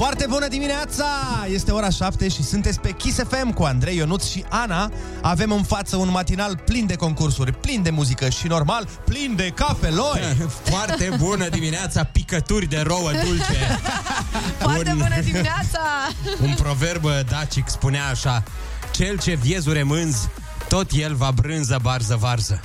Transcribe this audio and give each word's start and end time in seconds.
Foarte 0.00 0.26
bună 0.28 0.48
dimineața! 0.48 1.06
Este 1.52 1.70
ora 1.70 1.90
7 1.90 2.28
și 2.28 2.42
sunteți 2.42 2.80
pe 2.80 2.90
Kiss 2.90 3.18
FM 3.28 3.52
cu 3.52 3.62
Andrei 3.62 3.96
Ionuț 3.96 4.28
și 4.28 4.44
Ana. 4.48 4.92
Avem 5.22 5.52
în 5.52 5.62
față 5.62 5.96
un 5.96 6.10
matinal 6.10 6.56
plin 6.64 6.86
de 6.86 6.94
concursuri, 6.94 7.52
plin 7.52 7.82
de 7.82 7.90
muzică 7.90 8.28
și 8.28 8.46
normal 8.46 8.88
plin 9.04 9.34
de 9.36 9.52
cafeloi. 9.54 10.20
Foarte 10.70 11.10
bună 11.18 11.48
dimineața, 11.48 12.04
picături 12.04 12.66
de 12.66 12.80
rouă 12.80 13.10
dulce. 13.24 13.78
Foarte 14.58 14.90
Un- 14.90 14.98
bună 14.98 15.20
dimineața! 15.24 15.80
Un 16.42 16.54
proverb 16.54 17.04
dacic 17.28 17.68
spunea 17.68 18.08
așa, 18.08 18.42
cel 18.90 19.18
ce 19.18 19.34
viezure 19.34 19.82
mânzi, 19.82 20.28
tot 20.70 20.90
el 20.92 21.14
va 21.14 21.30
brânză, 21.34 21.78
barză, 21.82 22.16
varză. 22.20 22.60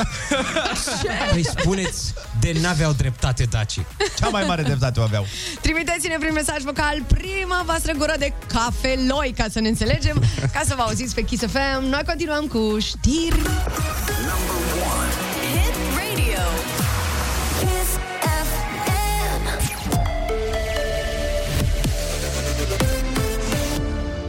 Păi 1.32 1.46
spuneți, 1.46 2.14
de 2.40 2.56
n-aveau 2.62 2.92
dreptate 2.92 3.44
dacii. 3.44 3.86
Cea 4.20 4.28
mai 4.30 4.44
mare 4.48 4.62
dreptate 4.62 5.00
o 5.00 5.04
aveau. 5.04 5.26
Trimiteți-ne 5.62 6.18
prin 6.20 6.34
mesaj 6.34 6.62
vocal 6.64 7.04
prima 7.08 7.64
voastră 7.66 7.94
gură 7.94 8.14
de 8.18 8.34
cafeloi 8.48 9.34
ca 9.38 9.46
să 9.52 9.60
ne 9.60 9.68
înțelegem, 9.68 10.24
ca 10.54 10.62
să 10.66 10.74
vă 10.76 10.82
auziți 10.82 11.16
pe 11.16 11.22
Kiss 11.22 11.44
FM. 11.44 11.84
Noi 11.84 12.02
continuăm 12.06 12.48
cu 12.48 12.78
știri. 12.80 13.40
Hit 13.40 15.05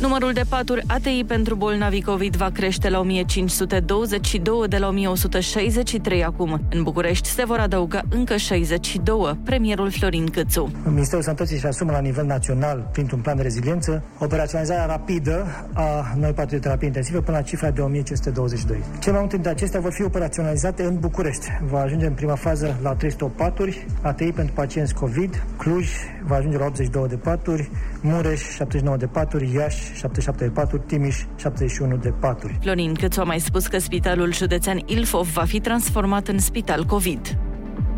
Numărul 0.00 0.32
de 0.32 0.42
paturi 0.48 0.82
ATI 0.86 1.24
pentru 1.26 1.54
bolnavi 1.54 2.02
COVID 2.02 2.36
va 2.36 2.50
crește 2.50 2.88
la 2.88 2.98
1522 2.98 4.68
de 4.68 4.78
la 4.78 4.88
1163 4.88 6.24
acum. 6.24 6.60
În 6.70 6.82
București 6.82 7.28
se 7.28 7.44
vor 7.44 7.58
adăuga 7.58 8.02
încă 8.08 8.36
62. 8.36 9.38
Premierul 9.44 9.90
Florin 9.90 10.26
Câțu. 10.26 10.70
Ministerul 10.84 11.22
Sănătății 11.22 11.56
își 11.56 11.66
asumă 11.66 11.92
la 11.92 11.98
nivel 11.98 12.26
național, 12.26 12.88
printr-un 12.92 13.20
plan 13.20 13.36
de 13.36 13.42
reziliență, 13.42 14.02
operaționalizarea 14.18 14.86
rapidă 14.86 15.46
a 15.72 16.14
noi 16.16 16.32
patru 16.32 16.54
de 16.54 16.60
terapie 16.60 16.86
intensivă 16.86 17.20
până 17.20 17.36
la 17.36 17.42
cifra 17.42 17.70
de 17.70 17.80
1522. 17.80 18.78
Cel 18.98 19.12
mai 19.12 19.20
multe 19.20 19.34
dintre 19.34 19.52
acestea 19.52 19.80
vor 19.80 19.92
fi 19.92 20.02
operaționalizate 20.02 20.82
în 20.82 20.98
București. 20.98 21.46
Va 21.70 21.80
ajunge 21.80 22.06
în 22.06 22.12
prima 22.12 22.34
fază 22.34 22.78
la 22.82 22.94
308 22.94 23.36
paturi, 23.36 23.86
ATI 24.02 24.32
pentru 24.32 24.54
pacienți 24.54 24.94
COVID, 24.94 25.44
Cluj 25.56 25.88
va 26.26 26.36
ajunge 26.36 26.58
la 26.58 26.64
82 26.64 27.08
de 27.08 27.16
paturi, 27.16 27.70
Mureș 28.00 28.40
79 28.54 28.96
de 28.96 29.06
paturi, 29.06 29.52
Iași 29.54 29.85
77 29.94 30.44
de 30.44 30.50
paturi, 30.50 30.82
Timiș 30.86 31.16
71 31.36 31.96
de 31.96 32.08
paturi. 32.08 32.58
Florin 32.60 32.94
Câțu 32.94 33.20
a 33.20 33.24
mai 33.24 33.40
spus 33.40 33.66
că 33.66 33.78
Spitalul 33.78 34.32
Județean 34.32 34.82
Ilfov 34.86 35.32
va 35.32 35.44
fi 35.44 35.60
transformat 35.60 36.28
în 36.28 36.38
spital 36.38 36.84
COVID. 36.84 37.38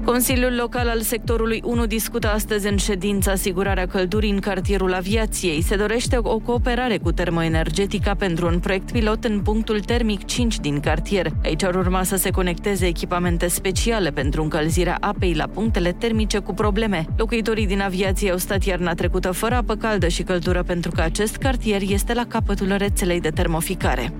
Consiliul 0.04 0.54
Local 0.54 0.88
al 0.88 1.00
Sectorului 1.00 1.62
1 1.64 1.86
discută 1.86 2.28
astăzi 2.28 2.68
în 2.68 2.76
ședință 2.76 3.30
asigurarea 3.30 3.86
căldurii 3.86 4.30
în 4.30 4.38
cartierul 4.38 4.94
aviației. 4.94 5.62
Se 5.62 5.76
dorește 5.76 6.18
o 6.22 6.38
cooperare 6.38 6.98
cu 6.98 7.12
termoenergetica 7.12 8.14
pentru 8.14 8.46
un 8.46 8.58
proiect 8.58 8.90
pilot 8.92 9.24
în 9.24 9.40
punctul 9.40 9.80
termic 9.80 10.24
5 10.24 10.58
din 10.58 10.80
cartier. 10.80 11.30
Aici 11.44 11.64
ar 11.64 11.74
urma 11.74 12.02
să 12.02 12.16
se 12.16 12.30
conecteze 12.30 12.86
echipamente 12.86 13.48
speciale 13.48 14.10
pentru 14.10 14.42
încălzirea 14.42 14.96
apei 15.00 15.34
la 15.34 15.46
punctele 15.46 15.92
termice 15.92 16.38
cu 16.38 16.54
probleme. 16.54 17.04
Locuitorii 17.16 17.66
din 17.66 17.80
aviație 17.80 18.30
au 18.30 18.36
stat 18.36 18.64
iarna 18.64 18.94
trecută 18.94 19.32
fără 19.32 19.54
apă 19.54 19.74
caldă 19.74 20.08
și 20.08 20.22
căldură 20.22 20.62
pentru 20.62 20.90
că 20.90 21.00
acest 21.00 21.36
cartier 21.36 21.80
este 21.88 22.14
la 22.14 22.24
capătul 22.26 22.74
rețelei 22.76 23.20
de 23.20 23.30
termoficare. 23.30 24.12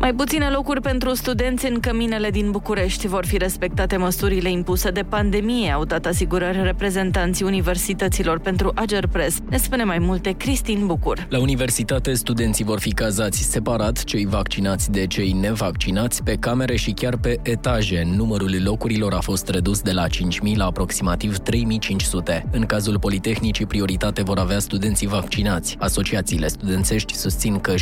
Mai 0.00 0.14
puține 0.14 0.48
locuri 0.48 0.80
pentru 0.80 1.14
studenți 1.14 1.66
în 1.66 1.80
căminele 1.80 2.30
din 2.30 2.50
București 2.50 3.06
vor 3.06 3.26
fi 3.26 3.36
respectate 3.38 3.96
măsurile 3.96 4.50
impuse 4.50 4.90
de 4.90 5.02
pandemie, 5.02 5.70
au 5.70 5.84
dat 5.84 6.06
asigurări 6.06 6.62
reprezentanții 6.62 7.44
universităților 7.44 8.38
pentru 8.38 8.72
Agerpres. 8.74 9.36
Ne 9.50 9.56
spune 9.56 9.84
mai 9.84 9.98
multe 9.98 10.30
Cristin 10.30 10.86
Bucur. 10.86 11.26
La 11.28 11.40
universitate, 11.40 12.14
studenții 12.14 12.64
vor 12.64 12.80
fi 12.80 12.90
cazați 12.90 13.42
separat, 13.42 14.04
cei 14.04 14.26
vaccinați 14.26 14.90
de 14.90 15.06
cei 15.06 15.32
nevaccinați, 15.32 16.22
pe 16.22 16.36
camere 16.36 16.76
și 16.76 16.90
chiar 16.90 17.16
pe 17.16 17.38
etaje. 17.42 18.08
Numărul 18.16 18.62
locurilor 18.62 19.12
a 19.12 19.20
fost 19.20 19.48
redus 19.48 19.80
de 19.80 19.92
la 19.92 20.06
5.000 20.06 20.10
la 20.54 20.64
aproximativ 20.64 21.36
3.500. 21.38 22.42
În 22.50 22.66
cazul 22.66 22.98
Politehnicii, 22.98 23.66
prioritate 23.66 24.22
vor 24.22 24.38
avea 24.38 24.58
studenții 24.58 25.06
vaccinați. 25.06 25.76
Asociațiile 25.78 26.48
studențești 26.48 27.14
susțin 27.14 27.58
că 27.58 27.74
65% 27.74 27.78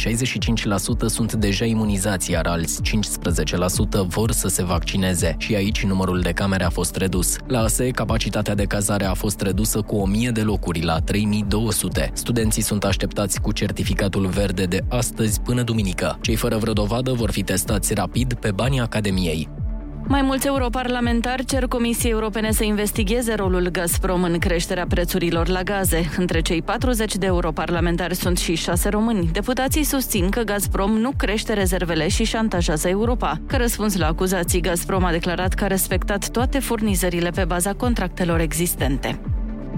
sunt 1.06 1.32
deja 1.32 1.64
imunizați, 1.64 2.06
iar 2.30 2.46
alți 2.46 2.80
15% 2.82 4.06
vor 4.06 4.32
să 4.32 4.48
se 4.48 4.64
vaccineze. 4.64 5.34
Și 5.38 5.54
aici 5.54 5.84
numărul 5.84 6.20
de 6.20 6.32
camere 6.32 6.64
a 6.64 6.70
fost 6.70 6.96
redus. 6.96 7.36
La 7.46 7.60
ASE, 7.60 7.90
capacitatea 7.90 8.54
de 8.54 8.64
cazare 8.64 9.04
a 9.04 9.14
fost 9.14 9.40
redusă 9.40 9.80
cu 9.80 9.96
1000 9.96 10.30
de 10.30 10.42
locuri 10.42 10.82
la 10.82 10.98
3200. 10.98 12.10
Studenții 12.12 12.62
sunt 12.62 12.84
așteptați 12.84 13.40
cu 13.40 13.52
certificatul 13.52 14.26
verde 14.26 14.64
de 14.64 14.84
astăzi 14.88 15.40
până 15.40 15.62
duminică. 15.62 16.18
Cei 16.20 16.36
fără 16.36 16.56
vreo 16.56 16.72
dovadă 16.72 17.12
vor 17.12 17.30
fi 17.30 17.42
testați 17.42 17.94
rapid 17.94 18.34
pe 18.34 18.50
banii 18.50 18.80
Academiei. 18.80 19.67
Mai 20.06 20.22
mulți 20.22 20.46
europarlamentari 20.46 21.44
cer 21.44 21.66
Comisiei 21.66 22.12
Europene 22.12 22.50
să 22.50 22.64
investigheze 22.64 23.34
rolul 23.34 23.68
Gazprom 23.68 24.22
în 24.22 24.38
creșterea 24.38 24.86
prețurilor 24.86 25.48
la 25.48 25.62
gaze. 25.62 26.10
Între 26.16 26.40
cei 26.40 26.62
40 26.62 27.16
de 27.16 27.26
europarlamentari 27.26 28.14
sunt 28.14 28.38
și 28.38 28.54
șase 28.54 28.88
români. 28.88 29.28
Deputații 29.32 29.84
susțin 29.84 30.28
că 30.28 30.40
Gazprom 30.40 30.90
nu 30.90 31.10
crește 31.16 31.52
rezervele 31.52 32.08
și 32.08 32.24
șantajează 32.24 32.88
Europa. 32.88 33.40
Ca 33.46 33.56
răspuns 33.56 33.96
la 33.96 34.06
acuzații, 34.06 34.60
Gazprom 34.60 35.04
a 35.04 35.10
declarat 35.10 35.54
că 35.54 35.64
a 35.64 35.66
respectat 35.66 36.28
toate 36.28 36.58
furnizările 36.58 37.30
pe 37.30 37.44
baza 37.44 37.72
contractelor 37.72 38.40
existente. 38.40 39.20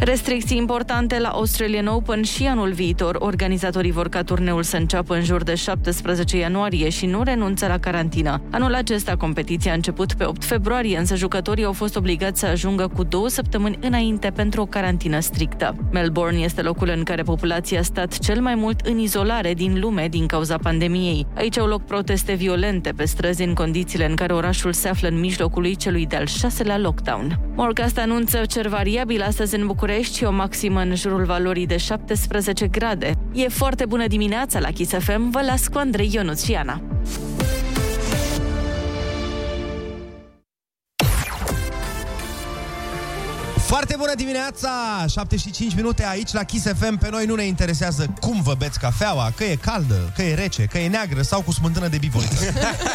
Restricții 0.02 0.56
importante 0.56 1.18
la 1.18 1.28
Australian 1.28 1.86
Open 1.86 2.22
și 2.22 2.46
anul 2.46 2.72
viitor. 2.72 3.16
Organizatorii 3.18 3.90
vor 3.90 4.08
ca 4.08 4.22
turneul 4.22 4.62
să 4.62 4.76
înceapă 4.76 5.14
în 5.14 5.22
jur 5.22 5.42
de 5.42 5.54
17 5.54 6.36
ianuarie 6.36 6.88
și 6.88 7.06
nu 7.06 7.22
renunță 7.22 7.66
la 7.66 7.78
carantină. 7.78 8.42
Anul 8.50 8.74
acesta 8.74 9.16
competiția 9.16 9.72
a 9.72 9.74
început 9.74 10.12
pe 10.12 10.24
8 10.24 10.44
februarie, 10.44 10.98
însă 10.98 11.16
jucătorii 11.16 11.64
au 11.64 11.72
fost 11.72 11.96
obligați 11.96 12.40
să 12.40 12.46
ajungă 12.46 12.90
cu 12.96 13.04
două 13.04 13.28
săptămâni 13.28 13.78
înainte 13.80 14.30
pentru 14.30 14.60
o 14.60 14.66
carantină 14.66 15.20
strictă. 15.20 15.76
Melbourne 15.92 16.38
este 16.38 16.62
locul 16.62 16.92
în 16.96 17.02
care 17.02 17.22
populația 17.22 17.78
a 17.78 17.82
stat 17.82 18.18
cel 18.18 18.40
mai 18.40 18.54
mult 18.54 18.80
în 18.80 18.98
izolare 18.98 19.54
din 19.54 19.80
lume 19.80 20.08
din 20.08 20.26
cauza 20.26 20.56
pandemiei. 20.56 21.26
Aici 21.36 21.58
au 21.58 21.66
loc 21.66 21.82
proteste 21.82 22.32
violente 22.34 22.92
pe 22.96 23.04
străzi 23.04 23.42
în 23.42 23.54
condițiile 23.54 24.06
în 24.06 24.14
care 24.14 24.32
orașul 24.32 24.72
se 24.72 24.88
află 24.88 25.08
în 25.08 25.20
mijlocul 25.20 25.62
lui 25.62 25.76
celui 25.76 26.06
de-al 26.06 26.26
șaselea 26.26 26.78
lockdown. 26.78 27.38
Morcast 27.54 27.98
anunță 27.98 28.40
cer 28.48 28.66
variabil 28.66 29.22
astăzi 29.22 29.54
în 29.54 29.66
București 29.66 29.88
și 29.98 30.24
o 30.24 30.30
maximă 30.30 30.80
în 30.80 30.94
jurul 30.94 31.24
valorii 31.24 31.66
de 31.66 31.76
17 31.76 32.66
grade. 32.66 33.14
E 33.32 33.48
foarte 33.48 33.86
bună 33.86 34.06
dimineața 34.06 34.58
la 34.58 34.68
Kiss 34.68 34.92
FM, 34.98 35.30
vă 35.30 35.40
las 35.42 35.68
cu 35.68 35.78
Andrei 35.78 36.10
Ionuț 36.12 36.42
Foarte 43.70 43.94
bună 43.98 44.14
dimineața! 44.14 44.70
75 45.08 45.74
minute 45.74 46.06
aici 46.06 46.32
la 46.32 46.42
Kiss 46.42 46.66
FM. 46.78 46.98
Pe 46.98 47.08
noi 47.10 47.24
nu 47.26 47.34
ne 47.34 47.42
interesează 47.42 48.14
cum 48.20 48.42
vă 48.42 48.54
beți 48.58 48.78
cafeaua, 48.78 49.32
că 49.36 49.44
e 49.44 49.54
caldă, 49.54 50.12
că 50.16 50.22
e 50.22 50.34
rece, 50.34 50.64
că 50.64 50.78
e 50.78 50.88
neagră 50.88 51.22
sau 51.22 51.42
cu 51.42 51.52
smântână 51.52 51.88
de 51.88 51.98
bivoliță. 51.98 52.44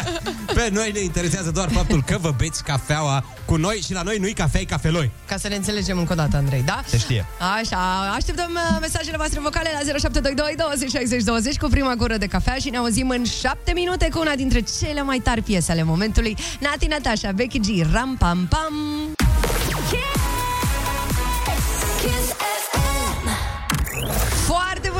Pe 0.54 0.68
noi 0.72 0.90
ne 0.92 1.00
interesează 1.00 1.50
doar 1.50 1.70
faptul 1.70 2.02
că 2.02 2.18
vă 2.20 2.34
beți 2.36 2.62
cafeaua 2.62 3.24
cu 3.44 3.56
noi 3.56 3.80
și 3.84 3.92
la 3.92 4.02
noi 4.02 4.16
nu-i 4.18 4.32
cafea, 4.32 4.60
e 4.60 4.64
cafeloi. 4.64 5.10
Ca 5.26 5.36
să 5.36 5.48
ne 5.48 5.54
înțelegem 5.54 5.98
încă 5.98 6.12
o 6.12 6.16
dată, 6.16 6.36
Andrei, 6.36 6.62
da? 6.62 6.82
Se 6.86 6.98
știe. 6.98 7.26
Așa, 7.58 8.12
așteptăm 8.14 8.50
uh, 8.54 8.78
mesajele 8.80 9.16
voastre 9.16 9.40
vocale 9.40 9.70
la 9.72 9.98
0722 9.98 10.54
20 10.56 10.90
60 10.90 11.22
20 11.22 11.56
cu 11.56 11.68
prima 11.68 11.94
gură 11.94 12.16
de 12.16 12.26
cafea 12.26 12.54
și 12.54 12.70
ne 12.70 12.76
auzim 12.76 13.08
în 13.08 13.24
7 13.24 13.72
minute 13.72 14.08
cu 14.12 14.18
una 14.18 14.34
dintre 14.34 14.60
cele 14.80 15.02
mai 15.02 15.18
tari 15.18 15.42
piese 15.42 15.72
ale 15.72 15.82
momentului. 15.82 16.36
Nati 16.60 16.86
Natasha, 16.86 17.32
Becky 17.32 17.58
G, 17.58 17.92
Ram 17.92 18.16
Pam 18.18 18.46
Pam. 18.48 18.74
Kiss 19.88 20.02
FM. 20.06 20.25
Foarte 20.25 20.25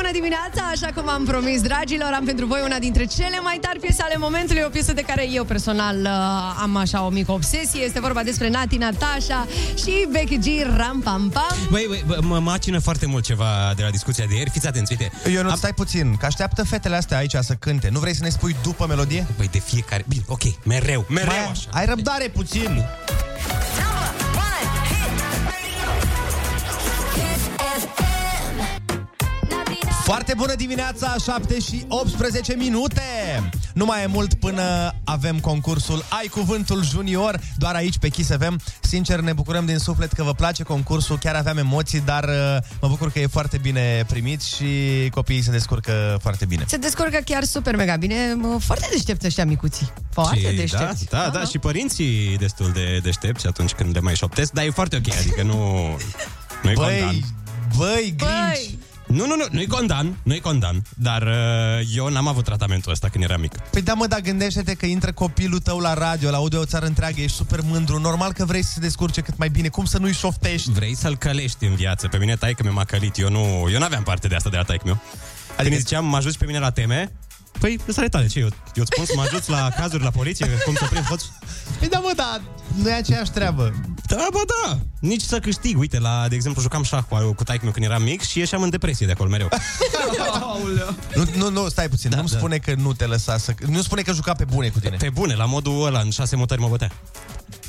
bună 0.07 0.19
dimineața, 0.19 0.61
așa 0.71 0.89
cum 0.95 1.09
am 1.09 1.23
promis, 1.25 1.61
dragilor, 1.61 2.11
am 2.13 2.25
pentru 2.25 2.45
voi 2.45 2.61
una 2.63 2.79
dintre 2.79 3.05
cele 3.05 3.39
mai 3.43 3.57
tari 3.61 3.79
piese 3.79 4.01
ale 4.01 4.15
momentului, 4.17 4.63
o 4.65 4.69
piesă 4.69 4.93
de 4.93 5.01
care 5.01 5.29
eu 5.31 5.43
personal 5.43 5.97
uh, 6.01 6.61
am 6.61 6.75
așa 6.75 7.05
o 7.05 7.09
mică 7.09 7.31
obsesie, 7.31 7.81
este 7.81 7.99
vorba 7.99 8.23
despre 8.23 8.49
Nati 8.49 8.77
Natasha 8.77 9.47
și 9.77 10.07
Becky 10.11 10.37
G, 10.37 10.75
Ram 10.77 10.99
Pam 10.99 11.29
Pam. 11.29 11.57
Băi, 11.69 11.85
băi, 11.87 12.03
bă, 12.05 12.17
mă 12.21 12.39
macină 12.39 12.79
foarte 12.79 13.05
mult 13.05 13.23
ceva 13.23 13.73
de 13.75 13.83
la 13.83 13.89
discuția 13.89 14.25
de 14.29 14.35
ieri. 14.35 14.49
Fiți 14.49 14.67
atenți, 14.67 14.91
uite. 14.99 15.11
Eu 15.31 15.43
nu 15.43 15.55
stai 15.55 15.73
puțin, 15.73 16.15
că 16.19 16.25
așteaptă 16.25 16.63
fetele 16.63 16.95
astea 16.95 17.17
aici 17.17 17.35
să 17.39 17.53
cânte. 17.53 17.89
Nu 17.91 17.99
vrei 17.99 18.15
să 18.15 18.23
ne 18.23 18.29
spui 18.29 18.55
după 18.63 18.85
melodie? 18.87 19.27
Băi, 19.37 19.49
de 19.51 19.59
fiecare... 19.59 20.05
Bine, 20.07 20.23
ok, 20.27 20.43
mereu, 20.63 21.05
mereu 21.09 21.27
Mai, 21.27 21.49
așa. 21.51 21.69
ai 21.71 21.85
răbdare 21.85 22.27
puțin. 22.27 22.71
Number 22.71 23.96
Foarte 30.07 30.33
bună 30.37 30.55
dimineața, 30.55 31.15
7 31.23 31.59
și 31.59 31.85
18 31.87 32.55
minute! 32.55 33.01
Nu 33.73 33.85
mai 33.85 34.03
e 34.03 34.05
mult 34.05 34.33
până 34.33 34.93
avem 35.03 35.39
concursul 35.39 36.05
Ai 36.09 36.27
Cuvântul 36.27 36.83
Junior, 36.83 37.39
doar 37.57 37.75
aici 37.75 37.97
pe 37.97 38.09
Kiss 38.09 38.29
FM. 38.29 38.59
Sincer, 38.81 39.19
ne 39.19 39.33
bucurăm 39.33 39.65
din 39.65 39.77
suflet 39.77 40.11
că 40.11 40.23
vă 40.23 40.33
place 40.33 40.63
concursul, 40.63 41.17
chiar 41.17 41.35
aveam 41.35 41.57
emoții, 41.57 41.99
dar 41.99 42.23
uh, 42.23 42.57
mă 42.81 42.87
bucur 42.87 43.11
că 43.11 43.19
e 43.19 43.27
foarte 43.27 43.57
bine 43.57 44.05
primit 44.07 44.41
și 44.41 44.65
copiii 45.11 45.41
se 45.41 45.51
descurcă 45.51 46.17
foarte 46.21 46.45
bine. 46.45 46.63
Se 46.67 46.77
descurcă 46.77 47.19
chiar 47.25 47.43
super 47.43 47.75
mega 47.75 47.95
bine. 47.95 48.33
Mă, 48.33 48.57
Foarte 48.59 48.87
deștepți 48.91 49.25
ăștia 49.25 49.45
micuții. 49.45 49.91
Foarte 50.11 50.37
Și, 50.37 50.43
da, 50.43 50.51
deștepți. 50.51 51.05
da, 51.05 51.29
da, 51.33 51.43
și 51.43 51.57
părinții 51.57 52.37
destul 52.37 52.71
de 52.71 52.99
deștepți 53.03 53.47
atunci 53.47 53.71
când 53.71 53.93
le 53.93 53.99
mai 53.99 54.15
șoptesc, 54.15 54.51
dar 54.51 54.65
e 54.65 54.69
foarte 54.69 54.95
ok, 54.95 55.15
adică 55.19 55.43
nu... 55.43 55.55
Nu-i 56.63 56.73
condamn. 56.73 56.99
Băi, 56.99 57.23
băi, 57.77 58.15
grinci! 58.17 58.17
Băi, 58.17 58.79
Nu, 59.07 59.25
nu, 59.25 59.35
nu, 59.35 59.45
nu-i 59.51 59.67
condamn, 59.67 60.17
nu-i 60.23 60.39
condamn, 60.39 60.81
dar 60.95 61.21
uh, 61.21 61.95
eu 61.95 62.07
n-am 62.07 62.27
avut 62.27 62.43
tratamentul 62.43 62.91
ăsta 62.91 63.09
când 63.09 63.23
eram 63.23 63.41
mic. 63.41 63.57
Păi 63.57 63.81
da, 63.81 63.93
mă, 63.93 64.07
dar 64.07 64.19
gândește-te 64.19 64.73
că 64.73 64.85
intră 64.85 65.11
copilul 65.11 65.59
tău 65.59 65.79
la 65.79 65.93
radio, 65.93 66.29
la 66.29 66.37
audio 66.37 66.59
o 66.59 66.65
țară 66.65 66.85
întreagă, 66.85 67.21
ești 67.21 67.37
super 67.37 67.59
mândru, 67.63 67.99
normal 67.99 68.33
că 68.33 68.45
vrei 68.45 68.63
să 68.63 68.71
se 68.73 68.79
descurce 68.79 69.21
cât 69.21 69.37
mai 69.37 69.49
bine, 69.49 69.67
cum 69.67 69.85
să 69.85 69.97
nu-i 69.97 70.13
șoftești? 70.13 70.71
Vrei 70.71 70.95
să-l 70.95 71.17
călești 71.17 71.65
în 71.65 71.75
viață. 71.75 72.07
Pe 72.07 72.17
mine 72.17 72.35
taică 72.35 72.63
mi 72.63 72.69
m-a 72.69 72.83
călit. 72.83 73.17
Eu 73.17 73.29
nu, 73.29 73.69
eu 73.71 73.79
n-aveam 73.79 74.03
parte 74.03 74.27
de 74.27 74.35
asta 74.35 74.49
de 74.49 74.57
la 74.57 74.63
taică 74.63 74.83
meu. 74.85 74.99
Adică 75.47 75.63
când 75.63 75.73
îi 75.73 75.79
ziceam, 75.79 76.05
mă 76.05 76.15
ajuți 76.17 76.37
pe 76.37 76.45
mine 76.45 76.59
la 76.59 76.69
teme, 76.69 77.11
Păi, 77.59 77.79
ăsta 77.87 78.03
e 78.03 78.07
tale, 78.07 78.27
ce? 78.27 78.39
Eu, 78.39 78.49
eu 78.73 78.83
îți 78.83 78.91
spun 78.93 79.05
să 79.05 79.13
mă 79.15 79.21
ajuți 79.21 79.49
la 79.49 79.69
cazuri 79.69 80.03
la 80.03 80.09
poliție, 80.09 80.47
cum 80.65 80.75
să 80.75 80.85
prind 80.89 81.05
hoți? 81.05 81.31
Păi 81.79 81.87
da, 81.87 81.99
mă, 81.99 82.11
da, 82.15 82.41
nu 82.75 82.89
e 82.89 82.93
aceeași 82.93 83.31
treabă. 83.31 83.73
Da, 84.07 84.27
bă, 84.31 84.39
da. 84.65 84.79
Nici 84.99 85.21
să 85.21 85.39
câștig. 85.39 85.77
Uite, 85.77 85.99
la, 85.99 86.25
de 86.27 86.35
exemplu, 86.35 86.61
jucam 86.61 86.83
șah 86.83 87.03
cu, 87.09 87.33
cu 87.33 87.43
taică 87.43 87.63
meu 87.63 87.73
când 87.73 87.85
eram 87.85 88.03
mic 88.03 88.21
și 88.21 88.39
ieșeam 88.39 88.61
în 88.61 88.69
depresie 88.69 89.05
de 89.05 89.11
acolo 89.11 89.29
mereu. 89.29 89.49
Nu, 91.15 91.23
nu, 91.35 91.49
nu, 91.49 91.69
stai 91.69 91.89
puțin, 91.89 92.09
da, 92.09 92.15
nu-mi 92.15 92.29
da. 92.29 92.37
spune 92.37 92.57
că 92.57 92.73
nu 92.75 92.93
te 92.93 93.05
lăsa 93.05 93.37
să... 93.37 93.53
Nu 93.67 93.81
spune 93.81 94.01
că 94.01 94.13
juca 94.13 94.33
pe 94.33 94.43
bune 94.43 94.67
cu 94.69 94.79
tine. 94.79 94.97
Pe 94.99 95.09
bune, 95.09 95.33
la 95.35 95.45
modul 95.45 95.85
ăla, 95.85 95.99
în 95.99 96.09
șase 96.09 96.35
mutări 96.35 96.61
mă 96.61 96.67
bătea. 96.67 96.91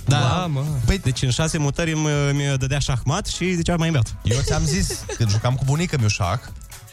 Da, 0.04 0.46
mă. 0.50 0.64
Păi- 0.92 1.02
Deci 1.02 1.22
în 1.22 1.30
șase 1.30 1.58
mutări 1.58 1.92
îmi, 1.92 2.08
îmi 2.30 2.56
dădea 2.58 2.78
șahmat 2.78 3.26
și 3.26 3.54
zicea 3.54 3.76
mai 3.76 3.90
beat. 3.90 4.14
Eu 4.22 4.38
ți-am 4.40 4.64
zis, 4.64 5.04
când 5.16 5.30
jucam 5.30 5.54
cu 5.54 5.64
bunica 5.64 5.96
mi 6.00 6.08
șah, 6.08 6.38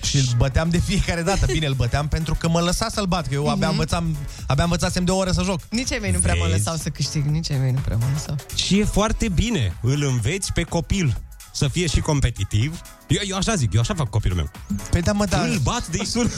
și 0.05 0.17
îl 0.17 0.23
băteam 0.37 0.69
de 0.69 0.77
fiecare 0.77 1.21
dată. 1.21 1.45
Bine, 1.51 1.65
îl 1.65 1.73
băteam 1.73 2.07
pentru 2.07 2.35
că 2.35 2.49
mă 2.49 2.59
lăsa 2.59 2.87
să-l 2.89 3.05
bat, 3.05 3.27
că 3.27 3.33
eu 3.33 3.47
abia, 3.47 3.67
învățam, 3.69 4.17
abia 4.47 4.63
învățasem 4.63 5.05
de 5.05 5.11
o 5.11 5.15
oră 5.15 5.31
să 5.31 5.41
joc. 5.43 5.59
nici 5.69 5.91
ai 5.91 5.99
mei 6.01 6.11
nu 6.11 6.19
prea 6.19 6.33
mă 6.33 6.45
Vezi? 6.45 6.57
lăsau 6.57 6.75
să 6.75 6.89
câștig. 6.89 7.25
Nici 7.25 7.51
ai 7.51 7.57
mei 7.57 7.71
nu 7.71 7.79
prea 7.79 7.97
mă 7.97 8.05
lăsau. 8.13 8.35
Și 8.55 8.79
e 8.79 8.85
foarte 8.85 9.29
bine. 9.29 9.73
Îl 9.81 10.03
înveți 10.03 10.53
pe 10.53 10.63
copil 10.63 11.17
să 11.53 11.67
fie 11.67 11.87
și 11.87 11.99
competitiv. 11.99 12.81
Eu, 13.07 13.21
eu 13.27 13.37
așa 13.37 13.55
zic, 13.55 13.73
eu 13.73 13.79
așa 13.79 13.93
fac 13.93 14.09
copilul 14.09 14.35
meu. 14.37 14.51
Păi 14.89 15.01
da, 15.01 15.11
mă, 15.11 15.25
da, 15.25 15.41
Îl 15.41 15.57
bat 15.63 15.87
de 15.87 16.03
sun. 16.03 16.31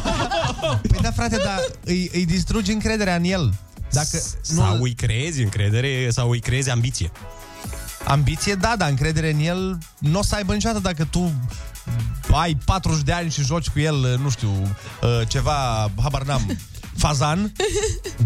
păi 0.90 0.98
da 1.02 1.10
frate, 1.10 1.36
dar 1.36 1.58
îi, 1.84 2.10
îi 2.12 2.26
distrugi 2.26 2.72
încrederea 2.72 3.14
în 3.14 3.24
el. 3.24 3.54
Dacă 3.90 4.22
Sau 4.40 4.76
nu, 4.76 4.82
îi 4.82 4.94
creezi 4.94 5.42
încredere 5.42 6.10
sau 6.10 6.30
îi 6.30 6.40
creezi 6.40 6.70
ambiție. 6.70 7.10
Ambiție, 8.04 8.54
da, 8.54 8.74
dar 8.76 8.88
încredere 8.88 9.30
în 9.30 9.40
el 9.40 9.78
nu 9.98 10.18
o 10.18 10.22
să 10.22 10.34
aibă 10.34 10.52
niciodată 10.52 10.80
dacă 10.80 11.04
tu 11.04 11.32
ai 12.32 12.58
40 12.64 13.02
de 13.02 13.12
ani 13.12 13.30
și 13.30 13.44
joci 13.44 13.68
cu 13.68 13.78
el, 13.78 14.18
nu 14.22 14.30
știu, 14.30 14.50
uh, 14.50 15.28
ceva, 15.28 15.90
habar 16.02 16.22
n-am, 16.22 16.58
fazan. 16.98 17.52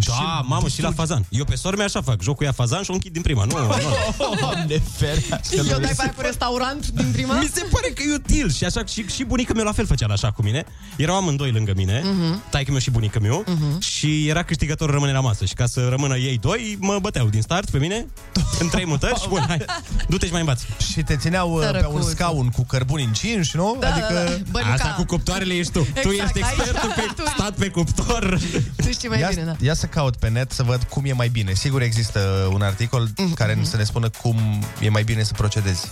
Da, 0.07 0.45
mamă, 0.47 0.69
și 0.69 0.83
la 0.83 0.91
fazan. 0.93 1.25
Eu 1.29 1.45
pe 1.45 1.55
sora 1.55 1.77
mea 1.77 1.85
așa 1.85 2.03
fac. 2.03 2.23
Joc 2.23 2.37
cu 2.37 2.45
ea 2.45 2.53
fazan 2.53 2.83
și 2.83 2.91
o 2.91 2.93
închid 2.93 3.13
din 3.13 3.23
prima. 3.23 3.45
Nu, 3.45 3.57
nu. 3.59 4.37
Doamne 4.41 4.83
ferească. 4.97 5.55
Eu 5.55 5.65
dai 5.65 5.79
pe 5.97 6.03
aia 6.03 6.13
cu 6.17 6.21
restaurant 6.21 6.87
din 6.89 7.11
prima? 7.13 7.35
Mi 7.35 7.51
se 7.55 7.67
pare 7.71 7.89
că 7.95 8.03
e 8.11 8.15
util 8.15 8.51
și 8.51 8.65
așa 8.65 8.85
și, 8.85 9.07
și 9.09 9.25
bunica 9.25 9.53
mea 9.55 9.65
la 9.65 9.73
fel 9.73 9.87
făcea 9.87 10.07
la 10.07 10.13
așa 10.13 10.31
cu 10.31 10.43
mine. 10.43 10.65
Erau 10.97 11.17
amândoi 11.17 11.51
lângă 11.51 11.73
mine, 11.77 12.01
uh-huh. 12.01 12.51
taică 12.51 12.71
meu 12.71 12.81
și 12.81 12.91
bunica 12.91 13.19
meu, 13.19 13.45
uh-huh. 13.49 13.79
și 13.79 14.29
era 14.29 14.43
câștigător 14.43 14.91
rămâne 14.91 15.13
la 15.13 15.21
masă. 15.21 15.45
Și 15.45 15.55
ca 15.55 15.67
să 15.67 15.87
rămână 15.89 16.17
ei 16.17 16.39
doi, 16.39 16.77
mă 16.81 16.99
băteau 17.01 17.27
din 17.29 17.43
start 17.43 17.71
pe 17.71 17.79
mine, 17.79 18.07
în 18.59 18.69
trei 18.69 18.87
mutări 18.87 19.21
și 19.21 19.29
bun, 19.29 19.45
hai, 19.49 19.65
du-te 20.09 20.27
și 20.27 20.33
mai 20.33 20.41
învați. 20.41 20.67
Și 20.93 21.03
te 21.03 21.17
țineau 21.17 21.53
uh, 21.53 21.61
pe 21.61 21.67
un 21.67 21.73
Sărăcuțe. 21.75 22.11
scaun 22.11 22.49
cu 22.49 22.65
cărbuni 22.65 23.05
încinși, 23.05 23.57
nu? 23.57 23.77
Da, 23.81 23.89
da, 23.89 24.15
da. 24.15 24.31
Bă, 24.51 24.59
Asta 24.59 24.85
Luca, 24.85 24.95
cu 24.97 25.05
cuptoarele 25.05 25.55
ești 25.55 25.73
tu. 25.73 25.79
tu 26.03 26.09
Exact, 26.11 26.37
ești 26.37 26.39
expertul 26.39 26.91
aici- 26.91 26.95
pe 26.95 27.23
tu- 27.23 27.29
stat 27.35 27.55
pe 27.55 27.69
cuptor. 27.69 28.39
Tu 28.77 28.91
știi 28.97 29.09
mai 29.09 29.21
ia, 29.21 29.29
bine, 29.29 29.43
da. 29.43 29.57
ia 29.61 29.75
să 29.75 29.87
caut 29.87 30.17
pe 30.17 30.29
net 30.29 30.53
să 30.53 30.63
văd 30.63 30.83
cum 30.83 31.05
e 31.05 31.13
mai 31.13 31.29
bine. 31.29 31.53
Sigur 31.55 31.83
există 31.83 32.49
un 32.53 32.63
articol 32.63 33.09
Mhm. 33.17 33.35
care 33.35 33.59
să 33.63 33.77
ne 33.77 33.85
spună 33.85 34.09
cum 34.09 34.65
e 34.81 34.89
mai 34.89 35.03
bine 35.03 35.23
să 35.23 35.33
procedezi. 35.33 35.87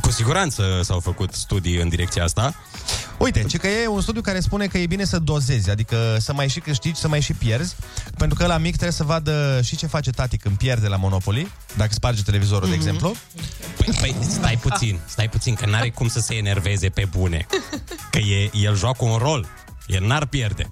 Cu 0.00 0.10
siguranță 0.10 0.80
s-au 0.82 1.00
făcut 1.00 1.32
studii 1.32 1.76
în 1.80 1.88
direcția 1.88 2.24
asta. 2.24 2.54
Uite, 3.18 3.42
ce 3.42 3.56
că 3.58 3.66
e 3.66 3.86
un 3.88 4.00
studiu 4.00 4.20
care 4.20 4.40
spune 4.40 4.66
că 4.66 4.78
e 4.78 4.86
bine 4.86 5.04
să 5.04 5.18
dozezi, 5.18 5.70
adică 5.70 6.16
să 6.20 6.32
mai 6.32 6.48
și 6.48 6.60
câștigi, 6.60 7.00
să 7.00 7.08
mai 7.08 7.20
și 7.20 7.32
pierzi, 7.32 7.76
pentru 8.18 8.36
că 8.38 8.46
la 8.46 8.56
mic 8.58 8.70
trebuie 8.72 8.92
să 8.92 9.04
vadă 9.04 9.60
și 9.64 9.76
ce 9.76 9.86
face 9.86 10.10
tati 10.10 10.36
când 10.36 10.56
pierde 10.56 10.88
la 10.88 10.96
Monopoly, 10.96 11.50
dacă 11.76 11.92
sparge 11.92 12.22
televizorul, 12.22 12.68
de 12.68 12.74
exemplu. 12.74 13.14
Păi, 13.76 13.94
păi 14.00 14.16
stai 14.28 14.56
puțin, 14.62 14.98
stai 15.06 15.28
puțin, 15.28 15.54
că 15.54 15.66
n-are 15.66 15.90
cum 15.90 16.08
să 16.08 16.20
se 16.20 16.34
enerveze 16.34 16.88
pe 16.88 17.08
bune. 17.16 17.46
Că 18.10 18.18
e, 18.18 18.50
el 18.54 18.76
joacă 18.76 19.04
un 19.04 19.16
rol. 19.16 19.46
El 19.86 20.06
n-ar 20.06 20.26
pierde. 20.26 20.70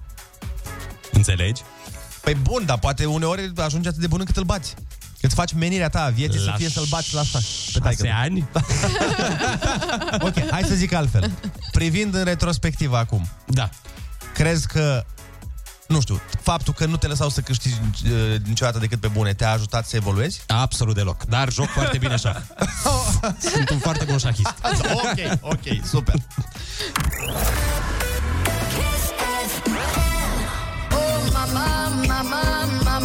Înțelegi? 1.13 1.61
Păi 2.21 2.33
bun, 2.33 2.65
dar 2.65 2.77
poate 2.79 3.05
uneori 3.05 3.51
ajunge 3.55 3.87
atât 3.87 4.01
de 4.01 4.07
bun 4.07 4.19
încât 4.19 4.37
îl 4.37 4.43
bați. 4.43 4.73
Îți 5.21 5.35
faci 5.35 5.53
menirea 5.53 5.89
ta 5.89 6.03
a 6.03 6.09
vieții 6.09 6.39
să 6.39 6.45
La 6.45 6.53
fie 6.55 6.69
să-l 6.69 6.85
bați 6.89 7.13
la 7.13 7.19
asta. 7.19 7.37
Pe 7.39 7.45
Șase 7.71 7.79
taică. 7.79 8.09
ani? 8.15 8.47
Ok, 10.27 10.49
hai 10.49 10.63
să 10.63 10.73
zic 10.75 10.93
altfel. 10.93 11.31
Privind 11.71 12.13
în 12.15 12.23
retrospectivă 12.23 12.97
acum, 12.97 13.27
Da. 13.47 13.69
crezi 14.33 14.67
că 14.67 15.05
nu 15.87 16.01
știu, 16.01 16.21
faptul 16.41 16.73
că 16.73 16.85
nu 16.85 16.95
te 16.97 17.07
lăsau 17.07 17.29
să 17.29 17.41
câștigi 17.41 17.75
uh, 18.05 18.35
niciodată 18.47 18.79
decât 18.79 18.99
pe 18.99 19.07
bune 19.07 19.33
te-a 19.33 19.51
ajutat 19.51 19.87
să 19.87 19.95
evoluezi? 19.95 20.41
Absolut 20.47 20.95
deloc. 20.95 21.23
Dar 21.23 21.51
joc 21.51 21.67
foarte 21.67 21.97
bine 21.97 22.15
șah. 22.15 22.35
Sunt 23.53 23.69
un 23.69 23.77
foarte 23.79 24.03
bun 24.03 24.17
șahist. 24.17 24.53
ok, 24.93 25.37
ok, 25.41 25.85
super. 25.89 26.15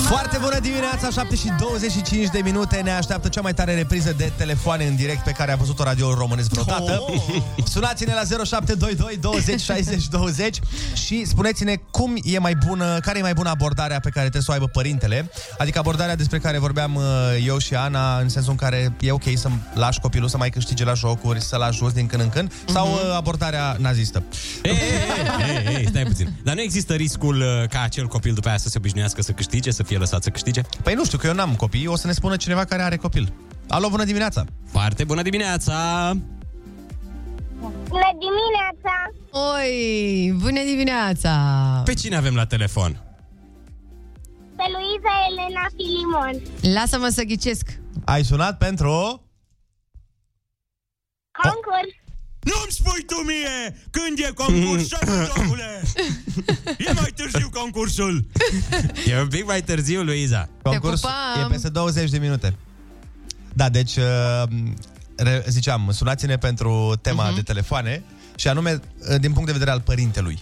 Foarte 0.08 0.38
bună 0.40 0.58
dimineața, 0.60 1.10
7 1.10 1.36
și 1.36 1.52
25 1.58 2.28
de 2.28 2.40
minute. 2.44 2.80
Ne 2.84 2.90
așteaptă 2.90 3.28
cea 3.28 3.40
mai 3.40 3.54
tare 3.54 3.74
repriză 3.74 4.14
de 4.16 4.32
telefoane 4.36 4.84
în 4.86 4.96
direct 4.96 5.24
Pe 5.24 5.30
care 5.30 5.52
a 5.52 5.56
văzut-o 5.56 5.82
radio 5.82 6.14
românesc 6.14 6.48
vreodată. 6.50 7.04
Oh. 7.06 7.42
Sunați-ne 7.64 8.14
la 8.14 8.44
0722 8.44 9.16
20 9.20 9.60
60 9.60 10.06
20 10.08 10.58
Și 11.06 11.24
spuneți-ne 11.24 11.74
cum 11.90 12.16
e 12.22 12.38
mai 12.38 12.54
bună 12.66 12.98
Care 12.98 13.18
e 13.18 13.22
mai 13.22 13.32
bună 13.32 13.48
abordarea 13.48 14.00
pe 14.00 14.08
care 14.08 14.20
trebuie 14.20 14.42
să 14.42 14.50
o 14.50 14.52
aibă 14.52 14.66
părintele. 14.66 15.30
Adică 15.58 15.78
abordarea 15.78 16.16
despre 16.16 16.38
care 16.38 16.58
vorbeam 16.58 16.94
uh, 16.94 17.02
eu 17.46 17.58
și 17.58 17.74
Ana 17.74 18.18
În 18.18 18.28
sensul 18.28 18.50
în 18.50 18.56
care 18.56 18.92
e 19.00 19.10
ok 19.10 19.24
să 19.34 19.48
lași 19.74 20.00
copilul 20.00 20.28
să 20.28 20.36
mai 20.36 20.50
câștige 20.50 20.84
la 20.84 20.94
jocuri 20.94 21.40
Să-l 21.40 21.62
ajuți 21.62 21.94
din 21.94 22.06
când 22.06 22.22
în 22.22 22.28
când 22.28 22.52
Sau 22.66 22.92
uh, 22.92 23.16
abordarea 23.16 23.76
nazistă. 23.78 24.22
Ei, 24.62 24.72
ei, 24.72 25.66
ei, 25.66 25.76
ei, 25.76 25.86
stai 25.88 26.02
puțin. 26.02 26.32
Dar 26.42 26.54
nu 26.54 26.60
există 26.60 26.94
riscul 26.94 27.40
uh, 27.40 27.68
ca 27.68 27.82
acel 27.82 28.06
copil 28.06 28.34
după 28.34 28.48
aia 28.48 28.58
să 28.58 28.68
se 28.68 28.78
obișnuiască 28.78 29.22
să 29.22 29.32
câștige, 29.32 29.70
să 29.70 29.82
fie 29.82 29.97
lăsat 29.98 30.22
să 30.22 30.30
câștige? 30.30 30.60
Păi 30.82 30.94
nu 30.94 31.04
știu, 31.04 31.18
că 31.18 31.26
eu 31.26 31.34
n-am 31.34 31.54
copii 31.54 31.86
O 31.86 31.96
să 31.96 32.06
ne 32.06 32.12
spună 32.12 32.36
cineva 32.36 32.64
care 32.64 32.82
are 32.82 32.96
copil 32.96 33.32
Alo, 33.68 33.88
bună 33.88 34.04
dimineața! 34.04 34.44
Foarte 34.70 35.04
bună 35.04 35.22
dimineața! 35.22 35.74
Bună 37.88 38.10
dimineața! 38.24 38.94
Oi, 39.54 40.32
bună 40.40 40.62
dimineața! 40.62 41.32
Pe 41.84 41.94
cine 41.94 42.16
avem 42.16 42.34
la 42.34 42.46
telefon? 42.46 43.02
Pe 44.56 44.64
Luiza 44.72 45.14
Elena 45.30 45.66
Filimon. 45.76 46.42
Lasă-mă 46.74 47.08
să 47.08 47.22
ghicesc. 47.22 47.80
Ai 48.04 48.24
sunat 48.24 48.58
pentru... 48.58 49.22
Concurs. 51.42 51.94
Nu-mi 52.40 52.70
spui 52.72 53.04
tu 53.06 53.14
mie 53.14 53.86
când 53.90 54.18
e 54.18 54.32
concursul, 54.34 54.98
domnule! 55.36 55.82
E 56.78 56.92
mai 56.92 57.12
târziu 57.16 57.48
concursul! 57.52 58.26
E 59.06 59.20
un 59.20 59.28
pic 59.28 59.46
mai 59.46 59.62
târziu, 59.62 60.02
Luiza. 60.02 60.48
Concurs 60.62 61.00
pupăm! 61.00 61.44
e 61.44 61.50
peste 61.50 61.68
20 61.68 62.10
de 62.10 62.18
minute. 62.18 62.56
Da, 63.54 63.68
deci, 63.68 63.96
uh, 63.96 64.42
re- 65.16 65.44
ziceam, 65.48 65.90
sunați-ne 65.92 66.36
pentru 66.38 66.94
tema 67.02 67.32
uh-huh. 67.32 67.34
de 67.34 67.42
telefoane 67.42 68.02
și 68.36 68.48
anume, 68.48 68.80
uh, 69.10 69.20
din 69.20 69.32
punct 69.32 69.46
de 69.46 69.52
vedere 69.52 69.70
al 69.70 69.80
părintelui. 69.80 70.38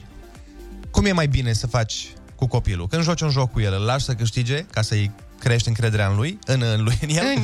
Cum 0.90 1.04
e 1.04 1.12
mai 1.12 1.28
bine 1.28 1.52
să 1.52 1.66
faci 1.66 2.08
cu 2.34 2.46
copilul? 2.46 2.86
Când 2.86 3.02
joci 3.02 3.20
un 3.20 3.30
joc 3.30 3.52
cu 3.52 3.60
el, 3.60 3.72
îl 3.72 3.80
lași 3.80 4.04
să 4.04 4.14
câștige 4.14 4.66
ca 4.70 4.82
să-i 4.82 5.10
crești 5.38 5.68
încrederea 5.68 6.08
în 6.08 6.16
lui, 6.16 6.38
în, 6.46 6.62
în 6.62 6.82
lui, 6.82 6.98
în 7.00 7.08
el? 7.08 7.24
În, 7.36 7.42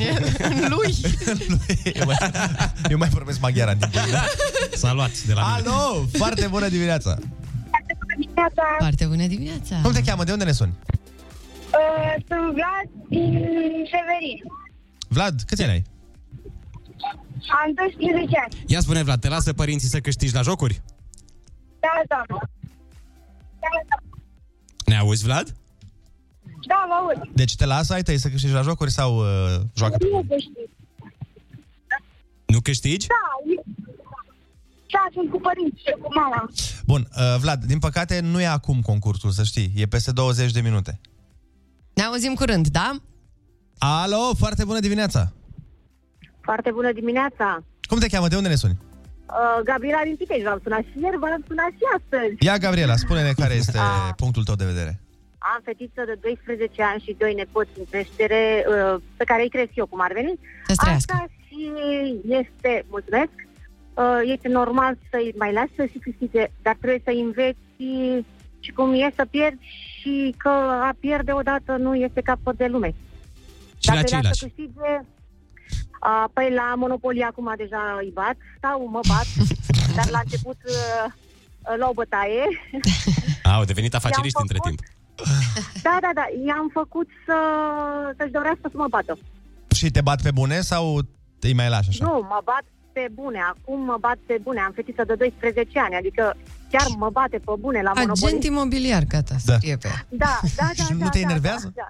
în 0.63 0.69
lui. 0.69 0.95
în 1.33 1.39
lui. 1.47 1.93
Eu 1.93 2.05
mai, 2.05 2.17
eu 2.89 2.97
mai 2.97 3.09
vorbesc 3.09 3.39
maghiara 3.39 3.71
în 3.71 3.77
timpul 3.77 3.99
ăsta. 4.03 4.23
S-a 4.73 4.93
luat 4.93 5.21
de 5.21 5.33
la 5.33 5.55
mine. 5.55 5.69
Alo, 5.69 6.05
foarte 6.11 6.47
bună 6.47 6.67
dimineața! 6.67 7.17
Bună 7.99 8.15
dimineața! 8.17 8.63
Foarte 8.79 9.05
bună 9.05 9.27
dimineața. 9.27 9.79
Cum 9.81 9.91
te 9.91 10.01
cheamă? 10.03 10.23
De 10.23 10.31
unde 10.31 10.43
ne 10.43 10.51
suni? 10.51 10.73
Uh, 10.79 12.13
sunt 12.27 12.53
Vlad 12.53 12.87
din 13.09 13.33
Severin. 13.91 14.39
Vlad, 15.07 15.41
câți 15.47 15.61
ani 15.63 15.71
ai? 15.71 15.83
Am 17.63 17.73
12 17.75 18.37
ani. 18.43 18.63
Ia 18.67 18.79
spune, 18.79 19.03
Vlad, 19.03 19.19
te 19.19 19.27
lasă 19.27 19.53
părinții 19.53 19.87
să 19.87 19.99
câștigi 19.99 20.33
la 20.33 20.41
jocuri? 20.41 20.81
Da, 21.79 22.01
da. 22.07 22.23
Da, 22.29 22.37
da. 23.89 23.95
Ne 24.85 24.97
auzi, 24.97 25.23
Vlad? 25.23 25.55
Da, 26.65 26.85
vă 26.87 26.93
aud. 26.93 27.29
Deci 27.33 27.55
te 27.55 27.65
lasă 27.65 27.93
ai 27.93 28.01
tăi 28.01 28.17
să 28.17 28.29
câștigi 28.29 28.53
la 28.53 28.61
jocuri 28.61 28.91
sau 28.91 29.17
uh, 29.17 29.25
joacă 29.75 29.97
pe 29.97 30.05
Nu 30.05 30.09
bune? 30.11 30.27
câștig. 30.35 30.69
Nu 32.45 32.59
câștigi? 32.59 33.07
Da, 33.07 33.15
eu- 33.55 33.63
da, 34.91 35.07
sunt 35.13 35.29
cu 35.29 35.39
părinții 35.39 35.83
și 35.85 35.95
cu 36.01 36.13
mama. 36.13 36.49
Bun, 36.85 37.07
uh, 37.17 37.35
Vlad, 37.39 37.63
din 37.63 37.79
păcate 37.79 38.19
nu 38.19 38.41
e 38.41 38.47
acum 38.47 38.81
concursul, 38.81 39.31
să 39.31 39.43
știi. 39.43 39.71
E 39.75 39.85
peste 39.85 40.11
20 40.11 40.51
de 40.51 40.61
minute. 40.61 40.99
Ne 41.93 42.03
auzim 42.03 42.33
curând, 42.33 42.67
da? 42.67 42.91
Alo, 43.77 44.33
foarte 44.37 44.63
bună 44.65 44.79
dimineața! 44.79 45.31
Foarte 46.41 46.71
bună 46.71 46.91
dimineața! 46.91 47.63
Cum 47.81 47.99
te 47.99 48.07
cheamă? 48.07 48.27
De 48.27 48.35
unde 48.35 48.49
ne 48.49 48.55
suni? 48.55 48.77
Uh, 49.27 49.63
Gabriela 49.63 50.01
din 50.03 50.15
Pitești, 50.15 50.43
v-am 50.43 50.59
sunat 50.63 50.79
și 50.79 50.99
ieri, 51.01 51.17
v-am 51.17 51.43
sunat 51.47 51.69
și 51.69 51.83
astăzi. 51.97 52.35
Ia, 52.39 52.57
Gabriela, 52.57 52.95
spune-ne 52.95 53.31
care 53.31 53.53
este 53.53 53.77
Ah. 53.77 54.09
punctul 54.15 54.43
tău 54.43 54.55
de 54.55 54.65
vedere. 54.65 55.01
Am 55.51 55.59
fetiță 55.63 56.01
de 56.05 56.15
12 56.21 56.83
ani 56.83 57.01
și 57.05 57.15
doi 57.19 57.33
nepoți 57.33 57.69
în 57.77 57.85
creștere, 57.89 58.65
uh, 58.67 59.01
pe 59.17 59.23
care 59.23 59.41
îi 59.41 59.49
cresc 59.49 59.71
eu, 59.75 59.85
cum 59.85 60.01
ar 60.01 60.13
veni. 60.13 60.39
Să-ți 60.67 60.79
trăiască. 60.79 61.13
Asta 61.13 61.27
și 61.47 61.71
este, 62.41 62.85
mulțumesc, 62.89 63.35
uh, 63.93 64.19
este 64.23 64.47
normal 64.47 64.97
să-i 65.11 65.33
mai 65.37 65.53
lași 65.53 65.75
să 65.75 65.85
și 65.85 65.97
câștige, 65.97 66.43
dar 66.61 66.75
trebuie 66.81 67.01
să 67.03 67.11
înveți 67.11 67.65
și 68.59 68.71
cum 68.71 68.93
e 68.93 69.11
să 69.15 69.25
pierzi 69.25 69.57
și 69.99 70.33
că 70.37 70.49
a 70.89 70.91
pierde 70.99 71.31
odată 71.31 71.71
nu 71.75 71.95
este 71.95 72.21
capăt 72.21 72.55
de 72.57 72.67
lume. 72.67 72.93
Și 73.81 73.87
la 73.89 73.93
Dacă 73.95 74.05
ce 74.07 74.15
îi 74.15 74.21
îi 74.21 74.27
lași 74.27 74.27
lași? 74.27 74.39
să 74.39 74.45
câștige, 74.45 74.91
a, 75.99 76.29
păi 76.33 76.51
la 76.53 76.73
Monopoly 76.75 77.21
acum 77.23 77.53
deja 77.57 77.97
îi 78.01 78.11
bat 78.13 78.35
sau 78.61 78.87
mă 78.87 78.99
bat, 79.07 79.27
dar 79.97 80.09
la 80.09 80.19
început 80.23 80.57
uh, 80.65 81.13
la 81.77 81.87
o 81.89 81.93
bătaie. 81.93 82.43
Au 83.55 83.63
devenit 83.63 83.93
afaceriști 83.99 84.37
I-am 84.37 84.47
între 84.49 84.57
făcut- 84.57 84.69
timp. 84.77 85.01
Da, 85.81 85.97
da, 86.01 86.11
da, 86.13 86.25
i-am 86.45 86.69
făcut 86.73 87.07
să, 87.25 87.37
să-și 88.17 88.31
dorească 88.31 88.65
să 88.71 88.77
mă 88.77 88.87
bată. 88.89 89.17
Și 89.75 89.91
te 89.91 90.01
bat 90.01 90.21
pe 90.21 90.31
bune 90.31 90.59
sau 90.61 90.99
îi 91.39 91.53
mai 91.53 91.69
lași 91.69 91.89
așa? 91.89 92.05
Nu, 92.05 92.13
mă 92.29 92.41
bat 92.43 92.63
pe 92.91 93.07
bune, 93.13 93.39
acum 93.53 93.79
mă 93.83 93.97
bat 93.99 94.17
pe 94.25 94.37
bune. 94.43 94.59
Am 94.59 94.71
fetiță 94.75 95.03
de 95.07 95.15
12 95.15 95.79
ani, 95.79 95.95
adică 95.95 96.35
chiar 96.71 96.87
mă 96.97 97.09
bate 97.09 97.37
pe 97.37 97.51
bune 97.59 97.81
la 97.81 97.91
Monopoly. 97.95 98.25
Agent 98.25 98.43
imobiliar, 98.43 99.03
gata, 99.03 99.35
Da. 99.45 99.55
scrie 99.57 99.77
pe 99.77 99.87
ea. 99.87 100.05
Da, 100.09 100.39
da, 100.55 100.67
da. 100.77 100.83
Și 100.83 100.93
nu 100.93 100.97
da, 100.99 101.09
te 101.09 101.19
da, 101.19 101.27
enervează? 101.29 101.73
Da, 101.75 101.89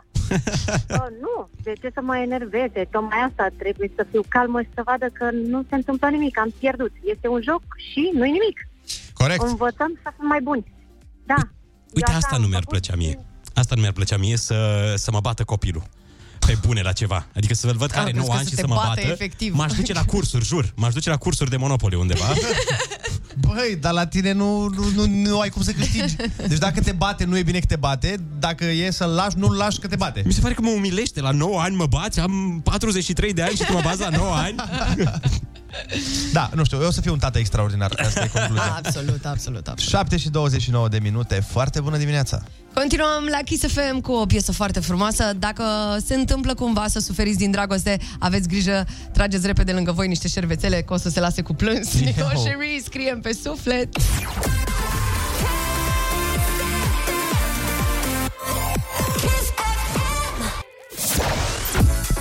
da. 0.88 1.04
Uh, 1.04 1.08
nu, 1.22 1.50
de 1.64 1.74
ce 1.82 1.90
să 1.94 2.02
mă 2.02 2.18
enerveze? 2.18 2.88
Tocmai 2.92 3.20
asta 3.30 3.48
trebuie 3.58 3.92
să 3.96 4.06
fiu 4.12 4.22
calmă 4.28 4.62
și 4.62 4.70
să 4.74 4.82
vadă 4.86 5.06
că 5.06 5.30
nu 5.54 5.64
se 5.70 5.76
întâmplă 5.76 6.08
nimic, 6.10 6.40
am 6.40 6.54
pierdut. 6.60 6.92
Este 7.04 7.28
un 7.28 7.42
joc 7.42 7.62
și 7.92 8.12
nu-i 8.14 8.32
nimic. 8.38 8.58
Corect. 9.14 9.42
Învățăm 9.42 10.00
să 10.04 10.10
fim 10.18 10.28
mai 10.28 10.42
buni. 10.42 10.64
Da. 11.26 11.36
Uite, 11.96 12.12
Eu 12.12 12.16
așa 12.16 12.18
asta 12.18 12.36
am 12.36 12.42
nu 12.42 12.48
mi-ar 12.48 12.64
făcut 12.64 12.78
plăcea 12.80 12.94
și- 12.94 13.00
mie. 13.00 13.20
Asta 13.54 13.76
nu 13.76 13.82
mi-ar 13.82 13.94
plăcea 13.94 14.18
mie 14.18 14.38
să, 14.38 14.56
să 14.98 15.12
mă 15.12 15.20
bată 15.20 15.44
copilul 15.44 15.84
pe 16.46 16.58
bune 16.66 16.82
la 16.82 16.92
ceva. 16.92 17.28
Adică 17.36 17.54
să-l 17.54 17.76
văd 17.78 17.90
că 17.92 17.98
Am 17.98 18.02
are 18.04 18.12
crezut 18.12 18.28
9 18.28 18.34
că 18.34 18.38
ani 18.40 18.44
să 18.48 18.50
și 18.50 18.56
te 18.56 18.62
să 18.62 18.68
mă 18.68 18.74
bată 18.76 18.88
bată. 18.88 19.12
efectiv. 19.12 19.56
M-aș 19.56 19.72
duce 19.74 19.94
la 19.94 20.04
cursuri, 20.04 20.46
jur. 20.46 20.72
M-aș 20.76 20.94
duce 20.94 21.10
la 21.10 21.18
cursuri 21.18 21.50
de 21.50 21.58
Monopoly 21.58 21.96
undeva. 21.96 22.26
Băi, 23.48 23.78
dar 23.82 23.94
la 23.94 24.08
tine 24.08 24.32
nu, 24.32 24.68
nu, 24.68 24.84
nu, 24.96 25.06
nu 25.08 25.40
ai 25.40 25.50
cum 25.50 25.62
să 25.62 25.72
câștigi. 25.72 26.16
Deci 26.48 26.58
dacă 26.58 26.82
te 26.82 26.92
bate, 26.92 27.24
nu 27.26 27.38
e 27.38 27.44
bine 27.44 27.60
că 27.60 27.66
te 27.66 27.76
bate. 27.76 28.16
Dacă 28.40 28.66
e 28.66 28.92
să-l 28.92 29.10
lași, 29.10 29.38
nu-l 29.38 29.56
lași 29.56 29.80
că 29.80 29.88
te 29.88 29.96
bate. 29.96 30.22
Mi 30.26 30.34
se 30.34 30.42
pare 30.42 30.54
că 30.54 30.62
mă 30.62 30.70
umilește. 30.70 31.22
La 31.22 31.32
9 31.32 31.60
ani 31.62 31.76
mă 31.76 31.86
bați, 31.86 32.20
am 32.20 32.62
43 32.64 33.34
de 33.34 33.42
ani 33.42 33.56
și 33.56 33.64
tu 33.64 33.74
mă 33.74 33.82
bați 33.84 34.00
la 34.00 34.10
9 34.10 34.34
ani. 34.34 34.56
Da, 36.32 36.50
nu 36.56 36.64
știu, 36.64 36.82
eu 36.82 36.88
o 36.88 36.92
să 36.92 37.02
fiu 37.02 37.12
un 37.12 37.20
tată 37.20 37.40
extraordinar. 37.40 37.92
Asta 38.06 38.24
e 38.24 38.28
concluzia. 38.28 38.76
Absolut, 38.84 39.26
absolut, 39.26 39.68
absolut. 39.68 39.92
7 39.92 40.18
și 40.18 40.30
29 40.30 40.88
de 40.88 41.00
minute. 41.02 41.44
Foarte 41.48 41.80
bună 41.82 41.98
dimineața! 41.98 42.44
Continuăm 42.74 43.28
la 43.30 43.38
Kiss 43.46 43.64
FM 43.68 44.00
cu 44.00 44.12
o 44.12 44.26
piesă 44.26 44.52
foarte 44.52 44.80
frumoasă. 44.80 45.34
Dacă 45.40 45.64
se 46.06 46.16
întâmplă 46.16 46.54
cumva 46.54 46.86
să 46.88 47.00
suferiți 47.00 47.38
din 47.38 47.52
dragoste, 47.52 47.98
aveți 48.20 48.48
grijă, 48.48 48.86
trageți 49.12 49.46
repede 49.46 49.72
lângă 49.72 49.92
voi 49.92 50.08
niște 50.08 50.28
șervețele, 50.28 50.82
că 50.82 50.94
o 50.94 50.98
să 50.98 51.10
se 51.10 51.20
lase 51.20 51.42
cu 51.42 51.54
plâns. 51.54 51.94
Nicoș 52.00 52.40
Sherry, 52.40 52.82
scriem 52.86 53.20
pe 53.20 53.38
suflet. 53.44 53.90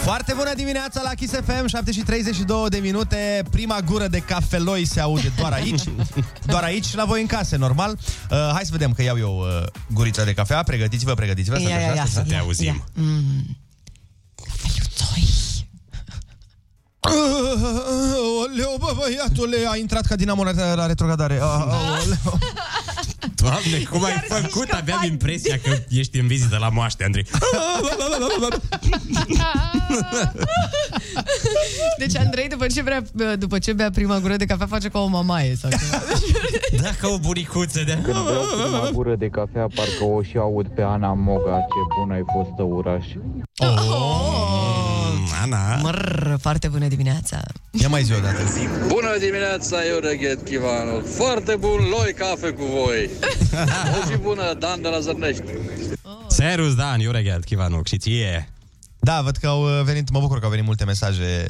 Foarte 0.05 0.33
bună 0.37 0.55
dimineața 0.55 1.01
la 1.05 1.11
Kiss 1.15 1.33
FM, 1.45 1.67
7 1.67 1.93
și 1.93 2.01
32 2.01 2.69
de 2.69 2.79
minute. 2.79 3.43
Prima 3.51 3.79
gură 3.85 4.07
de 4.07 4.19
cafeloi 4.19 4.85
se 4.85 5.01
aude 5.01 5.33
doar 5.39 5.53
aici. 5.53 5.83
Doar 6.47 6.63
aici 6.63 6.85
și 6.85 6.97
la 6.97 7.05
voi 7.05 7.21
în 7.21 7.27
case, 7.27 7.57
normal. 7.57 7.99
Uh, 8.31 8.51
hai 8.53 8.63
să 8.65 8.69
vedem 8.73 8.93
că 8.93 9.03
iau 9.03 9.19
eu 9.19 9.39
uh, 9.39 9.67
gurița 9.93 10.25
de 10.25 10.35
cafea. 10.35 10.63
Pregătiți-vă, 10.63 11.15
pregătiți-vă. 11.15 11.61
Ia, 11.61 11.69
stați 11.69 11.73
ia, 11.83 11.87
așa, 11.87 11.95
ia, 11.95 12.05
stați 12.05 12.13
Să 12.13 12.21
așa. 12.21 12.29
te 12.29 12.37
auzim. 12.37 12.85
Oleu, 18.45 18.77
bă, 18.79 18.95
băiatule, 18.99 19.57
a 19.71 19.77
intrat 19.77 20.07
ca 20.07 20.17
dinamo 20.17 20.45
la, 20.45 20.75
la 20.75 20.87
retrogradare. 20.87 21.41
Ah, 21.43 22.03
Oleu. 22.05 22.39
Doamne, 23.35 23.79
cum 23.91 24.05
ai 24.05 24.25
făcut? 24.29 24.71
Aveam 24.71 25.01
impresia 25.05 25.59
că 25.63 25.71
ești 25.89 26.19
în 26.19 26.27
vizită 26.27 26.57
la 26.61 26.69
moaște, 26.69 27.05
Andrei. 27.05 27.27
Deci 31.99 32.17
Andrei, 32.17 32.49
după 32.49 32.67
ce, 32.67 32.83
vrea, 32.83 33.03
după 33.39 33.59
ce 33.59 33.73
bea 33.73 33.91
prima 33.91 34.19
gură 34.19 34.37
de 34.37 34.45
cafea, 34.45 34.67
face 34.67 34.89
ca 34.89 34.99
o 34.99 35.07
mamaie 35.07 35.55
sau 35.55 35.71
ceva. 35.71 36.03
Da, 36.83 36.91
ca 37.01 37.09
o 37.09 37.19
buricuță 37.19 37.83
de... 37.87 37.99
Când 38.03 38.17
beau 38.25 38.45
prima 38.63 38.91
gură 38.93 39.15
de 39.15 39.29
cafea, 39.29 39.67
parcă 39.75 40.05
o 40.05 40.23
și 40.23 40.37
aud 40.37 40.67
pe 40.67 40.83
Ana 40.83 41.13
Moga, 41.13 41.59
ce 41.59 41.99
bună 41.99 42.15
ai 42.15 42.25
fost 42.33 42.71
oraș. 42.71 43.07
Oh, 43.59 44.82
Ana. 45.43 45.77
Măr, 45.77 46.37
foarte 46.41 46.69
bună 46.69 46.89
dimineața. 46.89 47.41
Ia 47.71 47.89
mai 47.89 48.03
zi 48.03 48.13
o 48.13 48.21
dată. 48.21 48.43
Bună 48.87 49.17
dimineața, 49.21 49.77
eu 49.87 49.99
reghet 49.99 50.45
Chivanu. 50.45 51.01
Foarte 51.17 51.57
bun 51.57 51.79
loi 51.99 52.13
cafe 52.15 52.51
cu 52.51 52.65
voi. 52.65 53.11
O 54.03 54.07
zi 54.07 54.17
bună, 54.17 54.55
Dan 54.59 54.83
de 54.83 54.89
la 54.89 55.01
Zărnești. 55.01 55.43
Serus, 56.29 56.75
Dan, 56.75 57.01
eu 57.01 57.11
reghet, 57.11 57.45
Chivanuc, 57.45 57.87
și 57.87 57.99
ție. 57.99 58.49
Da, 59.01 59.21
văd 59.21 59.37
că 59.37 59.47
au 59.47 59.79
uh, 59.79 59.85
venit, 59.85 60.11
mă 60.11 60.21
bucur 60.21 60.39
că 60.39 60.45
au 60.45 60.51
venit 60.51 60.67
multe 60.67 60.85
mesaje 60.85 61.47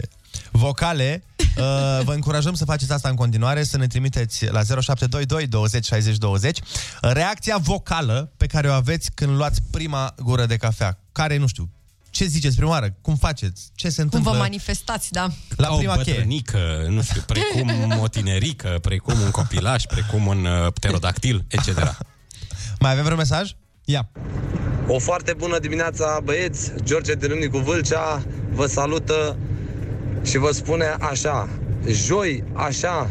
vocale. 0.50 1.24
Uh, 1.56 2.00
vă 2.04 2.12
încurajăm 2.12 2.54
să 2.54 2.64
faceți 2.64 2.92
asta 2.92 3.08
în 3.08 3.14
continuare, 3.14 3.62
să 3.62 3.76
ne 3.76 3.86
trimiteți 3.86 4.44
la 4.44 4.62
0722 4.62 5.46
20 5.46 5.84
60 5.84 6.16
20 6.16 6.58
reacția 7.00 7.56
vocală 7.56 8.32
pe 8.36 8.46
care 8.46 8.68
o 8.68 8.72
aveți 8.72 9.10
când 9.14 9.36
luați 9.36 9.60
prima 9.70 10.14
gură 10.22 10.46
de 10.46 10.56
cafea. 10.56 10.98
Care, 11.12 11.36
nu 11.36 11.46
știu, 11.46 11.68
ce 12.12 12.24
ziceți 12.24 12.56
prima 12.56 12.70
oară? 12.70 12.94
Cum 13.00 13.16
faceți? 13.16 13.70
Ce 13.74 13.88
se 13.88 13.94
Cum 13.94 14.04
întâmplă 14.04 14.30
vă 14.30 14.36
manifestați, 14.38 15.12
da? 15.12 15.28
la 15.56 15.66
ca 15.68 15.74
prima 15.74 15.92
o 15.92 15.96
cheie? 15.96 16.14
bătrânică, 16.16 16.86
nu 16.88 17.02
știu, 17.02 17.22
precum 17.26 17.70
o 18.04 18.08
tinerică, 18.08 18.78
precum 18.82 19.20
un 19.20 19.30
copilaș, 19.30 19.82
precum 19.82 20.26
un 20.26 20.44
uh, 20.44 20.72
pterodactil, 20.72 21.44
etc. 21.48 21.96
Mai 22.78 22.90
avem 22.90 23.02
vreun 23.02 23.18
mesaj? 23.18 23.50
Ia. 23.84 24.10
O 24.86 24.98
foarte 24.98 25.34
bună 25.36 25.58
dimineața, 25.58 26.20
băieți! 26.24 26.72
George 26.82 27.12
de 27.12 27.26
Râmnicu 27.26 27.58
Vâlcea 27.58 28.22
vă 28.50 28.66
salută 28.66 29.36
și 30.24 30.38
vă 30.38 30.50
spune 30.52 30.96
așa. 31.00 31.48
Joi, 31.86 32.44
așa, 32.52 33.10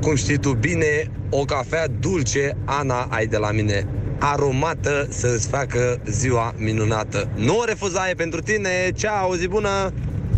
cum 0.00 0.16
știi 0.16 0.38
tu 0.38 0.52
bine, 0.52 1.10
o 1.30 1.44
cafea 1.44 1.88
dulce, 1.88 2.56
Ana, 2.64 3.02
ai 3.10 3.26
de 3.26 3.36
la 3.36 3.50
mine. 3.50 3.86
Aromată 4.20 5.06
să-ți 5.10 5.48
facă 5.48 6.00
ziua 6.10 6.54
minunată. 6.56 7.28
Nu 7.36 7.56
o 7.58 7.64
refuza, 7.64 8.08
e 8.08 8.14
pentru 8.14 8.40
tine. 8.40 8.68
Ceau, 8.96 9.32
zi 9.34 9.46
bună! 9.48 9.92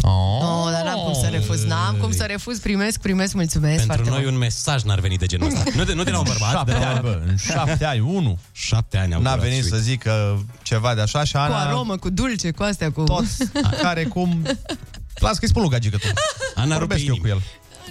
Oh, 0.04 0.70
dar 0.72 0.84
n-am 0.84 0.98
cum 1.04 1.12
să 1.22 1.28
refuz, 1.30 1.64
n-am 1.64 1.96
cum 2.00 2.12
să 2.12 2.24
refuz, 2.24 2.58
primesc, 2.58 3.00
primesc, 3.00 3.34
mulțumesc 3.34 3.76
Pentru 3.76 3.94
foarte 3.94 4.10
noi 4.10 4.20
mult. 4.22 4.32
un 4.32 4.38
mesaj 4.38 4.82
n-ar 4.82 4.98
veni 5.00 5.16
de 5.16 5.26
genul 5.26 5.46
ăsta. 5.46 5.62
Nu 5.76 5.84
de, 5.84 5.92
nu 5.92 6.02
de 6.02 6.10
la 6.10 6.18
un 6.18 6.24
bărbat, 6.26 6.50
Șapte 6.50 6.72
de 6.72 6.78
la... 6.78 6.88
ani, 6.90 7.00
bă, 7.00 7.20
în 7.26 7.36
șapte 7.36 7.84
ani, 7.84 8.00
unu. 8.00 8.38
Șapte 8.52 8.98
ani 8.98 9.14
am 9.14 9.22
N-a 9.22 9.30
durat 9.34 9.44
venit 9.48 9.62
și 9.62 9.68
să 9.68 9.74
uite. 9.74 9.86
zică 9.86 10.44
ceva 10.62 10.94
de 10.94 11.00
așa 11.00 11.24
și 11.24 11.32
Cu 11.32 11.38
Ana... 11.38 11.60
aromă, 11.66 11.96
cu 11.96 12.10
dulce, 12.10 12.50
cu 12.50 12.62
astea, 12.62 12.90
cu... 12.92 13.02
Toți 13.04 13.36
care 13.82 14.04
cum... 14.04 14.42
Las 15.26 15.38
că-i 15.38 15.48
spun 15.48 15.62
lui 15.62 15.70
Gagică 15.70 15.96
tu. 15.96 16.06
Ana 16.54 16.64
rupe 16.64 16.78
Vorbesc 16.78 17.00
eu 17.00 17.06
inimi. 17.14 17.20
cu 17.20 17.26
el. 17.28 17.42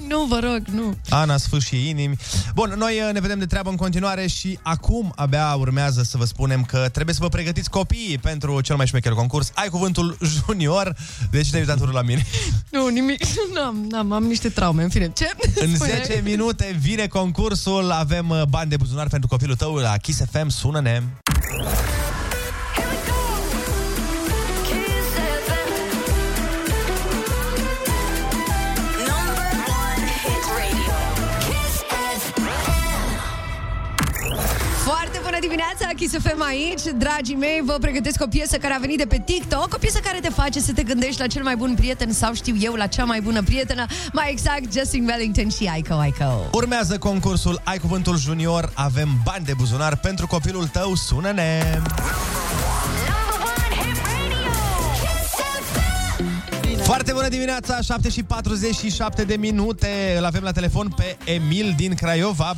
Nu, 0.07 0.25
vă 0.25 0.39
rog, 0.43 0.61
nu. 0.71 0.97
Ana 1.09 1.37
sfâșie 1.37 1.89
inimi. 1.89 2.15
Bun, 2.55 2.73
noi 2.77 3.01
uh, 3.07 3.13
ne 3.13 3.19
vedem 3.19 3.39
de 3.39 3.45
treabă 3.45 3.69
în 3.69 3.75
continuare 3.75 4.27
și 4.27 4.59
acum 4.61 5.13
abia 5.15 5.55
urmează 5.55 6.03
să 6.03 6.17
vă 6.17 6.25
spunem 6.25 6.63
că 6.63 6.89
trebuie 6.91 7.15
să 7.15 7.21
vă 7.23 7.29
pregătiți 7.29 7.69
copiii 7.69 8.17
pentru 8.17 8.61
cel 8.61 8.75
mai 8.75 8.87
șmecher 8.87 9.11
concurs. 9.11 9.51
Ai 9.55 9.67
cuvântul 9.67 10.17
junior, 10.23 10.95
deci 11.31 11.49
te-ai 11.49 11.61
uitat 11.61 11.79
urât 11.79 11.93
la 11.93 12.01
mine. 12.01 12.25
Nu, 12.69 12.87
nimic, 12.87 13.23
n-am, 13.55 13.85
n-am, 13.89 14.11
am 14.11 14.23
niște 14.23 14.49
traume, 14.49 14.83
în 14.83 14.89
fine. 14.89 15.11
Ce? 15.15 15.31
În 15.55 15.73
Spune. 15.75 16.01
10 16.05 16.21
minute 16.23 16.77
vine 16.79 17.07
concursul, 17.07 17.91
avem 17.91 18.29
uh, 18.29 18.41
bani 18.49 18.69
de 18.69 18.77
buzunar 18.77 19.07
pentru 19.07 19.27
copilul 19.27 19.55
tău 19.55 19.75
la 19.75 19.97
Kiss 19.97 20.21
FM, 20.31 20.47
sună-ne! 20.47 21.01
Dimineața, 35.41 35.87
Kiss 35.95 36.13
FM 36.17 36.41
aici, 36.41 36.81
dragii 36.97 37.35
mei, 37.35 37.61
vă 37.65 37.77
pregătesc 37.81 38.21
o 38.21 38.27
piesă 38.27 38.57
care 38.57 38.73
a 38.73 38.77
venit 38.77 38.97
de 38.97 39.05
pe 39.05 39.21
TikTok, 39.25 39.69
o 39.73 39.77
piesă 39.77 39.99
care 40.03 40.19
te 40.19 40.29
face 40.29 40.59
să 40.59 40.73
te 40.73 40.83
gândești 40.83 41.19
la 41.19 41.27
cel 41.27 41.43
mai 41.43 41.55
bun 41.55 41.73
prieten 41.75 42.13
sau 42.13 42.33
știu 42.33 42.55
eu, 42.59 42.73
la 42.73 42.87
cea 42.87 43.03
mai 43.03 43.21
bună 43.21 43.43
prietenă, 43.43 43.85
mai 44.13 44.31
exact 44.31 44.73
Justin 44.73 45.05
Wellington 45.07 45.49
și 45.49 45.69
Aiko 45.73 45.93
Aiko. 45.93 46.49
Urmează 46.51 46.97
concursul 46.97 47.61
Ai 47.63 47.77
Cuvântul 47.77 48.17
Junior, 48.17 48.71
avem 48.73 49.09
bani 49.23 49.45
de 49.45 49.53
buzunar 49.53 49.95
pentru 49.97 50.27
copilul 50.27 50.67
tău, 50.67 50.95
sună-ne! 50.95 51.81
Foarte 56.83 57.11
bună 57.11 57.27
dimineața, 57.27 57.81
7 57.81 58.09
și 58.09 58.23
47 58.23 59.23
de 59.23 59.35
minute. 59.35 60.15
Îl 60.17 60.25
avem 60.25 60.43
la 60.43 60.51
telefon 60.51 60.87
pe 60.95 61.17
Emil 61.23 61.73
din 61.77 61.93
Craiova. 61.93 62.53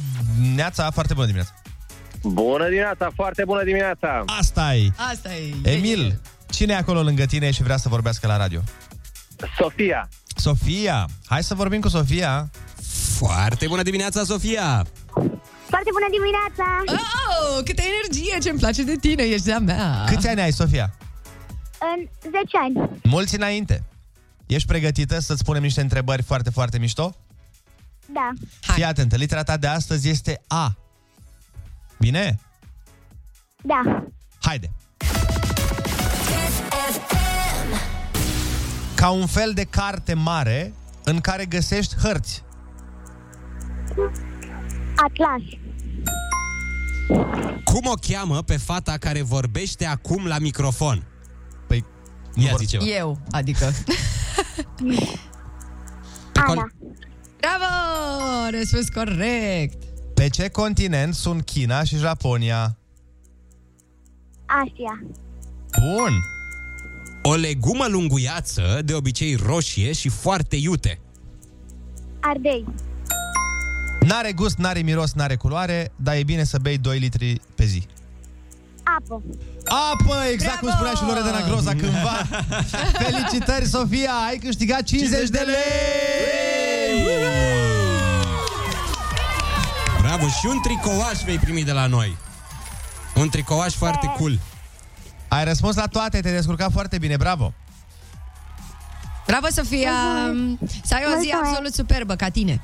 Neața, 0.55 0.91
foarte 0.91 1.13
bună 1.13 1.25
dimineața. 1.25 1.53
Bună 2.23 2.65
dimineața, 2.65 3.11
foarte 3.15 3.43
bună 3.45 3.63
dimineața! 3.63 4.23
Asta 4.39 4.75
e. 4.75 4.91
Asta 5.11 5.29
e. 5.33 5.53
Emil, 5.75 6.21
cine 6.49 6.73
e 6.73 6.75
acolo 6.75 7.01
lângă 7.01 7.25
tine 7.25 7.51
și 7.51 7.63
vrea 7.63 7.77
să 7.77 7.89
vorbească 7.89 8.27
la 8.27 8.37
radio? 8.37 8.61
Sofia. 9.57 10.09
Sofia. 10.35 11.07
Hai 11.25 11.43
să 11.43 11.55
vorbim 11.55 11.81
cu 11.81 11.87
Sofia. 11.87 12.49
Foarte 13.17 13.67
bună 13.67 13.81
dimineața, 13.81 14.23
Sofia! 14.23 14.85
Foarte 15.69 15.89
bună 15.91 16.07
dimineața! 16.11 16.83
Oh, 16.87 17.63
câtă 17.63 17.81
energie, 17.81 18.37
ce-mi 18.43 18.59
place 18.59 18.83
de 18.83 18.95
tine, 19.01 19.23
ești 19.23 19.45
de-a 19.45 19.59
mea. 19.59 20.03
Câți 20.07 20.27
ani 20.27 20.41
ai, 20.41 20.51
Sofia? 20.51 20.93
În 21.95 22.07
10 22.21 22.37
ani. 22.63 22.99
Mulți 23.03 23.35
înainte. 23.35 23.83
Ești 24.45 24.67
pregătită 24.67 25.19
să-ți 25.19 25.39
spunem 25.39 25.61
niște 25.61 25.81
întrebări 25.81 26.21
foarte, 26.23 26.49
foarte 26.49 26.77
mișto? 26.77 27.15
Da. 28.05 28.29
Fii 28.73 28.83
atentă, 28.83 29.15
litera 29.15 29.43
ta 29.43 29.57
de 29.57 29.67
astăzi 29.67 30.09
este 30.09 30.41
A. 30.47 30.75
Bine? 32.03 32.39
Da. 33.61 34.05
Haide! 34.41 34.71
Ca 38.95 39.09
un 39.09 39.25
fel 39.25 39.51
de 39.53 39.63
carte 39.63 40.13
mare 40.13 40.73
în 41.03 41.19
care 41.19 41.45
găsești 41.45 41.95
hărți. 41.95 42.43
Atlas. 44.95 45.41
Cum 47.63 47.85
o 47.85 47.93
cheamă 47.93 48.41
pe 48.41 48.57
fata 48.57 48.97
care 48.97 49.21
vorbește 49.21 49.85
acum 49.85 50.25
la 50.25 50.39
microfon? 50.39 51.03
Păi, 51.67 51.85
Ia 52.35 52.55
zi 52.57 52.65
ceva. 52.65 52.83
Eu, 52.85 53.19
adică. 53.31 53.65
Ana. 56.47 56.71
Bravo! 57.39 57.65
Răspuns 58.49 58.89
corect. 58.89 59.92
Pe 60.13 60.27
ce 60.27 60.49
continent 60.49 61.13
sunt 61.13 61.45
China 61.45 61.83
și 61.83 61.97
Japonia? 61.97 62.77
Asia. 64.45 65.03
Bun! 65.79 66.13
O 67.21 67.33
legumă 67.33 67.85
lunguiață, 67.87 68.81
de 68.85 68.93
obicei 68.93 69.35
roșie 69.35 69.91
și 69.91 70.09
foarte 70.09 70.55
iute. 70.55 70.99
Ardei. 72.19 72.65
N-are 73.99 74.31
gust, 74.31 74.57
n-are 74.57 74.79
miros, 74.79 75.13
n-are 75.13 75.35
culoare, 75.35 75.91
dar 75.95 76.15
e 76.15 76.23
bine 76.23 76.43
să 76.43 76.57
bei 76.61 76.77
2 76.77 76.99
litri 76.99 77.41
pe 77.55 77.65
zi. 77.65 77.87
Apă. 78.83 79.23
Apă, 79.65 80.15
exact 80.31 80.59
cum 80.59 80.69
spunea 80.69 80.93
și 80.93 81.03
Loredana 81.03 81.47
Groza 81.47 81.71
cândva. 81.71 82.27
Felicitări, 83.03 83.65
Sofia, 83.65 84.11
ai 84.27 84.37
câștigat 84.37 84.83
50 84.83 85.29
de 85.29 85.39
lei! 85.45 85.73
Bravo, 90.15 90.27
și 90.31 90.45
un 90.45 90.61
tricouaș 90.61 91.21
vei 91.25 91.37
primi 91.37 91.63
de 91.63 91.71
la 91.71 91.87
noi. 91.87 92.17
Un 93.15 93.29
tricouaș 93.29 93.73
foarte 93.73 94.13
cool. 94.17 94.39
Ai 95.27 95.43
răspuns 95.43 95.75
la 95.75 95.87
toate, 95.87 96.19
te-ai 96.21 96.33
descurcat 96.33 96.71
foarte 96.71 96.97
bine, 96.97 97.17
bravo! 97.17 97.53
Bravo, 99.27 99.47
Sofia! 99.49 99.91
Să 100.83 100.93
ai 100.93 101.03
o 101.05 101.21
zi 101.21 101.29
Mulțumesc. 101.31 101.33
absolut 101.43 101.73
superbă 101.73 102.15
ca 102.15 102.29
tine. 102.29 102.61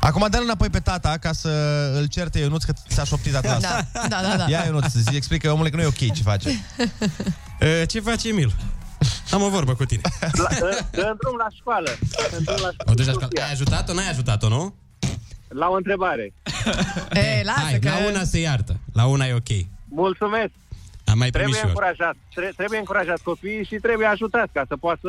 Acum 0.00 0.26
dă-l 0.30 0.42
înapoi 0.42 0.70
pe 0.70 0.80
tata 0.80 1.16
ca 1.20 1.32
să 1.32 1.48
îl 1.96 2.06
certe 2.06 2.38
Ionuț 2.38 2.64
că 2.64 2.72
ți-a 2.88 3.04
șoptit 3.04 3.34
atlas. 3.34 3.60
Da, 3.60 3.84
da, 3.92 4.20
da, 4.22 4.36
da. 4.36 4.44
Ia 4.48 4.64
Ionuț, 4.64 4.92
zi, 4.92 5.16
explică 5.16 5.50
omule 5.50 5.70
că 5.70 5.76
nu 5.76 5.82
e 5.82 5.86
ok 5.86 6.12
ce 6.12 6.22
face. 6.22 6.64
E, 7.60 7.84
Ce 7.84 8.00
face 8.00 8.28
Emil? 8.28 8.54
Am 9.30 9.42
o 9.42 9.48
vorbă 9.48 9.74
cu 9.74 9.84
tine. 9.84 10.00
La, 10.20 10.48
dă, 10.58 10.84
dă 10.90 11.14
drum 11.20 11.36
la 11.36 11.46
școală. 11.58 11.90
Dă 12.30 12.38
drum 12.44 12.56
la 12.62 12.70
școală. 12.70 12.90
O 12.90 12.94
duci 12.94 13.06
la 13.06 13.12
școală. 13.12 13.32
Ai 13.42 13.52
ajutat-o? 13.52 13.92
N-ai 13.92 14.08
ajutat-o, 14.08 14.48
nu? 14.48 14.74
La 15.60 15.68
o 15.68 15.74
întrebare. 15.74 16.32
E, 17.12 17.42
lasă 17.44 17.60
Hai, 17.60 17.78
că... 17.78 17.88
la 17.88 18.08
una 18.10 18.24
se 18.24 18.38
iartă. 18.40 18.76
La 18.92 19.06
una 19.06 19.26
e 19.26 19.32
ok. 19.32 19.50
Mulțumesc. 19.88 20.50
Am 21.04 21.18
mai 21.18 21.30
primit 21.30 21.32
Trebuie 21.32 21.54
și 21.54 21.60
eu. 21.62 21.68
încurajat. 21.68 22.14
Tre- 22.34 22.52
trebuie 22.56 22.78
încurajat 22.78 23.20
copiii 23.22 23.64
și 23.64 23.74
trebuie 23.74 24.06
ajutat 24.06 24.48
ca 24.52 24.64
să 24.68 24.76
poată... 24.76 25.08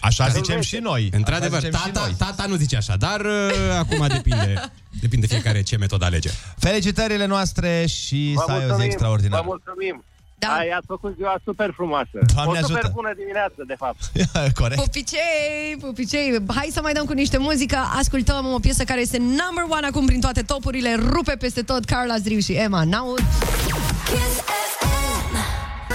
Așa 0.00 0.24
Să 0.24 0.30
zicem 0.34 0.54
învețe. 0.54 0.76
și 0.76 0.82
noi. 0.82 1.08
Într-adevăr, 1.12 1.58
Așa 1.58 1.66
zicem 1.68 1.80
și 1.80 1.90
tata, 1.92 2.06
noi. 2.06 2.14
tata 2.18 2.44
nu 2.48 2.54
zice 2.54 2.76
așa, 2.76 2.96
dar 2.96 3.20
uh, 3.20 3.50
acum 3.78 4.06
depinde, 4.06 4.54
depinde 5.04 5.26
fiecare 5.26 5.62
ce 5.62 5.76
metodă 5.76 6.04
alege. 6.04 6.30
Felicitările 6.58 7.26
noastre 7.26 7.86
și 7.86 8.32
Vă 8.34 8.42
să 8.46 8.50
ai 8.52 8.56
o 8.56 8.60
zi 8.60 8.64
mulțumim. 8.66 8.90
extraordinară. 8.90 9.42
Vă 9.46 9.48
mulțumim. 9.48 10.04
Da. 10.44 10.52
Ai, 10.60 10.68
ați 10.78 10.86
făcut 10.86 11.14
ziua 11.16 11.34
super 11.44 11.70
frumoasă. 11.78 12.16
Doamne 12.34 12.58
o 12.58 12.62
super 12.66 12.82
ajută. 12.82 12.92
bună 12.94 13.12
dimineață, 13.16 13.60
de 13.66 13.74
fapt. 13.82 14.00
Corect. 14.60 14.80
Pupicei, 14.82 15.76
pupicei, 15.80 16.42
hai 16.56 16.68
să 16.72 16.80
mai 16.82 16.92
dăm 16.92 17.04
cu 17.04 17.12
niște 17.12 17.38
muzică 17.38 17.78
Ascultăm 17.98 18.52
o 18.52 18.58
piesă 18.58 18.84
care 18.84 19.00
este 19.00 19.18
number 19.18 19.64
one 19.68 19.86
acum 19.86 20.06
prin 20.06 20.20
toate 20.20 20.42
topurile 20.42 20.94
Rupe 20.94 21.32
peste 21.38 21.62
tot 21.62 21.84
Carla 21.84 22.16
Zdriu 22.16 22.38
și 22.38 22.52
Emma 22.52 22.84
Naud 22.84 23.22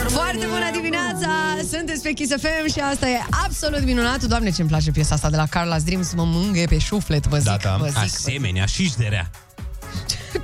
Foarte 0.07 0.45
bună 0.45 0.71
dimineața! 0.71 1.29
Sunteți 1.71 2.01
pe 2.01 2.11
Kiss 2.11 2.33
FM 2.41 2.71
și 2.73 2.79
asta 2.79 3.07
e 3.07 3.19
absolut 3.45 3.83
minunat 3.83 4.23
Doamne, 4.23 4.51
ce-mi 4.51 4.69
place 4.69 4.91
piesa 4.91 5.15
asta 5.15 5.29
de 5.29 5.35
la 5.35 5.45
Carla 5.45 5.79
Dream 5.79 6.03
Să 6.03 6.13
mă 6.15 6.23
mângâie 6.23 6.65
pe 6.65 6.77
șuflet, 6.77 7.27
vă 7.27 7.37
zic, 7.37 7.45
Da, 7.47 7.57
da. 7.63 7.75
vă 7.79 7.85
zic. 7.87 7.97
Asemenea, 7.97 8.65
și 8.65 8.93
de 8.97 9.05
rea. 9.09 9.29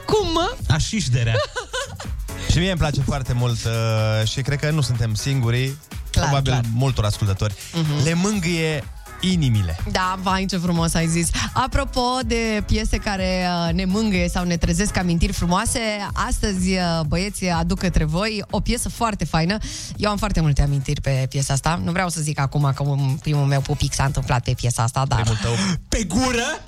Cum, 0.06 0.32
mă? 0.32 0.56
Așa 0.70 0.98
de 1.12 1.22
rea. 1.22 1.36
Și 2.54 2.60
mie 2.60 2.70
îmi 2.70 2.80
place 2.80 3.02
foarte 3.02 3.34
mult 3.34 3.58
uh, 3.66 4.28
și 4.28 4.42
cred 4.42 4.60
că 4.60 4.72
nu 4.72 4.82
suntem 4.82 5.14
singurii, 5.14 5.78
Clar, 6.12 6.26
probabil 6.26 6.52
clar. 6.52 6.64
multor 6.74 7.06
ascultători. 7.06 7.54
Mhm. 7.74 8.04
Le 8.04 8.14
mângâie 8.14 8.84
inimile. 9.20 9.78
Da, 9.92 10.20
vai, 10.22 10.46
ce 10.46 10.58
frumos 10.58 10.94
ai 10.94 11.08
zis. 11.08 11.30
Apropo 11.54 12.02
de 12.26 12.64
piese 12.66 12.98
care 12.98 13.48
uh, 13.68 13.74
ne 13.74 13.86
mângâie 13.86 14.28
sau 14.30 14.44
ne 14.46 14.58
trezesc 14.58 14.98
amintiri 14.98 15.34
frumoase, 15.34 15.80
astăzi 16.14 16.72
uh, 16.72 17.00
băieții 17.08 17.50
aduc 17.50 17.80
către 17.80 18.04
voi 18.04 18.44
o 18.50 18.60
piesă 18.60 18.90
foarte 18.90 19.26
faină. 19.26 19.58
Eu 19.98 20.10
am 20.10 20.18
foarte 20.18 20.42
multe 20.42 20.62
amintiri 20.62 21.02
pe 21.02 21.26
piesa 21.30 21.54
asta. 21.54 21.82
Nu 21.84 21.92
vreau 21.92 22.10
să 22.10 22.22
zic 22.22 22.40
acum 22.40 22.72
că 22.76 22.84
un 22.84 23.18
primul 23.22 23.46
meu 23.46 23.62
pupic 23.62 23.94
s-a 23.94 24.04
întâmplat 24.04 24.44
pe 24.44 24.54
piesa 24.54 24.84
asta, 24.84 25.06
dar... 25.08 25.22
Primul 25.22 25.40
tău. 25.42 25.54
Pe 25.90 26.04
gură? 26.04 26.62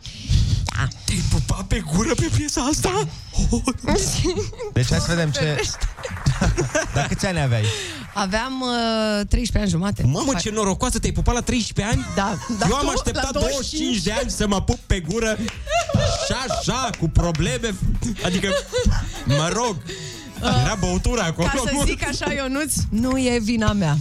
Da. 0.76 0.88
Te-ai 1.06 1.24
pupat 1.30 1.66
pe 1.66 1.84
gură 1.94 2.14
pe 2.16 2.30
piesa 2.36 2.62
asta? 2.62 3.08
Deci 4.74 4.90
hai 4.90 5.00
să 5.00 5.06
vedem 5.08 5.30
ce... 5.30 5.62
Dar 6.96 7.08
câți 7.08 7.26
ani 7.26 7.40
aveai? 7.40 7.66
Aveam 8.14 8.62
uh, 8.62 9.28
13 9.28 9.58
ani 9.58 9.70
jumate. 9.70 10.04
Mamă, 10.04 10.34
ce 10.42 10.50
norocoasă, 10.50 11.00
te-ai 11.00 11.14
pupat 11.14 11.34
la 11.34 11.42
13 11.42 11.96
ani? 11.96 12.06
Da, 12.16 12.38
da, 12.60 12.66
Eu 12.70 12.76
am 12.76 12.86
tu, 12.86 12.90
așteptat 12.90 13.34
la 13.34 13.40
25 13.40 14.02
de 14.02 14.12
ani 14.12 14.30
să 14.30 14.48
mă 14.48 14.62
pup 14.62 14.80
pe 14.86 15.00
gură 15.00 15.38
și 16.26 16.34
așa, 16.48 16.90
cu 17.00 17.10
probleme. 17.10 17.76
Adică, 18.24 18.50
mă 19.26 19.50
rog, 19.54 19.76
era 20.42 20.76
băutura 20.80 21.24
acolo. 21.24 21.48
Ca 21.48 21.64
să 21.66 21.84
zic 21.86 22.08
așa, 22.08 22.34
Ionuț, 22.34 22.74
nu 22.90 23.18
e 23.18 23.40
vina 23.42 23.74
mea. 23.74 23.98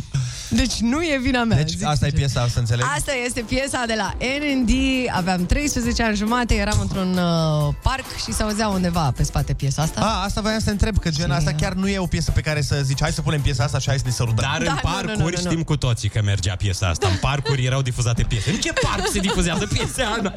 Deci 0.57 0.75
nu 0.81 1.03
e 1.03 1.19
vina 1.23 1.45
mea. 1.45 1.57
Deci 1.57 1.69
zic 1.69 1.85
asta 1.87 2.07
e 2.07 2.09
sincer. 2.09 2.29
piesa, 2.29 2.49
să 2.49 2.59
înțeleg? 2.59 2.87
Asta 2.97 3.13
este 3.25 3.41
piesa 3.41 3.85
de 3.87 3.95
la 3.97 4.15
NND. 4.19 4.71
Aveam 5.13 5.47
13 5.47 6.03
ani 6.03 6.17
jumate, 6.17 6.55
eram 6.55 6.79
într-un 6.81 7.19
uh, 7.19 7.75
parc 7.83 8.05
și 8.25 8.33
se 8.33 8.43
auzea 8.43 8.69
undeva 8.69 9.13
pe 9.17 9.23
spate 9.23 9.55
piesa 9.55 9.83
asta. 9.83 10.01
A, 10.01 10.23
asta 10.25 10.41
voiam 10.41 10.59
să 10.59 10.65
te 10.65 10.71
întreb, 10.71 10.99
că 10.99 11.11
gen 11.11 11.31
asta 11.31 11.53
chiar 11.53 11.73
nu 11.73 11.89
e 11.89 11.99
o 11.99 12.07
piesă 12.07 12.31
pe 12.31 12.41
care 12.41 12.61
să 12.61 12.81
zici 12.83 13.01
hai 13.01 13.13
să 13.13 13.23
punem 13.23 13.41
piesa 13.41 13.65
asta 13.65 13.79
și 13.79 13.89
hai 13.89 13.97
să 13.99 14.05
ne 14.07 14.11
sărutăm. 14.11 14.49
Dar 14.51 14.63
Da, 14.63 14.71
în 14.73 14.79
nu, 14.83 14.89
nu, 14.89 14.93
parcuri 14.93 15.19
nu, 15.19 15.25
nu, 15.25 15.43
nu. 15.43 15.51
știm 15.51 15.63
cu 15.63 15.77
toții 15.77 16.09
că 16.09 16.23
mergea 16.23 16.57
piesa 16.57 16.87
asta. 16.89 17.09
În 17.09 17.17
parcuri 17.21 17.65
erau 17.65 17.83
difuzate 17.83 18.23
piese. 18.23 18.51
În 18.51 18.57
ce 18.57 18.73
parc 18.73 19.09
se 19.13 19.19
difuzează 19.19 19.67
piesa, 19.67 20.17
Ana? 20.19 20.33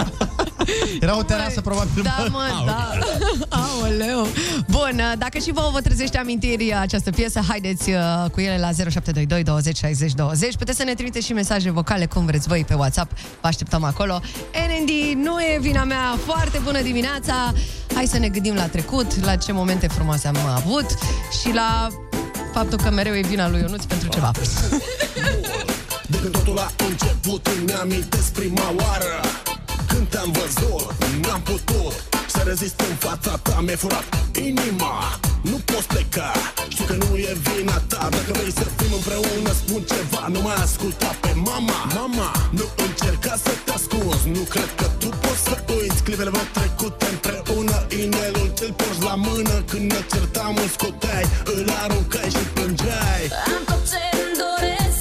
Era 1.02 1.18
o 1.18 1.24
terasă, 1.24 1.62
probabil. 1.62 2.04
Da, 2.04 2.16
bă. 2.20 2.28
mă, 2.32 2.40
Ah, 2.58 2.64
da. 2.66 2.90
Aoleu. 3.50 4.28
Bun, 4.70 4.94
uh, 4.96 5.14
dacă 5.18 5.38
și 5.38 5.52
vouă 5.52 5.70
vă 5.74 5.82
trezește 5.82 6.18
amintiri 6.18 6.64
uh, 6.72 6.78
această 6.80 7.10
piesă, 7.10 7.42
haideți 7.48 7.90
uh, 7.90 8.00
cu 8.32 8.40
ele 8.40 8.58
la 8.58 8.68
0722 8.72 9.44
20 9.44 9.78
60 9.78 10.14
20. 10.14 10.56
Puteți 10.56 10.78
să 10.78 10.84
ne 10.84 10.94
trimiteți 10.94 11.26
și 11.26 11.34
mesaje 11.34 11.72
vocale 11.72 12.06
cum 12.06 12.26
vreți 12.26 12.48
voi 12.48 12.66
pe 12.68 12.74
WhatsApp. 12.74 13.12
Vă 13.42 13.48
așteptăm 13.48 13.84
acolo. 13.84 14.22
NND, 14.68 15.24
nu 15.26 15.40
e 15.42 15.58
vina 15.62 15.84
mea. 15.84 16.18
Foarte 16.26 16.60
bună 16.64 16.82
dimineața. 16.82 17.54
Hai 17.94 18.06
să 18.06 18.18
ne 18.18 18.28
gândim 18.28 18.54
la 18.56 18.68
trecut, 18.68 19.26
la 19.26 19.36
ce 19.36 19.52
momente 19.52 19.88
frumoase 19.88 20.28
am 20.28 20.38
avut 20.56 20.86
și 21.42 21.54
la 21.54 21.88
faptul 22.54 22.78
că 22.84 22.90
mereu 22.90 23.16
e 23.16 23.22
vina 23.22 23.50
lui 23.50 23.60
Ionuț 23.60 23.84
pentru 23.84 24.08
ceva. 24.08 24.32
De 26.10 26.18
când 26.22 26.34
totul 26.34 26.58
a 26.58 26.72
început 26.90 27.48
Îmi 27.60 27.74
amintesc 27.74 28.32
prima 28.32 28.74
oară 28.78 29.22
Când 29.98 30.10
te-am 30.10 30.32
văzut 30.42 30.86
N-am 31.22 31.42
putut 31.42 31.94
să 32.34 32.42
rezist 32.46 32.80
în 32.90 32.96
fața 33.06 33.34
ta 33.46 33.56
Mi-ai 33.66 33.76
furat 33.84 34.06
inima. 34.50 34.96
Nu 35.50 35.58
poți 35.70 35.88
pleca 35.94 36.32
Știu 36.74 36.86
că 36.90 36.96
nu 37.04 37.10
e 37.30 37.34
vina 37.46 37.78
ta. 37.92 38.02
Dacă 38.16 38.32
vrei 38.38 38.54
să 38.60 38.66
fim 38.78 38.92
împreună 39.00 39.52
Spun 39.62 39.82
ceva 39.94 40.24
Nu 40.34 40.40
mai 40.48 40.58
asculta 40.66 41.10
pe 41.24 41.32
mama. 41.50 41.80
Mama 42.00 42.30
Nu 42.58 42.66
încerca 42.86 43.34
să 43.46 43.52
te 43.66 43.72
ascunzi 43.78 44.26
Nu 44.36 44.44
cred 44.54 44.70
că 44.80 44.88
tu 45.02 45.10
poți 45.24 45.44
să 45.48 45.56
uiți. 45.78 46.04
Clipele 46.06 46.32
vă 46.38 46.44
trecute 46.58 47.06
împreună 47.14 47.78
Inelul 48.04 48.50
ce-l 48.58 48.74
porți 48.80 49.02
la 49.10 49.16
mână. 49.28 49.56
Când 49.70 49.86
ne 49.92 50.02
certam 50.12 50.56
îl 50.64 50.70
scoteai 50.76 51.26
Îl 51.56 51.68
aruncai 51.84 52.30
și 52.36 52.44
plângeai. 52.56 53.24
Am 53.56 53.64
tot 53.70 53.82
ce 53.92 54.02
îmi 54.22 54.36
doresc, 54.46 54.97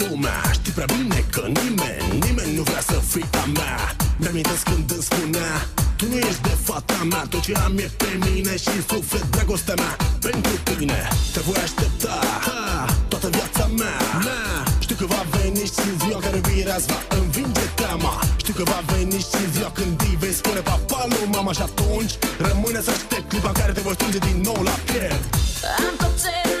lumea. 0.00 0.40
Știi 0.52 0.72
prea 0.72 0.88
bine 0.96 1.24
că 1.30 1.40
nimeni, 1.40 2.18
nimeni 2.26 2.56
nu 2.56 2.62
vrea 2.62 2.80
să 2.80 3.00
fii 3.10 3.28
a 3.42 3.44
mea. 3.58 3.96
Mi-amintesc 4.20 4.62
când 4.62 4.90
îmi 4.90 5.02
spunea 5.02 5.52
Tu 5.96 6.04
nu 6.10 6.16
ești 6.16 6.42
de 6.48 6.54
fata 6.64 7.00
mea 7.10 7.24
Tot 7.30 7.40
ce 7.40 7.54
am 7.64 7.78
e 7.78 7.90
pe 7.96 8.10
mine 8.24 8.56
și 8.56 8.68
în 8.76 8.82
suflet 8.88 9.26
dragostea 9.30 9.74
mea 9.74 9.96
Pentru 10.20 10.54
tine. 10.68 11.08
Te 11.32 11.40
voi 11.40 11.60
aștepta 11.66 12.14
ha, 12.46 12.84
Toată 13.08 13.28
viața 13.28 13.64
mea, 13.80 13.98
mea 14.26 14.48
Știu 14.78 14.96
că 15.00 15.06
va 15.06 15.22
veni 15.36 15.64
și 15.74 15.88
ziua 16.00 16.18
în 16.18 16.20
care 16.26 16.36
iubirea 16.36 16.76
îți 16.76 16.86
va 16.86 17.00
învinge 17.20 17.66
teama. 17.74 18.14
Știu 18.36 18.54
că 18.58 18.62
va 18.62 18.80
veni 18.92 19.18
și 19.30 19.42
ziua 19.54 19.70
când 19.70 20.00
îi 20.00 20.16
vei 20.20 20.32
spune 20.32 20.60
papa 20.60 21.06
lui 21.08 21.28
mama 21.34 21.52
Și 21.52 21.62
atunci 21.68 22.12
rămâne 22.38 22.80
să 22.86 22.90
aștept 22.90 23.28
clipa 23.28 23.48
în 23.48 23.54
care 23.60 23.72
te 23.72 23.80
voi 23.80 23.94
strânge 23.94 24.18
din 24.18 24.38
nou 24.40 24.60
la 24.62 24.74
piept. 24.86 25.22
Am 25.86 25.94
tot 25.98 26.14
ce 26.22 26.57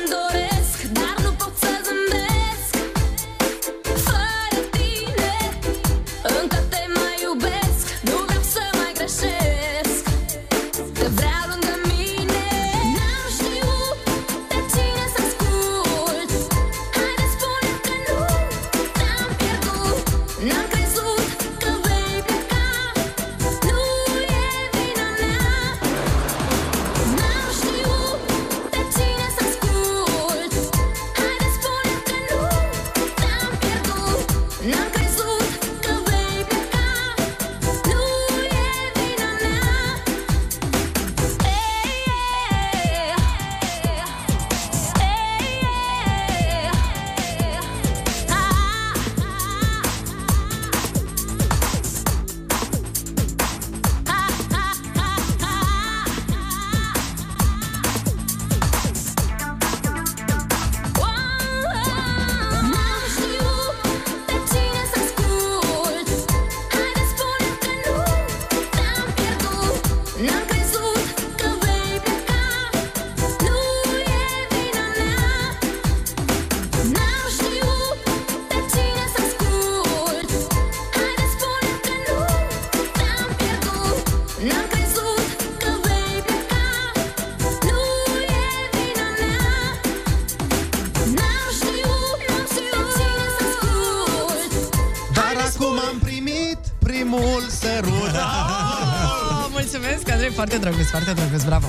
foarte 100.38 100.58
drăguț, 100.58 100.86
foarte 100.86 101.12
drăguț, 101.12 101.42
bravo. 101.42 101.66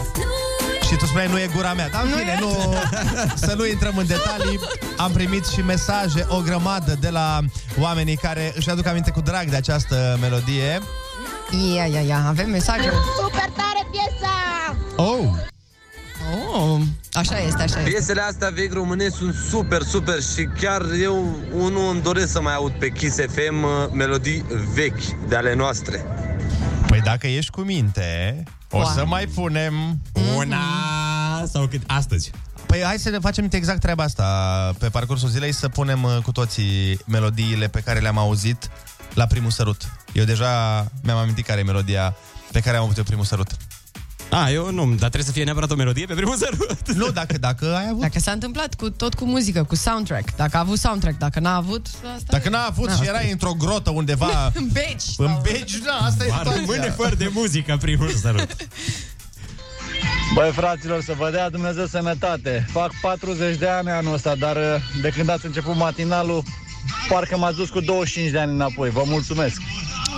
Și 0.88 0.96
tu 0.96 1.06
spuneai, 1.06 1.28
nu 1.28 1.40
e 1.40 1.50
gura 1.56 1.74
mea. 1.74 1.90
Dar 1.90 2.04
în 2.04 2.10
Nu 2.10 2.16
fine, 2.18 2.32
e. 2.38 2.40
nu, 2.40 2.74
să 3.36 3.54
nu 3.58 3.66
intrăm 3.66 3.98
în 3.98 4.06
detalii. 4.08 4.60
Am 4.98 5.12
primit 5.12 5.46
și 5.48 5.62
mesaje, 5.62 6.26
o 6.28 6.42
grămadă 6.42 6.98
de 7.00 7.10
la 7.10 7.40
oamenii 7.80 8.16
care 8.16 8.52
își 8.56 8.70
aduc 8.70 8.86
aminte 8.86 9.12
cu 9.12 9.22
drag 9.22 9.50
de 9.50 9.56
această 9.56 10.18
melodie. 10.22 10.80
Ia, 11.76 11.86
ia, 11.86 12.00
ia, 12.02 12.24
avem 12.28 12.50
mesaje. 12.50 12.90
Super 13.22 13.50
tare 13.56 13.82
piesa! 13.92 14.76
Oh! 14.96 15.28
Oh, 16.54 16.80
așa 17.14 17.40
este, 17.40 17.62
așa 17.62 17.78
este. 17.78 17.90
Piesele 17.90 18.22
astea 18.22 18.50
vechi 18.50 18.74
românești 18.74 19.18
sunt 19.18 19.36
super, 19.50 19.82
super 19.82 20.22
și 20.36 20.50
chiar 20.60 20.82
eu 21.02 21.36
unul 21.54 21.90
îmi 21.92 22.02
doresc 22.02 22.32
să 22.32 22.42
mai 22.42 22.54
aud 22.56 22.72
pe 22.72 22.90
Kiss 22.90 23.16
FM 23.16 23.64
uh, 23.64 23.70
melodii 23.92 24.46
vechi 24.74 25.28
de 25.28 25.36
ale 25.36 25.54
noastre. 25.56 26.06
Păi 26.88 27.02
dacă 27.04 27.28
ești 27.28 27.52
cu 27.52 27.62
minte, 27.62 28.44
o 28.80 28.86
să 28.94 29.06
mai 29.06 29.26
punem 29.28 30.02
una 30.36 30.60
sau 31.52 31.68
cât 31.68 31.82
astăzi. 31.88 32.32
Păi 32.66 32.82
hai 32.84 33.00
să 33.00 33.10
ne 33.10 33.20
facem 33.20 33.48
exact 33.52 33.80
treaba 33.80 34.04
asta 34.04 34.26
pe 34.80 34.90
parcursul 34.90 35.30
zilei, 35.30 35.52
să 35.52 35.70
punem 35.70 36.04
uh, 36.04 36.18
cu 36.24 36.32
toții 36.32 37.00
melodiile 37.06 37.68
pe 37.68 37.80
care 37.80 38.00
le-am 38.00 38.18
auzit 38.18 38.70
la 39.14 39.26
primul 39.26 39.52
sărut. 39.52 39.82
Eu 40.14 40.24
deja 40.24 40.86
mi-am 41.04 41.18
amintit 41.18 41.46
care 41.46 41.60
e 41.60 41.64
melodia 41.64 42.16
pe 42.52 42.60
care 42.60 42.78
am 42.78 42.84
avut 42.84 42.98
eu 42.98 43.04
primul 43.04 43.26
sărut. 43.26 43.58
A, 44.32 44.50
eu 44.52 44.72
nu, 44.72 44.86
dar 44.86 44.98
trebuie 44.98 45.24
să 45.24 45.32
fie 45.32 45.44
neapărat 45.44 45.72
o 45.72 45.76
melodie 45.76 46.06
pe 46.06 46.14
primul 46.14 46.36
sărut. 46.36 46.92
Nu, 46.92 47.10
dacă, 47.12 47.38
dacă 47.38 47.76
ai 47.76 47.86
avut. 47.90 48.02
Dacă 48.02 48.20
s-a 48.20 48.32
întâmplat 48.32 48.74
cu 48.74 48.90
tot 48.90 49.14
cu 49.14 49.26
muzică, 49.26 49.64
cu 49.64 49.76
soundtrack. 49.76 50.36
Dacă 50.36 50.58
a 50.58 50.60
avut 50.60 50.78
soundtrack, 50.80 51.18
dacă 51.18 51.40
n-a 51.40 51.56
avut, 51.56 51.86
asta 52.16 52.26
Dacă 52.28 52.50
n-a 52.50 52.66
avut 52.66 52.88
Na, 52.88 52.94
și 52.94 53.00
asta 53.00 53.14
erai 53.16 53.32
într-o 53.32 53.54
grotă 53.54 53.90
undeva 53.90 54.52
În 54.56 54.68
beci. 54.72 55.04
În 55.18 55.28
sau- 55.28 55.42
beci, 55.44 55.72
da, 55.78 55.92
asta 56.06 56.26
e 56.26 56.28
Va 56.30 56.36
situația. 56.38 56.62
rămâne 56.66 56.90
fără 56.90 57.16
de 57.16 57.30
muzică 57.34 57.78
primul 57.82 58.10
sărut. 58.10 58.56
Băi, 60.34 60.52
fraților, 60.52 61.02
să 61.04 61.14
vă 61.18 61.30
dea 61.32 61.50
Dumnezeu 61.50 61.86
sănătate. 61.86 62.66
Fac 62.72 62.92
40 63.02 63.58
de 63.58 63.68
ani 63.68 63.90
anul 63.90 64.14
ăsta, 64.14 64.36
dar 64.36 64.56
uh, 64.56 65.02
de 65.02 65.10
când 65.10 65.30
ați 65.30 65.46
început 65.46 65.76
matinalul, 65.76 66.44
parcă 67.10 67.38
m-ați 67.38 67.56
dus 67.56 67.70
cu 67.70 67.80
25 67.80 68.32
de 68.32 68.40
ani 68.40 68.52
înapoi. 68.52 68.90
Vă 68.90 69.04
mulțumesc! 69.06 69.62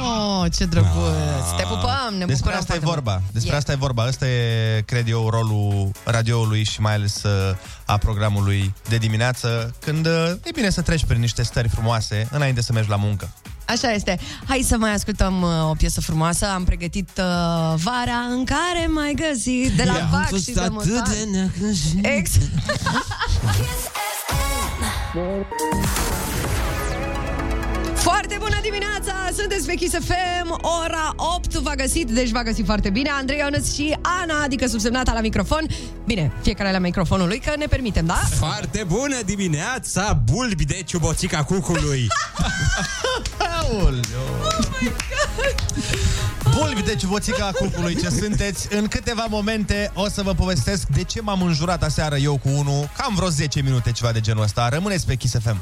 Oh, 0.03 0.45
ce 0.57 0.65
drăguț. 0.65 1.47
Te 1.57 1.63
pupăm, 1.63 2.13
ne 2.17 2.25
Despre 2.25 2.35
bucurăm 2.35 2.57
asta 2.59 2.73
e 2.75 2.79
foarte 2.79 2.85
vorba. 2.85 3.11
mult. 3.11 3.31
Despre 3.33 3.53
E. 3.53 3.57
asta 3.57 3.71
e 3.71 3.75
vorba. 3.75 4.03
Asta 4.03 4.27
e, 4.27 4.81
cred 4.85 5.07
eu, 5.07 5.29
rolul 5.29 5.91
radioului 6.03 6.63
și 6.63 6.81
mai 6.81 6.93
ales 6.93 7.23
uh, 7.23 7.55
a 7.85 7.97
programului 7.97 8.73
de 8.89 8.97
dimineață, 8.97 9.75
când 9.79 10.05
uh, 10.05 10.31
e 10.43 10.49
bine 10.53 10.69
să 10.69 10.81
treci 10.81 11.05
prin 11.05 11.19
niște 11.19 11.43
stări 11.43 11.67
frumoase 11.69 12.27
înainte 12.31 12.61
să 12.61 12.73
mergi 12.73 12.89
la 12.89 12.95
muncă. 12.95 13.29
Așa 13.65 13.91
este. 13.91 14.19
Hai 14.47 14.65
să 14.67 14.77
mai 14.77 14.93
ascultăm 14.93 15.41
uh, 15.41 15.69
o 15.69 15.73
piesă 15.73 16.01
frumoasă. 16.01 16.45
Am 16.53 16.63
pregătit 16.63 17.09
uh, 17.17 17.23
Vara 17.75 18.19
în 18.29 18.43
care 18.45 18.87
mai 18.93 19.13
găsit 19.29 19.71
de 19.71 19.83
la 19.83 19.93
Am 19.93 20.09
Vac 20.11 20.27
fost 20.29 20.43
și 20.47 20.51
de 20.53 20.59
atât 20.59 20.73
Motan. 20.73 21.03
de 21.31 21.37
necăjit. 21.39 22.05
Ex. 22.05 22.31
Foarte 28.31 28.45
Foarte 28.49 28.61
bună 28.61 28.77
dimineața! 28.77 29.29
Sunteți 29.37 29.65
pe 29.65 29.73
Kiss 29.73 29.93
FM, 29.93 30.59
ora 30.83 31.13
8 31.35 31.53
v-a 31.53 31.75
găsit, 31.75 32.09
deci 32.09 32.29
v-a 32.29 32.43
găsit 32.43 32.65
foarte 32.65 32.89
bine. 32.89 33.09
Andrei 33.09 33.39
Ionuț 33.39 33.73
și 33.73 33.97
Ana, 34.01 34.43
adică 34.43 34.67
subsemnata 34.67 35.13
la 35.13 35.19
microfon. 35.19 35.65
Bine, 36.05 36.31
fiecare 36.41 36.71
la 36.71 36.77
microfonul 36.77 37.27
lui, 37.27 37.39
că 37.39 37.53
ne 37.57 37.65
permitem, 37.65 38.05
da? 38.05 38.13
Foarte 38.37 38.83
bună 38.87 39.15
dimineața, 39.25 40.21
bulbi 40.31 40.65
de 40.65 40.81
ciuboțica 40.85 41.43
cucului! 41.43 42.07
Bulbi 46.57 46.81
de 46.81 46.95
ciuboțica 46.95 47.51
cucului 47.59 47.95
ce 47.95 48.09
sunteți 48.09 48.75
În 48.75 48.87
câteva 48.87 49.25
momente 49.29 49.91
o 49.93 50.09
să 50.09 50.21
vă 50.21 50.33
povestesc 50.33 50.87
De 50.87 51.03
ce 51.03 51.21
m-am 51.21 51.41
înjurat 51.41 51.83
aseară 51.83 52.15
eu 52.15 52.37
cu 52.37 52.49
unul 52.49 52.89
Cam 52.97 53.15
vreo 53.15 53.29
10 53.29 53.61
minute, 53.61 53.91
ceva 53.91 54.11
de 54.11 54.19
genul 54.19 54.43
ăsta 54.43 54.69
Rămâneți 54.69 55.05
pe 55.05 55.15
Kiss 55.15 55.35
FM 55.43 55.61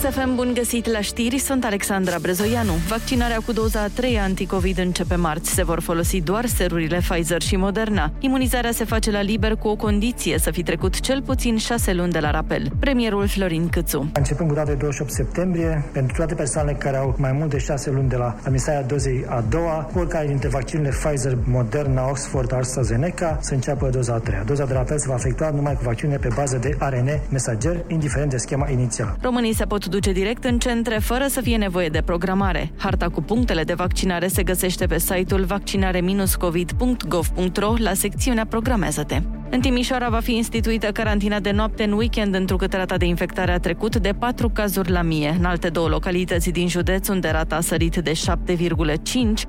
Kiss 0.00 0.14
FM, 0.14 0.34
bun 0.34 0.50
găsit 0.54 0.86
la 0.86 1.00
știri, 1.00 1.38
sunt 1.38 1.64
Alexandra 1.64 2.16
Brezoianu. 2.20 2.72
Vaccinarea 2.88 3.38
cu 3.46 3.52
doza 3.52 3.80
a 3.80 3.88
treia 3.88 4.22
anticovid 4.22 4.78
începe 4.78 5.14
marți. 5.14 5.50
Se 5.54 5.64
vor 5.64 5.80
folosi 5.80 6.20
doar 6.20 6.46
serurile 6.46 6.98
Pfizer 6.98 7.42
și 7.42 7.56
Moderna. 7.56 8.12
Imunizarea 8.18 8.70
se 8.70 8.84
face 8.84 9.10
la 9.10 9.20
liber 9.20 9.56
cu 9.56 9.68
o 9.68 9.76
condiție 9.76 10.38
să 10.38 10.50
fi 10.50 10.62
trecut 10.62 11.00
cel 11.00 11.22
puțin 11.22 11.56
șase 11.56 11.92
luni 11.92 12.12
de 12.12 12.18
la 12.18 12.30
rapel. 12.30 12.70
Premierul 12.78 13.26
Florin 13.26 13.68
Câțu. 13.68 14.10
Începând 14.12 14.48
cu 14.48 14.54
data 14.54 14.68
de 14.70 14.74
28 14.74 15.10
septembrie, 15.12 15.88
pentru 15.92 16.16
toate 16.16 16.34
persoanele 16.34 16.76
care 16.76 16.96
au 16.96 17.14
mai 17.18 17.32
mult 17.32 17.50
de 17.50 17.58
6 17.58 17.90
luni 17.90 18.08
de 18.08 18.16
la 18.16 18.36
administrarea 18.38 18.82
dozei 18.82 19.24
a 19.28 19.44
doua, 19.48 19.90
oricare 19.94 20.26
dintre 20.26 20.48
vaccinurile 20.48 20.94
Pfizer, 21.02 21.38
Moderna, 21.44 22.08
Oxford, 22.08 22.52
AstraZeneca, 22.52 23.38
să 23.40 23.54
înceapă 23.54 23.88
doza 23.88 24.12
a 24.12 24.18
treia. 24.18 24.42
Doza 24.46 24.64
de 24.64 24.72
rapel 24.72 24.98
se 24.98 25.08
va 25.08 25.14
efectua 25.14 25.50
numai 25.50 25.74
cu 25.74 25.82
vaccinurile 25.82 26.28
pe 26.28 26.34
bază 26.34 26.56
de 26.56 26.76
ARN 26.78 27.20
mesager, 27.30 27.84
indiferent 27.88 28.30
de 28.30 28.36
schema 28.36 28.70
inițială. 28.70 29.16
Românii 29.22 29.54
se 29.54 29.64
pot 29.64 29.88
duce 29.90 30.12
direct 30.12 30.44
în 30.44 30.58
centre 30.58 30.98
fără 30.98 31.26
să 31.28 31.40
fie 31.40 31.56
nevoie 31.56 31.88
de 31.88 32.02
programare. 32.04 32.72
Harta 32.76 33.08
cu 33.08 33.22
punctele 33.22 33.64
de 33.64 33.74
vaccinare 33.74 34.26
se 34.26 34.42
găsește 34.42 34.86
pe 34.86 34.98
site-ul 34.98 35.44
vaccinare-covid.gov.ro 35.44 37.74
la 37.78 37.94
secțiunea 37.94 38.46
Programează-te. 38.46 39.22
În 39.50 39.60
Timișoara 39.60 40.08
va 40.08 40.20
fi 40.20 40.34
instituită 40.34 40.86
carantina 40.86 41.40
de 41.40 41.50
noapte 41.50 41.84
în 41.84 41.92
weekend, 41.92 42.34
întrucât 42.34 42.72
rata 42.72 42.96
de 42.96 43.04
infectare 43.04 43.52
a 43.52 43.58
trecut 43.58 43.96
de 43.96 44.12
4 44.18 44.48
cazuri 44.48 44.90
la 44.90 45.02
mie. 45.02 45.34
În 45.38 45.44
alte 45.44 45.68
două 45.68 45.88
localități 45.88 46.50
din 46.50 46.68
județ, 46.68 47.08
unde 47.08 47.28
rata 47.28 47.56
a 47.56 47.60
sărit 47.60 47.96
de 47.96 48.12
7,5, 48.12 48.18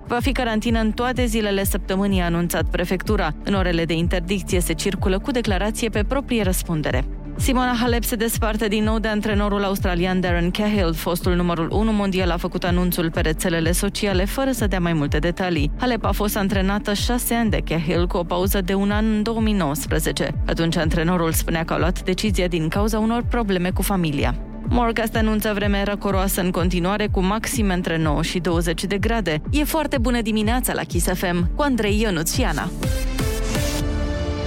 va 0.07 0.17
fi 0.21 0.31
carantină 0.31 0.79
în 0.79 0.91
toate 0.91 1.25
zilele 1.25 1.63
săptămânii, 1.63 2.21
a 2.21 2.25
anunțat 2.25 2.69
prefectura. 2.69 3.33
În 3.43 3.53
orele 3.53 3.85
de 3.85 3.93
interdicție 3.93 4.59
se 4.59 4.73
circulă 4.73 5.19
cu 5.19 5.31
declarație 5.31 5.89
pe 5.89 6.03
proprie 6.03 6.43
răspundere. 6.43 7.05
Simona 7.37 7.75
Halep 7.79 8.03
se 8.03 8.15
desparte 8.15 8.67
din 8.67 8.83
nou 8.83 8.99
de 8.99 9.07
antrenorul 9.07 9.63
australian 9.63 10.19
Darren 10.19 10.51
Cahill. 10.51 10.93
Fostul 10.93 11.35
numărul 11.35 11.69
1 11.71 11.91
mondial 11.91 12.29
a 12.29 12.37
făcut 12.37 12.63
anunțul 12.63 13.11
pe 13.11 13.19
rețelele 13.19 13.71
sociale 13.71 14.25
fără 14.25 14.51
să 14.51 14.67
dea 14.67 14.79
mai 14.79 14.93
multe 14.93 15.19
detalii. 15.19 15.71
Halep 15.79 16.05
a 16.05 16.11
fost 16.11 16.37
antrenată 16.37 16.93
șase 16.93 17.33
ani 17.33 17.49
de 17.49 17.61
Cahill 17.65 18.07
cu 18.07 18.17
o 18.17 18.23
pauză 18.23 18.61
de 18.61 18.73
un 18.73 18.91
an 18.91 19.05
în 19.05 19.23
2019. 19.23 20.31
Atunci 20.45 20.77
antrenorul 20.77 21.31
spunea 21.31 21.65
că 21.65 21.73
a 21.73 21.77
luat 21.77 22.03
decizia 22.03 22.47
din 22.47 22.67
cauza 22.67 22.99
unor 22.99 23.23
probleme 23.29 23.69
cu 23.69 23.81
familia. 23.81 24.35
Morcast 24.67 25.15
anunță 25.15 25.51
vreme 25.53 25.83
răcoroasă 25.83 26.41
în 26.41 26.51
continuare 26.51 27.07
cu 27.07 27.21
maxime 27.21 27.73
între 27.73 27.97
9 27.97 28.21
și 28.21 28.39
20 28.39 28.83
de 28.83 28.97
grade. 28.97 29.41
E 29.51 29.63
foarte 29.63 29.97
bună 29.97 30.21
dimineața 30.21 30.73
la 30.73 30.83
Kiss 30.83 31.07
FM 31.13 31.55
cu 31.55 31.61
Andrei 31.61 32.01
Ionuț 32.01 32.33
și 32.33 32.41
Ana. 32.41 32.69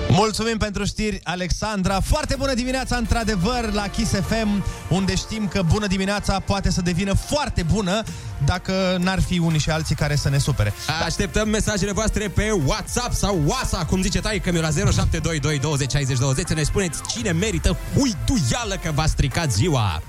Mulțumim 0.09 0.57
pentru 0.59 0.85
știri, 0.85 1.21
Alexandra. 1.23 2.01
Foarte 2.01 2.35
bună 2.39 2.55
dimineața, 2.55 2.97
într-adevăr, 2.97 3.73
la 3.73 3.89
Kiss 3.89 4.11
FM, 4.11 4.65
unde 4.89 5.15
știm 5.15 5.49
că 5.49 5.63
bună 5.63 5.87
dimineața 5.87 6.41
poate 6.41 6.71
să 6.71 6.81
devină 6.81 7.13
foarte 7.15 7.63
bună 7.63 8.03
dacă 8.45 8.97
n-ar 9.01 9.21
fi 9.21 9.39
unii 9.39 9.59
și 9.59 9.71
alții 9.71 9.95
care 9.95 10.17
să 10.17 10.29
ne 10.29 10.39
supere. 10.39 10.73
Așteptăm 11.05 11.49
mesajele 11.49 11.93
voastre 11.93 12.29
pe 12.29 12.51
WhatsApp 12.51 13.15
sau 13.15 13.43
WhatsApp, 13.47 13.89
cum 13.89 14.03
zice 14.03 14.21
tai, 14.21 14.41
că 14.41 14.53
mi 14.53 14.61
la 14.61 14.71
0722 14.71 15.59
20 15.59 15.91
60 15.91 16.19
20 16.19 16.47
să 16.47 16.55
ne 16.55 16.63
spuneți 16.63 17.01
cine 17.15 17.33
merită 17.33 17.77
uituială 17.95 18.75
că 18.83 18.91
v-a 18.95 19.07
stricat 19.07 19.53
ziua. 19.53 20.03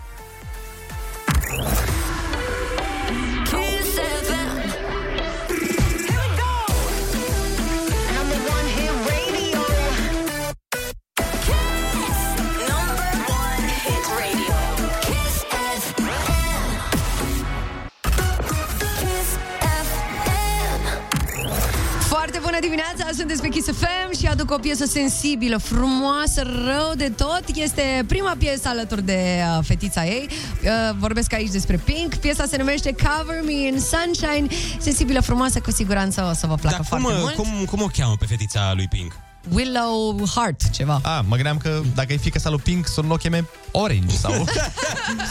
Dimineața, 22.88 23.18
sunteți 23.18 23.42
pe 23.42 23.48
Kiss 23.48 23.68
FM 23.68 24.20
și 24.20 24.26
aduc 24.26 24.52
o 24.52 24.58
piesă 24.58 24.86
sensibilă, 24.86 25.58
frumoasă, 25.58 26.42
rău 26.42 26.94
de 26.96 27.10
tot. 27.10 27.44
Este 27.56 28.04
prima 28.08 28.36
piesă 28.38 28.68
alături 28.68 29.06
de 29.06 29.42
uh, 29.58 29.66
fetița 29.66 30.06
ei. 30.06 30.28
Uh, 30.30 30.70
vorbesc 30.98 31.34
aici 31.34 31.50
despre 31.50 31.78
Pink. 31.78 32.16
Piesa 32.16 32.46
se 32.46 32.58
numește 32.58 32.96
Cover 32.96 33.42
Me 33.46 33.52
in 33.52 33.80
Sunshine. 33.80 34.48
Sensibilă, 34.80 35.20
frumoasă, 35.20 35.60
cu 35.60 35.72
siguranță 35.72 36.28
o 36.32 36.34
să 36.34 36.48
vă 36.48 36.56
placă 36.56 36.76
Dar 36.76 36.86
foarte 36.86 37.06
cum, 37.06 37.16
mult. 37.20 37.34
cum, 37.34 37.66
cum 37.66 37.82
o 37.82 37.88
cheamă 37.98 38.16
pe 38.20 38.26
fetița 38.26 38.74
lui 38.76 38.88
Pink? 38.88 39.14
Willow 39.54 40.24
Heart, 40.36 40.70
ceva. 40.70 41.00
A, 41.04 41.24
mă 41.28 41.36
gândeam 41.36 41.58
că 41.58 41.82
dacă 41.96 42.14
e 42.14 42.18
fica 42.18 42.40
sa 42.40 42.50
lui 42.50 42.60
Pink, 42.64 42.88
să 42.88 43.02
nu 43.02 43.14
o 43.14 43.16
cheme 43.16 43.48
Orange 43.72 44.16
sau... 44.16 44.32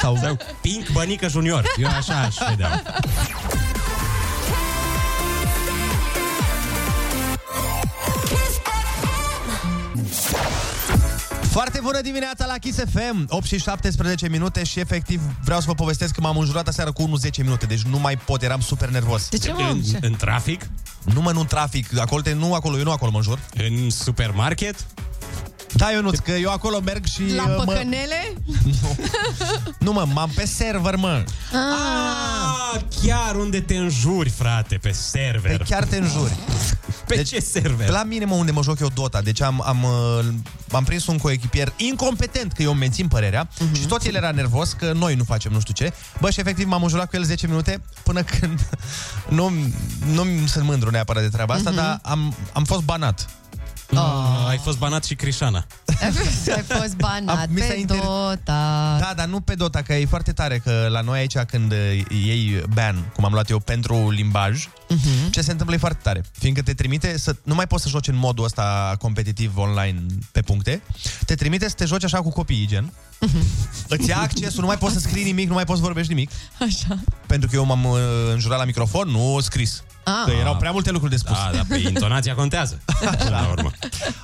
sau... 0.03 0.17
sau 0.17 0.37
Pink 0.61 0.91
Bănică 0.93 1.29
Junior. 1.29 1.65
Eu 1.77 1.89
așa 1.89 2.21
aș 2.21 2.37
vedea. 2.49 2.83
Foarte 11.55 11.81
bună 11.83 12.01
dimineața 12.01 12.47
la 12.47 12.59
Kiss 12.59 12.79
FM 12.93 13.27
8 13.29 13.45
și 13.45 13.59
17 13.59 14.29
minute 14.29 14.65
și 14.65 14.81
efectiv 14.81 15.21
vreau 15.45 15.61
să 15.61 15.67
vă 15.67 15.75
povestesc 15.75 16.15
că 16.15 16.21
m-am 16.21 16.37
înjurat 16.37 16.69
aseară 16.69 16.93
cu 16.93 17.03
1 17.03 17.17
10 17.17 17.43
minute 17.43 17.67
Deci 17.67 17.83
nu 17.83 17.99
mai 17.99 18.17
pot, 18.17 18.43
eram 18.43 18.61
super 18.61 18.89
nervos 18.89 19.29
De 19.29 19.39
ce, 19.39 19.53
mă? 19.53 19.69
În, 19.71 19.83
Ce? 19.83 19.99
în 20.01 20.15
trafic? 20.15 20.67
Nu 21.15 21.21
mă, 21.21 21.33
nu 21.33 21.41
în 21.41 21.47
trafic, 21.47 21.99
acolo, 21.99 22.21
te, 22.21 22.33
nu 22.33 22.55
acolo, 22.55 22.77
eu 22.79 22.85
nu 22.85 22.91
acolo 22.91 23.11
mă 23.11 23.17
înjur 23.17 23.39
În 23.57 23.91
supermarket? 23.91 24.87
Da, 25.77 25.93
eu 25.93 26.03
nu, 26.03 26.11
că 26.25 26.31
eu 26.31 26.51
acolo 26.53 26.81
merg 26.81 27.05
și 27.05 27.35
La 27.35 27.43
uh, 27.43 27.55
mă, 27.57 27.65
păcănele? 27.65 28.35
Nu 29.79 29.93
mă, 29.93 30.07
m-am 30.13 30.31
pe 30.35 30.47
server, 30.47 30.97
mă 30.97 31.25
Ah, 31.53 32.81
chiar 33.03 33.35
unde 33.37 33.61
te 33.61 33.77
înjuri, 33.77 34.29
frate, 34.31 34.77
pe 34.83 34.91
server. 34.93 35.57
Pe 35.57 35.65
chiar 35.65 35.85
te 35.85 35.97
înjuri 35.97 36.33
Pe 37.07 37.23
ce 37.23 37.41
server? 37.41 37.89
La 37.89 38.03
mine, 38.05 38.25
mă, 38.25 38.35
unde 38.35 38.51
mă 38.51 38.63
joc 38.63 38.79
eu 38.81 38.89
Dota 38.95 39.21
Deci 39.23 39.41
am, 39.43 39.63
am, 39.67 39.83
uh, 39.83 40.25
am 40.73 40.85
prins 40.85 41.07
un 41.07 41.19
coechipier 41.19 41.73
incompetent 41.77 42.53
Că 42.53 42.63
eu 42.63 42.71
îmi 42.71 42.79
mențin 42.81 43.09
părerea 43.09 43.49
Mhm. 43.59 43.71
uh-huh. 43.73 43.81
Și 43.81 43.87
tot 43.87 44.05
el 44.05 44.15
era 44.15 44.31
nervos 44.31 44.73
că 44.73 44.93
noi 44.93 45.15
nu 45.15 45.25
facem 45.25 45.53
nu 45.53 45.61
știu 45.61 45.75
ce 45.75 45.93
Bă, 46.21 46.31
și 46.31 46.41
efectiv 46.41 46.67
m-am 46.67 46.83
înjurat 46.83 47.09
cu 47.11 47.17
el 47.17 47.25
10 47.25 47.47
minute 47.47 47.83
Până 48.03 48.23
când 48.23 48.69
Nu, 49.29 49.53
nu 50.13 50.27
sunt 50.47 50.65
mândru 50.65 50.91
neapărat 50.91 51.23
de 51.23 51.29
treaba 51.29 51.55
asta 51.55 51.71
Mhm. 51.71 51.79
Dar 51.79 51.99
am, 52.03 52.35
am 52.53 52.65
fost 52.65 52.83
banat 52.83 53.29
Ah, 53.95 54.47
ai 54.49 54.59
fost 54.59 54.79
banat 54.79 55.05
și 55.05 55.15
Crișana. 55.15 55.67
Ai 56.55 56.63
fost 56.81 56.97
banat 56.97 57.39
Am- 57.39 57.47
mi 57.49 57.61
s-a 57.61 57.67
pe 57.67 57.75
inter- 57.87 58.03
Dota. 58.03 58.97
Da, 59.01 59.13
dar 59.17 59.27
nu 59.27 59.41
pe 59.41 59.55
Dota, 59.55 59.83
că 59.83 59.95
e 59.95 60.07
foarte 60.07 60.33
tare 60.33 60.59
Că 60.59 60.87
la 60.91 61.01
noi 61.01 61.19
aici 61.19 61.37
când 61.39 61.73
uh, 61.73 62.01
iei 62.25 62.63
ban 62.75 63.11
Cum 63.15 63.25
am 63.25 63.33
luat 63.33 63.51
eu 63.51 63.59
pentru 63.59 64.11
limbaj 64.11 64.69
Mhm. 64.89 65.31
Ce 65.31 65.41
se 65.41 65.51
întâmplă 65.51 65.75
e 65.75 65.79
foarte 65.79 65.99
tare 66.03 66.25
Fiindcă 66.39 66.63
te 66.63 66.75
trimite 66.75 67.19
să 67.19 67.37
Nu 67.43 67.55
mai 67.55 67.67
poți 67.67 67.83
să 67.83 67.89
joci 67.89 68.09
în 68.09 68.17
modul 68.17 68.45
ăsta 68.45 68.95
competitiv 68.99 69.57
online 69.57 70.03
Pe 70.33 70.41
puncte 70.41 70.83
Te 71.27 71.35
trimite 71.35 71.69
să 71.69 71.75
te 71.75 71.85
joci 71.85 72.05
așa 72.05 72.23
cu 72.23 72.31
copiii, 72.31 72.67
gen 72.67 72.93
Îți 73.89 74.09
ia 74.09 74.19
accesul, 74.21 74.61
nu 74.61 74.67
mai 74.67 74.79
poți 74.79 74.93
să 74.95 75.01
scrii 75.01 75.25
nimic 75.25 75.49
Nu 75.49 75.55
mai 75.55 75.65
poți 75.65 75.79
să 75.79 75.85
vorbești 75.85 76.13
nimic 76.13 76.31
Așa. 76.61 76.99
Pentru 77.27 77.49
că 77.49 77.57
eu 77.57 77.65
m-am 77.65 77.85
uh, 77.85 77.99
înjurat 78.33 78.59
la 78.59 78.65
microfon, 78.65 79.09
nu 79.09 79.41
scris 79.41 79.83
Ah. 80.05 80.23
Că 80.25 80.31
erau 80.31 80.57
prea 80.57 80.71
multe 80.71 80.91
lucruri 80.91 81.13
de 81.13 81.19
spus 81.19 81.37
Da, 81.37 81.51
dar 81.53 81.65
pe 81.69 81.77
intonația 81.79 82.35
contează. 82.35 82.81
Până 83.01 83.31
la 83.31 83.49
urmă. 83.51 83.71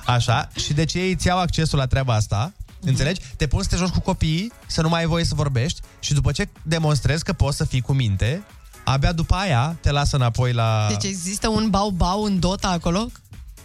Așa, 0.05 0.49
și 0.55 0.73
de 0.73 0.85
ce 0.85 0.99
ei 0.99 1.11
îți 1.11 1.27
iau 1.27 1.39
accesul 1.39 1.77
la 1.77 1.85
treaba 1.85 2.13
asta 2.13 2.51
Înțelegi? 2.85 3.21
Te 3.37 3.47
pun 3.47 3.61
să 3.61 3.69
te 3.69 3.75
joci 3.75 3.89
cu 3.89 3.99
copiii, 3.99 4.51
să 4.67 4.81
nu 4.81 4.89
mai 4.89 4.99
ai 4.99 5.05
voie 5.05 5.23
să 5.23 5.35
vorbești 5.35 5.81
și 5.99 6.13
după 6.13 6.31
ce 6.31 6.49
demonstrezi 6.61 7.23
că 7.23 7.33
poți 7.33 7.57
să 7.57 7.65
fii 7.65 7.81
cu 7.81 7.93
minte, 7.93 8.43
abia 8.83 9.11
după 9.11 9.35
aia 9.35 9.77
te 9.81 9.91
lasă 9.91 10.15
înapoi 10.15 10.53
la... 10.53 10.85
Deci 10.89 11.11
există 11.11 11.47
un 11.47 11.69
bau-bau 11.69 12.23
în 12.23 12.39
Dota 12.39 12.69
acolo? 12.69 13.07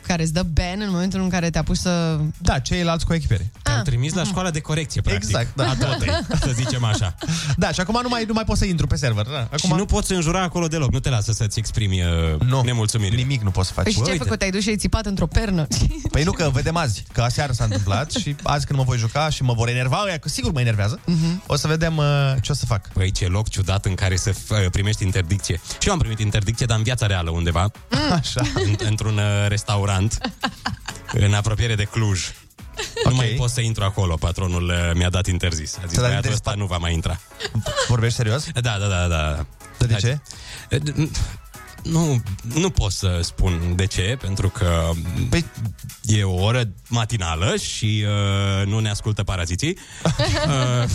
Care 0.06 0.22
îți 0.22 0.32
dă 0.32 0.42
ban 0.42 0.80
în 0.80 0.90
momentul 0.90 1.20
în 1.20 1.28
care 1.28 1.50
te 1.50 1.58
apuci 1.58 1.76
să... 1.76 2.18
Da, 2.38 2.58
ceilalți 2.58 3.06
cu 3.06 3.14
echipere. 3.14 3.50
Te-au 3.62 3.82
trimis 3.82 4.14
la 4.14 4.24
școala 4.24 4.50
de 4.50 4.60
corecție, 4.60 5.00
practic. 5.00 5.24
Exact, 5.28 5.54
da. 5.56 5.68
A 5.68 5.74
totei, 5.74 6.08
să 6.46 6.50
zicem 6.54 6.84
așa. 6.84 7.14
Da, 7.56 7.70
și 7.72 7.80
acum 7.80 7.98
nu 8.02 8.08
mai, 8.08 8.24
nu 8.26 8.32
mai 8.32 8.44
poți 8.44 8.58
să 8.58 8.64
intru 8.64 8.86
pe 8.86 8.96
server. 8.96 9.24
Da. 9.26 9.38
Acum 9.40 9.58
Și 9.58 9.72
nu 9.74 9.84
poți 9.84 10.12
înjura 10.12 10.42
acolo 10.42 10.66
deloc, 10.66 10.92
nu 10.92 10.98
te 11.00 11.08
lasă 11.08 11.32
să-ți 11.32 11.58
exprimi 11.58 12.02
uh, 12.02 12.40
Nu. 12.40 12.62
nemulțumirile. 12.62 13.22
nimic 13.22 13.42
nu 13.42 13.50
poți 13.50 13.66
să 13.68 13.72
faci. 13.74 13.84
Păi 13.84 13.92
și 13.92 13.98
ce 13.98 14.04
ai 14.04 14.10
Uite. 14.10 14.22
făcut? 14.24 14.38
Te-ai 14.38 14.50
dus 14.50 14.62
și 14.62 14.68
ai 14.68 14.76
țipat 14.76 15.06
într-o 15.06 15.26
pernă? 15.26 15.66
Păi 16.12 16.22
nu, 16.22 16.32
că 16.32 16.50
vedem 16.52 16.76
azi, 16.76 17.04
că 17.12 17.20
aseară 17.22 17.52
s-a 17.52 17.64
întâmplat 17.64 18.10
și 18.10 18.36
azi 18.42 18.66
când 18.66 18.78
mă 18.78 18.84
voi 18.84 18.96
juca 18.98 19.28
și 19.28 19.42
mă 19.42 19.52
vor 19.52 19.68
enerva, 19.68 20.02
ăia, 20.06 20.18
că 20.18 20.28
sigur 20.28 20.52
mă 20.52 20.60
enervează, 20.60 21.00
Mhm. 21.04 21.42
o 21.46 21.56
să 21.56 21.66
vedem 21.66 21.96
uh, 21.96 22.04
ce 22.40 22.52
o 22.52 22.54
să 22.54 22.66
fac. 22.66 22.88
Păi 22.92 23.10
ce 23.10 23.26
loc 23.26 23.48
ciudat 23.48 23.84
în 23.84 23.94
care 23.94 24.16
să 24.16 24.30
f- 24.30 24.70
primești 24.70 25.02
interdicție. 25.04 25.60
Și 25.80 25.86
eu 25.86 25.92
am 25.92 25.98
primit 25.98 26.18
interdicție, 26.18 26.66
dar 26.66 26.76
în 26.76 26.82
viața 26.82 27.06
reală 27.06 27.30
undeva. 27.30 27.70
Așa. 28.20 28.40
În, 28.54 28.74
într-un 28.88 29.16
uh, 29.16 29.48
restaurant 29.96 30.18
în 31.12 31.34
apropiere 31.34 31.74
de 31.74 31.84
Cluj. 31.84 32.30
Nu 33.04 33.14
mai 33.14 33.34
pot 33.38 33.50
să 33.50 33.60
intru 33.60 33.84
acolo, 33.84 34.14
patronul 34.14 34.68
uh, 34.68 34.90
mi-a 34.94 35.10
dat 35.10 35.26
interzis. 35.26 35.76
A 35.76 35.80
zis, 35.86 35.92
Ți-a 35.92 36.00
dat 36.00 36.08
băiatul 36.08 36.14
interzis 36.14 36.32
ăsta 36.32 36.54
nu 36.54 36.66
va 36.66 36.76
mai 36.76 36.92
intra. 36.92 37.20
Vorbești 37.88 38.16
serios? 38.16 38.50
Da, 38.52 38.76
da, 38.78 38.86
da, 38.86 39.06
da. 39.06 39.46
De 39.86 39.94
ce? 39.94 40.20
Nu, 41.82 42.22
nu 42.54 42.70
pot 42.70 42.92
să 42.92 43.20
spun 43.22 43.72
de 43.76 43.86
ce, 43.86 44.16
pentru 44.20 44.48
că 44.48 44.90
păi... 45.30 45.44
e 46.02 46.22
o 46.22 46.42
oră 46.42 46.62
matinală 46.88 47.56
și 47.56 48.04
uh, 48.06 48.66
nu 48.66 48.78
ne 48.78 48.90
ascultă 48.90 49.22
paraziții. 49.22 49.78
uh, 50.82 50.90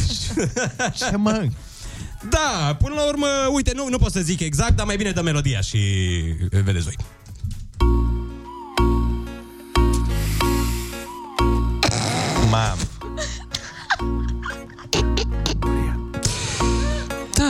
ce 1.09 1.15
mă? 1.15 1.47
Da, 2.29 2.75
până 2.79 2.95
la 2.95 3.07
urmă, 3.07 3.27
uite, 3.53 3.71
nu, 3.75 3.87
nu 3.89 3.97
pot 3.97 4.11
să 4.11 4.19
zic 4.19 4.39
exact, 4.39 4.75
dar 4.75 4.85
mai 4.85 4.95
bine 4.95 5.11
dă 5.11 5.21
melodia 5.21 5.61
și 5.61 5.77
vedeți 6.49 6.83
voi. 6.83 6.95
Mam. 12.51 12.77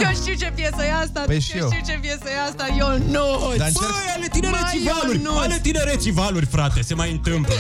Eu 0.02 0.14
știu 0.14 0.34
ce 0.34 0.52
piesă 0.56 0.84
e 0.84 0.94
asta, 0.94 1.22
Păi 1.26 1.40
și 1.40 1.58
eu 1.58 1.64
eu. 1.64 1.70
știu 1.72 1.94
ce 1.94 2.00
piesă 2.02 2.24
e 2.36 2.42
asta, 2.50 2.66
eu 2.78 2.88
nu. 2.88 3.54
Dar 3.58 3.68
încerc... 3.68 3.74
Băi, 3.74 4.12
ale 4.16 4.28
tinereții 4.32 4.90
valuri, 4.94 5.22
ale 5.42 5.60
tinereții 5.62 6.12
valuri, 6.12 6.46
frate, 6.46 6.82
se 6.82 6.94
mai 6.94 7.12
întâmplă. 7.12 7.54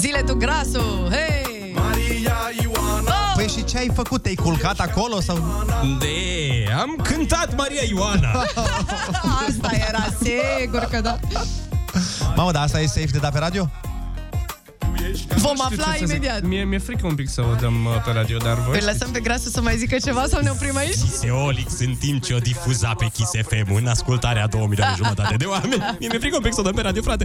Zile 0.00 0.22
tu 0.26 0.34
grasul, 0.34 1.08
hei! 1.10 1.72
Maria 1.74 2.36
Ioana 2.62 3.32
Păi 3.34 3.48
și 3.48 3.64
ce 3.64 3.78
ai 3.78 3.90
făcut? 3.94 4.22
Te-ai 4.22 4.34
culcat 4.34 4.80
acolo? 4.80 5.20
sau? 5.20 5.64
De, 5.98 6.14
am 6.80 6.96
cântat 7.02 7.56
Maria 7.56 7.82
Ioana. 7.88 8.30
Asta 9.48 9.70
era 9.88 10.04
sigur 10.22 10.88
că 10.90 11.00
da. 11.00 11.18
Mamă, 12.36 12.52
dar 12.52 12.62
asta 12.62 12.80
e 12.80 12.86
safe 12.86 13.06
de 13.12 13.18
dat 13.18 13.32
pe 13.32 13.38
radio? 13.38 13.68
Vom 15.36 15.54
Nu 15.56 15.62
știu 15.70 15.82
afla 15.82 15.92
ce 15.92 15.98
să 15.98 16.04
zic. 16.04 16.08
imediat. 16.08 16.42
Mie, 16.42 16.64
mi-e 16.64 16.78
frică 16.78 17.06
un 17.06 17.14
pic 17.14 17.28
să 17.28 17.40
o 17.40 17.54
dăm 17.60 17.84
uh, 17.84 18.02
pe 18.04 18.10
radio, 18.10 18.38
dar 18.38 18.54
voi 18.66 18.78
Îl 18.78 18.84
lăsăm 18.84 19.10
pe 19.10 19.20
grasul 19.20 19.50
să 19.50 19.60
mai 19.60 19.76
zică 19.76 19.96
ceva 20.04 20.24
sau 20.28 20.40
ne 20.42 20.50
oprim 20.50 20.76
aici? 20.76 20.94
Seolix 21.20 21.78
în 21.78 21.94
timp 21.94 22.22
ce 22.24 22.34
o 22.34 22.38
difuza 22.38 22.94
pe 22.98 23.06
Kiss 23.12 23.30
FM 23.48 23.74
în 23.74 23.86
ascultarea 23.86 24.42
a 24.42 24.46
2 24.46 24.66
milioane 24.68 24.94
jumătate 24.96 25.36
de 25.36 25.44
oameni. 25.44 25.82
Mie 25.98 26.08
mi-e 26.08 26.18
frică 26.18 26.36
un 26.36 26.42
pic 26.42 26.52
să 26.54 26.60
o 26.60 26.62
dăm 26.62 26.72
pe 26.74 26.80
radio, 26.80 27.02
frate. 27.02 27.24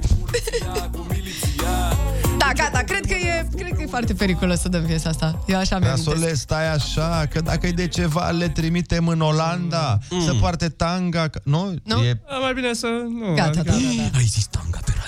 Da, 2.37 2.51
gata, 2.55 2.79
cred 2.79 3.05
că 3.05 3.13
e, 3.13 3.47
cred 3.55 3.73
că 3.75 3.81
e 3.81 3.85
foarte 3.85 4.13
periculos 4.13 4.59
să 4.59 4.69
dăm 4.69 4.83
piesa 4.85 5.09
asta. 5.09 5.43
Eu 5.47 5.57
așa 5.57 5.79
mi-am 5.79 5.89
Rasole, 5.95 6.33
stai 6.33 6.73
așa, 6.73 7.25
că 7.33 7.41
dacă 7.41 7.67
e 7.67 7.71
de 7.71 7.87
ceva, 7.87 8.29
le 8.29 8.47
trimitem 8.49 9.07
în 9.07 9.21
Olanda 9.21 9.97
mm. 10.09 10.21
să 10.25 10.33
poarte 10.33 10.69
tanga. 10.69 11.27
că- 11.27 11.39
Nu? 11.43 11.73
Nu? 11.83 12.03
E... 12.03 12.19
Da, 12.29 12.35
mai 12.37 12.53
bine 12.53 12.73
să... 12.73 12.87
Nu, 13.19 13.33
Gata, 13.35 13.49
da, 13.49 13.61
da, 13.61 13.71
da. 14.11 14.17
Ai 14.17 14.23
zis 14.23 14.45
tanga 14.45 14.77
pe 14.85 14.91
radio. 14.91 14.98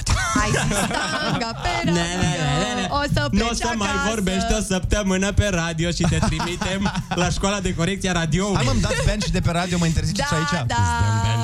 Ai 0.42 0.50
zis 0.68 0.78
tanga 0.78 1.52
pe 1.64 1.70
radio, 1.86 2.96
o 2.96 3.02
să 3.14 3.22
Nu 3.22 3.30
pleci 3.30 3.50
o 3.50 3.54
să 3.54 3.62
acasă. 3.64 3.78
mai 3.78 3.90
vorbești 4.10 4.54
o 4.60 4.62
săptămână 4.62 5.32
pe 5.32 5.48
radio 5.52 5.90
și 5.92 6.02
te 6.10 6.18
trimitem 6.26 6.92
la 7.22 7.30
școala 7.30 7.60
de 7.60 7.74
corecție 7.74 8.10
a 8.10 8.14
radioului. 8.14 8.56
Hai 8.56 8.66
mă-mi 8.66 8.82
dați 8.82 9.06
ban 9.06 9.20
și 9.20 9.32
de 9.32 9.40
pe 9.40 9.52
radio, 9.52 9.78
mă 9.78 9.86
interziceți 9.86 10.30
Da, 10.32 10.38
aici? 10.38 10.68
da. 10.68 10.76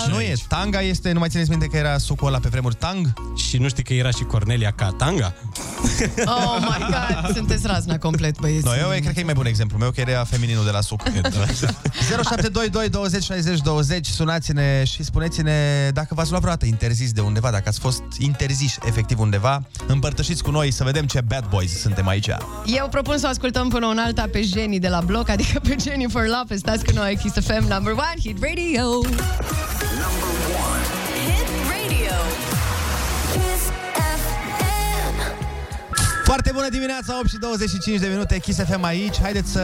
Nu 0.10 0.20
e, 0.22 0.34
tanga 0.48 0.82
este, 0.82 1.12
nu 1.12 1.20
mai 1.20 1.30
țineți 1.30 1.50
minte 1.50 1.66
că 1.66 1.78
era 1.78 1.98
sucul 1.98 2.28
ăla 2.28 2.40
pe 2.40 2.48
vremuri 2.52 2.76
tang? 2.76 3.14
Și 3.36 3.58
nu 3.58 3.68
știi 3.70 3.84
că 3.84 3.94
era 3.94 4.10
și 4.10 4.24
Cornelia 4.24 4.72
ca 4.72 4.94
tanga? 4.98 5.34
Oh 6.26 6.58
my 6.60 6.86
god, 6.90 7.32
sunteți 7.38 7.68
razna 7.68 7.98
complet, 7.98 8.40
băieți. 8.40 8.66
No, 8.66 8.76
eu 8.76 8.90
cred 8.90 9.14
că 9.14 9.20
e 9.20 9.24
mai 9.24 9.34
bun 9.34 9.46
exemplu 9.46 9.78
meu, 9.78 9.92
că 9.92 10.02
era 10.02 10.24
femininul 10.24 10.66
de 10.66 10.72
la 10.72 10.82
suc. 10.82 11.02
0722 11.04 12.90
20 12.90 13.24
60 13.24 13.60
20 13.60 14.06
Sunați-ne 14.08 14.84
și 14.84 15.04
spuneți-ne 15.04 15.90
dacă 15.94 16.14
v-ați 16.14 16.30
luat 16.30 16.42
vreodată 16.42 16.66
interzis 16.66 17.12
de 17.12 17.22
undeva, 17.22 17.52
dacă 17.52 17.64
ați 17.68 17.80
fost 17.80 18.02
interziși 18.18 18.78
efectiv 18.88 19.20
undeva. 19.20 19.62
Împărtășiți 19.88 20.44
cu 20.44 20.52
noi 20.52 20.72
să 20.72 20.84
vedem 20.84 21.06
ce 21.06 21.22
bad 21.22 21.46
boys 21.50 21.80
suntem 21.80 22.08
aici. 22.08 22.30
Eu 22.66 22.88
propun 22.92 23.18
să 23.18 23.26
o 23.26 23.30
ascultăm 23.30 23.70
până 23.70 23.86
un 23.86 23.98
alta 23.98 24.26
pe 24.32 24.42
Jenny 24.42 24.80
de 24.80 24.88
la 24.88 25.02
bloc, 25.06 25.30
adică 25.30 25.60
pe 25.60 25.76
Jennifer 25.80 26.28
Lopez. 26.28 26.60
Stați 26.60 26.86
cu 26.86 26.92
noi, 26.96 27.18
Kiss 27.22 27.48
FM 27.48 27.68
number 27.68 27.94
one, 27.94 28.16
hit 28.20 28.38
radio. 28.42 29.02
Hit 29.04 30.37
Foarte 36.28 36.52
bună 36.54 36.70
dimineața, 36.70 37.18
8 37.20 37.30
și 37.30 37.38
25 37.38 38.00
de 38.00 38.08
minute, 38.08 38.40
Kiss 38.40 38.60
FM 38.60 38.84
aici. 38.84 39.22
Haideți 39.22 39.52
să 39.52 39.62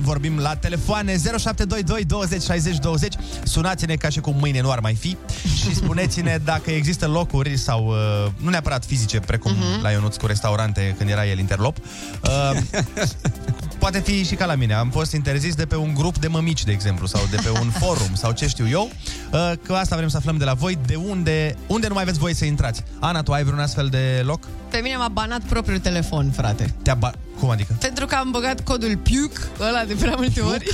vorbim 0.00 0.38
la 0.38 0.56
telefoane 0.56 1.16
0722 1.16 2.04
20 2.04 2.42
60 2.42 2.78
20. 2.78 3.14
Sunați-ne 3.42 3.94
ca 3.94 4.08
și 4.08 4.20
cum 4.20 4.36
mâine 4.38 4.60
nu 4.60 4.70
ar 4.70 4.80
mai 4.80 4.94
fi 4.94 5.16
și 5.44 5.74
spuneți-ne 5.74 6.38
dacă 6.44 6.70
există 6.70 7.06
locuri 7.06 7.56
sau, 7.56 7.86
uh, 7.86 8.30
nu 8.36 8.50
neapărat 8.50 8.84
fizice, 8.84 9.20
precum 9.20 9.52
uh-huh. 9.52 9.82
la 9.82 9.90
Ionuț 9.90 10.16
cu 10.16 10.26
restaurante 10.26 10.94
când 10.98 11.10
era 11.10 11.26
el 11.26 11.38
interlop. 11.38 11.76
Uh, 13.82 13.88
poate 13.90 14.10
fi 14.10 14.24
și 14.24 14.34
ca 14.34 14.46
la 14.46 14.54
mine. 14.54 14.74
Am 14.74 14.90
fost 14.90 15.12
interzis 15.12 15.54
de 15.54 15.66
pe 15.66 15.76
un 15.76 15.94
grup 15.94 16.18
de 16.18 16.26
mămici, 16.28 16.64
de 16.64 16.72
exemplu, 16.72 17.06
sau 17.06 17.20
de 17.30 17.36
pe 17.42 17.50
un 17.60 17.70
forum, 17.80 18.14
sau 18.14 18.32
ce 18.32 18.46
știu 18.48 18.68
eu. 18.68 18.90
Uh, 19.32 19.52
că 19.66 19.72
asta 19.74 19.96
vrem 19.96 20.08
să 20.08 20.16
aflăm 20.16 20.36
de 20.36 20.44
la 20.44 20.54
voi, 20.54 20.78
de 20.86 20.94
unde, 20.94 21.56
unde 21.66 21.86
nu 21.88 21.94
mai 21.94 22.02
aveți 22.02 22.18
voie 22.18 22.34
să 22.34 22.44
intrați. 22.44 22.82
Ana, 22.98 23.22
tu 23.22 23.32
ai 23.32 23.44
vreun 23.44 23.58
astfel 23.60 23.88
de 23.88 24.22
loc? 24.24 24.44
Pe 24.70 24.78
mine 24.82 24.96
m-a 24.96 25.08
banat 25.08 25.40
propriul 25.42 25.78
telefon, 25.78 26.30
frate. 26.30 26.74
Te-a 26.82 26.94
ba- 26.94 27.12
Cum 27.38 27.50
adică? 27.50 27.76
Pentru 27.80 28.06
că 28.06 28.14
am 28.14 28.30
băgat 28.30 28.60
codul 28.60 28.96
PIUC, 28.96 29.32
ăla 29.60 29.84
de 29.84 29.94
prea 29.94 30.14
multe 30.16 30.40
ori. 30.40 30.64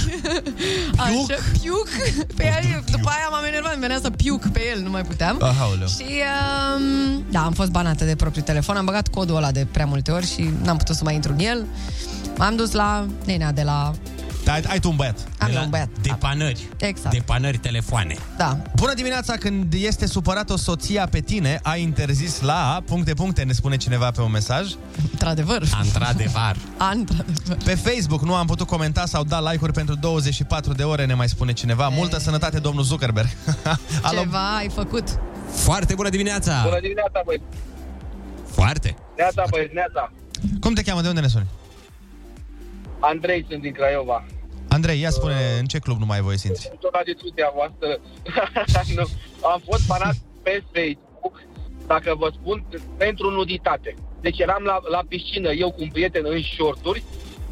Așa, 0.97 1.38
PIUC. 1.61 1.88
Pe 2.37 2.44
el, 2.44 2.85
după 2.90 3.09
aia 3.09 3.29
m-am 3.31 3.44
enervat, 3.44 3.73
îmi 3.73 3.81
venea 3.81 3.99
să 4.03 4.11
PIUC 4.11 4.47
pe 4.53 4.61
el, 4.75 4.83
nu 4.83 4.90
mai 4.90 5.03
puteam. 5.03 5.37
Ahauleu. 5.42 5.87
Și, 5.88 6.05
um, 6.77 7.25
da, 7.31 7.44
am 7.44 7.53
fost 7.53 7.71
banată 7.71 8.05
de 8.05 8.16
propriul 8.16 8.44
telefon, 8.44 8.77
am 8.77 8.85
băgat 8.85 9.09
codul 9.09 9.37
ăla 9.37 9.51
de 9.51 9.66
prea 9.71 9.87
multe 9.87 10.11
ori 10.11 10.27
și 10.27 10.51
n-am 10.62 10.77
putut 10.77 10.94
să 10.97 11.05
mai 11.05 11.14
intru 11.14 11.33
în 11.33 11.44
el. 11.44 11.66
M-am 12.37 12.57
dus 12.57 12.73
la 12.73 13.07
nenea 13.25 13.53
de 13.53 13.62
la... 13.62 13.93
Da, 14.45 14.53
ai, 14.53 14.62
ai 14.69 14.79
tu 14.79 14.88
un 14.88 14.97
băiat. 14.97 15.29
Am 15.38 15.51
eu 15.55 15.62
un 15.62 15.71
băiat. 15.71 15.88
Depanări. 16.03 16.69
Exact. 16.77 17.14
Depanări 17.14 17.59
telefoane. 17.59 18.17
Da. 18.37 18.59
Bună 18.77 18.95
dimineața, 18.95 19.33
când 19.33 19.73
este 19.73 20.07
supărată 20.07 20.57
soția 20.57 21.07
pe 21.07 21.21
tine, 21.21 21.61
ai 21.62 21.83
interzis 21.83 22.41
la 22.41 22.83
puncte 22.87 23.14
puncte, 23.14 23.43
ne 23.43 23.53
spune 23.53 23.77
cineva 23.77 24.11
pe 24.11 24.21
un 24.21 24.31
mesaj. 24.31 24.67
Într-adevăr. 25.11 25.62
Într-adevăr. 25.83 26.57
Într-adevăr. 26.95 27.57
Pe 27.64 27.75
Facebook 27.75 28.23
nu 28.23 28.35
am 28.35 28.47
putut 28.47 28.67
comenta 28.67 29.07
sau 29.07 29.25
da 29.25 29.41
like-uri 29.51 29.73
pentru 29.73 29.95
24 29.95 30.73
de 30.73 30.83
ore, 30.83 31.05
ne 31.05 31.14
mai 31.14 31.29
spune 31.29 31.53
cineva. 31.53 31.88
Multă 31.88 32.19
sănătate, 32.19 32.59
domnul 32.59 32.85
Zuckerberg. 32.85 33.29
Alo. 34.03 34.21
Ceva 34.21 34.57
ai 34.57 34.69
făcut. 34.69 35.19
Foarte 35.51 35.95
bună 35.95 36.09
dimineața! 36.09 36.61
Bună 36.64 36.81
dimineața, 36.81 37.21
băi. 37.25 37.43
Foarte. 38.47 38.97
Neața, 39.17 39.45
băi, 39.51 39.71
neața. 39.75 40.12
Cum 40.61 40.75
te 40.75 40.83
cheamă? 40.83 41.01
De 41.01 41.09
unde 41.09 41.21
ne 41.21 41.29
suni? 41.29 41.47
Andrei, 43.01 43.47
sunt 43.49 43.63
din 43.63 43.73
Craiova. 43.73 44.25
Andrei, 44.69 45.01
ia 45.01 45.11
spune, 45.11 45.35
în 45.59 45.67
ce 45.67 45.79
club 45.79 45.99
nu 45.99 46.07
mai 46.07 46.17
ai 46.17 46.23
voie 46.23 46.37
să 46.37 46.47
intri? 46.47 46.71
Tot 46.81 46.93
la 46.93 47.03
discuția 47.05 47.53
voastră. 47.55 48.01
nu. 48.97 49.05
Am 49.53 49.61
fost 49.65 49.87
banat 49.87 50.17
pe 50.43 50.63
Facebook, 50.73 51.43
dacă 51.87 52.15
vă 52.15 52.31
spun, 52.41 52.65
pentru 52.97 53.31
nuditate. 53.31 53.95
Deci 54.21 54.39
eram 54.39 54.63
la, 54.63 54.81
la 54.91 55.03
piscină, 55.09 55.51
eu 55.51 55.71
cu 55.71 55.83
un 55.83 55.89
prieten 55.89 56.25
în 56.27 56.43
shorturi, 56.43 57.03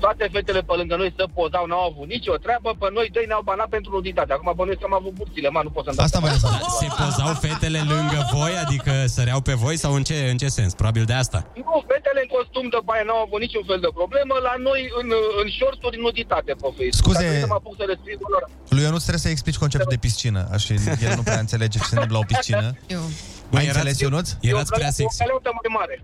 toate 0.05 0.25
fetele 0.35 0.61
pe 0.69 0.75
lângă 0.81 0.95
noi 1.03 1.11
să 1.19 1.25
pozau, 1.37 1.65
n-au 1.71 1.85
avut 1.91 2.07
nicio 2.15 2.35
treabă, 2.45 2.69
pe 2.81 2.87
noi 2.97 3.07
doi 3.17 3.27
ne-au 3.31 3.45
banat 3.51 3.69
pentru 3.77 3.91
nuditate. 3.99 4.31
Acum 4.33 4.49
bănuiesc 4.61 4.81
că 4.83 4.89
am 4.91 4.97
avut 5.01 5.13
burțile, 5.19 5.49
mă, 5.55 5.61
nu 5.67 5.71
pot 5.75 5.83
să-mi 5.87 5.97
dau 5.99 6.05
Asta 6.07 6.19
seama. 6.19 6.27
voiam 6.27 6.41
să 6.43 6.77
Se 6.81 6.87
pozau 7.01 7.33
fetele 7.47 7.81
lângă 7.93 8.19
voi, 8.37 8.53
adică 8.65 8.93
săreau 9.17 9.41
pe 9.49 9.55
voi 9.65 9.77
sau 9.85 9.93
în 9.99 10.03
ce, 10.09 10.17
în 10.33 10.39
ce 10.43 10.49
sens? 10.59 10.71
Probabil 10.81 11.05
de 11.11 11.17
asta. 11.23 11.39
Nu, 11.69 11.75
fetele 11.91 12.21
în 12.25 12.29
costum 12.37 12.65
de 12.75 12.81
baie 12.89 13.03
n-au 13.09 13.21
avut 13.27 13.41
niciun 13.47 13.65
fel 13.71 13.81
de 13.87 13.91
problemă, 14.01 14.35
la 14.49 14.55
noi 14.69 14.81
în, 15.01 15.09
în 15.41 15.47
shorturi 15.57 15.97
nuditate 16.07 16.53
pe 16.63 16.69
Facebook. 16.79 17.01
Scuze. 17.03 17.27
Dacă 17.29 17.45
să 17.47 17.51
mă 17.55 17.59
apuc 17.61 17.75
să 17.81 17.85
le 17.91 17.95
scriu 18.01 18.19
lor. 18.35 18.43
Lui 18.75 18.83
Ionuț 18.87 19.03
trebuie 19.09 19.25
să 19.27 19.31
explici 19.35 19.59
conceptul 19.65 19.91
de 19.97 20.01
piscină. 20.05 20.41
Așa, 20.57 20.71
el 21.07 21.13
nu 21.19 21.25
prea 21.29 21.43
înțelege 21.47 21.77
ce 21.79 21.85
se 21.91 21.95
întâmplă 21.95 22.17
la 22.19 22.23
o 22.25 22.29
piscină. 22.33 22.67
Eu. 22.95 23.03
Ai 23.59 23.67
înțeles, 23.71 23.97
Ionuț? 24.07 24.29
Erați 24.51 24.73
prea 24.79 24.91
O 24.93 24.97
sexy. 24.99 25.19
găleată 25.23 25.51
mai 25.61 25.71
mare. 25.79 25.97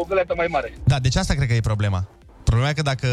O 0.00 0.02
găleată 0.08 0.32
mai 0.40 0.48
mare. 0.56 0.68
Da, 0.92 0.98
deci 0.98 1.16
asta 1.22 1.34
cred 1.34 1.48
că 1.48 1.54
e 1.54 1.60
problema. 1.72 2.00
Problema 2.44 2.68
e 2.70 2.72
că 2.72 2.82
dacă 2.82 3.06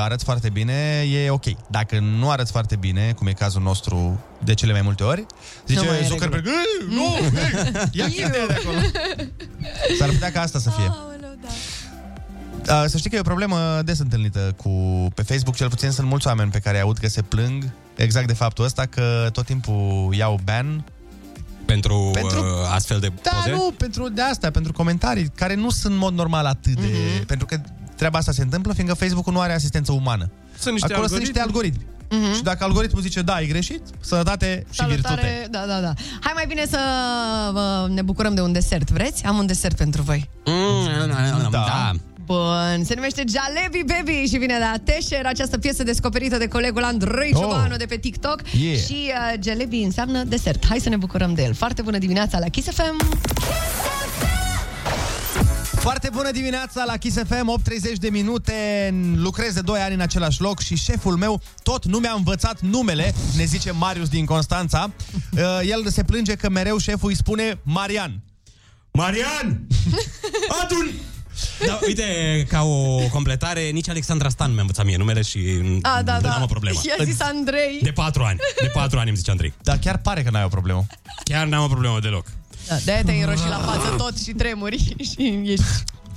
arăți 0.00 0.24
foarte 0.24 0.48
bine, 0.50 1.04
e 1.24 1.30
ok. 1.30 1.44
Dacă 1.70 1.98
nu 1.98 2.30
arăți 2.30 2.50
foarte 2.50 2.76
bine, 2.76 3.12
cum 3.12 3.26
e 3.26 3.32
cazul 3.32 3.62
nostru 3.62 4.20
de 4.44 4.54
cele 4.54 4.72
mai 4.72 4.82
multe 4.82 5.02
ori, 5.02 5.26
zice 5.66 5.80
Nu 5.80 5.86
mai 5.86 6.00
e 6.00 6.06
Zuckerberg, 6.06 6.44
regulă. 6.44 6.62
"Ei, 6.62 6.94
nu, 6.96 7.38
ei, 7.38 7.88
ia 7.92 8.06
chestia 8.14 8.28
de 8.46 8.56
acolo. 8.60 8.78
S-ar 9.98 10.08
putea 10.08 10.32
ca 10.32 10.40
asta 10.40 10.58
să 10.58 10.70
fie. 10.70 10.92
Uh, 12.68 12.84
Să 12.86 12.96
știi 12.96 13.10
că 13.10 13.16
e 13.16 13.20
o 13.20 13.22
problemă 13.22 13.80
des 13.84 13.98
întâlnită 13.98 14.54
cu 14.56 14.70
pe 15.14 15.22
Facebook, 15.22 15.54
cel 15.56 15.68
puțin 15.68 15.90
sunt 15.90 16.06
mulți 16.08 16.26
oameni 16.26 16.50
pe 16.50 16.58
care 16.58 16.76
îi 16.76 16.82
aud 16.82 16.98
că 16.98 17.08
se 17.08 17.22
plâng 17.22 17.70
exact 17.96 18.26
de 18.26 18.32
faptul 18.32 18.64
ăsta 18.64 18.86
că 18.86 19.28
tot 19.32 19.44
timpul 19.44 20.08
iau 20.14 20.40
ban 20.44 20.84
Pentru, 21.64 22.10
Pentru- 22.12 22.38
uh, 22.40 22.46
astfel 22.74 23.00
de 23.00 23.12
Da, 23.22 23.30
poze? 23.36 23.50
nu, 23.50 23.74
pentru 23.76 24.08
de 24.08 24.22
asta, 24.22 24.50
pentru 24.50 24.72
comentarii 24.72 25.28
care 25.34 25.54
nu 25.54 25.70
sunt 25.70 25.92
în 25.92 25.98
mod 25.98 26.14
normal 26.14 26.44
atât 26.46 26.74
de... 26.80 26.86
Mhm. 27.16 27.26
Pentru 27.26 27.46
că 27.46 27.60
treaba 28.00 28.18
asta 28.18 28.32
se 28.32 28.42
întâmplă 28.42 28.72
fiindcă 28.72 28.94
Facebook-ul 28.94 29.32
nu 29.32 29.40
are 29.40 29.52
asistență 29.54 29.92
umană. 29.92 30.30
Sunt 30.58 30.72
niște 30.74 30.92
Acolo 30.92 31.06
sunt 31.06 31.18
niște 31.20 31.40
algoritmi. 31.40 31.84
Mhm. 32.10 32.34
Și 32.34 32.42
dacă 32.42 32.64
algoritmul 32.64 33.02
zice 33.02 33.22
da, 33.22 33.40
e 33.40 33.46
greșit, 33.46 33.82
sănătate 34.00 34.66
și 34.70 34.84
virtute. 34.84 35.08
Salutare, 35.08 35.46
da, 35.50 35.64
da, 35.66 35.80
da. 35.80 35.92
Hai 36.20 36.32
mai 36.34 36.44
bine 36.48 36.64
să 36.70 36.78
vă, 37.52 37.88
ne 37.94 38.02
bucurăm 38.02 38.34
de 38.34 38.40
un 38.40 38.52
desert, 38.52 38.90
vreți? 38.90 39.24
Am 39.24 39.38
un 39.38 39.46
desert 39.46 39.76
pentru 39.76 40.02
voi. 40.02 40.30
Mm, 40.44 41.50
da. 41.50 41.90
Bun, 42.24 42.84
se 42.84 42.94
numește 42.94 43.24
Jalebi 43.28 43.84
Baby 43.86 44.28
și 44.28 44.36
vine 44.36 44.58
de 44.58 44.64
la 44.72 44.74
Tesher, 44.84 45.26
această 45.26 45.58
piesă 45.58 45.82
descoperită 45.82 46.36
de 46.36 46.48
colegul 46.48 46.84
Andrei 46.84 47.30
Oh. 47.34 47.40
Ciobanu 47.40 47.76
de 47.76 47.84
pe 47.84 47.96
TikTok. 47.96 48.40
Yeah. 48.52 48.78
Și 48.78 49.12
uh, 49.12 49.42
Jalebi 49.42 49.76
înseamnă 49.76 50.24
desert. 50.24 50.66
Hai 50.66 50.78
să 50.78 50.88
ne 50.88 50.96
bucurăm 50.96 51.34
de 51.34 51.42
el. 51.42 51.54
Foarte 51.54 51.82
bună 51.82 51.98
dimineața 51.98 52.38
la 52.38 52.48
Kiss 52.48 52.68
FM. 52.70 53.20
Foarte 55.80 56.08
bună 56.12 56.30
dimineața 56.30 56.84
la 56.84 56.96
Kiss 56.96 57.16
FM, 57.16 57.60
8.30 57.92 57.94
de 57.94 58.08
minute, 58.10 58.54
lucrez 59.14 59.54
de 59.54 59.60
2 59.60 59.80
ani 59.80 59.94
în 59.94 60.00
același 60.00 60.40
loc 60.40 60.60
și 60.60 60.76
șeful 60.76 61.16
meu 61.16 61.40
tot 61.62 61.84
nu 61.84 61.98
mi-a 61.98 62.12
învățat 62.16 62.60
numele, 62.60 63.14
ne 63.36 63.44
zice 63.44 63.70
Marius 63.70 64.08
din 64.08 64.24
Constanța. 64.24 64.90
Uh, 65.32 65.60
El 65.62 65.88
se 65.90 66.04
plânge 66.04 66.34
că 66.34 66.48
mereu 66.48 66.78
șeful 66.78 67.08
îi 67.08 67.16
spune 67.16 67.58
Marian. 67.62 68.20
Marian! 68.90 69.66
Adun! 70.62 70.90
Da, 71.66 71.78
uite, 71.86 72.04
ca 72.48 72.62
o 72.62 72.98
completare, 73.10 73.68
nici 73.68 73.88
Alexandra 73.88 74.28
Stan 74.28 74.52
mi-a 74.52 74.60
învățat 74.60 74.84
mie 74.84 74.96
numele 74.96 75.22
și 75.22 75.38
A, 75.82 76.02
da, 76.02 76.20
da. 76.20 76.30
am 76.30 76.42
o 76.42 76.46
problemă. 76.46 76.80
I-a 76.82 77.04
zis 77.04 77.20
Andrei. 77.20 77.78
De 77.82 77.90
patru 77.90 78.22
ani. 78.22 78.38
De 78.60 78.66
patru 78.66 78.98
ani 78.98 79.08
îmi 79.08 79.16
zice 79.16 79.30
Andrei. 79.30 79.52
Dar 79.62 79.78
chiar 79.78 79.98
pare 79.98 80.22
că 80.22 80.30
n-ai 80.30 80.44
o 80.44 80.48
problemă. 80.48 80.86
Chiar 81.24 81.46
n-am 81.46 81.62
o 81.64 81.68
problemă 81.68 82.00
deloc. 82.00 82.26
Da, 82.70 82.76
de-aia 82.84 83.02
te-ai 83.04 83.20
înroșit 83.20 83.48
la 83.48 83.58
față 83.58 83.94
tot 83.96 84.18
și 84.18 84.30
tremuri 84.32 84.78
și 85.10 85.40
ești... 85.44 85.64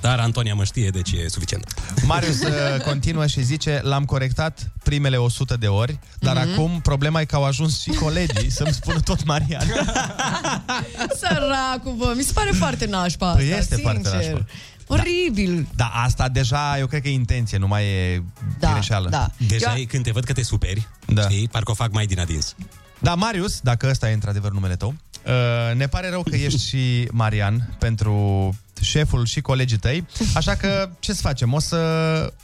Dar 0.00 0.18
Antonia 0.18 0.54
mă 0.54 0.64
știe, 0.64 0.88
deci 0.90 1.12
e 1.12 1.28
suficient. 1.28 1.74
Marius 2.06 2.40
uh, 2.42 2.80
continuă 2.84 3.26
și 3.26 3.42
zice 3.42 3.80
L-am 3.82 4.04
corectat 4.04 4.70
primele 4.82 5.16
100 5.16 5.56
de 5.56 5.66
ori 5.66 5.98
Dar 6.18 6.36
Mhm. 6.36 6.52
acum 6.52 6.80
problema 6.80 7.20
e 7.20 7.24
că 7.24 7.34
au 7.36 7.44
ajuns 7.44 7.80
și 7.80 7.88
colegii 7.90 8.50
Să-mi 8.50 8.72
spună 8.72 9.00
tot 9.00 9.24
Marian 9.24 9.66
Săracul, 11.20 11.92
bă, 11.96 12.12
mi 12.16 12.22
se 12.22 12.32
pare 12.32 12.50
foarte 12.50 12.86
nașpa 12.86 13.32
Păi 13.32 13.44
asta, 13.44 13.56
este 13.56 13.74
sincer. 13.74 13.92
foarte 13.92 14.16
nașpa. 14.16 14.44
Oribil. 14.86 15.66
Da, 15.76 15.90
asta 15.94 16.28
deja 16.28 16.78
eu 16.78 16.86
cred 16.86 17.02
că 17.02 17.08
e 17.08 17.12
intenție 17.12 17.58
Nu 17.58 17.66
mai 17.66 17.84
e 17.84 18.22
Da, 18.58 18.72
greșeală 18.72 19.08
da. 19.08 19.30
Deja 19.48 19.70
Eu- 19.74 19.80
e, 19.80 19.84
când 19.84 20.04
te 20.04 20.10
văd 20.10 20.24
că 20.24 20.32
te 20.32 20.42
superi, 20.42 20.88
Da. 21.06 21.22
știi, 21.22 21.48
parcă 21.48 21.70
o 21.70 21.74
fac 21.74 21.92
mai 21.92 22.06
din 22.06 22.20
adins. 22.20 22.54
Da, 22.98 23.14
Marius, 23.14 23.60
dacă 23.60 23.88
ăsta 23.90 24.10
e 24.10 24.12
într-adevăr 24.12 24.52
numele 24.52 24.76
tău 24.76 24.94
uh, 25.26 25.76
Ne 25.76 25.86
pare 25.86 26.10
rău 26.10 26.22
că 26.22 26.36
ești 26.36 26.68
și 26.68 27.08
Marian 27.10 27.76
Pentru 27.78 28.54
șeful 28.80 29.26
și 29.26 29.40
colegii 29.40 29.78
tăi 29.78 30.06
Așa 30.34 30.54
că 30.54 30.90
ce 30.98 31.12
să 31.12 31.20
facem? 31.20 31.52
O 31.52 31.60
să 31.60 31.78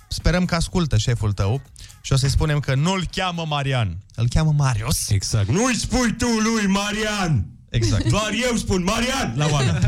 sperăm 0.08 0.44
că 0.44 0.54
ascultă 0.54 0.96
șeful 0.96 1.32
tău 1.32 1.60
Și 2.00 2.12
o 2.12 2.16
să-i 2.16 2.30
spunem 2.30 2.60
că 2.60 2.74
nu-l 2.74 3.04
cheamă 3.10 3.44
Marian 3.48 3.96
Îl 4.14 4.28
cheamă 4.28 4.54
Marius 4.56 5.08
Exact. 5.08 5.48
Nu-i 5.48 5.74
spui 5.74 6.14
tu 6.18 6.26
lui 6.26 6.66
Marian! 6.66 7.44
Exact. 7.70 8.08
Doar 8.08 8.30
eu 8.50 8.56
spun 8.56 8.82
Marian 8.82 9.32
la 9.36 9.46
oameni. 9.50 9.78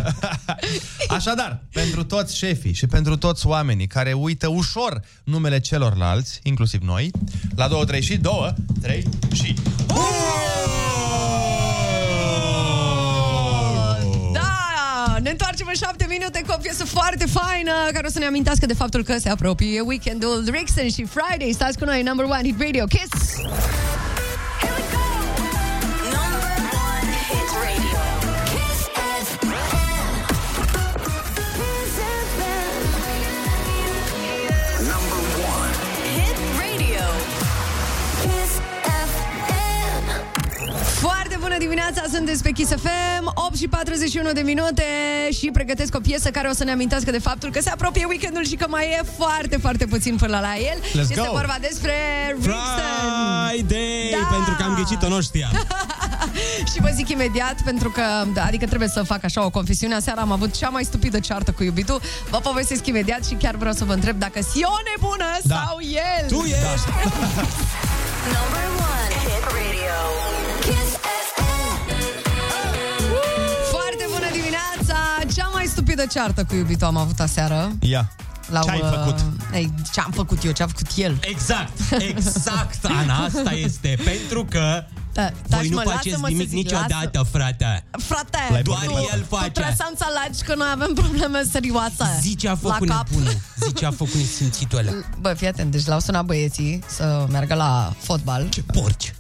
Așadar, 1.17 1.63
pentru 1.73 2.05
toți 2.05 2.37
șefii 2.37 2.73
și 2.73 2.87
pentru 2.87 3.17
toți 3.17 3.47
oamenii 3.47 3.87
care 3.87 4.13
uită 4.13 4.49
ușor 4.49 5.01
numele 5.25 5.61
celorlalți, 5.61 6.41
inclusiv 6.43 6.83
noi, 6.83 7.11
la 7.55 7.69
2, 7.69 7.85
3 7.87 8.03
și 8.03 8.17
2, 8.17 8.55
3 8.81 9.09
și... 9.33 9.55
Da, 9.87 9.95
ne 15.23 15.31
întoarcem 15.31 15.67
în 15.69 15.75
șapte 15.75 16.07
minute 16.09 16.43
cu 16.47 16.53
o 16.53 16.61
piesă 16.63 16.85
foarte 16.85 17.27
faină 17.27 17.73
care 17.93 18.07
o 18.07 18.11
să 18.11 18.19
ne 18.19 18.25
amintească 18.25 18.67
de 18.67 18.75
faptul 18.75 19.03
că 19.03 19.19
se 19.19 19.29
apropie 19.29 19.81
weekendul 19.81 20.45
Rixen 20.51 20.89
și 20.89 21.05
Friday. 21.05 21.53
Stați 21.53 21.79
cu 21.79 21.85
noi, 21.85 22.03
number 22.03 22.25
one 22.25 22.43
hit 22.43 22.61
radio, 22.61 22.85
Kiss! 22.85 23.35
Bună 41.53 41.65
dimineața, 41.65 42.03
sunteți 42.13 42.43
pe 42.43 42.51
Kiss 42.51 42.71
FM 42.71 43.33
8 43.35 43.57
și 43.57 43.69
41 43.69 44.33
de 44.33 44.41
minute 44.41 44.85
Și 45.39 45.51
pregătesc 45.53 45.95
o 45.95 46.01
piesă 46.01 46.31
care 46.31 46.49
o 46.49 46.53
să 46.53 46.65
ne 46.65 46.71
amintească 46.71 47.11
de 47.11 47.19
faptul 47.19 47.51
Că 47.51 47.61
se 47.61 47.71
apropie 47.71 48.05
weekendul 48.09 48.45
și 48.45 48.55
că 48.55 48.67
mai 48.69 48.85
e 48.85 49.01
foarte, 49.19 49.57
foarte 49.57 49.87
puțin 49.87 50.17
până 50.17 50.39
la 50.39 50.57
el 50.57 50.79
Let's 50.79 51.11
Este 51.11 51.15
go! 51.15 51.33
vorba 51.33 51.57
despre 51.61 51.95
Rixen 52.35 52.53
Friday! 53.51 54.11
Da! 54.11 54.27
Pentru 54.37 54.55
că 54.59 54.63
am 54.63 54.75
ghicit-o, 54.75 55.09
nu 55.09 55.21
știam. 55.21 55.51
Și 56.73 56.81
vă 56.81 56.91
zic 56.95 57.09
imediat, 57.09 57.57
pentru 57.65 57.91
că, 57.91 58.03
da, 58.35 58.45
adică 58.45 58.67
trebuie 58.67 58.89
să 58.89 59.03
fac 59.03 59.25
așa 59.25 59.45
o 59.45 59.51
confesiune. 59.51 59.95
Aseară 59.95 60.21
am 60.21 60.33
avut 60.33 60.57
cea 60.57 60.69
mai 60.69 60.85
stupidă 60.85 61.19
ceartă 61.19 61.51
cu 61.51 61.63
iubitul. 61.63 62.01
Vă 62.31 62.39
povestesc 62.39 62.87
imediat 62.87 63.25
și 63.27 63.35
chiar 63.35 63.55
vreau 63.57 63.75
să 63.75 63.85
vă 63.85 63.93
întreb 63.93 64.19
dacă 64.19 64.41
si 64.53 64.61
o 64.65 64.77
nebună 64.91 65.31
Da. 65.43 65.55
sau 65.67 65.79
el. 65.81 66.29
Tu 66.29 66.45
ești! 66.45 66.89
Foarte 70.33 70.52
stupidă 75.73 76.05
ceartă 76.13 76.45
cu 76.45 76.55
iubitul 76.55 76.87
am 76.87 76.97
avut 76.97 77.21
aseară. 77.21 77.73
Ia, 77.81 78.13
La 78.49 78.61
ce 78.61 78.71
ai 78.71 78.81
uh, 78.81 78.91
făcut? 78.95 79.19
Ei, 79.55 79.73
ce 79.93 80.01
am 80.01 80.11
făcut 80.11 80.45
eu, 80.45 80.53
ce 80.53 80.63
a 80.63 80.67
făcut 80.67 80.87
el. 80.97 81.19
Exact, 81.21 81.79
exact, 81.99 82.85
Ana, 83.01 83.25
asta 83.25 83.51
este. 83.53 83.99
Pentru 84.05 84.45
că 84.51 84.85
Da, 85.13 85.23
voi 85.23 85.33
taci, 85.59 85.67
nu 85.69 85.75
mă, 85.77 85.83
faceți 85.85 86.09
lasă-mă 86.09 86.29
nimic 86.29 86.43
să 86.49 86.49
zic, 86.57 86.63
niciodată, 86.65 87.11
lasă. 87.15 87.29
frate. 87.33 87.85
Frate, 87.91 88.63
Doar 88.63 88.85
tu, 88.85 88.91
el 89.13 89.21
tu 89.29 89.37
face. 89.37 89.51
trebuie 89.51 89.75
să 89.77 89.87
înțelegi 89.91 90.43
că 90.45 90.55
noi 90.55 90.69
avem 90.73 90.93
probleme 90.95 91.43
serioase. 91.53 92.19
Zi 92.21 92.37
ce 92.37 92.49
a 92.49 92.51
la 92.51 92.57
făcut 92.71 92.89
cap. 92.89 93.09
nebunul. 93.09 93.37
Zi 93.67 93.73
ce 93.73 93.87
a 93.87 93.91
făcut 93.91 94.15
nesimțitul 94.15 94.79
ăla. 94.79 94.91
Bă, 95.21 95.35
fii 95.37 95.47
atent, 95.47 95.71
deci 95.71 95.87
l-au 95.87 96.01
sunat 96.01 96.25
băieții 96.25 96.83
să 96.87 97.27
meargă 97.31 97.55
la 97.55 97.93
fotbal. 97.99 98.49
Ce 98.49 98.63
porci. 98.63 99.15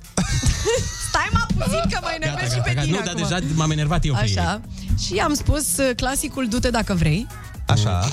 Stai 1.08 1.28
mă 1.32 1.46
puțin 1.64 1.80
că 1.90 1.98
mă 2.02 2.10
enervez 2.20 2.52
și 2.52 2.58
pe 2.60 2.68
tine 2.70 2.84
Nu, 2.84 2.96
dar 2.96 3.06
acum. 3.08 3.22
deja 3.22 3.38
m-am 3.54 3.70
enervat 3.70 4.04
eu 4.04 4.14
pe 4.14 4.20
Așa. 4.20 4.60
Și 5.06 5.14
am 5.18 5.34
spus 5.34 5.76
uh, 5.76 5.90
clasicul 5.96 6.48
du-te 6.48 6.70
dacă 6.70 6.94
vrei. 6.94 7.26
Așa. 7.66 8.08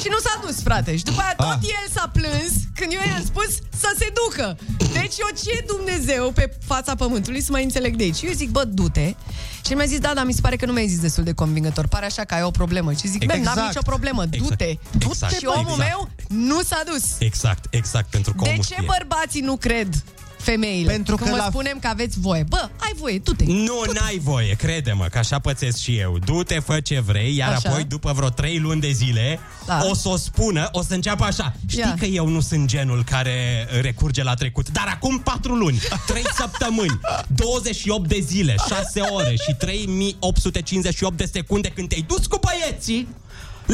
Și 0.00 0.08
nu 0.10 0.18
s-a 0.18 0.40
dus, 0.46 0.62
frate. 0.62 0.96
Și 0.96 1.04
după 1.04 1.20
aia 1.20 1.34
tot 1.36 1.46
Ah. 1.46 1.58
el 1.62 1.86
s-a 1.94 2.10
plâns 2.12 2.52
când 2.74 2.92
eu 2.92 3.00
i-am 3.10 3.24
spus 3.24 3.48
să 3.78 3.94
se 3.98 4.12
ducă. 4.24 4.56
Deci 4.92 5.14
eu 5.18 5.28
ce 5.44 5.64
Dumnezeu 5.66 6.30
pe 6.32 6.56
fața 6.66 6.94
pământului 6.94 7.40
să 7.42 7.48
mai 7.50 7.62
înțeleg 7.62 7.96
de 7.96 8.02
aici. 8.02 8.22
Eu 8.22 8.32
zic, 8.32 8.50
bă, 8.50 8.64
du-te. 8.64 9.14
Și 9.64 9.70
el 9.70 9.76
mi-a 9.76 9.86
zis, 9.86 9.98
da, 9.98 10.12
dar 10.14 10.24
mi 10.24 10.32
se 10.32 10.40
pare 10.40 10.56
că 10.56 10.66
nu 10.66 10.72
mi-ai 10.72 10.88
zis 10.88 11.00
destul 11.00 11.24
de 11.24 11.32
convingător. 11.32 11.86
Pare 11.86 12.04
așa 12.04 12.22
că 12.24 12.34
ai 12.34 12.42
o 12.42 12.50
problemă. 12.50 12.92
Și 12.92 13.08
zic, 13.08 13.22
Exact. 13.22 13.42
bă, 13.42 13.50
n-am 13.54 13.66
nicio 13.66 13.80
problemă, 13.84 14.24
du-te. 14.24 14.64
Exact. 14.64 15.02
Exact. 15.10 15.32
Și 15.34 15.44
omul 15.44 15.60
Exact. 15.60 15.88
meu 15.88 16.08
nu 16.28 16.62
s-a 16.62 16.82
dus. 16.86 17.04
Exact, 17.18 17.64
exact, 17.74 18.10
pentru 18.10 18.32
că 18.34 18.42
De 18.42 18.48
omul 18.50 18.64
ce 18.64 18.72
știe. 18.74 18.86
bărbații 18.98 19.40
nu 19.40 19.56
cred 19.56 19.88
femeile? 20.42 20.90
Pentru 20.92 21.16
Când 21.16 21.28
că 21.30 21.34
vă 21.36 21.42
la- 21.42 21.48
spunem 21.50 21.78
că 21.80 21.86
aveți 21.88 22.20
voie. 22.20 22.44
Bă, 22.48 22.68
ai 22.78 22.92
voie, 22.96 23.18
du-te. 23.18 23.44
Nu, 23.46 23.82
n-ai 23.94 24.18
voie, 24.22 24.54
crede-mă, 24.54 25.04
că 25.10 25.18
așa 25.18 25.38
pățesc 25.38 25.78
și 25.78 25.96
eu. 25.98 26.18
Du-te, 26.24 26.58
fă 26.58 26.80
ce 26.80 27.00
vrei, 27.00 27.36
iar 27.36 27.52
Așa. 27.52 27.68
apoi, 27.68 27.84
după 27.84 28.12
vreo 28.12 28.28
trei 28.28 28.58
luni 28.58 28.80
de 28.80 28.90
zile, 28.90 29.38
Da. 29.66 29.80
o 29.90 29.94
să 29.94 30.08
o 30.08 30.16
spună, 30.16 30.68
o 30.72 30.82
să 30.82 30.94
înceapă 30.94 31.24
așa. 31.24 31.54
Știi 31.68 31.80
Ia. 31.80 31.94
că 31.98 32.04
eu 32.04 32.26
nu 32.28 32.40
sunt 32.40 32.66
genul 32.66 33.04
care 33.04 33.66
recurge 33.80 34.22
la 34.22 34.34
trecut, 34.34 34.68
dar 34.70 34.86
acum 34.94 35.18
patru 35.20 35.54
luni, 35.54 35.80
trei 36.06 36.24
săptămâni, 36.40 37.00
28 37.26 38.08
de 38.08 38.18
zile, 38.26 38.54
6 38.68 39.00
ore 39.00 39.34
și 39.48 39.54
3858 39.58 41.16
de 41.16 41.28
secunde 41.32 41.68
când 41.68 41.88
te-ai 41.88 42.04
dus 42.08 42.26
cu 42.26 42.40
băieții, 42.40 43.08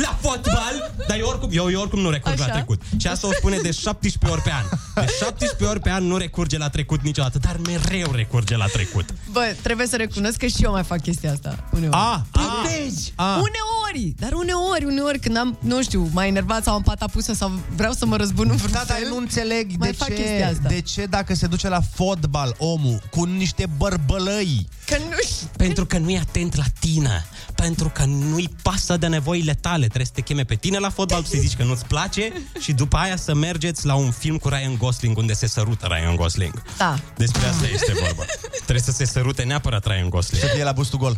la 0.01 0.19
fotbal, 0.21 0.95
dar 1.09 1.19
eu 1.19 1.27
oricum, 1.27 1.49
eu, 1.53 1.71
eu 1.71 1.81
oricum 1.81 2.01
nu 2.01 2.11
recurg 2.11 2.41
Așa. 2.41 2.47
la 2.47 2.53
trecut. 2.53 2.83
Și 2.97 3.07
asta 3.07 3.27
o 3.27 3.33
spune 3.33 3.57
de 3.57 3.71
17 3.71 4.33
ori 4.33 4.43
pe 4.43 4.53
an. 4.53 4.65
De 4.95 5.15
17 5.19 5.65
ori 5.65 5.81
pe 5.81 5.91
an 5.91 6.05
nu 6.05 6.17
recurge 6.17 6.59
la 6.59 6.69
trecut 6.69 7.03
niciodată, 7.03 7.39
dar 7.39 7.57
mereu 7.67 8.13
recurge 8.13 8.57
la 8.57 8.67
trecut. 8.67 9.15
Bă, 9.31 9.55
trebuie 9.63 9.87
să 9.87 9.97
recunosc 9.97 10.37
că 10.37 10.47
și 10.47 10.63
eu 10.63 10.71
mai 10.71 10.85
fac 10.85 11.01
chestia 11.01 11.33
asta. 11.33 11.69
Uneori. 11.73 11.97
A, 11.97 12.27
tu 12.31 12.41
Vezi? 12.63 13.13
Ah. 13.15 13.25
Uneori, 13.27 14.15
dar 14.19 14.33
uneori, 14.33 14.85
uneori 14.85 15.19
când 15.19 15.37
am, 15.37 15.59
nu 15.61 15.83
știu, 15.83 16.09
mai 16.13 16.29
enervat 16.29 16.63
sau 16.63 16.75
am 16.75 16.83
pata 16.83 17.07
pusă 17.07 17.33
sau 17.33 17.61
vreau 17.77 17.93
să 17.93 18.07
mă 18.07 18.17
răzbun 18.17 18.49
în 18.51 18.57
vreun 18.57 18.73
Da, 18.73 18.83
dar 18.87 18.97
fel, 18.97 19.09
nu 19.09 19.17
înțeleg 19.17 19.71
mai 19.79 19.91
de 19.91 19.97
fac 19.97 20.09
ce, 20.09 20.15
chestia 20.15 20.49
asta. 20.49 20.69
de 20.69 20.81
ce 20.81 21.05
dacă 21.05 21.35
se 21.35 21.47
duce 21.47 21.69
la 21.69 21.81
fotbal 21.95 22.55
omul 22.59 23.03
cu 23.11 23.25
niște 23.25 23.67
bărbălăi 23.77 24.69
Că 24.89 24.97
nu 24.99 25.49
Pentru 25.57 25.87
că 25.87 25.99
nu 25.99 26.11
e 26.11 26.19
atent 26.19 26.57
la 26.57 26.65
tine. 26.79 27.25
Pentru 27.55 27.89
că 27.89 28.05
nu-i 28.05 28.49
pasă 28.63 28.97
de 28.97 29.07
nevoile 29.07 29.55
tale. 29.55 29.87
Trebuie 29.89 30.07
să 30.07 30.13
te 30.15 30.21
cheme 30.21 30.45
pe 30.45 30.55
tine 30.55 30.79
la 30.79 30.91
fotbal, 30.91 31.23
să 31.25 31.37
zici 31.39 31.57
că 31.57 31.65
nu-ți 31.65 31.85
place 31.85 32.33
și 32.61 32.73
după 32.73 32.97
aia 32.97 33.17
să 33.17 33.35
mergeți 33.35 33.87
la 33.87 33.95
un 33.95 34.11
film 34.11 34.37
cu 34.37 34.49
Ryan 34.49 34.77
Gosling 34.77 35.17
unde 35.17 35.33
se 35.33 35.47
sărută 35.47 35.87
Ryan 35.87 36.17
Gosling. 36.17 36.63
Da. 36.79 36.99
Despre 37.17 37.47
asta 37.47 37.67
este 37.73 37.93
vorba. 38.01 38.25
Trebuie 38.55 38.81
să 38.81 38.91
se 38.93 39.05
sărute 39.05 39.43
neapărat 39.43 39.87
Ryan 39.87 40.09
Gosling. 40.09 40.43
Să 40.43 40.49
fie 40.55 40.65
la 40.65 40.73
bustul 40.73 40.99
gol. 40.99 41.17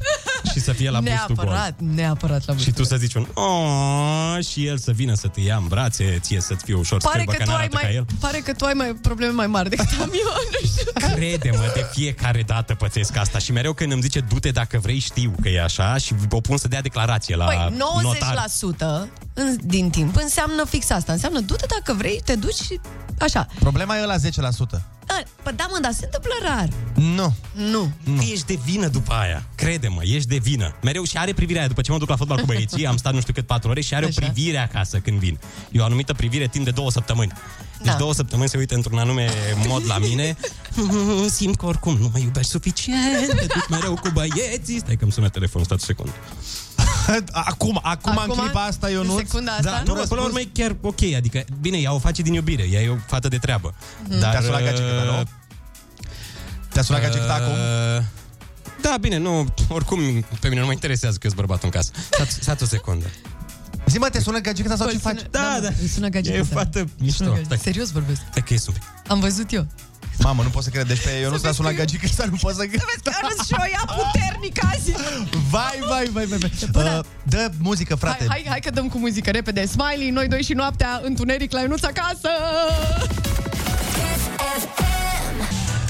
Și 0.53 0.61
să 0.61 0.73
fie 0.73 0.91
la 0.91 1.01
bustul 1.01 1.35
gol. 1.35 1.45
Neapărat, 1.45 1.75
neapărat 1.95 2.47
la 2.47 2.57
Și 2.57 2.71
tu 2.73 2.85
să 2.85 2.97
zici 2.97 3.14
un 3.14 3.27
"Oh", 3.35 4.45
și 4.51 4.66
el 4.66 4.79
să 4.79 4.93
vină 4.93 5.14
să 5.14 5.29
te 5.29 5.41
ia 5.41 5.57
în 5.57 5.66
brațe, 5.68 6.18
ție 6.21 6.41
să-ți 6.41 6.64
fie 6.64 6.75
ușor 6.75 7.01
Pare 7.01 7.23
scârbă 7.23 7.33
că, 7.33 7.37
că 7.37 7.45
tu 7.45 7.51
ai 7.51 7.57
n-arată 7.57 7.77
ca 7.77 7.87
mai, 7.87 7.95
el. 7.95 8.05
pare 8.21 8.39
că 8.39 8.53
tu 8.53 8.64
ai 8.64 8.73
mai 8.73 8.95
probleme 9.03 9.33
mai 9.33 9.47
mari 9.47 9.68
decât 9.68 9.87
am 10.01 10.11
eu, 10.12 10.33
nu 10.51 10.68
știu. 10.68 11.14
Crede-mă, 11.14 11.71
de 11.75 11.87
fiecare 11.93 12.43
dată 12.43 12.75
pățesc 12.75 13.16
asta 13.16 13.39
și 13.39 13.53
mereu 13.53 13.73
când 13.73 13.93
îmi 13.93 14.03
zice 14.03 14.21
du-te 14.21 14.51
dacă 14.51 14.79
vrei, 14.79 14.99
știu 14.99 15.35
că 15.43 15.49
e 15.49 15.62
așa 15.62 15.97
și 15.97 16.14
o 16.31 16.41
pun 16.41 16.57
să 16.57 16.68
dea 16.68 16.81
declarație 16.81 17.37
la 17.37 17.45
Păi, 17.45 17.75
notar. 18.03 18.45
90% 19.05 19.09
în, 19.34 19.57
din 19.64 19.90
timp 19.90 20.16
înseamnă 20.16 20.64
fix 20.64 20.90
asta. 20.90 21.12
Înseamnă, 21.12 21.40
du-te 21.40 21.66
dacă 21.68 21.98
vrei, 21.98 22.20
te 22.24 22.34
duci 22.34 22.55
și 22.55 22.80
așa. 23.18 23.46
Problema 23.59 23.96
e 23.98 24.05
la 24.05 24.16
10%. 24.16 24.20
Da, 25.07 25.22
păi 25.42 25.53
da, 25.57 25.66
mă, 25.70 25.78
dar 25.80 25.92
se 25.92 26.05
întâmplă 26.05 26.30
rar. 26.42 26.68
Nu. 26.94 27.34
Nu. 27.53 27.92
Nu. 28.05 28.22
Ești 28.22 28.46
de 28.46 28.59
vină 28.64 28.88
după 28.88 29.12
aia. 29.12 29.46
Crede-mă, 29.55 30.01
ești 30.03 30.28
de 30.28 30.36
vină. 30.36 30.74
Mereu 30.82 31.05
și 31.05 31.16
are 31.18 31.32
privirea 31.32 31.61
aia. 31.61 31.68
După 31.68 31.80
ce 31.80 31.90
mă 31.92 31.98
duc 31.98 32.09
la 32.09 32.16
fotbal 32.16 32.38
cu 32.38 32.46
băieții, 32.46 32.86
am 32.86 32.96
stat 32.96 33.14
nu 33.14 33.20
știu 33.20 33.32
cât 33.32 33.46
patru 33.46 33.70
ore 33.70 33.80
și 33.80 33.94
are 33.94 34.07
Așa. 34.07 34.14
o 34.18 34.24
privire 34.24 34.59
acasă 34.59 34.98
când 34.98 35.18
vin. 35.18 35.38
E 35.72 35.80
o 35.80 35.84
anumită 35.84 36.12
privire 36.12 36.46
timp 36.46 36.64
de 36.64 36.70
două 36.70 36.90
săptămâni. 36.90 37.32
Deci 37.78 37.86
Da. 37.86 37.96
două 37.98 38.14
săptămâni 38.14 38.48
se 38.48 38.57
uită 38.59 38.74
într-un 38.74 38.98
anume 38.98 39.28
mod 39.66 39.82
la 39.86 39.98
mine. 39.98 40.36
Simt 41.36 41.57
că 41.57 41.66
oricum 41.66 41.96
nu 42.01 42.11
mă 42.12 42.18
iubești 42.18 42.51
suficient. 42.51 43.26
Te 43.28 43.34
duci 43.34 43.68
mereu 43.70 43.94
cu 43.94 44.09
băieții. 44.12 44.78
Stai 44.78 44.96
că 44.96 45.03
îmi 45.03 45.12
sună 45.12 45.28
telefonul, 45.28 45.66
stați 45.66 45.82
o 45.82 45.86
secundă. 45.86 46.12
Acum, 47.30 47.80
acum, 47.82 48.18
Acum, 48.18 48.32
în 48.36 48.38
clipa 48.38 48.64
asta, 48.64 48.90
eu 48.90 49.01
în 49.01 49.07
nu. 49.07 49.16
secunda 49.18 49.53
asta? 49.53 49.70
Da, 49.70 49.82
nu, 49.86 49.92
până 50.09 50.20
la 50.20 50.26
urmă 50.26 50.40
e 50.40 50.48
chiar 50.53 50.76
ok, 50.80 51.03
adică, 51.16 51.44
bine, 51.61 51.76
ea 51.78 51.92
o 51.92 51.98
face 51.98 52.22
din 52.22 52.32
iubire, 52.32 52.62
ea 52.70 52.80
e 52.80 52.88
o 52.88 52.96
fată 53.07 53.28
de 53.28 53.36
treabă. 53.38 53.74
Mhm. 54.09 54.18
Dar, 54.18 54.30
Te-a 54.30 54.40
sunat 54.42 54.62
gagică 54.62 54.88
ta, 54.88 55.05
nu? 55.16 55.22
Te-a 56.68 56.82
sunat 56.82 57.01
gagică 57.03 57.24
ta 57.24 57.34
acum? 57.34 57.53
Uh, 57.53 58.03
Da, 58.82 58.96
bine, 59.01 59.16
nu, 59.16 59.46
oricum, 59.68 59.98
pe 60.40 60.48
mine 60.48 60.61
nu 60.61 60.66
mă 60.66 60.72
interesează 60.72 61.16
că 61.18 61.26
eu 61.26 61.30
sunt 61.30 61.46
bărbatul 61.46 61.70
în 61.72 61.80
casă. 61.80 61.90
Stați, 62.11 62.38
stați 62.42 62.62
o 62.62 62.66
secundă. 62.66 63.07
Zi, 63.86 63.98
mă, 63.98 64.09
te 64.09 64.20
sună 64.20 64.38
gagică 64.38 64.68
ta 64.68 64.76
sau 64.76 64.88
ce 64.90 64.98
faci? 64.98 65.20
Da, 65.30 65.59
da. 65.62 65.68
Îi 65.80 65.88
sună 65.88 66.09
gagică 66.09 66.36
E 66.36 66.40
o 66.40 66.44
ta. 66.44 66.55
fată 66.55 66.78
Îi 66.78 66.88
mișto. 66.98 67.16
sună 67.16 67.28
gagică. 67.30 67.44
Stai. 67.55 67.59
Serios 67.62 67.90
vorbesc. 67.90 68.20
Stai 68.30 68.42
că 68.46 68.55
e 68.55 68.59
un 68.68 68.72
pic. 68.74 68.82
Am 69.07 69.20
văzut 69.20 69.53
eu. 69.53 69.66
Mamă, 70.23 70.43
nu 70.43 70.49
pot 70.49 70.62
să 70.62 70.71
cred. 70.71 70.87
Deci 70.87 71.03
pe 71.03 71.21
eu 71.23 71.31
nu 71.31 71.37
s-a 71.37 71.53
sunat 71.53 71.73
gagică 71.75 72.07
să 72.14 72.27
nu 72.31 72.37
pot 72.41 72.55
să 72.55 72.64
cred. 72.64 72.83
Vezi 72.93 73.03
că 73.03 73.11
Ionuț 73.23 73.47
și 73.47 73.55
o 73.59 73.64
ia 73.73 73.85
puternic 74.01 74.64
azi. 74.64 74.93
Vai, 75.51 75.79
vai, 75.89 76.11
vai, 76.12 76.27
vai. 76.27 76.39
vai. 76.73 76.85
Uh, 76.85 77.01
dă 77.23 77.51
muzică, 77.59 77.95
frate. 77.95 78.25
Hai, 78.29 78.29
hai, 78.29 78.47
hai 78.49 78.61
că 78.61 78.71
dăm 78.71 78.89
cu 78.89 78.99
muzică 78.99 79.31
repede. 79.31 79.66
Smiley, 79.66 80.11
noi 80.11 80.29
doi 80.29 80.43
și 80.43 80.53
noaptea, 80.53 81.01
întuneric 81.05 81.53
la 81.53 81.61
Ionuț 81.61 81.83
acasă. 81.83 82.29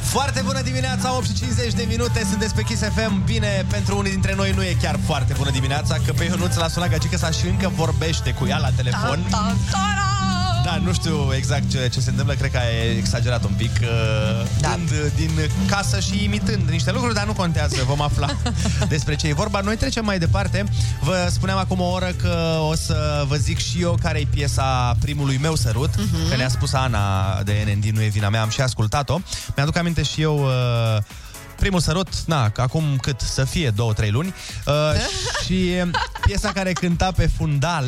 Foarte 0.02 0.42
bună 0.44 0.60
dimineața, 0.60 1.16
8 1.16 1.26
și 1.26 1.34
50 1.34 1.72
de 1.72 1.84
minute, 1.88 2.26
sunteți 2.30 2.54
pe 2.54 2.62
Kiss 2.62 2.82
FM. 2.82 3.24
Bine, 3.24 3.66
pentru 3.70 3.96
unii 3.98 4.10
dintre 4.10 4.34
noi 4.34 4.52
nu 4.52 4.62
e 4.62 4.76
chiar 4.82 4.98
foarte 5.06 5.34
bună 5.36 5.50
dimineața, 5.50 5.96
că 6.06 6.12
pe 6.12 6.24
Ionuț 6.24 6.54
l-a 6.56 6.68
sunat 6.68 6.90
gagică 6.90 7.16
sa 7.16 7.30
și 7.30 7.46
încă 7.46 7.72
vorbește 7.74 8.32
cu 8.32 8.46
ea 8.46 8.58
la 8.58 8.70
telefon. 8.70 9.26
Ta, 9.30 9.56
ta, 9.70 10.09
Da, 10.64 10.76
nu 10.84 10.92
știu 10.92 11.34
exact 11.34 11.70
ce, 11.70 11.88
ce 11.92 12.00
se 12.00 12.10
întâmplă, 12.10 12.34
cred 12.34 12.50
că 12.50 12.58
e 12.58 12.96
exagerat 12.98 13.44
un 13.44 13.52
pic, 13.56 13.70
uh, 13.82 13.88
da. 14.60 14.68
dând 14.68 14.90
uh, 14.90 15.12
din 15.16 15.30
casă 15.68 16.00
și 16.00 16.24
imitând 16.24 16.68
niște 16.70 16.92
lucruri, 16.92 17.14
dar 17.14 17.26
nu 17.26 17.32
contează, 17.32 17.84
vom 17.86 18.00
afla 18.00 18.28
despre 18.88 19.16
ce 19.16 19.28
e 19.28 19.32
vorba. 19.32 19.60
Noi 19.60 19.76
trecem 19.76 20.04
mai 20.04 20.18
departe. 20.18 20.64
Vă 21.02 21.28
spuneam 21.30 21.58
acum 21.58 21.80
o 21.80 21.90
oră 21.90 22.12
că 22.22 22.58
o 22.68 22.74
să 22.74 23.24
vă 23.28 23.36
zic 23.36 23.58
și 23.58 23.80
eu 23.80 23.98
care 24.02 24.18
e 24.18 24.26
piesa 24.30 24.96
primului 25.00 25.38
meu 25.42 25.54
sărut, 25.54 25.90
uh-huh. 25.90 26.30
că 26.30 26.36
ne-a 26.36 26.48
spus 26.48 26.72
Ana 26.72 27.42
de 27.42 27.66
NND, 27.66 27.84
nu 27.84 28.02
e 28.02 28.08
vina 28.08 28.28
mea, 28.28 28.42
am 28.42 28.48
și 28.48 28.60
ascultat-o. 28.60 29.18
Mi-aduc 29.56 29.76
aminte 29.76 30.02
și 30.02 30.20
eu... 30.20 30.38
Uh, 30.38 31.02
Primul 31.60 31.80
sărut, 31.80 32.08
na, 32.26 32.52
acum 32.56 32.96
cât 33.02 33.20
să 33.20 33.44
fie, 33.44 33.70
două, 33.70 33.92
trei 33.92 34.10
luni 34.10 34.34
uh, 34.66 34.74
Și 35.44 35.70
piesa 36.20 36.52
care 36.52 36.72
cânta 36.72 37.12
pe 37.16 37.30
fundal 37.36 37.84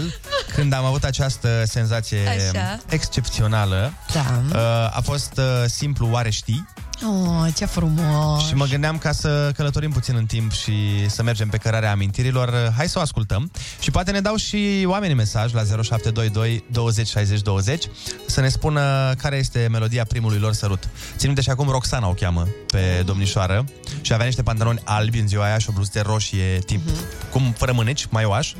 Când 0.54 0.72
am 0.72 0.84
avut 0.84 1.04
această 1.04 1.62
senzație 1.66 2.18
Așa. 2.28 2.78
excepțională 2.88 3.92
Da. 4.12 4.42
uh, 4.52 4.96
A 4.96 5.00
fost 5.04 5.32
uh, 5.38 5.44
simplu, 5.66 6.08
oare 6.10 6.30
știi? 6.30 6.68
Oh, 7.04 7.48
ce 7.54 7.64
frumos. 7.64 8.46
Și 8.46 8.54
mă 8.54 8.66
gândeam 8.66 8.98
ca 8.98 9.12
să 9.12 9.52
călătorim 9.56 9.90
puțin 9.90 10.16
în 10.16 10.26
timp 10.26 10.52
și 10.52 11.08
să 11.08 11.22
mergem 11.22 11.48
pe 11.48 11.56
cărarea 11.56 11.90
amintirilor. 11.90 12.48
uh, 12.48 12.74
Hai 12.76 12.88
să 12.88 12.98
o 12.98 13.02
ascultăm. 13.02 13.50
Și 13.80 13.90
poate 13.90 14.10
ne 14.10 14.20
dau 14.20 14.36
și 14.36 14.84
oamenii 14.86 15.16
mesaj 15.16 15.52
la 15.52 15.62
0722 15.82 16.64
20 16.70 17.08
60 17.08 17.40
20 17.40 17.84
să 18.26 18.40
ne 18.40 18.48
spună 18.48 19.14
care 19.18 19.36
este 19.36 19.68
melodia 19.70 20.04
primului 20.04 20.38
lor 20.38 20.52
sărut. 20.52 20.88
Țin 21.16 21.26
minte 21.26 21.40
și 21.42 21.50
acum 21.50 21.68
Roxana 21.68 22.08
o 22.08 22.12
cheamă 22.12 22.48
pe 22.66 23.02
domnișoară 23.04 23.64
și 24.00 24.12
avea 24.12 24.26
niște 24.26 24.42
pantaloni 24.42 24.80
albi 24.84 25.18
în 25.18 25.28
ziua 25.28 25.44
aia 25.44 25.58
și 25.58 25.66
o 25.70 25.72
bluză 25.72 26.00
roșie 26.00 26.58
tip, 26.66 26.88
cum 27.30 27.54
fără 27.56 27.72
mâneci, 27.72 28.06
maioaș. 28.10 28.52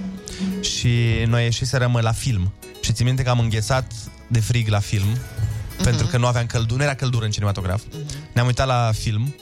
Și 0.61 1.24
noi 1.26 1.43
ieșiserăm 1.43 1.99
la 2.01 2.12
film. 2.12 2.53
Și 2.80 2.93
țin 2.93 3.07
minte 3.07 3.22
că 3.22 3.30
am 3.30 3.38
înghețat 3.38 3.93
de 4.26 4.40
frig 4.40 4.68
la 4.68 4.78
film 4.78 5.18
pentru 5.83 6.07
că 6.07 6.16
nu 6.18 6.26
aveam 6.26 6.47
căldură, 6.47 6.76
nu 6.76 6.83
era 6.83 6.95
căldură 6.95 7.24
în 7.24 7.30
cinematograf. 7.30 7.83
Ne-am 8.33 8.47
uitat 8.47 8.66
la 8.66 8.91
film, 8.95 9.35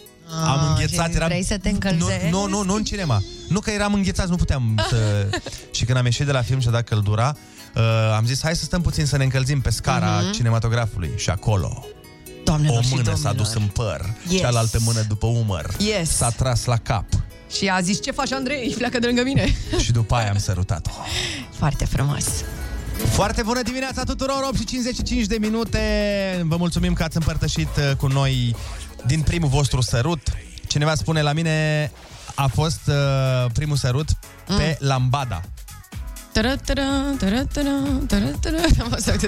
am 0.48 0.58
Ah, 0.58 0.66
înghețat, 0.68 1.10
și 1.10 1.16
eram... 1.16 1.28
vrei 1.28 1.44
să 1.44 1.58
te 1.58 1.68
nu, 1.68 1.74
încălzești? 1.74 2.28
nu, 2.30 2.46
nu, 2.46 2.62
nu 2.62 2.74
în 2.74 2.84
cinema. 2.84 3.22
Nu 3.48 3.60
că 3.60 3.70
eram 3.70 3.94
înghețați, 3.94 4.30
nu 4.30 4.36
puteam 4.36 4.80
să... 4.88 5.28
și 5.76 5.84
când 5.84 5.98
am 5.98 6.04
ieșit 6.04 6.26
de 6.26 6.32
la 6.32 6.42
film 6.42 6.60
și 6.60 6.68
a 6.68 6.70
dat 6.70 6.84
căldura, 6.84 7.36
uh, 7.76 7.82
am 8.16 8.26
zis, 8.26 8.42
hai 8.42 8.56
să 8.56 8.64
stăm 8.64 8.80
puțin 8.82 9.06
să 9.06 9.16
ne 9.16 9.24
încălzim 9.24 9.60
pe 9.60 9.70
scara 9.70 10.20
Mhm. 10.20 10.32
cinematografului. 10.32 11.10
Și 11.16 11.30
acolo, 11.30 11.84
Doamnelor 12.44 12.78
o 12.78 12.82
și 12.82 12.88
mână 12.94 13.02
s-a 13.04 13.10
domnilor. 13.10 13.34
dus 13.34 13.52
în 13.54 13.66
păr, 13.66 14.14
Yes. 14.28 14.40
cealaltă 14.40 14.78
mână 14.80 15.00
după 15.08 15.26
umăr, 15.26 15.70
Yes. 15.78 16.10
s-a 16.10 16.28
tras 16.30 16.64
la 16.64 16.76
cap 16.76 17.04
Și 17.56 17.68
a 17.68 17.80
zis, 17.80 18.02
ce 18.02 18.10
faci, 18.10 18.32
Andrei? 18.32 18.74
Pleacă 18.76 18.98
de 18.98 19.06
lângă 19.06 19.22
mine. 19.22 19.54
și 19.82 19.92
după 19.92 20.14
aia 20.14 20.30
am 20.30 20.38
sărutat-o. 20.38 20.90
Foarte 21.58 21.84
frumos. 21.84 22.24
Foarte 23.08 23.42
bună 23.42 23.62
dimineața 23.62 24.02
tuturor, 24.02 24.42
8 24.48 24.56
și 24.58 24.64
55 24.64 25.26
de 25.26 25.36
minute. 25.40 25.80
Vă 26.44 26.56
mulțumim 26.56 26.92
că 26.92 27.02
ați 27.02 27.16
împărtășit 27.16 27.68
cu 27.96 28.06
noi 28.06 28.56
din 29.06 29.20
primul 29.20 29.48
vostru 29.48 29.80
sărut. 29.80 30.20
Cineva 30.66 30.94
spune 30.94 31.22
la 31.22 31.32
mine 31.32 31.90
a 32.34 32.46
fost 32.46 32.80
uh, 32.86 33.50
primul 33.52 33.76
sărut 33.76 34.08
mm. 34.48 34.56
pe 34.56 34.76
Lambada. 34.80 35.40
Tara, 36.32 36.56
tara, 36.56 36.82
tara, 37.18 37.44
tara, 37.44 37.70
tara, 38.06 38.30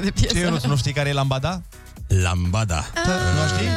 de 0.01 0.11
piesă. 0.15 0.35
Ce, 0.35 0.49
nu, 0.49 0.59
nu 0.67 0.77
știi 0.77 0.93
care 0.93 1.09
e 1.09 1.13
Lambada? 1.13 1.63
Lambada. 2.07 2.85
Nu 3.05 3.47
știi? 3.47 3.69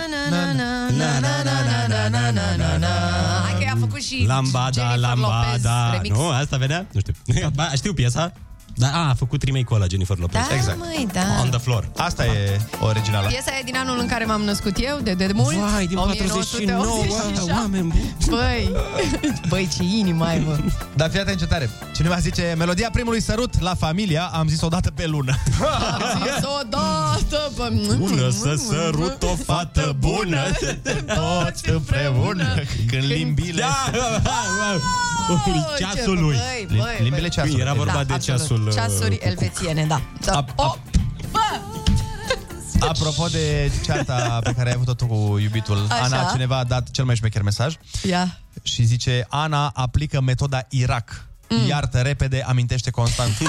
Lambada, 4.26 4.96
Lambada. 4.96 6.02
Nu, 6.04 6.28
asta 6.28 6.58
vedea? 6.58 6.86
Nu 6.92 7.00
știu. 7.00 7.14
Ba, 7.56 7.70
știu 7.76 7.94
piesa, 7.94 8.34
da, 8.76 8.88
a, 8.94 9.10
a 9.10 9.14
făcut 9.14 9.44
remake-ul 9.44 9.76
ăla 9.76 9.86
Jennifer 9.90 10.18
Lopez. 10.18 10.42
Da, 10.50 10.56
Exact. 10.56 10.78
măi, 10.78 11.08
da. 11.14 11.22
On 11.42 11.50
the 11.50 11.60
floor. 11.60 11.90
Asta 11.98 12.26
e 12.26 12.60
originala. 12.80 13.28
Piesa 13.28 13.52
e 13.60 13.64
din 13.64 13.76
anul 13.78 14.00
în 14.00 14.08
care 14.08 14.26
m-am 14.26 14.42
născut 14.42 14.74
eu, 14.78 15.00
de, 15.04 15.14
de 15.14 15.30
mult. 15.34 15.56
Vai, 15.56 15.86
din 15.88 15.98
49, 15.98 16.82
1987. 16.82 17.52
oameni 17.52 17.88
buni. 17.88 18.16
Băi, 18.30 18.72
băi, 19.50 19.70
ce 19.78 19.84
inimă 19.84 20.26
ai, 20.26 20.44
mă. 20.46 20.58
Dar 20.96 21.10
fii 21.10 21.20
atent 21.20 21.38
ce 21.38 21.46
tare. 21.46 21.70
Cineva 21.96 22.18
zice, 22.18 22.56
melodia 22.58 22.90
primului 22.92 23.22
sărut 23.22 23.60
la 23.62 23.76
familia, 23.76 24.30
am 24.34 24.48
zis 24.48 24.62
odată 24.62 24.92
pe 24.92 25.06
lună. 25.08 25.36
Am 26.02 26.28
zis 26.36 26.48
odată, 26.62 27.52
bă. 27.56 27.72
Bună 27.98 28.30
să 28.30 28.56
sărut 28.68 29.24
o 29.24 29.36
fată 29.46 29.96
bună 30.00 30.42
Toți 31.06 31.70
împreună 31.70 32.46
Când 32.88 33.04
limbile 33.04 33.62
Da, 33.62 33.92
Oh, 35.30 35.44
ceasul 35.78 36.16
ce- 36.16 36.22
lui. 36.22 36.36
Băi, 36.36 36.66
băi, 36.68 36.78
băi. 36.78 36.98
Limbile 37.02 37.28
ceasului. 37.28 37.62
Era 37.62 37.74
vorba 37.74 37.92
Da, 37.94 38.04
de 38.04 38.14
absolut. 38.14 38.40
ceasul... 38.40 38.68
uh, 38.68 38.74
Ceasuri 38.74 39.16
elvețiene, 39.22 39.86
da. 39.86 40.02
da. 40.26 40.44
Ap- 40.46 40.50
ap- 40.56 40.80
Apropo 42.80 43.28
de 43.28 43.72
cearta 43.86 44.40
pe 44.44 44.54
care 44.54 44.70
ai 44.70 44.76
avut-o 44.76 44.94
tu 44.94 45.06
cu 45.06 45.38
iubitul 45.38 45.86
Așa. 45.90 46.04
Ana, 46.04 46.30
cineva 46.32 46.58
a 46.58 46.64
dat 46.64 46.92
cel 46.92 47.06
mai 47.06 47.16
șmecher 47.16 47.42
mesaj 47.42 47.76
Ia. 48.10 48.38
și 48.64 48.84
zice 48.84 49.26
Ana 49.30 49.68
aplică 49.68 50.22
metoda 50.22 50.66
Irak. 50.70 51.26
Mm. 51.50 51.68
Iartă 51.68 51.98
repede, 52.00 52.44
amintește 52.48 52.90
constant. 52.90 53.32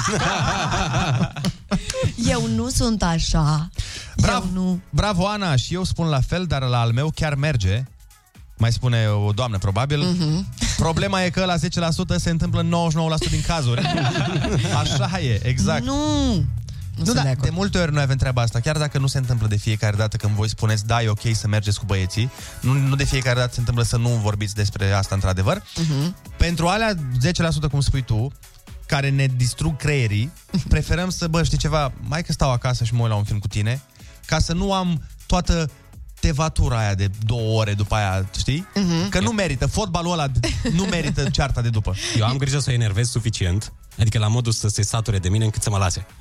Eu 2.33 2.47
nu 2.55 2.69
sunt 2.69 3.03
așa. 3.03 3.69
Bravo, 4.17 4.45
Eu 4.47 4.63
nu. 4.63 4.81
bravo, 4.91 5.27
Ana, 5.27 5.57
și 5.57 5.75
eu 5.75 5.85
spun 5.85 6.07
la 6.09 6.21
fel, 6.21 6.45
dar 6.47 6.63
la 6.63 6.81
al 6.81 6.93
meu 6.93 7.11
chiar 7.15 7.35
merge. 7.35 7.85
Mai 8.57 8.73
spune 8.73 9.07
o 9.07 9.33
doamnă 9.33 9.59
probabil. 9.59 10.01
Mhm. 10.01 10.47
Problema 10.77 11.23
e 11.23 11.31
că 11.31 11.45
la 11.45 11.57
10% 11.57 12.17
se 12.17 12.31
întâmplă 12.31 12.61
în 12.61 12.69
99% 12.69 13.31
din 13.31 13.43
cazuri. 13.47 13.83
Așa 14.83 15.21
e, 15.21 15.47
exact. 15.47 15.85
Nu! 15.85 16.45
Nu, 16.97 17.05
nu 17.05 17.13
da, 17.13 17.23
de, 17.23 17.37
de 17.41 17.51
multe 17.51 17.79
ori 17.79 17.93
noi 17.93 18.03
avem 18.03 18.17
treaba 18.17 18.43
asta, 18.43 18.61
chiar 18.61 18.79
dacă 18.79 18.99
nu 18.99 19.07
se 19.07 19.19
întâmplă 19.19 19.47
de 19.47 19.57
fiecare 19.57 19.97
dată 19.97 20.17
când 20.17 20.33
voi 20.33 20.49
spuneți 20.49 20.87
da, 20.87 21.03
e 21.03 21.09
ok 21.09 21.21
să 21.33 21.49
mergeți 21.49 21.79
cu 21.79 21.85
băieții, 21.85 22.31
nu, 22.61 22.73
nu 22.73 22.95
de 22.95 23.05
fiecare 23.05 23.39
dată 23.39 23.53
se 23.53 23.59
întâmplă 23.59 23.85
să 23.85 23.97
nu 23.97 24.09
vorbiți 24.09 24.55
despre 24.55 24.93
asta 24.93 25.15
într-adevăr. 25.15 25.61
Uh-huh. 25.61 26.37
Pentru 26.37 26.67
alea 26.67 26.95
10%, 26.95 27.71
cum 27.71 27.81
spui 27.81 28.03
tu, 28.03 28.33
care 28.87 29.11
ne 29.11 29.27
distrug 29.37 29.77
creierii, 29.77 30.33
preferăm 30.69 31.11
să, 31.11 31.27
bă, 31.27 31.43
știi 31.43 31.59
ceva, 31.59 31.93
mai 32.01 32.23
că 32.23 32.33
stau 32.33 32.51
acasă 32.53 32.85
și 32.85 32.95
mă 32.95 33.01
uit 33.01 33.11
la 33.11 33.17
un 33.17 33.25
film 33.25 33.39
cu 33.39 33.49
tine, 33.49 33.83
ca 34.27 34.39
să 34.39 34.53
nu 34.53 34.73
am 34.73 35.03
toată 35.27 35.71
tevatura 36.21 36.79
aia 36.79 36.95
de 36.95 37.11
două 37.27 37.61
ore 37.61 37.75
după 37.75 37.95
aia, 37.95 38.29
știi? 38.39 38.67
Mhm. 38.75 39.09
Că 39.09 39.21
nu 39.21 39.31
merită, 39.31 39.67
fotbalul 39.67 40.13
ăla 40.13 40.27
nu 40.73 40.85
merită 40.85 41.31
cearta 41.31 41.61
de 41.61 41.69
după. 41.69 41.95
Eu 42.17 42.27
am 42.27 42.37
grijă 42.37 42.59
să 42.59 42.71
o 42.71 42.73
enervez 42.73 43.11
suficient, 43.11 43.73
adică 43.99 44.19
la 44.19 44.29
modul 44.29 44.53
să 44.53 44.69
se 44.69 44.83
sature 44.83 45.19
de 45.19 45.29
mine 45.29 45.45
încât 45.45 45.63
să 45.63 45.71
mă 45.71 45.77
lase. 45.77 46.07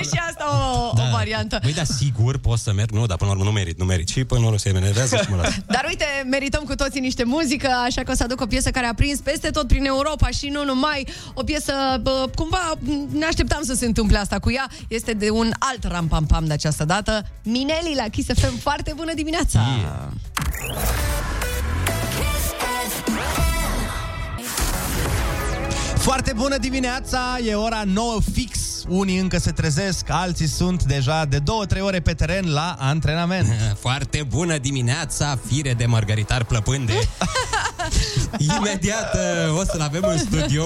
E 0.00 0.02
și 0.02 0.20
asta 0.28 0.44
o, 0.50 0.92
da. 0.94 1.02
o 1.02 1.10
variantă. 1.10 1.58
Băi, 1.62 1.72
da, 1.72 1.84
sigur, 1.84 2.38
pot 2.38 2.58
să 2.58 2.72
merg, 2.72 2.90
nu, 2.90 3.06
dar 3.06 3.16
până 3.16 3.30
la 3.30 3.36
urmă 3.36 3.50
nu 3.50 3.56
merit, 3.56 3.78
nu 3.78 3.84
merit. 3.84 4.08
Și 4.08 4.24
până 4.24 4.40
la 4.40 4.46
urmă 4.46 4.58
se 4.58 4.68
enervează 4.68 5.16
și 5.16 5.30
mă 5.30 5.36
lasă. 5.36 5.54
Dar 5.74 5.84
uite, 5.88 6.04
merităm 6.30 6.64
cu 6.64 6.74
toții 6.74 7.00
niște 7.00 7.24
muzică, 7.24 7.68
așa 7.84 8.02
că 8.02 8.10
o 8.10 8.14
să 8.14 8.22
aduc 8.22 8.40
o 8.40 8.46
piesă 8.46 8.70
care 8.70 8.86
a 8.86 8.94
prins 8.94 9.18
peste 9.18 9.50
tot 9.50 9.66
prin 9.66 9.84
Europa 9.84 10.28
și 10.28 10.48
nu 10.48 10.64
numai. 10.64 11.06
O 11.34 11.42
piesă, 11.42 11.72
bă, 12.02 12.30
cumva, 12.34 12.72
ne 13.10 13.24
așteptam 13.24 13.62
să 13.62 13.74
se 13.74 13.86
întâmple 13.86 14.18
asta 14.18 14.38
cu 14.38 14.50
ea. 14.50 14.70
Este 14.88 15.12
de 15.12 15.30
un 15.30 15.52
alt 15.58 15.84
rampampam 15.84 16.44
de 16.46 16.52
această 16.52 16.84
dată. 16.84 17.26
Mineli 17.42 17.94
la 17.96 18.08
Kiss 18.08 18.28
FM. 18.34 18.58
Foarte 18.58 18.92
bună 18.96 19.14
dimineața! 19.14 19.60
Yeah. 19.80 21.49
Foarte 26.00 26.32
bună 26.36 26.56
dimineața, 26.58 27.38
e 27.46 27.54
ora 27.54 27.82
9 27.86 28.18
fix. 28.32 28.58
Unii 28.88 29.18
încă 29.18 29.38
se 29.38 29.50
trezesc, 29.50 30.04
alții 30.08 30.46
sunt 30.46 30.82
deja 30.82 31.24
de 31.24 31.38
2-3 31.38 31.80
ore 31.80 32.00
pe 32.00 32.14
teren 32.14 32.52
la 32.52 32.76
antrenament. 32.78 33.46
Foarte 33.86 34.26
bună 34.28 34.58
dimineața, 34.58 35.38
fire 35.46 35.74
de 35.74 35.86
margaritar 35.86 36.44
plăpânde. 36.44 36.92
Imediat 38.56 39.14
uh, 39.14 39.58
o 39.58 39.64
să-l 39.64 39.80
avem 39.80 40.04
în 40.06 40.18
studio 40.18 40.64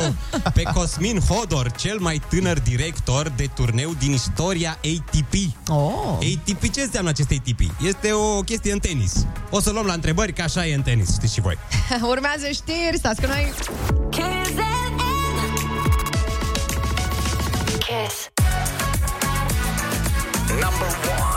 pe 0.55 0.63
Cosmin 0.63 1.21
Hodor, 1.21 1.71
cel 1.71 1.99
mai 1.99 2.23
tânăr 2.29 2.61
director 2.61 3.33
de 3.37 3.51
turneu 3.55 3.95
din 3.99 4.13
istoria 4.13 4.71
ATP. 4.71 5.35
Oh. 5.69 6.19
ATP, 6.19 6.73
ce 6.73 6.81
înseamnă 6.81 7.11
acest 7.11 7.31
ATP? 7.31 7.61
Este 7.87 8.13
o 8.13 8.41
chestie 8.41 8.73
în 8.73 8.79
tenis. 8.79 9.27
O 9.51 9.61
să 9.61 9.71
luăm 9.71 9.87
la 9.87 9.93
întrebări, 9.93 10.33
că 10.33 10.43
așa 10.43 10.67
e 10.67 10.75
în 10.75 10.83
tenis, 10.83 11.13
știți 11.13 11.35
și 11.35 11.41
voi. 11.41 11.59
Urmează 12.13 12.47
știri, 12.53 12.97
stați 12.97 13.21
cu 13.21 13.27
noi! 13.27 13.53
Kiss. 17.87 18.31
Number 20.59 20.89
one. 20.89 21.34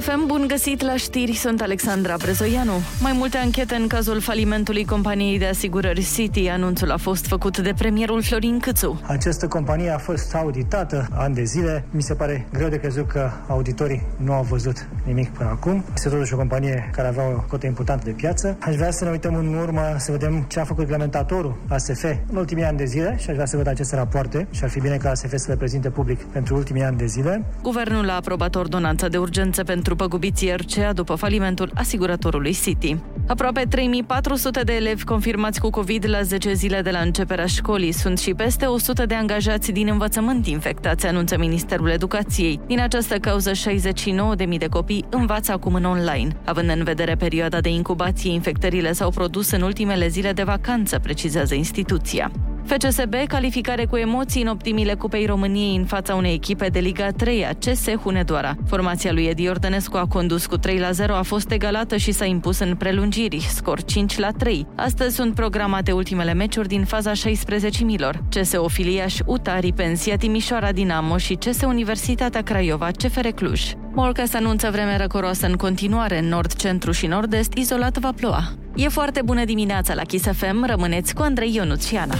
Kiss 0.00 0.12
FM, 0.12 0.26
bun 0.26 0.44
găsit 0.46 0.82
la 0.82 0.96
știri, 0.96 1.32
sunt 1.32 1.60
Alexandra 1.60 2.16
Brezoianu. 2.18 2.72
Mai 3.00 3.12
multe 3.12 3.36
anchete 3.36 3.74
în 3.74 3.86
cazul 3.86 4.20
falimentului 4.20 4.84
companiei 4.84 5.38
de 5.38 5.46
asigurări 5.46 6.06
City. 6.14 6.48
Anunțul 6.48 6.90
a 6.90 6.96
fost 6.96 7.26
făcut 7.26 7.58
de 7.58 7.72
premierul 7.78 8.22
Florin 8.22 8.58
Câțu. 8.58 9.00
Această 9.06 9.48
companie 9.48 9.90
a 9.90 9.98
fost 9.98 10.34
auditată 10.34 11.08
ani 11.12 11.34
de 11.34 11.44
zile. 11.44 11.84
Mi 11.90 12.02
se 12.02 12.14
pare 12.14 12.46
greu 12.52 12.68
de 12.68 12.76
crezut 12.76 13.06
că 13.08 13.30
auditorii 13.48 14.02
nu 14.16 14.32
au 14.32 14.42
văzut 14.42 14.88
nimic 15.06 15.30
până 15.30 15.48
acum. 15.48 15.84
Este 15.94 16.08
totuși 16.08 16.34
o 16.34 16.36
companie 16.36 16.90
care 16.92 17.08
avea 17.08 17.24
o 17.28 17.44
cotă 17.48 17.66
importantă 17.66 18.04
de 18.04 18.10
piață. 18.10 18.56
Aș 18.60 18.74
vrea 18.74 18.90
să 18.90 19.04
ne 19.04 19.10
uităm 19.10 19.34
în 19.34 19.54
urmă 19.54 19.82
să 19.98 20.10
vedem 20.12 20.44
ce 20.48 20.60
a 20.60 20.64
făcut 20.64 20.80
reglementatorul 20.80 21.56
ASF 21.68 22.04
în 22.04 22.36
ultimii 22.36 22.64
ani 22.64 22.76
de 22.76 22.84
zile 22.84 23.16
și 23.18 23.28
aș 23.28 23.34
vrea 23.34 23.46
să 23.46 23.56
văd 23.56 23.66
aceste 23.66 23.96
rapoarte 23.96 24.46
și 24.50 24.64
ar 24.64 24.70
fi 24.70 24.80
bine 24.80 24.96
ca 24.96 25.10
ASF 25.10 25.32
să 25.34 25.46
le 25.48 25.56
prezinte 25.56 25.90
public 25.90 26.22
pentru 26.24 26.54
ultimii 26.54 26.82
ani 26.82 26.96
de 26.96 27.06
zile. 27.06 27.44
Guvernul 27.62 28.10
a 28.10 28.14
aprobat 28.14 28.54
ordonanța 28.54 29.08
de 29.08 29.18
urgență 29.18 29.64
pentru 29.64 29.89
păgubiții 29.96 30.54
RCA 30.56 30.92
după 30.92 31.14
falimentul 31.14 31.70
asiguratorului 31.74 32.56
City. 32.62 32.96
Aproape 33.26 33.64
3400 33.68 34.60
de 34.60 34.72
elevi 34.72 35.04
confirmați 35.04 35.60
cu 35.60 35.70
COVID 35.70 36.08
la 36.08 36.22
10 36.22 36.52
zile 36.52 36.80
de 36.80 36.90
la 36.90 36.98
începerea 36.98 37.46
școlii. 37.46 37.92
Sunt 37.92 38.18
și 38.18 38.34
peste 38.34 38.66
100 38.66 39.06
de 39.06 39.14
angajați 39.14 39.72
din 39.72 39.88
învățământ 39.88 40.46
infectați, 40.46 41.06
anunță 41.06 41.38
Ministerul 41.38 41.88
Educației. 41.88 42.60
Din 42.66 42.80
această 42.80 43.18
cauză, 43.18 43.50
69.000 43.50 44.58
de 44.58 44.66
copii 44.66 45.04
învață 45.10 45.52
acum 45.52 45.74
în 45.74 45.84
online. 45.84 46.28
Având 46.44 46.70
în 46.70 46.84
vedere 46.84 47.14
perioada 47.14 47.60
de 47.60 47.68
incubație, 47.68 48.32
infectările 48.32 48.92
s-au 48.92 49.10
produs 49.10 49.50
în 49.50 49.62
ultimele 49.62 50.08
zile 50.08 50.32
de 50.32 50.42
vacanță, 50.42 50.98
precizează 50.98 51.54
instituția. 51.54 52.30
FCSB, 52.64 53.14
calificare 53.26 53.84
cu 53.84 53.96
emoții 53.96 54.42
în 54.42 54.48
optimile 54.48 54.94
Cupei 54.94 55.26
României 55.26 55.76
în 55.76 55.84
fața 55.84 56.14
unei 56.14 56.32
echipe 56.32 56.66
de 56.66 56.78
Liga 56.78 57.10
3 57.10 57.46
a 57.46 57.52
CS 57.52 57.88
Hunedoara. 58.02 58.54
Formația 58.66 59.12
lui 59.12 59.24
Edi 59.24 59.48
Ordănescu 59.48 59.96
a 59.96 60.06
condus 60.06 60.46
cu 60.46 60.56
3 60.56 60.78
la 60.78 60.90
0, 60.90 61.14
a 61.14 61.22
fost 61.22 61.50
egalată 61.50 61.96
și 61.96 62.12
s-a 62.12 62.24
impus 62.24 62.58
în 62.58 62.74
prelungiri, 62.74 63.40
scor 63.40 63.82
5 63.82 64.18
la 64.18 64.30
3. 64.30 64.66
Astăzi 64.76 65.14
sunt 65.14 65.34
programate 65.34 65.92
ultimele 65.92 66.32
meciuri 66.32 66.68
din 66.68 66.84
faza 66.84 67.12
16 67.12 67.84
milor. 67.84 68.24
CS 68.28 68.52
Ofiliaș, 68.52 69.18
UTA, 69.26 69.58
Ripensia, 69.58 70.16
Timișoara, 70.16 70.72
Dinamo 70.72 71.16
și 71.16 71.34
CS 71.34 71.62
Universitatea 71.62 72.42
Craiova, 72.42 72.90
CFR 72.90 73.26
Cluj. 73.26 73.72
Morcast 73.92 74.34
anunță 74.34 74.70
vreme 74.70 74.96
răcoroasă 74.96 75.46
în 75.46 75.56
continuare 75.56 76.18
în 76.18 76.28
nord, 76.28 76.54
centru 76.54 76.92
și 76.92 77.06
nord-est, 77.06 77.52
izolat 77.52 77.98
va 77.98 78.12
ploua. 78.16 78.52
E 78.74 78.88
foarte 78.88 79.22
bună 79.24 79.44
dimineața 79.44 79.94
la 79.94 80.02
Kiss 80.02 80.24
FM, 80.32 80.66
rămâneți 80.66 81.14
cu 81.14 81.22
Andrei 81.22 81.54
Ionuț 81.54 81.86
și 81.86 81.96
Ana. 81.96 82.14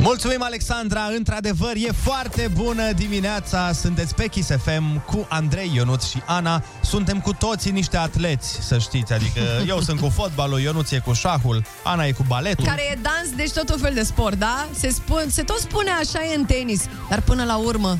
Mulțumim, 0.00 0.42
Alexandra! 0.42 1.00
Într-adevăr, 1.16 1.72
e 1.74 1.92
foarte 1.92 2.50
bună 2.54 2.92
dimineața! 2.92 3.72
Sunteți 3.72 4.14
pe 4.14 4.26
Kiss 4.26 4.50
FM 4.50 5.04
cu 5.04 5.26
Andrei, 5.28 5.70
Ionuț 5.74 6.04
și 6.04 6.22
Ana. 6.26 6.62
Suntem 6.82 7.20
cu 7.20 7.32
toții 7.32 7.70
niște 7.70 7.96
atleți, 7.96 8.58
să 8.60 8.78
știți. 8.78 9.12
Adică 9.12 9.40
eu 9.72 9.80
sunt 9.80 10.00
cu 10.00 10.08
fotbalul, 10.08 10.60
Ionuț 10.60 10.90
e 10.90 10.98
cu 10.98 11.12
șahul, 11.12 11.62
Ana 11.82 12.04
e 12.04 12.12
cu 12.12 12.24
baletul. 12.28 12.64
Care 12.64 12.82
e 12.92 12.98
dans, 13.02 13.36
deci 13.36 13.52
tot 13.52 13.70
un 13.70 13.78
fel 13.78 13.94
de 13.94 14.02
sport, 14.02 14.38
da? 14.38 14.66
Se, 14.78 14.88
spun, 14.88 15.24
se 15.28 15.42
tot 15.42 15.58
spune 15.58 15.90
așa 15.90 16.24
e 16.32 16.36
în 16.36 16.44
tenis, 16.44 16.84
dar 17.08 17.20
până 17.20 17.44
la 17.44 17.56
urmă, 17.56 17.98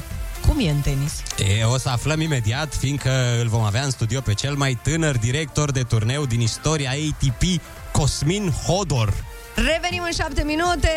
cum 0.48 0.58
e 0.58 0.70
în 0.70 0.80
tenis? 0.80 1.12
E, 1.58 1.64
o 1.64 1.78
să 1.78 1.88
aflăm 1.88 2.20
imediat, 2.20 2.74
fiindcă 2.74 3.10
îl 3.40 3.48
vom 3.48 3.62
avea 3.62 3.82
în 3.82 3.90
studio 3.90 4.20
pe 4.20 4.34
cel 4.34 4.54
mai 4.54 4.78
tânăr 4.82 5.18
director 5.18 5.70
de 5.70 5.82
turneu 5.82 6.26
din 6.26 6.40
istoria 6.40 6.90
ATP, 6.90 7.42
Cosmin 7.92 8.50
Hodor. 8.66 9.14
Revenim 9.54 10.02
în 10.04 10.12
șapte 10.12 10.42
minute 10.44 10.90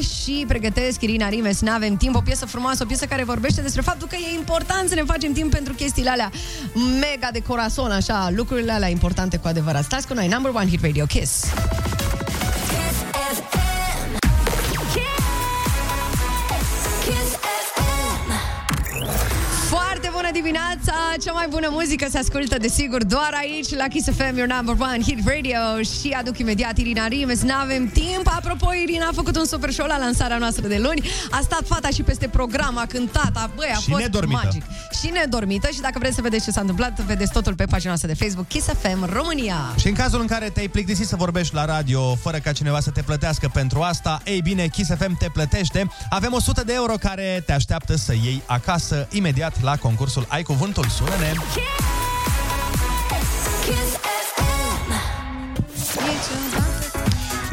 și 0.00 0.44
pregătesc 0.48 1.02
Irina 1.02 1.28
Rimes, 1.28 1.60
nu 1.60 1.70
avem 1.70 1.96
timp, 1.96 2.16
o 2.16 2.20
piesă 2.20 2.46
frumoasă, 2.46 2.82
o 2.82 2.86
piesă 2.86 3.06
care 3.06 3.24
vorbește 3.24 3.60
despre 3.60 3.82
faptul 3.82 4.08
că 4.08 4.16
e 4.16 4.34
important 4.34 4.88
să 4.88 4.94
ne 4.94 5.02
facem 5.02 5.32
timp 5.32 5.50
pentru 5.50 5.72
chestiile 5.72 6.10
alea 6.10 6.30
mega 7.00 7.28
de 7.32 7.40
corazon, 7.40 7.90
așa, 7.90 8.30
lucrurile 8.34 8.72
alea 8.72 8.88
importante 8.88 9.36
cu 9.36 9.48
adevărat. 9.48 9.84
Stați 9.84 10.06
cu 10.06 10.14
noi, 10.14 10.28
number 10.28 10.52
one 10.54 10.68
hit 10.68 10.82
radio, 10.82 11.04
Kiss. 11.04 11.44
Kiss 13.12 13.67
bună 20.30 20.40
dimineața! 20.42 20.94
Cea 21.24 21.32
mai 21.32 21.46
bună 21.50 21.68
muzică 21.70 22.06
se 22.10 22.18
ascultă, 22.18 22.58
desigur, 22.58 23.04
doar 23.04 23.30
aici, 23.40 23.70
la 23.74 23.84
Kiss 23.88 24.08
FM, 24.16 24.36
your 24.36 24.48
number 24.56 24.74
one 24.88 24.98
hit 25.02 25.18
radio 25.26 25.82
și 25.82 26.08
aduc 26.18 26.38
imediat 26.38 26.78
Irina 26.78 27.06
Rimes. 27.06 27.40
N-avem 27.42 27.88
timp. 27.88 28.26
Apropo, 28.36 28.68
Irina 28.82 29.06
a 29.06 29.14
făcut 29.14 29.36
un 29.36 29.44
super 29.44 29.70
show 29.70 29.86
la 29.86 29.98
lansarea 29.98 30.38
noastră 30.38 30.66
de 30.68 30.78
luni. 30.78 31.08
A 31.30 31.40
stat 31.42 31.62
fata 31.66 31.88
și 31.88 32.02
peste 32.02 32.28
program, 32.28 32.78
a 32.78 32.86
cântat, 32.86 33.30
a, 33.34 33.50
băi, 33.54 33.70
a 33.74 33.78
Și 33.78 33.88
fost 33.90 34.00
nedormită. 34.02 34.40
magic. 34.44 34.62
Și 35.00 35.10
nedormită. 35.10 35.68
Și 35.72 35.80
dacă 35.80 35.98
vreți 35.98 36.14
să 36.14 36.20
vedeți 36.22 36.44
ce 36.44 36.50
s-a 36.50 36.60
întâmplat, 36.60 37.00
vedeți 37.00 37.32
totul 37.32 37.54
pe 37.54 37.64
pagina 37.64 37.88
noastră 37.88 38.08
de 38.12 38.14
Facebook, 38.24 38.48
Kiss 38.48 38.66
FM 38.66 39.12
România. 39.12 39.74
Și 39.78 39.88
în 39.88 39.94
cazul 39.94 40.20
în 40.20 40.26
care 40.26 40.48
te-ai 40.48 40.68
plictisit 40.68 41.06
să 41.06 41.16
vorbești 41.16 41.54
la 41.54 41.64
radio 41.64 42.14
fără 42.14 42.38
ca 42.38 42.52
cineva 42.52 42.80
să 42.80 42.90
te 42.90 43.02
plătească 43.02 43.50
pentru 43.52 43.80
asta, 43.80 44.20
ei 44.24 44.40
bine, 44.40 44.66
Kiss 44.66 44.90
FM 44.98 45.16
te 45.16 45.28
plătește. 45.32 45.90
Avem 46.10 46.32
100 46.32 46.62
de 46.64 46.72
euro 46.74 46.94
care 47.00 47.42
te 47.46 47.52
așteaptă 47.52 47.96
să 47.96 48.12
iei 48.12 48.42
acasă 48.46 49.08
imediat 49.10 49.62
la 49.62 49.76
concursul 49.76 50.17
Ai 50.28 50.42
Cuvântul. 50.42 50.84
Sună-ne! 50.84 51.32
Kiss 53.64 53.96
FM. 54.34 54.92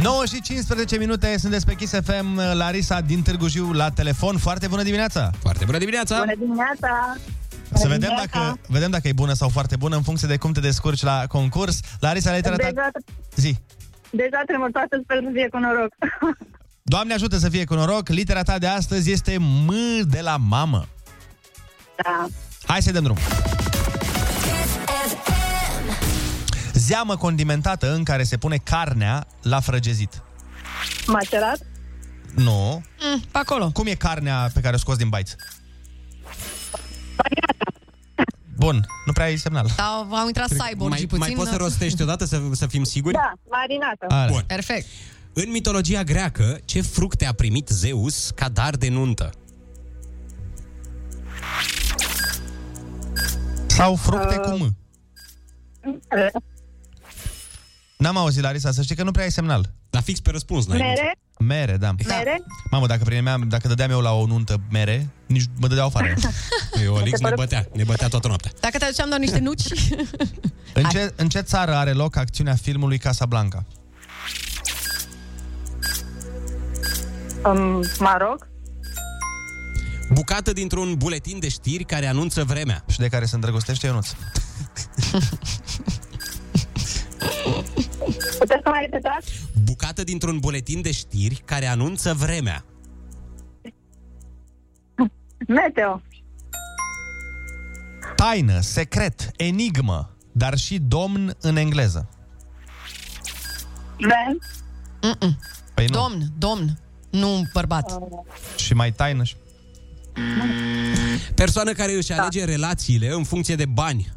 9 0.02 0.26
și 0.26 0.42
15 0.42 0.98
minute, 0.98 1.38
sunteți 1.38 1.66
pe 1.66 1.74
Kiss 1.74 1.94
FM, 2.04 2.40
Larisa 2.54 3.02
din 3.02 3.22
Târgu 3.22 3.48
Jiu 3.48 3.72
la 3.72 3.90
telefon. 3.90 4.38
Foarte 4.38 4.68
bună 4.68 4.84
dimineața! 4.84 5.32
Foarte 5.42 5.66
bună 5.66 5.78
dimineața! 5.78 6.18
Bună 6.18 6.36
dimineața! 6.38 7.16
Să 7.74 7.88
vedem 7.88 8.12
dacă, 8.18 8.60
vedem 8.68 8.92
dacă 8.92 9.08
e 9.08 9.14
bună 9.14 9.34
sau 9.34 9.50
foarte 9.50 9.76
bună 9.76 9.96
în 9.96 10.02
funcție 10.02 10.28
de 10.28 10.38
cum 10.38 10.52
te 10.52 10.60
descurci 10.60 11.02
la 11.02 11.24
concurs. 11.28 11.80
Larisa, 12.00 12.30
le-ai 12.30 12.42
tratat... 12.42 12.74
Deja, 12.74 12.90
Zi! 13.36 13.58
deja 14.16 14.42
tremur 14.46 14.72
toată, 14.72 15.00
sper 15.04 15.18
să 15.24 15.30
fie 15.34 15.48
cu 15.50 15.58
noroc. 15.58 15.94
Doamne 16.94 17.14
ajută 17.14 17.38
să 17.38 17.50
fie 17.50 17.64
cu 17.64 17.74
noroc, 17.74 18.08
litera 18.08 18.44
ta 18.44 18.58
de 18.58 18.68
astăzi 18.68 19.12
este 19.12 19.38
M 19.40 19.74
de 20.10 20.22
la 20.22 20.38
mamă. 20.38 20.86
Da. 22.04 22.26
Hai 22.68 22.82
să 22.82 22.92
dăm 22.92 23.04
drum. 23.04 23.18
Zeamă 26.74 27.16
condimentată 27.18 27.94
în 27.94 28.04
care 28.04 28.24
se 28.24 28.38
pune 28.38 28.58
carnea 28.58 29.28
la 29.42 29.60
frăgezit. 29.60 30.22
Macerat? 31.08 31.58
Nu. 32.36 32.84
Mm, 33.00 33.20
pe 33.32 33.38
acolo. 33.38 33.70
Cum 33.72 33.88
e 33.88 33.94
carnea 33.94 34.50
pe 34.54 34.60
care 34.62 34.76
o 34.76 34.78
scoți 34.78 34.98
din 34.98 35.10
baiț? 35.10 35.32
Bun, 38.56 38.86
nu 39.06 39.12
prea 39.12 39.26
ai 39.26 39.38
semnal. 39.38 39.68
Da, 39.76 40.08
au 40.12 40.28
intrat 40.28 40.48
cyborgii 40.50 40.88
mai, 40.88 41.00
puțin. 41.00 41.18
mai 41.18 41.34
poți 41.36 41.50
să 41.50 41.56
rostești 41.56 42.02
odată 42.08 42.26
să, 42.26 42.42
să 42.52 42.68
fim 42.68 42.84
siguri? 42.84 43.14
Da, 43.14 43.32
marinată. 43.50 44.32
Bun. 44.32 44.44
Perfect. 44.48 44.86
În 45.34 45.52
mitologia 45.52 46.04
greacă, 46.04 46.60
ce 46.66 46.82
fructe 46.82 47.26
a 47.26 47.34
primit 47.34 47.68
Zeus 47.68 48.30
ca 48.36 48.50
dar 48.50 48.76
de 48.76 48.90
nuntă? 48.90 49.30
Sau 53.76 53.96
fructe 53.96 54.36
cu 54.36 54.50
M. 54.50 54.76
N-am 57.98 58.18
auzit, 58.18 58.42
Larisa, 58.42 58.72
să 58.72 58.82
știi 58.82 58.96
că 58.96 59.04
nu 59.04 59.12
prea 59.12 59.24
ai 59.24 59.32
semnal. 59.32 59.74
La 59.90 60.02
fix 60.02 60.20
pe 60.20 60.32
răspuns, 60.32 60.66
n-ai 60.66 60.78
Mere? 60.78 61.16
Mere, 61.40 61.78
da. 61.78 61.96
Mere? 62.08 62.44
Mamă, 62.72 62.88
dacă 62.88 63.04
primeam, 63.04 63.48
dacă 63.48 63.68
dădeam 63.68 63.90
eu 63.90 64.02
la 64.02 64.12
o 64.14 64.26
nuntă 64.26 64.62
mere, 64.72 65.10
nici 65.26 65.44
mă 65.60 65.68
dădeau 65.68 65.88
afară. 65.88 66.14
Eu, 66.84 66.94
Olix 66.94 67.20
ne 67.20 67.32
bătea, 67.36 67.68
ne 67.74 67.84
bătea 67.84 68.08
toată 68.08 68.28
noaptea. 68.28 68.52
Dacă 68.60 68.78
te 68.78 68.86
aduceam 68.86 69.08
doar 69.08 69.20
niște 69.20 69.40
nuci... 69.40 69.64
În 70.74 70.84
ce, 70.84 71.14
în 71.16 71.30
ce 71.30 71.40
țară 71.40 71.76
are 71.76 71.92
loc 71.92 72.16
acțiunea 72.16 72.56
filmului 72.56 72.98
Casablanca? 72.98 73.66
Um, 77.46 77.84
Maroc? 78.00 78.48
Bucată 80.14 80.54
dintr-un 80.54 80.96
buletin 80.98 81.40
de 81.40 81.50
știri 81.50 81.84
care 81.84 82.06
anunță 82.06 82.44
vremea. 82.44 82.84
Și 82.88 83.00
de 83.00 83.08
care 83.08 83.26
se 83.26 83.36
îndrăgostește 83.36 83.86
Ionuț. 83.86 84.08
Puteți 88.40 88.62
să 88.64 88.70
mai 88.70 88.80
repetați? 88.82 89.42
Bucată 89.64 90.04
dintr-un 90.04 90.40
buletin 90.40 90.82
de 90.82 90.92
știri 90.92 91.42
care 91.46 91.66
anunță 91.66 92.14
vremea. 92.14 92.66
Meteo. 95.48 96.02
Taină, 98.16 98.60
secret, 98.60 99.32
enigmă, 99.36 100.16
dar 100.32 100.58
și 100.58 100.80
domn 100.80 101.36
în 101.42 101.56
engleză. 101.56 102.10
Ven? 103.98 104.40
Mm-mm. 105.02 105.38
Păi 105.74 105.86
nu. 105.86 105.98
Domn, 106.00 106.28
domn, 106.38 106.80
nu 107.10 107.42
bărbat. 107.54 108.00
Și 108.58 108.74
mai 108.74 108.92
taină 108.92 109.24
și... 109.24 109.36
Persoană 111.36 111.72
care 111.72 111.92
își 111.94 112.12
alege 112.12 112.46
relațiile 112.46 113.12
în 113.12 113.24
funcție 113.24 113.56
de 113.56 113.66
bani. 113.66 114.14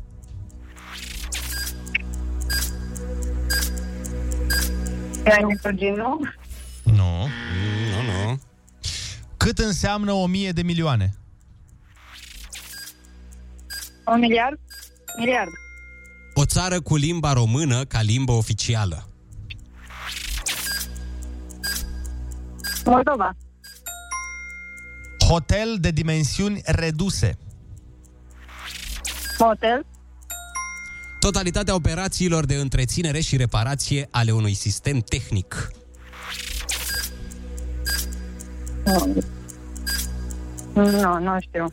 Ai 5.25 5.45
misogină? 5.47 6.19
Nu. 6.85 7.29
Nu, 7.91 8.03
nu. 8.03 8.41
Cât 9.37 9.59
înseamnă 9.59 10.13
o 10.13 10.27
mie 10.27 10.51
de 10.51 10.63
milioane? 10.63 11.15
Un 14.07 14.19
miliard? 14.19 14.59
Miliard. 15.19 15.51
O 16.35 16.45
țară 16.45 16.81
cu 16.81 16.97
limba 16.97 17.33
română 17.33 17.85
ca 17.85 18.01
limbă 18.01 18.33
oficială. 18.33 19.09
Moldova. 22.85 23.37
Hotel 25.29 25.77
de 25.81 25.91
dimensiuni 25.91 26.61
reduse. 26.65 27.39
Motel. 29.39 29.87
Totalitatea 31.21 31.75
operațiilor 31.75 32.45
de 32.45 32.55
întreținere 32.55 33.21
și 33.21 33.37
reparație 33.37 34.09
ale 34.11 34.31
unui 34.31 34.55
sistem 34.55 34.99
tehnic. 35.01 35.71
Nu, 40.75 41.19
nu 41.19 41.37
știu. 41.41 41.73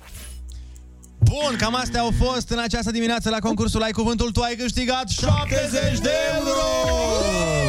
Bun, 1.18 1.56
cam 1.58 1.76
astea 1.76 2.02
au 2.02 2.12
fost 2.18 2.50
în 2.50 2.60
această 2.60 2.92
dimineață 2.92 3.30
la 3.30 3.40
concursul 3.40 3.82
Ai 3.84 3.92
Cuvântul. 3.92 4.32
Tu 4.32 4.42
ai 4.42 4.56
câștigat 4.56 5.10
70 5.10 6.00
de 6.00 6.12
euro! 6.38 7.65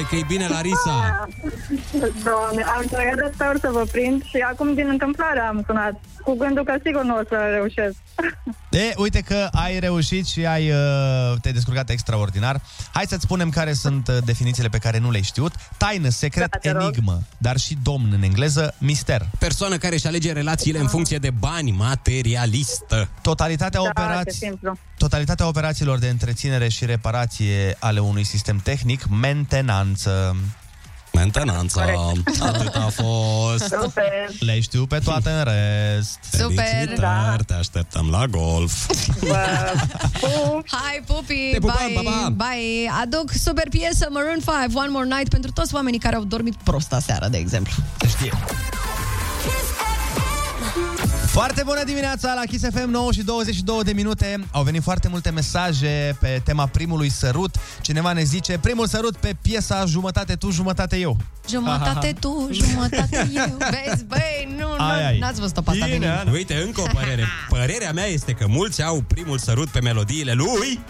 Bravo, 0.00 0.08
bravo, 0.08 0.08
bravo! 0.08 0.08
Hai 0.08 0.08
că 0.10 0.16
e 0.16 0.24
bine, 0.26 0.48
Larisa! 0.48 1.26
Doamne, 2.24 2.62
am 2.62 2.84
trăit 2.90 3.14
de 3.14 3.30
sper 3.34 3.56
să 3.60 3.68
vă 3.72 3.84
prind 3.92 4.22
și 4.24 4.36
acum 4.50 4.74
din 4.74 4.88
întâmplare 4.88 5.40
am 5.40 5.62
sunat. 5.66 6.00
Cu 6.24 6.36
gândul 6.36 6.64
că 6.64 6.74
sigur 6.84 7.02
nu 7.02 7.16
o 7.16 7.20
să 7.28 7.36
reușesc. 7.50 7.94
E, 8.70 8.92
uite 8.96 9.20
că 9.20 9.48
ai 9.52 9.78
reușit 9.78 10.26
și 10.26 10.46
ai, 10.46 10.70
uh, 10.70 11.40
te-ai 11.40 11.54
descurcat 11.54 11.90
extraordinar. 11.90 12.60
Hai 12.92 13.04
să-ți 13.08 13.22
spunem 13.22 13.50
care 13.50 13.72
sunt 13.72 14.08
uh, 14.08 14.16
definițiile 14.24 14.68
pe 14.68 14.78
care 14.78 14.98
nu 14.98 15.10
le-ai 15.10 15.22
știut. 15.22 15.52
Taină, 15.76 16.08
secret, 16.08 16.50
Da, 16.50 16.58
te 16.58 16.70
rog. 16.70 16.82
enigmă, 16.82 17.22
dar 17.38 17.56
și 17.56 17.78
domn 17.82 18.12
în 18.12 18.22
engleză, 18.22 18.74
mister. 18.78 19.26
Persoană 19.38 19.76
care 19.76 19.94
își 19.94 20.06
alege 20.06 20.32
relațiile 20.32 20.78
în 20.78 20.88
funcție 20.88 21.18
de 21.18 21.30
bani, 21.30 21.70
materialistă. 21.70 23.08
Totalitatea, 23.22 23.80
Da, 23.80 23.88
operați... 23.88 24.38
ce 24.38 24.46
simplu. 24.46 24.76
Totalitatea 24.98 25.46
operațiilor 25.46 25.98
de 25.98 26.08
întreținere 26.08 26.68
și 26.68 26.84
reparație 26.84 27.76
ale 27.78 28.00
unui 28.00 28.24
sistem 28.24 28.56
tehnic, 28.56 29.06
mentenanță. 29.90 30.36
Mentenanță, 31.12 31.80
atât 32.40 32.74
a 32.74 32.88
fost. 33.02 33.74
Super. 33.82 34.28
Le 34.38 34.60
știu 34.60 34.86
pe 34.86 34.98
toate 34.98 35.30
în 35.30 35.44
rest. 35.44 36.18
Super. 36.32 36.64
Felicitări, 36.64 37.44
te 37.46 37.54
așteptăm 37.54 38.08
la 38.10 38.26
golf. 38.26 38.86
Hai, 40.66 41.02
pupi! 41.06 41.50
Te 41.52 41.58
pupăm, 41.58 41.76
bye, 41.86 42.00
pa, 42.02 42.10
pa! 42.10 42.28
bye! 42.28 42.90
Aduc 43.02 43.32
super 43.32 43.68
piesă 43.68 44.08
Maroon 44.10 44.38
5, 44.64 44.74
One 44.74 44.88
More 44.90 45.06
Night, 45.06 45.28
pentru 45.28 45.50
toți 45.50 45.74
oamenii 45.74 45.98
care 45.98 46.16
au 46.16 46.24
dormit 46.24 46.54
prost 46.54 46.92
aseară, 46.92 47.28
de 47.28 47.36
exemplu. 47.36 47.74
Se 48.00 48.08
știe. 48.08 48.32
Foarte 51.32 51.62
bună 51.64 51.84
dimineața 51.84 52.34
la 52.34 52.40
Kiss 52.40 52.64
FM 52.72 52.90
9 52.90 53.12
și 53.12 53.22
22 53.22 53.82
de 53.82 53.92
minute. 53.92 54.44
Au 54.50 54.62
venit 54.62 54.82
foarte 54.82 55.08
multe 55.08 55.30
mesaje 55.30 56.16
pe 56.20 56.40
tema 56.44 56.66
primului 56.66 57.08
sărut. 57.10 57.56
Cineva 57.80 58.12
ne 58.12 58.22
zice, 58.22 58.58
primul 58.58 58.86
sărut 58.86 59.16
pe 59.16 59.36
piesa 59.42 59.84
Jumătate 59.84 60.34
tu, 60.34 60.50
jumătate 60.50 60.96
eu. 60.96 61.16
Jumătate 61.48 62.14
tu, 62.20 62.48
jumătate 62.52 63.30
eu. 63.34 63.56
Vezi, 63.86 64.04
băi, 64.04 64.54
nu, 64.58 64.68
nu 64.78 64.84
Ai, 64.84 65.06
ai. 65.06 65.18
n-ați 65.18 65.40
văzut-o 65.40 65.60
pe 65.60 65.70
asta 65.70 65.86
de 65.86 65.92
mine. 65.92 66.24
Uite, 66.32 66.54
încă 66.54 66.80
o 66.80 66.86
părere. 66.92 67.24
Părerea 67.48 67.92
mea 67.92 68.06
este 68.06 68.32
că 68.32 68.46
mulți 68.48 68.82
au 68.82 69.04
primul 69.06 69.38
sărut 69.38 69.68
pe 69.68 69.80
melodiile 69.80 70.32
lui 70.32 70.80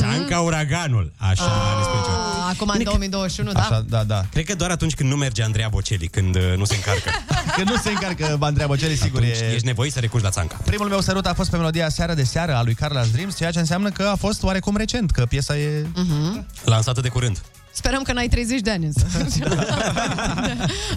Sanca 0.00 0.38
Uraganul. 0.40 1.12
Așa 1.16 1.44
ne 1.78 1.82
spune 1.82 2.02
ceva. 2.04 2.16
Ah, 2.16 2.31
Acum 2.52 2.68
în 2.68 2.82
2021, 2.82 3.52
da? 3.52 3.60
Așa, 3.60 3.84
da, 3.88 4.04
da. 4.04 4.24
Cred 4.32 4.44
că 4.44 4.54
doar 4.54 4.70
atunci 4.70 4.94
când 4.94 5.10
nu 5.10 5.16
merge 5.16 5.42
Andreea 5.42 5.68
Bocelli, 5.68 6.08
când 6.08 6.36
uh, 6.36 6.42
nu 6.56 6.64
se 6.64 6.74
încarcă. 6.74 7.10
Când 7.56 7.68
nu 7.68 7.76
se 7.76 7.90
încarcă 7.90 8.38
Andreea 8.40 8.66
Bocelli, 8.66 8.96
sigur 8.96 9.20
Atunci 9.20 9.40
e... 9.40 9.54
ești 9.54 9.66
nevoit 9.66 9.92
să 9.92 10.00
recurgi 10.00 10.24
la 10.24 10.30
țanca. 10.30 10.58
Primul 10.64 10.88
meu 10.88 11.00
sărut 11.00 11.26
a 11.26 11.34
fost 11.34 11.50
pe 11.50 11.56
melodia 11.56 11.88
Seară 11.88 12.14
de 12.14 12.24
Seară 12.24 12.54
a 12.54 12.62
lui 12.62 12.74
Carlos 12.74 13.10
Dreams, 13.10 13.36
ceea 13.36 13.50
ce 13.50 13.58
înseamnă 13.58 13.90
că 13.90 14.02
a 14.02 14.16
fost 14.16 14.42
oarecum 14.42 14.76
recent, 14.76 15.10
că 15.10 15.24
piesa 15.24 15.58
e... 15.58 15.86
Mhm. 15.94 16.46
Lansată 16.64 17.00
de 17.00 17.08
curând. 17.08 17.40
Sperăm 17.74 18.02
că 18.02 18.12
n-ai 18.12 18.28
30 18.28 18.60
de 18.60 18.70
ani 18.70 18.84
însă. 18.84 19.06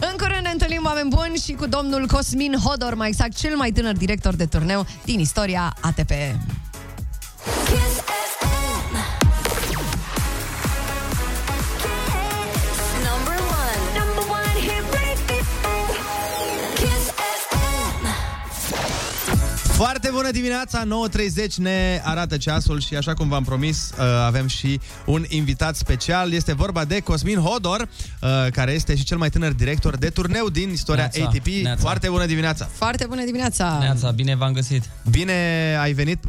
în 0.10 0.18
curând 0.18 0.44
ne 0.44 0.50
întâlnim 0.52 0.82
oameni 0.86 1.10
buni 1.10 1.42
și 1.46 1.52
cu 1.52 1.66
domnul 1.66 2.08
Cosmin 2.08 2.56
Hodor, 2.64 2.94
mai 2.94 3.08
exact 3.08 3.36
cel 3.36 3.56
mai 3.56 3.72
tânăr 3.72 3.98
director 3.98 4.36
de 4.36 4.46
turneu 4.46 4.88
din 5.06 5.20
istoria 5.20 5.76
ATP. 5.82 6.12
Foarte 19.76 20.10
bună 20.12 20.32
dimineața, 20.32 20.84
9.30 21.48 21.54
ne 21.56 22.02
arată 22.04 22.38
ceasul 22.38 22.80
și 22.80 22.96
așa 22.96 23.14
cum 23.14 23.28
v-am 23.28 23.44
promis, 23.44 23.92
uh, 24.00 24.06
avem 24.06 24.48
și 24.48 24.80
un 25.06 25.26
invitat 25.28 25.76
special. 25.76 26.32
Este 26.34 26.54
vorba 26.54 26.86
de 26.86 27.00
Cosmin 27.00 27.38
Hodor, 27.40 27.82
uh, 27.82 28.30
care 28.52 28.72
este 28.72 28.96
și 28.96 29.04
cel 29.04 29.18
mai 29.18 29.30
tânăr 29.30 29.52
director 29.52 29.98
de 29.98 30.10
turneu 30.10 30.50
din 30.50 30.70
istoria 30.70 31.10
Neața, 31.14 31.30
ATP. 31.32 31.48
neața. 31.48 31.82
Foarte 31.82 32.10
bună 32.10 32.26
dimineața! 32.26 32.70
Foarte 32.72 33.06
bună 33.10 33.24
dimineața! 33.24 33.78
Neața, 33.80 34.12
bine 34.12 34.36
v-am 34.36 34.54
găsit. 34.54 34.84
Bine 35.10 35.34
ai 35.80 35.94
venit, 35.94 36.24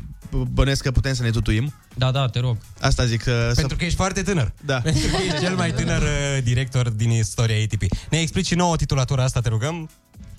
bănesc 0.53 0.83
că 0.83 0.91
putem 0.91 1.15
să 1.15 1.23
ne 1.23 1.31
tutuim. 1.31 1.75
Da, 1.95 2.11
da, 2.11 2.27
te 2.29 2.41
rog. 2.41 2.57
Asta 2.81 3.05
zic. 3.05 3.25
Uh, 3.27 3.51
Pentru 3.55 3.77
că 3.77 3.85
ești 3.85 3.97
foarte 3.97 4.23
tânăr. 4.23 4.53
Da. 4.65 4.77
Pentru 4.77 5.07
că 5.07 5.17
ești 5.27 5.41
cel 5.41 5.57
mai 5.57 5.73
tânăr 5.73 6.03
uh, 6.03 6.43
director 6.43 6.89
din 6.91 7.11
istoria 7.11 7.57
ATP. 7.63 7.83
Ne 8.11 8.19
explici 8.19 8.47
și 8.47 8.55
nouă 8.55 8.77
titulatura 8.77 9.23
asta, 9.23 9.41
te 9.41 9.49
rugăm? 9.49 9.91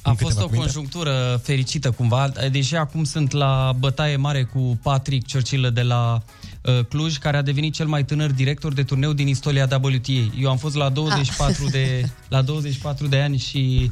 A 0.01 0.09
În 0.09 0.15
fost 0.15 0.27
câteva 0.31 0.43
o 0.43 0.47
cuvinte. 0.47 0.65
conjunctură 0.65 1.39
fericită 1.43 1.91
cumva, 1.91 2.31
deși 2.51 2.75
acum 2.75 3.03
sunt 3.03 3.31
la 3.31 3.73
bătaie 3.79 4.15
mare 4.15 4.43
cu 4.43 4.79
Patrick 4.83 5.27
Ciorcilă 5.27 5.69
de 5.69 5.81
la 5.81 6.21
uh, 6.61 6.79
Cluj, 6.89 7.17
care 7.17 7.37
a 7.37 7.41
devenit 7.41 7.73
cel 7.73 7.87
mai 7.87 8.05
tânăr 8.05 8.31
director 8.31 8.73
de 8.73 8.83
turneu 8.83 9.13
din 9.13 9.27
istoria 9.27 9.67
WTA. 9.71 10.11
Eu 10.39 10.49
am 10.49 10.57
fost 10.57 10.75
la 10.75 10.89
24 10.89 11.69
de, 11.69 12.09
la 12.27 12.41
24 12.41 13.07
de 13.07 13.17
ani 13.21 13.37
și 13.37 13.89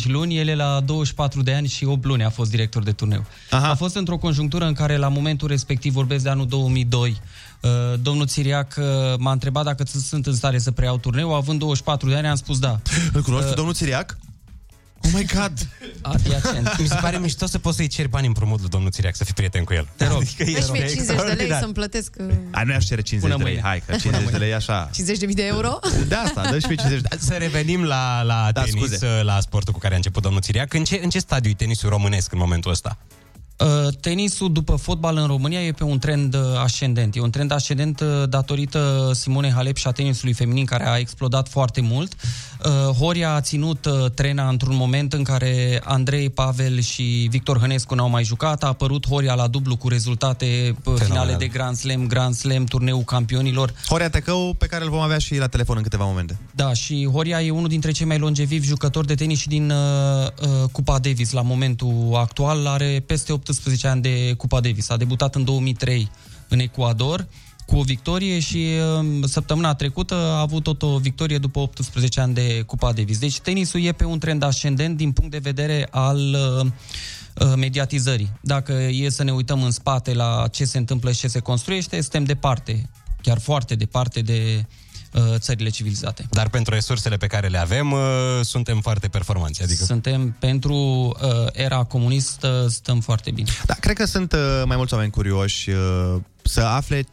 4-5 0.00 0.04
luni, 0.04 0.36
ele 0.38 0.54
la 0.54 0.80
24 0.84 1.42
de 1.42 1.52
ani 1.54 1.68
și 1.68 1.84
8 1.84 2.04
luni 2.04 2.24
a 2.24 2.30
fost 2.30 2.50
director 2.50 2.82
de 2.82 2.92
turneu. 2.92 3.24
Aha. 3.50 3.68
A 3.70 3.74
fost 3.74 3.96
într-o 3.96 4.16
conjunctură 4.16 4.64
în 4.64 4.72
care 4.72 4.96
la 4.96 5.08
momentul 5.08 5.48
respectiv, 5.48 5.92
vorbesc 5.92 6.22
de 6.24 6.30
anul 6.30 6.46
2002, 6.46 7.16
uh, 7.60 7.70
domnul 8.02 8.26
Țiriac 8.26 8.74
uh, 8.78 8.84
m-a 9.18 9.32
întrebat 9.32 9.64
dacă 9.64 9.84
t- 9.84 9.90
sunt 10.06 10.26
în 10.26 10.34
stare 10.34 10.58
să 10.58 10.70
preiau 10.70 10.98
turneu, 10.98 11.34
având 11.34 11.58
24 11.58 12.08
de 12.08 12.14
ani 12.16 12.26
am 12.26 12.34
spus 12.34 12.58
da. 12.58 12.80
Îl 13.12 13.22
cunoști 13.22 13.44
pe 13.44 13.50
Uh, 13.50 13.56
domnul 13.56 13.74
Țiriac? 13.74 14.18
Oh 15.04 15.10
my 15.14 15.26
god! 15.34 15.52
Adiacent. 16.02 16.78
Mi 16.78 16.86
se 16.88 16.94
pare 17.00 17.18
mișto 17.18 17.46
să 17.46 17.58
poți 17.58 17.76
să-i 17.76 17.86
ceri 17.86 18.08
bani 18.08 18.26
împrumut 18.26 18.60
lui 18.60 18.68
domnul 18.68 18.90
Țiriac, 18.90 19.16
să 19.16 19.24
fii 19.24 19.34
prieten 19.34 19.64
cu 19.64 19.72
el. 19.74 19.88
Te 19.96 20.06
rog. 20.06 20.16
Adică 20.20 20.42
e 20.42 20.52
Deci 20.52 20.70
mie 20.72 20.86
50 20.86 20.96
de 20.96 21.02
lei 21.02 21.12
extraordinar. 21.12 21.60
să-mi 21.60 21.72
plătesc 21.72 22.14
uh, 22.20 22.34
A, 22.50 22.62
nu 22.62 22.72
i-aș 22.72 22.84
cere 22.84 23.00
50 23.02 23.20
Până 23.30 23.36
de 23.36 23.50
lei. 23.50 23.52
mâine. 23.62 23.68
Hai, 23.68 23.82
că 23.86 23.96
50 23.96 24.30
de 24.30 24.36
lei 24.36 24.50
e 24.50 24.54
așa. 24.54 24.90
50.000 24.90 25.34
de 25.34 25.46
euro. 25.46 25.78
De 26.08 26.14
asta, 26.14 26.50
dă 26.50 26.58
și 26.58 26.66
pe 26.66 26.74
50 26.74 27.00
de 27.00 27.08
Să 27.20 27.34
revenim 27.34 27.82
la, 27.84 28.22
la 28.22 28.48
Da, 28.52 28.62
tenis, 28.62 28.80
scuze. 28.84 29.06
la 29.22 29.40
sportul 29.40 29.72
cu 29.72 29.78
care 29.78 29.92
a 29.92 29.96
început 29.96 30.22
domnul 30.22 30.40
Țiriac. 30.40 30.74
În 30.74 30.84
ce, 30.84 31.00
în 31.02 31.10
ce 31.10 31.18
stadiu 31.18 31.50
e 31.50 31.54
tenisul 31.54 31.88
românesc 31.88 32.32
în 32.32 32.38
momentul 32.38 32.70
ăsta? 32.70 32.98
Uh, 33.58 33.94
Tenisul 34.00 34.52
după 34.52 34.76
fotbal 34.76 35.16
în 35.16 35.26
România 35.26 35.60
e 35.64 35.72
pe 35.72 35.84
un 35.84 35.98
trend 35.98 36.34
uh, 36.34 36.40
ascendent. 36.58 37.16
E 37.16 37.20
un 37.20 37.30
trend 37.30 37.50
ascendent 37.52 38.00
uh, 38.00 38.28
datorită 38.28 39.10
Simone 39.14 39.52
Halep 39.52 39.76
și 39.76 39.86
a 39.86 39.90
tenisului 39.90 40.32
feminin 40.32 40.64
care 40.64 40.86
a 40.88 40.96
explodat 40.96 41.48
foarte 41.48 41.80
mult. 41.80 42.12
Uh, 42.64 42.94
Horia 42.94 43.34
a 43.34 43.40
ținut 43.40 43.84
uh, 43.84 44.10
trena 44.14 44.48
într-un 44.48 44.76
moment 44.76 45.12
în 45.12 45.22
care 45.22 45.80
Andrei 45.84 46.30
Pavel 46.30 46.80
și 46.80 47.26
Victor 47.30 47.58
Hănescu 47.58 47.94
n-au 47.94 48.08
mai 48.08 48.24
jucat. 48.24 48.62
A 48.62 48.66
apărut 48.66 49.08
Horia 49.08 49.34
la 49.34 49.46
dublu 49.46 49.76
cu 49.76 49.88
rezultate 49.88 50.76
uh, 50.84 50.94
finale 50.98 51.34
de 51.34 51.46
Grand 51.46 51.76
Slam, 51.76 52.06
Grand 52.06 52.34
Slam, 52.34 52.64
turneul 52.64 53.02
campionilor. 53.02 53.72
Horia 53.88 54.10
Tecău, 54.10 54.54
pe 54.58 54.66
care 54.66 54.84
îl 54.84 54.90
vom 54.90 55.00
avea 55.00 55.18
și 55.18 55.36
la 55.36 55.46
telefon 55.46 55.76
în 55.76 55.82
câteva 55.82 56.04
momente. 56.04 56.38
Da, 56.54 56.72
și 56.72 57.08
Horia 57.12 57.42
e 57.42 57.50
unul 57.50 57.68
dintre 57.68 57.90
cei 57.90 58.06
mai 58.06 58.18
longevivi 58.18 58.66
jucători 58.66 59.06
de 59.06 59.14
tenis 59.14 59.38
și 59.38 59.48
din 59.48 59.70
uh, 59.70 59.76
uh, 60.42 60.68
Cupa 60.72 60.98
Davis 60.98 61.32
la 61.32 61.42
momentul 61.42 62.14
actual. 62.14 62.66
Are 62.66 63.02
peste 63.06 63.32
18 63.32 63.88
ani 63.88 64.02
de 64.02 64.34
Cupa 64.36 64.60
Davis. 64.60 64.90
A 64.90 64.96
debutat 64.96 65.34
în 65.34 65.44
2003 65.44 66.10
în 66.48 66.58
Ecuador 66.58 67.26
cu 67.68 67.76
o 67.76 67.82
victorie 67.82 68.38
și 68.38 68.68
uh, 68.98 69.06
săptămâna 69.28 69.74
trecută 69.74 70.14
a 70.14 70.40
avut 70.40 70.62
tot 70.62 70.82
o 70.82 70.98
victorie 70.98 71.38
după 71.38 71.58
18 71.58 72.20
ani 72.20 72.34
de 72.34 72.62
Cupa 72.66 72.92
Davis. 72.92 73.18
Deci 73.18 73.40
tenisul 73.40 73.80
e 73.82 73.92
pe 73.92 74.04
un 74.04 74.18
trend 74.18 74.42
ascendent 74.42 74.96
din 74.96 75.12
punct 75.12 75.30
de 75.30 75.38
vedere 75.38 75.88
al 75.90 76.18
uh, 76.18 76.66
uh, 77.46 77.52
mediatizării. 77.56 78.32
Dacă 78.40 78.72
e 78.72 79.08
să 79.10 79.22
ne 79.24 79.32
uităm 79.32 79.62
în 79.62 79.70
spate 79.70 80.12
la 80.12 80.48
ce 80.50 80.64
se 80.64 80.78
întâmplă 80.78 81.12
și 81.12 81.18
ce 81.18 81.28
se 81.28 81.38
construiește, 81.38 82.00
suntem 82.00 82.24
departe, 82.24 82.88
chiar 83.22 83.38
foarte 83.38 83.74
departe 83.74 84.20
de 84.20 84.64
uh, 85.12 85.22
țările 85.36 85.68
civilizate. 85.68 86.26
Dar 86.30 86.48
pentru 86.48 86.74
resursele 86.74 87.16
pe 87.16 87.26
care 87.26 87.48
le 87.48 87.58
avem, 87.58 87.92
uh, 87.92 88.00
suntem 88.42 88.80
foarte 88.80 89.08
performanți. 89.08 89.62
Adică... 89.62 89.84
Suntem 89.84 90.36
pentru 90.38 90.74
uh, 90.74 91.46
era 91.52 91.82
comunistă, 91.84 92.66
stăm 92.68 93.00
foarte 93.00 93.30
bine. 93.30 93.50
Da, 93.66 93.74
cred 93.74 93.96
că 93.96 94.04
sunt 94.04 94.32
uh, 94.32 94.62
mai 94.64 94.76
mulți 94.76 94.94
oameni 94.94 95.12
curioși 95.12 95.70
uh, 95.70 95.76
să 96.42 96.60
afle 96.60 97.06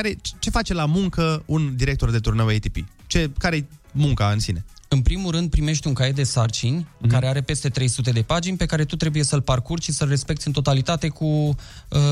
care, 0.00 0.16
ce 0.38 0.50
face 0.50 0.74
la 0.74 0.84
muncă 0.84 1.42
un 1.46 1.76
director 1.76 2.10
de 2.10 2.18
turneu 2.18 2.46
ATP. 2.46 2.76
Ce, 3.06 3.30
care 3.38 3.56
e 3.56 3.64
munca 3.92 4.30
în 4.30 4.38
sine? 4.38 4.64
În 4.88 5.00
primul 5.00 5.30
rând, 5.30 5.50
primești 5.50 5.86
un 5.86 5.92
caiet 5.94 6.14
de 6.14 6.22
sarcini 6.22 6.74
Mhm. 6.76 7.06
mm-hmm. 7.06 7.10
care 7.10 7.26
are 7.26 7.40
peste 7.40 7.68
300 7.68 8.10
de 8.10 8.22
pagini 8.22 8.56
pe 8.56 8.66
care 8.66 8.84
tu 8.84 8.96
trebuie 8.96 9.22
să-l 9.22 9.40
parcurgi 9.40 9.84
și 9.84 9.92
să-l 9.92 10.08
respecti 10.08 10.46
în 10.46 10.52
totalitate 10.52 11.08
cu 11.08 11.24
uh, 11.24 11.54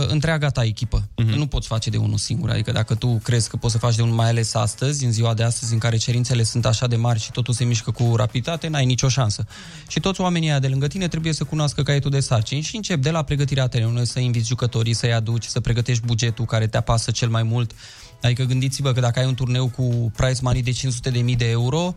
întreaga 0.06 0.48
ta 0.48 0.64
echipă. 0.64 1.08
Mhm. 1.16 1.28
Mm-hmm. 1.28 1.34
Nu 1.34 1.46
poți 1.46 1.66
face 1.66 1.90
de 1.90 1.96
unul 1.96 2.18
singur. 2.18 2.50
Adică 2.50 2.72
dacă 2.72 2.94
tu 2.94 3.20
crezi 3.22 3.48
că 3.48 3.56
poți 3.56 3.72
să 3.72 3.78
faci 3.78 3.94
de 3.94 4.02
unul, 4.02 4.14
mai 4.14 4.28
ales 4.28 4.54
astăzi, 4.54 5.04
în 5.04 5.12
ziua 5.12 5.34
de 5.34 5.42
astăzi, 5.42 5.72
în 5.72 5.78
care 5.78 5.96
cerințele 5.96 6.42
sunt 6.42 6.66
așa 6.66 6.86
de 6.86 6.96
mari 6.96 7.20
și 7.20 7.30
totul 7.30 7.54
se 7.54 7.64
mișcă 7.64 7.90
cu 7.90 8.16
rapiditate, 8.16 8.68
n-ai 8.68 8.84
nicio 8.84 9.08
șansă. 9.08 9.46
Și 9.88 10.00
toți 10.00 10.20
oamenii 10.20 10.48
ăia 10.48 10.58
de 10.58 10.68
lângă 10.68 10.86
tine 10.86 11.08
trebuie 11.08 11.32
să 11.32 11.44
cunoască 11.44 11.82
caietul 11.82 12.10
de 12.10 12.20
sarcini 12.20 12.60
și 12.60 12.76
încep 12.76 13.02
de 13.02 13.10
la 13.10 13.22
pregătirea 13.22 13.66
terenului, 13.66 14.06
să 14.06 14.18
inviți 14.18 14.48
jucătorii, 14.48 14.94
să-i 14.94 15.12
aduci, 15.12 15.44
să 15.44 15.60
pregătești 15.60 16.06
bugetul 16.06 16.44
care 16.44 16.66
te 16.66 16.76
apasă 16.76 17.10
cel 17.10 17.28
mai 17.28 17.42
mult. 17.42 17.72
Adică 18.22 18.42
gândiți-vă 18.42 18.92
că 18.92 19.00
dacă 19.00 19.18
ai 19.18 19.26
un 19.26 19.34
turneu 19.34 19.68
cu 19.68 20.12
price 20.16 20.38
money 20.42 20.62
de 20.62 20.70
500.000 20.70 21.36
de 21.36 21.50
euro, 21.50 21.94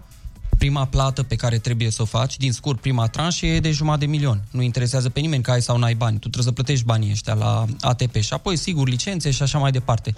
prima 0.58 0.86
plată 0.86 1.24
pe 1.24 1.36
care 1.36 1.58
trebuie 1.58 1.90
să 1.90 2.02
o 2.02 2.06
faci, 2.06 2.38
din 2.38 2.52
scurt, 2.52 2.82
prima 2.82 3.08
tranșă 3.08 3.46
e 3.46 3.60
de 3.60 3.72
jumătate 3.72 4.06
de 4.06 4.12
milion. 4.12 4.44
Nu 4.52 4.62
interesează 4.62 5.10
pe 5.10 5.20
nimeni 5.20 5.44
că 5.44 5.52
ai 5.52 5.62
sau 5.62 5.78
n-ai 5.78 5.96
bani. 5.96 6.14
Tu 6.14 6.20
trebuie 6.20 6.44
să 6.44 6.52
plătești 6.52 6.86
banii 6.86 7.12
ăștia 7.12 7.34
la 7.34 7.66
ATP 7.82 8.16
și 8.16 8.34
apoi, 8.34 8.58
sigur, 8.58 8.88
licențe 8.88 9.32
și 9.32 9.42
așa 9.42 9.58
mai 9.58 9.72
departe. 9.72 10.14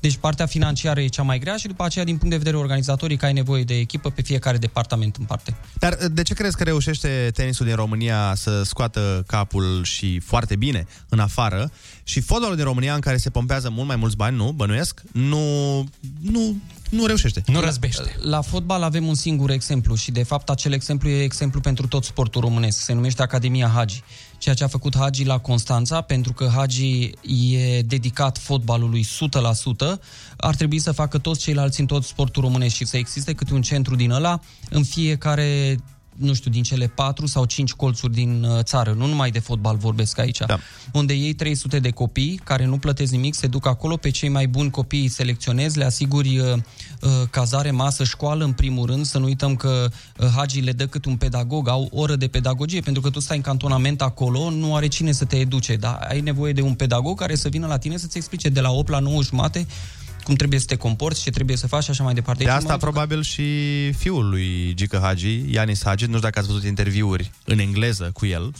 Deci 0.00 0.16
partea 0.16 0.46
financiară 0.46 1.00
e 1.00 1.06
cea 1.06 1.22
mai 1.22 1.38
grea 1.38 1.56
și 1.56 1.66
după 1.66 1.84
aceea, 1.84 2.04
din 2.04 2.16
punct 2.16 2.30
de 2.30 2.36
vedere 2.36 2.56
organizatorii, 2.56 3.16
că 3.16 3.24
ai 3.24 3.32
nevoie 3.32 3.64
de 3.64 3.74
echipă 3.74 4.10
pe 4.10 4.22
fiecare 4.22 4.56
departament 4.56 5.16
în 5.16 5.24
parte. 5.24 5.56
Dar 5.78 5.96
uh, 6.00 6.10
de 6.12 6.22
ce 6.22 6.34
crezi 6.34 6.56
că 6.56 6.62
reușește 6.62 7.30
tenisul 7.34 7.66
din 7.66 7.74
România 7.74 8.34
să 8.34 8.62
scoată 8.62 9.24
capul 9.26 9.84
și 9.84 10.18
foarte 10.18 10.56
bine 10.56 10.86
în 11.08 11.18
afară 11.18 11.70
și 12.02 12.20
fotbalul 12.20 12.56
din 12.56 12.64
România, 12.64 12.94
în 12.94 13.00
care 13.00 13.16
se 13.16 13.30
pompează 13.30 13.70
mult 13.70 13.86
mai 13.86 13.96
mulți 13.96 14.16
bani, 14.16 14.36
nu, 14.36 14.52
bănuiesc, 14.52 15.02
nu, 15.12 15.78
nu, 16.20 16.56
nu 16.88 17.06
reușește. 17.06 17.42
Nu 17.46 17.60
răzbește. 17.60 18.16
La 18.20 18.40
fotbal 18.40 18.82
avem 18.82 19.06
un 19.06 19.14
singur 19.14 19.50
exemplu 19.50 19.94
și, 19.94 20.10
de 20.10 20.22
fapt, 20.22 20.50
acel 20.50 20.72
exemplu 20.72 21.08
e 21.08 21.22
exemplu 21.22 21.60
pentru 21.60 21.86
tot 21.86 22.04
sportul 22.04 22.40
românesc. 22.40 22.78
Se 22.80 22.92
numește 22.92 23.22
Academia 23.22 23.70
Hagi. 23.74 24.02
Ceea 24.38 24.54
ce 24.54 24.64
a 24.64 24.68
făcut 24.68 24.96
Hagi 24.96 25.24
la 25.24 25.38
Constanța, 25.38 26.00
pentru 26.00 26.32
că 26.32 26.50
Hagi 26.54 27.10
e 27.50 27.82
dedicat 27.82 28.38
fotbalului 28.38 29.06
100%, 29.06 29.06
ar 30.36 30.54
trebui 30.54 30.78
să 30.78 30.92
facă 30.92 31.18
toți 31.18 31.40
ceilalți 31.40 31.80
în 31.80 31.86
tot 31.86 32.04
sportul 32.04 32.42
românesc 32.42 32.74
și 32.74 32.84
să 32.84 32.96
existe 32.96 33.32
câte 33.32 33.54
un 33.54 33.62
centru 33.62 33.96
din 33.96 34.10
ăla 34.10 34.40
în 34.70 34.84
fiecare 34.84 35.78
nu 36.18 36.34
știu, 36.34 36.50
din 36.50 36.62
cele 36.62 36.86
patru 36.86 37.26
sau 37.26 37.44
cinci 37.44 37.72
colțuri 37.72 38.12
din 38.12 38.44
uh, 38.44 38.62
țară, 38.62 38.92
nu 38.92 39.06
numai 39.06 39.30
de 39.30 39.38
fotbal 39.38 39.76
vorbesc 39.76 40.18
aici, 40.18 40.38
da. 40.38 40.58
unde 40.92 41.14
ei 41.14 41.32
300 41.32 41.78
de 41.78 41.90
copii 41.90 42.40
care 42.44 42.64
nu 42.64 42.78
plătesc 42.78 43.12
nimic, 43.12 43.34
se 43.34 43.46
duc 43.46 43.66
acolo, 43.66 43.96
pe 43.96 44.10
cei 44.10 44.28
mai 44.28 44.48
buni 44.48 44.70
copii 44.70 45.00
îi 45.00 45.08
selecționezi, 45.08 45.78
le 45.78 45.84
asiguri 45.84 46.38
uh, 46.38 46.52
uh, 46.52 47.10
cazare, 47.30 47.70
masă, 47.70 48.04
școală 48.04 48.44
în 48.44 48.52
primul 48.52 48.86
rând, 48.86 49.04
să 49.04 49.18
nu 49.18 49.24
uităm 49.24 49.56
că 49.56 49.88
uh, 50.18 50.28
Hagi 50.36 50.60
le 50.60 50.72
dă 50.72 50.86
cât 50.86 51.04
un 51.04 51.16
pedagog, 51.16 51.68
au 51.68 51.88
oră 51.92 52.16
de 52.16 52.26
pedagogie, 52.26 52.80
pentru 52.80 53.02
că 53.02 53.10
tu 53.10 53.20
stai 53.20 53.36
în 53.36 53.42
cantonament 53.42 54.02
acolo, 54.02 54.50
nu 54.50 54.74
are 54.74 54.86
cine 54.86 55.12
să 55.12 55.24
te 55.24 55.36
educe, 55.36 55.76
dar 55.76 56.06
ai 56.08 56.20
nevoie 56.20 56.52
de 56.52 56.60
un 56.60 56.74
pedagog 56.74 57.18
care 57.18 57.34
să 57.34 57.48
vină 57.48 57.66
la 57.66 57.78
tine 57.78 57.96
să-ți 57.96 58.16
explice 58.16 58.48
de 58.48 58.60
la 58.60 58.70
8 58.70 58.88
la 58.88 58.98
9 58.98 59.22
jumate 59.22 59.66
cum 60.28 60.36
trebuie 60.36 60.58
să 60.60 60.66
te 60.66 60.76
comporți, 60.76 61.22
ce 61.22 61.30
trebuie 61.30 61.56
să 61.56 61.66
faci 61.66 61.82
și 61.82 61.90
așa 61.90 62.02
mai 62.04 62.14
departe. 62.14 62.42
De 62.42 62.44
Deci, 62.44 62.52
în 62.52 62.58
asta 62.58 62.72
momentul 62.72 62.92
probabil 62.92 63.22
și 63.22 63.42
fiul 63.92 64.28
lui 64.28 64.72
Gică 64.74 64.98
Hagi, 65.02 65.44
Ianis 65.50 65.82
Hagi, 65.84 66.04
nu 66.04 66.08
știu 66.10 66.20
dacă 66.20 66.38
ați 66.38 66.48
văzut 66.48 66.64
interviuri 66.64 67.30
în 67.44 67.58
engleză 67.58 68.10
cu 68.12 68.26
el. 68.26 68.52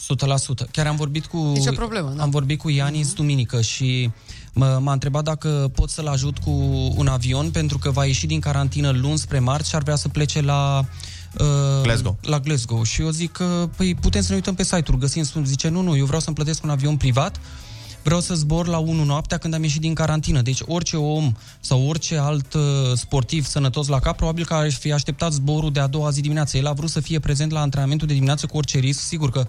100%. 0.66 0.70
Chiar 0.70 0.86
am 0.86 0.96
vorbit 0.96 1.26
cu... 1.26 1.36
Nicio 1.36 1.72
problemă, 1.72 2.12
da. 2.16 2.22
Am 2.22 2.30
vorbit 2.30 2.58
cu 2.58 2.68
Ianis 2.68 3.12
duminică 3.12 3.60
și 3.60 4.10
mă, 4.52 4.78
m-a 4.82 4.92
întrebat 4.92 5.24
dacă 5.24 5.70
pot 5.74 5.90
să-l 5.90 6.06
ajut 6.06 6.38
cu 6.38 6.50
un 6.96 7.06
avion 7.06 7.50
pentru 7.50 7.78
că 7.78 7.90
va 7.90 8.04
ieși 8.04 8.26
din 8.26 8.40
carantină 8.40 8.90
luni 8.90 9.18
spre 9.18 9.38
marți 9.38 9.68
și 9.68 9.74
ar 9.74 9.82
vrea 9.82 9.96
să 9.96 10.08
plece 10.08 10.40
la... 10.40 10.84
Uh, 11.40 11.82
Glasgow. 11.82 12.18
La 12.22 12.38
Glasgow. 12.38 12.82
Și 12.82 13.00
eu 13.00 13.10
zic 13.10 13.32
că, 13.32 13.68
păi, 13.76 13.94
putem 13.94 14.20
să 14.20 14.28
ne 14.28 14.34
uităm 14.34 14.54
pe 14.54 14.62
site-uri. 14.62 14.98
Găsim, 14.98 15.24
zice, 15.44 15.68
nu, 15.68 15.80
nu, 15.80 15.96
eu 15.96 16.04
vreau 16.04 16.20
să-mi 16.20 16.36
plătesc 16.36 16.64
un 16.64 16.70
avion 16.70 16.96
privat 16.96 17.40
vreau 18.08 18.20
să 18.20 18.34
zbor 18.34 18.66
la 18.66 18.78
1 18.78 19.04
noaptea 19.04 19.38
când 19.38 19.54
am 19.54 19.62
ieșit 19.62 19.80
din 19.80 19.94
carantină. 19.94 20.40
Deci 20.40 20.60
orice 20.66 20.96
om 20.96 21.32
sau 21.60 21.88
orice 21.88 22.16
alt 22.16 22.54
uh, 22.54 22.62
sportiv 22.94 23.44
sănătos 23.44 23.86
la 23.86 23.98
cap, 23.98 24.16
probabil 24.16 24.44
că 24.44 24.54
ar 24.54 24.72
fi 24.72 24.92
așteptat 24.92 25.32
zborul 25.32 25.72
de 25.72 25.80
a 25.80 25.86
doua 25.86 26.10
zi 26.10 26.20
dimineață. 26.20 26.56
El 26.56 26.66
a 26.66 26.72
vrut 26.72 26.90
să 26.90 27.00
fie 27.00 27.18
prezent 27.18 27.52
la 27.52 27.60
antrenamentul 27.60 28.06
de 28.06 28.12
dimineață 28.12 28.46
cu 28.46 28.56
orice 28.56 28.78
risc. 28.78 29.00
Sigur 29.00 29.30
că 29.30 29.46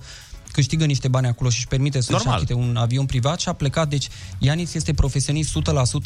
câștigă 0.52 0.86
niște 0.86 1.08
bani 1.08 1.28
acolo 1.28 1.50
și 1.50 1.58
își 1.58 1.68
permite 1.68 2.02
să-și 2.02 2.12
Normal. 2.12 2.34
achite 2.34 2.54
un 2.54 2.76
avion 2.76 3.06
privat 3.06 3.40
și 3.40 3.50
a 3.50 3.54
plecat. 3.54 3.88
Deci 3.90 4.08
Ianis 4.38 4.74
este 4.74 4.94
profesionist 4.94 5.58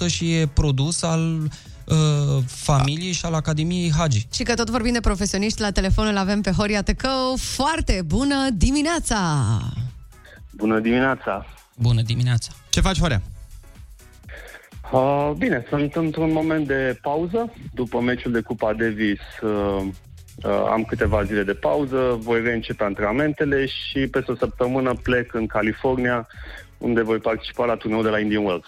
100% 0.05 0.07
și 0.07 0.33
e 0.33 0.47
produs 0.47 1.01
al 1.01 1.37
uh, 1.85 2.43
familiei 2.45 3.11
și 3.11 3.25
al 3.25 3.33
Academiei 3.33 3.91
Hagi. 3.97 4.27
Și 4.33 4.43
că 4.43 4.53
tot 4.53 4.69
vorbim 4.69 4.93
de 4.93 4.99
profesioniști, 4.99 5.61
la 5.61 5.71
telefon 5.71 6.07
îl 6.07 6.17
avem 6.17 6.41
pe 6.41 6.51
Horia 6.51 6.81
Tăcău. 6.81 7.35
Foarte 7.37 8.01
bună 8.05 8.49
dimineața! 8.53 9.45
Bună 10.51 10.79
dimineața! 10.79 11.45
Bună 11.75 12.01
dimineața! 12.01 12.51
Ce 12.69 12.81
faci, 12.81 12.99
Horea? 12.99 13.21
Uh, 14.91 15.31
bine, 15.37 15.65
sunt 15.69 15.95
într-un 15.95 16.31
moment 16.31 16.67
de 16.67 16.99
pauză. 17.01 17.53
După 17.73 17.99
meciul 17.99 18.31
de 18.31 18.41
Cupa 18.41 18.73
Davis 18.73 19.19
uh, 19.41 19.85
uh, 20.35 20.65
am 20.71 20.83
câteva 20.83 21.23
zile 21.23 21.43
de 21.43 21.53
pauză, 21.53 22.17
voi 22.19 22.41
reîncepe 22.41 22.83
antrenamentele 22.83 23.65
și 23.65 24.07
peste 24.07 24.31
o 24.31 24.35
săptămână 24.35 24.93
plec 24.93 25.33
în 25.33 25.47
California, 25.47 26.27
unde 26.77 27.01
voi 27.01 27.17
participa 27.17 27.65
la 27.65 27.75
turneul 27.75 28.03
de 28.03 28.09
la 28.09 28.19
Indian 28.19 28.45
Wells. 28.45 28.65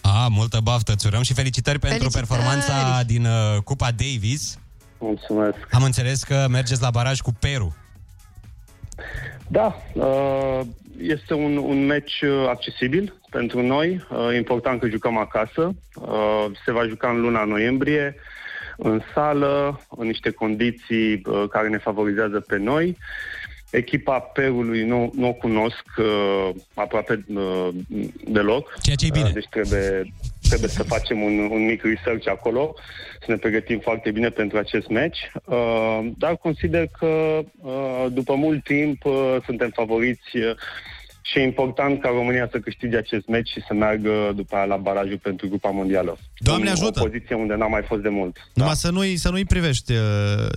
A, 0.00 0.28
multă 0.30 0.60
baftă, 0.62 0.92
îți 0.92 1.06
urăm 1.06 1.22
și 1.22 1.34
felicitări, 1.34 1.78
pentru 1.78 1.98
Felicitări! 1.98 2.26
performanța 2.26 3.02
din 3.02 3.24
uh, 3.24 3.62
Cupa 3.64 3.90
Davis. 3.90 4.58
Mulțumesc! 4.98 5.56
Am 5.70 5.82
înțeles 5.82 6.22
că 6.22 6.46
mergeți 6.50 6.82
la 6.82 6.90
baraj 6.90 7.20
cu 7.20 7.32
Peru. 7.32 7.76
Da, 9.52 9.76
uh, 9.94 10.60
este 10.98 11.34
un, 11.34 11.56
un 11.56 11.86
meci 11.86 12.20
uh, 12.22 12.48
accesibil 12.48 13.14
pentru 13.30 13.62
noi. 13.62 14.06
Uh, 14.10 14.28
E 14.32 14.36
important 14.36 14.80
că 14.80 14.88
jucăm 14.88 15.16
acasă. 15.16 15.74
Uh, 15.94 16.44
Se 16.64 16.72
va 16.72 16.86
juca 16.86 17.08
în 17.08 17.20
luna 17.20 17.44
noiembrie, 17.44 18.14
în 18.76 19.02
sală, 19.14 19.80
în 19.96 20.06
niște 20.06 20.30
condiții 20.30 21.22
uh, 21.26 21.44
care 21.50 21.68
ne 21.68 21.78
favorizează 21.78 22.40
pe 22.40 22.56
noi. 22.56 22.96
Echipa 23.72 24.18
Perului 24.18 24.84
nu, 24.84 25.12
nu 25.14 25.28
o 25.28 25.32
cunosc 25.32 25.84
uh, 25.98 26.48
aproape 26.74 27.24
uh, 27.34 27.68
deloc. 28.28 28.78
Ceea 28.82 28.96
ce 28.96 29.06
e 29.06 29.10
bine. 29.12 29.24
Uh, 29.24 29.32
deci 29.32 29.48
trebuie, 29.50 30.12
trebuie 30.48 30.68
să 30.68 30.82
facem 30.82 31.22
un, 31.22 31.48
un 31.50 31.64
mic 31.64 31.82
research 31.82 32.28
acolo, 32.28 32.74
să 33.20 33.26
ne 33.28 33.36
pregătim 33.36 33.78
foarte 33.78 34.10
bine 34.10 34.28
pentru 34.28 34.58
acest 34.58 34.88
meci. 34.88 35.18
Uh, 35.44 36.10
dar 36.18 36.36
consider 36.36 36.88
că 36.98 37.38
uh, 37.60 38.06
după 38.10 38.34
mult 38.34 38.64
timp 38.64 39.04
uh, 39.04 39.36
suntem 39.44 39.70
favoriți 39.74 40.36
uh, 40.36 40.54
și 41.22 41.38
e 41.38 41.42
important 41.42 42.00
ca 42.00 42.08
România 42.08 42.48
să 42.50 42.58
câștige 42.58 42.96
acest 42.96 43.26
meci 43.26 43.48
și 43.48 43.62
să 43.66 43.74
meargă 43.74 44.32
după 44.36 44.56
aia 44.56 44.64
la 44.64 44.76
barajul 44.76 45.18
pentru 45.18 45.48
Grupa 45.48 45.70
Mondială. 45.70 46.18
Doamne 46.38 46.66
în 46.66 46.72
ajută! 46.72 47.00
O 47.00 47.04
poziție 47.04 47.34
unde 47.34 47.54
n-am 47.54 47.70
mai 47.70 47.82
fost 47.82 48.02
de 48.02 48.08
mult. 48.08 48.36
Numai 48.54 48.74
să 48.74 48.90
nu-i, 48.90 49.16
să 49.16 49.30
nu-i 49.30 49.44
privești 49.44 49.92
uh, 49.92 49.98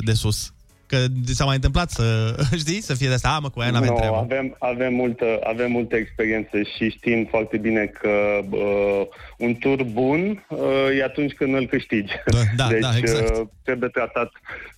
de 0.06 0.14
sus. 0.14 0.54
Că 0.96 1.34
s-a 1.34 1.46
mai 1.46 1.56
întâmplat 1.56 1.90
să, 1.90 2.36
știi, 2.64 2.82
să 2.82 2.94
fie 2.94 3.08
de 3.08 3.14
asta, 3.14 3.30
"A, 3.30 3.40
mă, 3.40 3.50
cu 3.50 3.60
aia 3.60 3.72
n-avem 3.72 3.90
No, 3.90 3.96
treabă. 3.96 4.18
avem, 4.18 4.56
avem, 4.60 4.94
multă, 4.94 5.40
avem 5.44 5.72
multă 5.72 5.96
experiență 5.96 6.58
și 6.76 6.90
știm 6.90 7.28
foarte 7.30 7.58
bine 7.58 7.86
că 7.86 8.40
uh, 8.50 9.02
un 9.38 9.56
tur 9.56 9.84
bun 9.84 10.46
uh, 10.50 10.98
e 11.00 11.04
atunci 11.04 11.34
când 11.34 11.56
îl 11.56 11.68
câștigi. 11.68 12.14
Da, 12.26 12.38
da, 12.56 12.68
deci 12.74 12.82
da, 12.82 12.98
exact. 12.98 13.38
uh, 13.38 13.48
trebuie, 13.64 13.90
tratat, 13.90 14.32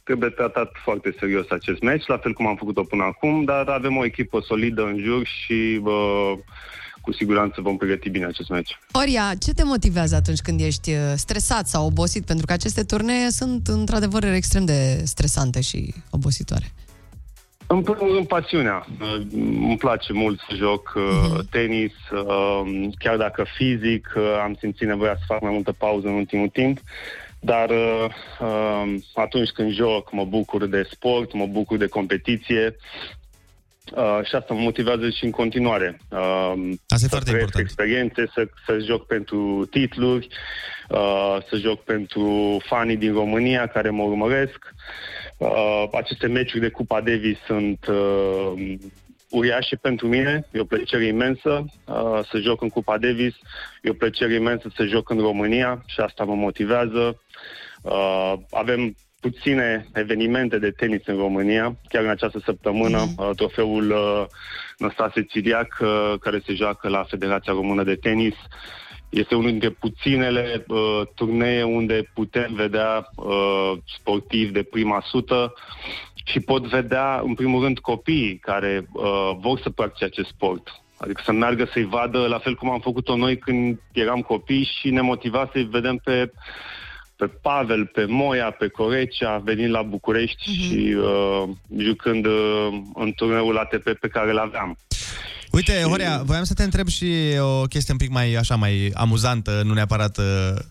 trebuie 0.03 0.29
tratat 0.29 0.71
foarte 0.83 1.15
serios 1.19 1.49
acest 1.49 1.81
meci, 1.81 2.05
la 2.07 2.17
fel 2.17 2.33
cum 2.33 2.47
am 2.47 2.55
făcut-o 2.55 2.83
până 2.83 3.03
acum, 3.03 3.43
dar 3.43 3.67
avem 3.67 3.97
o 3.97 4.05
echipă 4.05 4.39
solidă 4.41 4.81
în 4.83 4.97
jur 5.03 5.25
și 5.25 5.81
uh, 5.83 6.31
cu 7.07 7.13
siguranță 7.13 7.61
vom 7.61 7.77
pregăti 7.77 8.09
bine 8.09 8.25
acest 8.25 8.49
meci. 8.49 8.79
Oria, 8.91 9.33
ce 9.39 9.51
te 9.53 9.63
motivează 9.63 10.15
atunci 10.15 10.39
când 10.39 10.59
ești 10.59 10.91
uh, 10.91 10.99
stresat 11.15 11.67
sau 11.67 11.85
obosit? 11.85 12.25
Pentru 12.25 12.45
că 12.45 12.53
aceste 12.53 12.83
turnee 12.83 13.29
sunt 13.29 13.67
într-adevăr 13.67 14.23
extrem 14.23 14.65
de 14.65 15.01
stresante 15.03 15.61
și 15.61 15.93
obositoare. 16.09 16.65
În 17.67 17.81
primul 17.81 18.13
rând, 18.13 18.27
pasiunea. 18.27 18.87
Uh, 19.01 19.21
Îmi 19.67 19.77
place 19.77 20.13
mult 20.13 20.39
să 20.49 20.55
joc 20.55 20.93
uh, 20.95 21.39
tenis, 21.49 21.93
uh, 22.11 22.87
chiar 22.99 23.17
dacă 23.17 23.45
fizic 23.57 24.13
uh, 24.15 24.23
am 24.43 24.55
simțit 24.59 24.87
nevoia 24.87 25.15
să 25.17 25.23
fac 25.27 25.41
mai 25.41 25.51
multă 25.51 25.71
pauză 25.71 26.07
în 26.07 26.13
ultimul 26.13 26.49
timp, 26.49 26.79
dar 27.39 27.69
uh, 27.69 28.05
uh, 28.39 28.95
atunci 29.13 29.49
când 29.49 29.71
joc 29.71 30.11
mă 30.11 30.25
bucur 30.25 30.65
de 30.65 30.87
sport, 30.91 31.33
mă 31.33 31.45
bucur 31.45 31.77
de 31.77 31.87
competiție 31.87 32.75
uh, 33.95 34.19
și 34.23 34.35
asta 34.35 34.53
mă 34.53 34.59
motivează 34.59 35.09
și 35.09 35.23
în 35.25 35.31
continuare. 35.31 35.99
Uh, 36.09 36.53
Asta 36.87 36.95
e 36.95 36.97
să 36.97 37.07
foarte 37.07 37.29
trăiesc 37.29 37.57
important. 37.57 37.65
experiențe, 37.65 38.31
să, 38.33 38.47
să 38.65 38.77
joc 38.77 39.05
pentru 39.05 39.67
titluri, 39.71 40.27
uh, 40.89 41.37
să 41.49 41.57
joc 41.57 41.83
pentru 41.83 42.57
fanii 42.65 42.97
din 42.97 43.13
România 43.13 43.67
care 43.67 43.89
mă 43.89 44.03
urmăresc. 44.03 44.73
Uh, 45.37 45.83
aceste 45.91 46.27
meciuri 46.27 46.61
de 46.61 46.69
Cupa 46.69 47.01
Davis 47.01 47.37
sunt 47.45 47.87
uh, 47.87 48.75
uriașe 49.29 49.75
pentru 49.75 50.07
mine, 50.07 50.47
e 50.51 50.59
o 50.59 50.65
plăcere 50.65 51.05
imensă 51.05 51.65
uh, 51.85 52.19
să 52.31 52.37
joc 52.37 52.61
în 52.61 52.69
Cupa 52.69 52.97
Davis, 52.97 53.33
e 53.81 53.89
o 53.89 53.93
plăcere 53.93 54.33
imensă 54.33 54.71
să 54.75 54.85
joc 54.85 55.09
în 55.09 55.19
România 55.19 55.83
și 55.85 55.99
asta 55.99 56.23
mă 56.23 56.35
motivează. 56.35 57.21
Uh, 57.81 58.33
avem 58.51 58.95
puține 59.19 59.87
evenimente 59.93 60.57
de 60.59 60.71
tenis 60.71 61.01
în 61.05 61.17
România, 61.17 61.75
chiar 61.89 62.03
în 62.03 62.09
această 62.09 62.39
săptămână, 62.45 62.97
uh, 63.17 63.29
trofeul 63.35 63.91
uh, 63.91 64.25
Năstase 64.77 65.23
Țiriac, 65.23 65.77
uh, 65.81 66.13
care 66.19 66.41
se 66.45 66.53
joacă 66.53 66.87
la 66.89 67.03
Federația 67.03 67.53
Română 67.53 67.83
de 67.83 67.95
Tenis, 67.95 68.35
este 69.09 69.35
unul 69.35 69.49
dintre 69.49 69.69
puținele 69.69 70.65
uh, 70.67 71.01
turnee 71.15 71.63
unde 71.63 72.11
putem 72.13 72.53
vedea 72.53 73.09
uh, 73.15 73.71
sportivi 73.99 74.51
de 74.51 74.63
prima 74.63 75.03
sută 75.05 75.53
și 76.25 76.39
pot 76.39 76.63
vedea, 76.63 77.21
în 77.23 77.33
primul 77.33 77.63
rând, 77.63 77.79
copiii 77.79 78.37
care 78.37 78.87
uh, 78.91 79.31
vor 79.39 79.59
să 79.59 79.69
practice 79.69 80.05
acest 80.05 80.27
sport. 80.27 80.81
Adică 80.97 81.21
să 81.25 81.31
meargă 81.31 81.69
să-i 81.73 81.85
vadă, 81.85 82.27
la 82.27 82.37
fel 82.37 82.55
cum 82.55 82.69
am 82.69 82.79
făcut-o 82.79 83.15
noi 83.15 83.37
când 83.37 83.79
eram 83.91 84.21
copii 84.21 84.69
și 84.79 84.89
ne 84.89 85.01
motiva 85.01 85.49
să-i 85.51 85.63
vedem 85.63 85.99
pe, 86.03 86.31
pe 87.17 87.25
Pavel, 87.41 87.85
pe 87.85 88.05
Moia, 88.05 88.51
pe 88.51 88.67
Corecea, 88.67 89.37
venind 89.43 89.71
la 89.71 89.81
București 89.81 90.43
Mhm. 90.49 90.59
și 90.61 90.95
uh, 90.97 91.49
jucând 91.77 92.25
uh, 92.25 92.67
în 92.95 93.13
turneul 93.15 93.57
ATP 93.57 93.83
pe 93.99 94.07
care 94.07 94.29
îl 94.31 94.37
aveam. 94.37 94.77
Uite, 95.51 95.81
Horea, 95.81 96.21
voiam 96.25 96.43
să 96.43 96.53
te 96.53 96.63
întreb 96.63 96.87
și 96.87 97.13
o 97.39 97.61
chestie 97.61 97.93
un 97.93 97.99
pic 97.99 98.09
mai, 98.09 98.33
așa, 98.33 98.55
mai 98.55 98.91
amuzantă, 98.93 99.61
nu 99.65 99.73
neapărat 99.73 100.17
uh, 100.17 100.23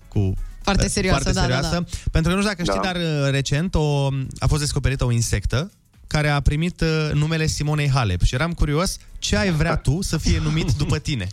cu 0.08 0.32
Foarte 0.62 0.84
uh, 0.84 0.90
serioasă, 0.90 1.22
foarte 1.22 1.40
da, 1.40 1.46
da, 1.46 1.52
serioasă. 1.54 1.74
da. 1.90 1.98
Pentru 2.12 2.30
că 2.30 2.36
nu 2.36 2.42
știu 2.42 2.54
dacă 2.54 2.62
știi, 2.62 2.80
Da. 2.82 2.92
dar 2.92 2.96
uh, 3.26 3.30
recent 3.30 3.74
o, 3.74 4.08
a 4.38 4.46
fost 4.46 4.60
descoperită 4.60 5.04
o 5.04 5.10
insectă 5.12 5.70
care 6.06 6.28
a 6.28 6.40
primit 6.40 6.80
uh, 6.80 7.10
numele 7.12 7.46
Simonei 7.46 7.90
Halep 7.90 8.22
și 8.22 8.34
eram 8.34 8.52
curios 8.52 8.96
ce 9.18 9.36
ai 9.36 9.50
vrea 9.50 9.76
tu 9.76 10.02
să 10.02 10.18
fie 10.18 10.38
numit 10.42 10.72
după 10.72 10.98
tine. 10.98 11.26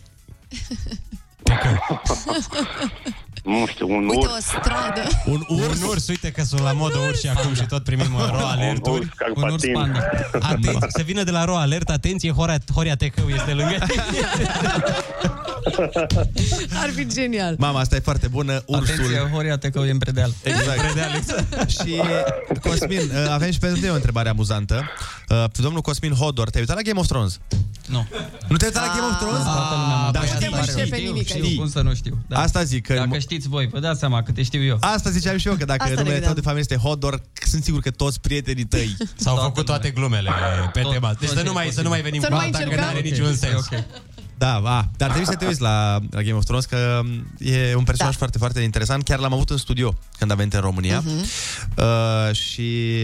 Nu 3.44 3.66
știu, 3.66 3.90
un 3.96 4.08
Uite, 4.08 4.16
urs. 4.26 4.32
o 4.32 4.36
stradă. 4.40 5.02
Un 5.26 5.44
urs? 5.48 5.80
Un 5.82 5.88
urs, 5.88 6.08
uite 6.08 6.30
că 6.30 6.42
sunt 6.42 6.60
la 6.60 6.72
modă 6.72 6.98
urși 7.08 7.28
acum 7.28 7.54
și 7.54 7.66
tot 7.66 7.84
primim 7.84 8.14
uh, 8.20 8.28
ro 8.30 8.46
alerturi. 8.46 8.98
urs 8.98 9.08
carpatin. 9.16 10.00
Atenție, 10.40 10.88
să 10.88 11.02
vină 11.04 11.22
de 11.22 11.30
la 11.30 11.44
ro 11.44 11.56
alert, 11.56 11.88
atenție, 11.90 12.30
Horia, 12.30 12.58
Horia 12.74 12.96
Tecău 12.96 13.28
este 13.28 13.52
lângă 13.52 13.76
Ar 16.82 16.90
fi 16.94 17.06
genial. 17.06 17.54
Mama, 17.58 17.80
asta 17.80 17.96
e 17.96 17.98
foarte 17.98 18.28
bună. 18.28 18.62
Ursul. 18.66 18.94
Atenție, 18.94 19.28
Horia 19.32 19.56
te 19.56 19.70
că 19.70 19.78
e 19.86 19.90
în 19.90 19.98
predeal. 19.98 20.32
Exact. 20.42 21.30
și 21.76 22.00
Cosmin, 22.62 22.98
uh, 22.98 23.30
avem 23.30 23.50
și 23.50 23.58
pentru 23.58 23.78
tine 23.78 23.90
o 23.90 23.94
întrebare 23.94 24.28
amuzantă. 24.28 24.82
Uh, 25.28 25.44
Domnul 25.52 25.80
Cosmin 25.80 26.12
Hodor, 26.12 26.50
te-ai 26.50 26.60
uitat 26.62 26.76
la 26.76 26.82
Game 26.82 27.00
of 27.00 27.06
Thrones? 27.06 27.38
Nu. 27.86 28.06
Nu 28.48 28.56
te-ai 28.56 28.70
uitat 28.74 28.86
la 28.86 28.92
Game 28.94 29.06
of 29.12 29.16
Thrones? 29.18 29.42
Toată 29.42 29.74
lumea 29.80 29.96
mă 29.96 30.10
Dar 30.12 30.22
băia 30.22 30.34
știi, 30.34 30.48
tare. 30.50 30.62
mă, 30.66 30.70
știi, 30.70 30.84
Știu, 30.96 31.06
nimic 31.12 31.26
știu, 31.28 31.44
aici. 31.44 31.56
cum 31.58 31.68
să 31.70 31.80
nu 31.80 31.94
știu. 31.94 32.18
Da. 32.28 32.38
Asta 32.40 32.62
zic, 32.62 32.86
că- 32.86 32.94
Dacă 32.94 33.18
știți 33.18 33.48
voi, 33.48 33.68
vă 33.72 33.78
dați 33.80 33.98
seama 33.98 34.22
câte 34.22 34.42
știu 34.42 34.62
eu. 34.64 34.76
Asta 34.80 35.10
ziceam 35.10 35.36
și 35.36 35.48
eu, 35.48 35.54
că 35.54 35.64
dacă 35.64 35.82
Asta 35.82 35.94
ne 35.94 36.00
numele 36.00 36.18
tău 36.20 36.32
gândeam. 36.32 36.34
de 36.34 36.40
familie 36.40 36.66
este 36.70 36.76
Hodor, 36.88 37.22
sunt 37.46 37.64
sigur 37.64 37.80
că 37.80 37.90
toți 37.90 38.20
prietenii 38.20 38.64
tăi 38.64 38.96
S-au 39.24 39.36
făcut 39.36 39.64
toate 39.64 39.90
glumele 39.90 40.30
pe 40.72 40.80
Tot- 40.80 40.92
tema. 40.92 41.08
Deci 41.18 41.28
tot 41.28 41.36
să 41.36 41.42
ce 41.42 41.42
nu 41.44 41.50
e 41.50 41.52
mai, 41.54 41.62
să 41.64 41.68
posibil. 41.68 41.82
nu 41.82 41.88
mai 41.88 42.00
venim 42.00 42.20
Să 42.20 42.26
cu 42.26 42.32
nu 42.32 42.38
mai 42.38 42.46
alta, 42.46 42.58
că 42.58 42.64
nu 42.64 42.70
încercăm? 42.70 42.96
are 42.96 43.08
niciun 43.08 43.34
sens. 43.36 43.68
Da, 44.44 44.58
va. 44.58 44.88
Dar 44.96 45.08
trebuie 45.10 45.30
să 45.30 45.36
te 45.38 45.46
uiți 45.46 45.60
la, 45.60 45.98
la 46.10 46.22
Game 46.22 46.36
of 46.36 46.44
Thrones, 46.44 46.64
că 46.64 47.00
e 47.38 47.74
un 47.74 47.84
personaj 47.84 48.12
Da. 48.12 48.18
foarte, 48.18 48.38
foarte 48.38 48.60
interesant. 48.60 49.04
Chiar 49.04 49.18
l-am 49.18 49.32
avut 49.32 49.50
în 49.50 49.56
studio 49.56 49.94
când 50.18 50.30
a 50.30 50.34
venit 50.34 50.54
în 50.54 50.60
România. 50.60 51.02
Mhm. 51.04 51.24
Uh, 51.76 52.34
și 52.34 52.98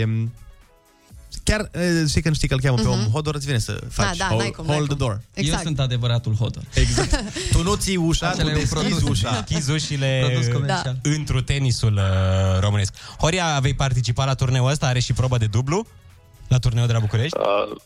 chiar 1.45 1.61
uh, 1.75 2.09
știi 2.09 2.23
că 2.23 2.29
nu 2.29 2.35
știi 2.35 2.49
că 2.49 2.55
îl 2.55 2.61
cheamă 2.61 2.77
pe 2.77 2.83
Mhm. 2.83 2.91
om 2.91 2.99
Hodor, 3.13 3.35
îți 3.35 3.47
vine 3.47 3.59
să 3.59 3.81
faci 3.91 4.17
da, 4.17 4.25
hold, 4.27 4.41
n-ai 4.41 4.51
cum, 4.51 4.65
hold 4.65 4.79
n-ai 4.79 4.87
the 4.87 4.97
cum. 4.97 5.07
door. 5.07 5.21
Exact. 5.35 5.57
Eu 5.59 5.65
sunt 5.65 5.81
adevăratul 5.81 6.35
Hodor. 6.35 6.63
Exact. 6.75 7.25
tu 7.53 7.63
nu 7.63 7.75
ții 7.75 7.97
ușa, 7.97 8.29
Acela 8.29 8.43
tu 8.43 8.49
e 8.49 8.53
un 8.53 8.59
deschizi 8.59 8.89
produs. 8.95 9.09
ușa. 9.09 9.45
Deschizi 9.49 9.71
ușile 9.71 10.23
Produs 10.27 10.47
comercial. 10.53 10.99
da. 11.03 11.11
într-un 11.11 11.43
tenisul 11.43 11.93
uh, 11.95 12.61
românesc. 12.61 12.95
Horia, 13.19 13.59
vei 13.61 13.75
participa 13.75 14.25
la 14.25 14.35
turneul 14.35 14.71
ăsta? 14.71 14.87
Are 14.87 14.99
și 15.01 15.13
probă 15.13 15.39
de 15.39 15.47
dublu? 15.47 15.87
La 16.49 16.59
turneul 16.59 16.87
de 16.87 16.93
la 16.93 16.99
București? 16.99 17.37
Uh, 17.39 17.77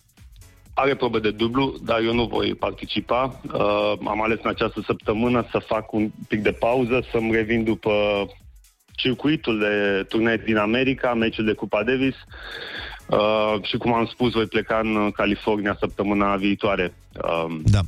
are 0.75 0.95
probe 0.95 1.19
de 1.19 1.31
dublu, 1.31 1.75
dar 1.83 2.01
eu 2.01 2.15
nu 2.15 2.27
voi 2.27 2.55
participa. 2.55 3.41
Uh, 3.53 3.93
am 4.07 4.23
ales 4.23 4.39
în 4.43 4.51
această 4.51 4.83
săptămână 4.87 5.47
să 5.51 5.59
fac 5.59 5.93
un 5.93 6.11
pic 6.29 6.43
de 6.43 6.53
pauză, 6.53 7.05
să-mi 7.11 7.33
revin 7.33 7.65
după 7.65 7.93
circuitul 8.97 9.59
de 9.59 10.05
turnee 10.09 10.37
din 10.37 10.57
America, 10.57 11.15
meciul 11.15 11.45
de 11.45 11.53
Cupa 11.53 11.83
Davis. 11.83 12.15
Uh, 13.07 13.63
și 13.63 13.77
cum 13.77 13.93
am 13.93 14.07
spus, 14.07 14.33
voi 14.33 14.47
pleca 14.47 14.81
în 14.83 15.11
California 15.11 15.77
săptămâna 15.81 16.37
viitoare. 16.37 16.95
Uh, 17.25 17.57
da. 17.65 17.81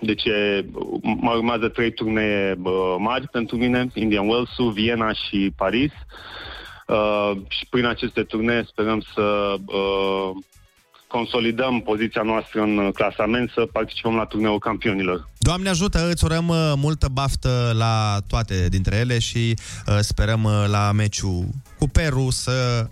Deci 0.00 0.24
e, 0.24 0.64
mă 1.02 1.30
urmează 1.30 1.68
trei 1.68 1.92
turnee 1.92 2.54
bă, 2.54 2.96
mari 2.98 3.28
pentru 3.28 3.56
mine, 3.56 3.86
Indian 3.94 4.28
Wells, 4.28 4.72
Viena 4.72 5.12
și 5.12 5.52
Paris. 5.56 5.92
Uh, 6.86 7.32
și 7.48 7.66
prin 7.70 7.84
aceste 7.84 8.22
turnee 8.22 8.64
sperăm 8.66 9.00
să 9.14 9.54
uh, 9.66 10.30
consolidăm 11.16 11.80
poziția 11.80 12.22
noastră 12.22 12.60
în 12.60 12.90
clasament, 12.94 13.50
să 13.54 13.62
participăm 13.72 14.14
la 14.14 14.24
turneul 14.24 14.58
campionilor. 14.58 15.28
Doamne 15.38 15.68
ajută, 15.68 16.08
îți 16.10 16.24
urăm 16.24 16.48
uh, 16.48 16.72
multă 16.76 17.08
baftă 17.12 17.72
la 17.76 18.18
toate 18.26 18.68
dintre 18.68 18.96
ele 18.96 19.18
și 19.18 19.54
uh, 19.86 19.98
sperăm 20.00 20.44
uh, 20.44 20.64
la 20.68 20.92
meciul 20.92 21.44
cu 21.78 21.88
Peru 21.88 22.30
să 22.30 22.86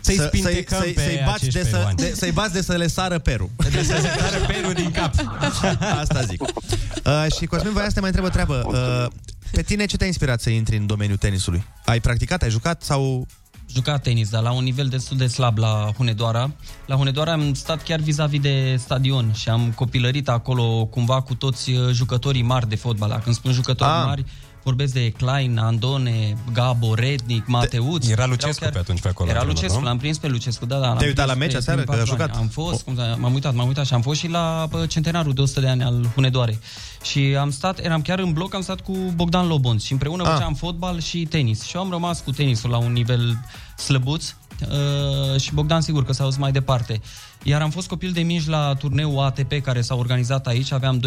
Să-i 0.00 0.14
să- 0.16 0.24
spintecăm 0.26 0.78
să-i, 0.80 0.92
pe 0.92 1.00
să-i, 1.00 1.22
bați 1.24 1.44
acești 1.44 1.58
de 1.58 1.64
să, 1.64 1.76
peruani. 1.76 1.96
de, 1.96 2.12
să-i 2.14 2.32
bați 2.32 2.52
de 2.52 2.62
să 2.62 2.76
le 2.76 2.86
sară 2.86 3.18
Peru. 3.18 3.50
De 3.72 3.82
să 3.82 3.96
se 4.00 4.12
sară 4.18 4.44
Peru 4.46 4.72
din 4.72 4.90
cap. 4.90 5.12
Asta 6.02 6.20
zic. 6.22 6.42
Uh, 6.42 7.26
și 7.38 7.46
Cosmin, 7.46 7.72
voia 7.72 7.86
să 7.88 7.94
te 7.94 8.00
mai 8.00 8.08
întreb 8.08 8.26
o 8.26 8.30
treabă. 8.30 8.62
Uh, 8.66 9.12
pe 9.52 9.62
tine 9.62 9.84
ce 9.84 9.96
te-a 9.96 10.06
inspirat 10.06 10.40
să 10.40 10.50
intri 10.50 10.76
în 10.76 10.86
domeniul 10.86 11.16
tenisului? 11.16 11.64
Ai 11.84 12.00
practicat, 12.00 12.42
ai 12.42 12.50
jucat 12.50 12.82
sau 12.82 13.26
jucat 13.74 14.02
tenis, 14.02 14.28
dar 14.30 14.42
la 14.42 14.52
un 14.52 14.62
nivel 14.64 14.86
destul 14.88 15.16
de 15.16 15.26
slab 15.26 15.58
la 15.58 15.90
Hunedoara. 15.96 16.50
La 16.86 16.96
Hunedoara 16.96 17.32
am 17.32 17.54
stat 17.54 17.82
chiar 17.82 18.00
vis-a-vis 18.00 18.40
de 18.40 18.76
stadion 18.78 19.32
și 19.32 19.48
am 19.48 19.72
copilărit 19.74 20.28
acolo 20.28 20.84
cumva 20.90 21.20
cu 21.22 21.34
toți 21.34 21.70
uh, 21.70 21.90
jucătorii 21.92 22.42
mari 22.42 22.68
de 22.68 22.76
fotbal. 22.76 23.20
Când 23.22 23.34
spun 23.34 23.52
jucători 23.52 23.90
Ah. 23.90 24.02
mari, 24.06 24.24
vorbesc 24.64 24.92
de 24.92 25.10
Klein, 25.10 25.58
Andone, 25.58 26.36
Gabo, 26.52 26.94
Rednic, 26.94 27.46
Mateuț. 27.46 28.04
Era 28.06 28.12
Erau 28.12 28.28
Lucescu 28.28 28.68
pe 28.72 28.78
atunci 28.78 29.00
pe 29.00 29.08
acolo, 29.08 29.28
Era 29.30 29.38
antrenor, 29.38 29.62
Lucescu, 29.62 29.80
nu? 29.82 29.86
l-am 29.88 29.98
prins 29.98 30.18
pe 30.18 30.28
Lucescu, 30.28 30.66
da, 30.66 30.78
da. 30.78 30.86
l-am 30.86 30.96
Te-ai 30.96 31.08
uitat 31.08 31.24
prins 31.24 31.38
la 31.38 31.44
meci 31.44 31.52
pe- 31.52 31.56
aseară, 31.58 31.80
prin 31.82 31.94
că 31.94 32.00
a 32.00 32.04
patru 32.04 32.14
jucat? 32.22 32.34
ani. 32.34 32.42
Am 32.42 32.48
fost, 32.48 32.82
cum 32.82 32.94
să- 32.94 33.16
m-am 33.18 33.34
uitat, 33.34 33.54
m-am 33.54 33.66
uitat 33.66 33.86
și 33.86 33.94
am 33.94 34.00
fost 34.02 34.20
și 34.20 34.28
la 34.28 34.66
bă, 34.70 34.86
centenarul 34.86 35.32
de 35.32 35.40
100 35.40 35.60
de 35.60 35.68
ani 35.68 35.82
al 35.82 36.06
Hunedoarei. 36.14 36.58
Și 37.02 37.18
am 37.40 37.50
stat, 37.50 37.78
eram 37.78 38.02
chiar 38.02 38.18
în 38.18 38.32
bloc, 38.32 38.54
am 38.54 38.60
stat 38.62 38.80
cu 38.80 38.92
Bogdan 39.14 39.46
Lobonț 39.46 39.82
și 39.82 39.92
împreună 39.92 40.22
Ah. 40.22 40.32
făceam 40.32 40.54
fotbal 40.54 41.00
și 41.00 41.18
tenis. 41.24 41.62
Și 41.62 41.76
eu 41.76 41.82
am 41.82 41.90
rămas 41.90 42.20
cu 42.20 42.30
tenisul 42.30 42.70
la 42.70 42.76
un 42.76 42.92
nivel 42.92 43.38
slăbuț 43.76 44.34
uh, 44.60 45.40
și 45.40 45.54
Bogdan 45.54 45.80
sigur 45.80 46.04
că 46.04 46.12
s-a 46.12 46.24
dus 46.24 46.36
mai 46.36 46.52
departe. 46.52 47.00
Iar 47.42 47.62
am 47.62 47.70
fost 47.70 47.88
copil 47.88 48.10
de 48.12 48.20
mici 48.20 48.46
la 48.46 48.74
turneul 48.78 49.18
ATP 49.18 49.52
care 49.62 49.80
s-a 49.80 49.94
organizat 49.94 50.46
aici, 50.46 50.72
aveam 50.72 51.00
12-13 51.00 51.02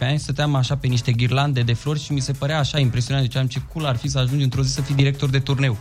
ani, 0.00 0.18
stăteam 0.18 0.54
așa 0.54 0.76
pe 0.76 0.86
niște 0.86 1.12
ghirlande 1.12 1.62
de 1.62 1.72
flori 1.72 2.00
și 2.00 2.12
mi 2.12 2.20
se 2.20 2.32
părea 2.32 2.58
așa 2.58 2.78
impresionant, 2.78 3.26
ziceam 3.26 3.46
ce 3.46 3.62
cool 3.72 3.86
ar 3.86 3.96
fi 3.96 4.08
să 4.08 4.18
ajungi 4.18 4.44
într-o 4.44 4.62
zi 4.62 4.72
să 4.72 4.80
fii 4.80 4.94
director 4.94 5.28
de 5.28 5.38
turneu. 5.38 5.76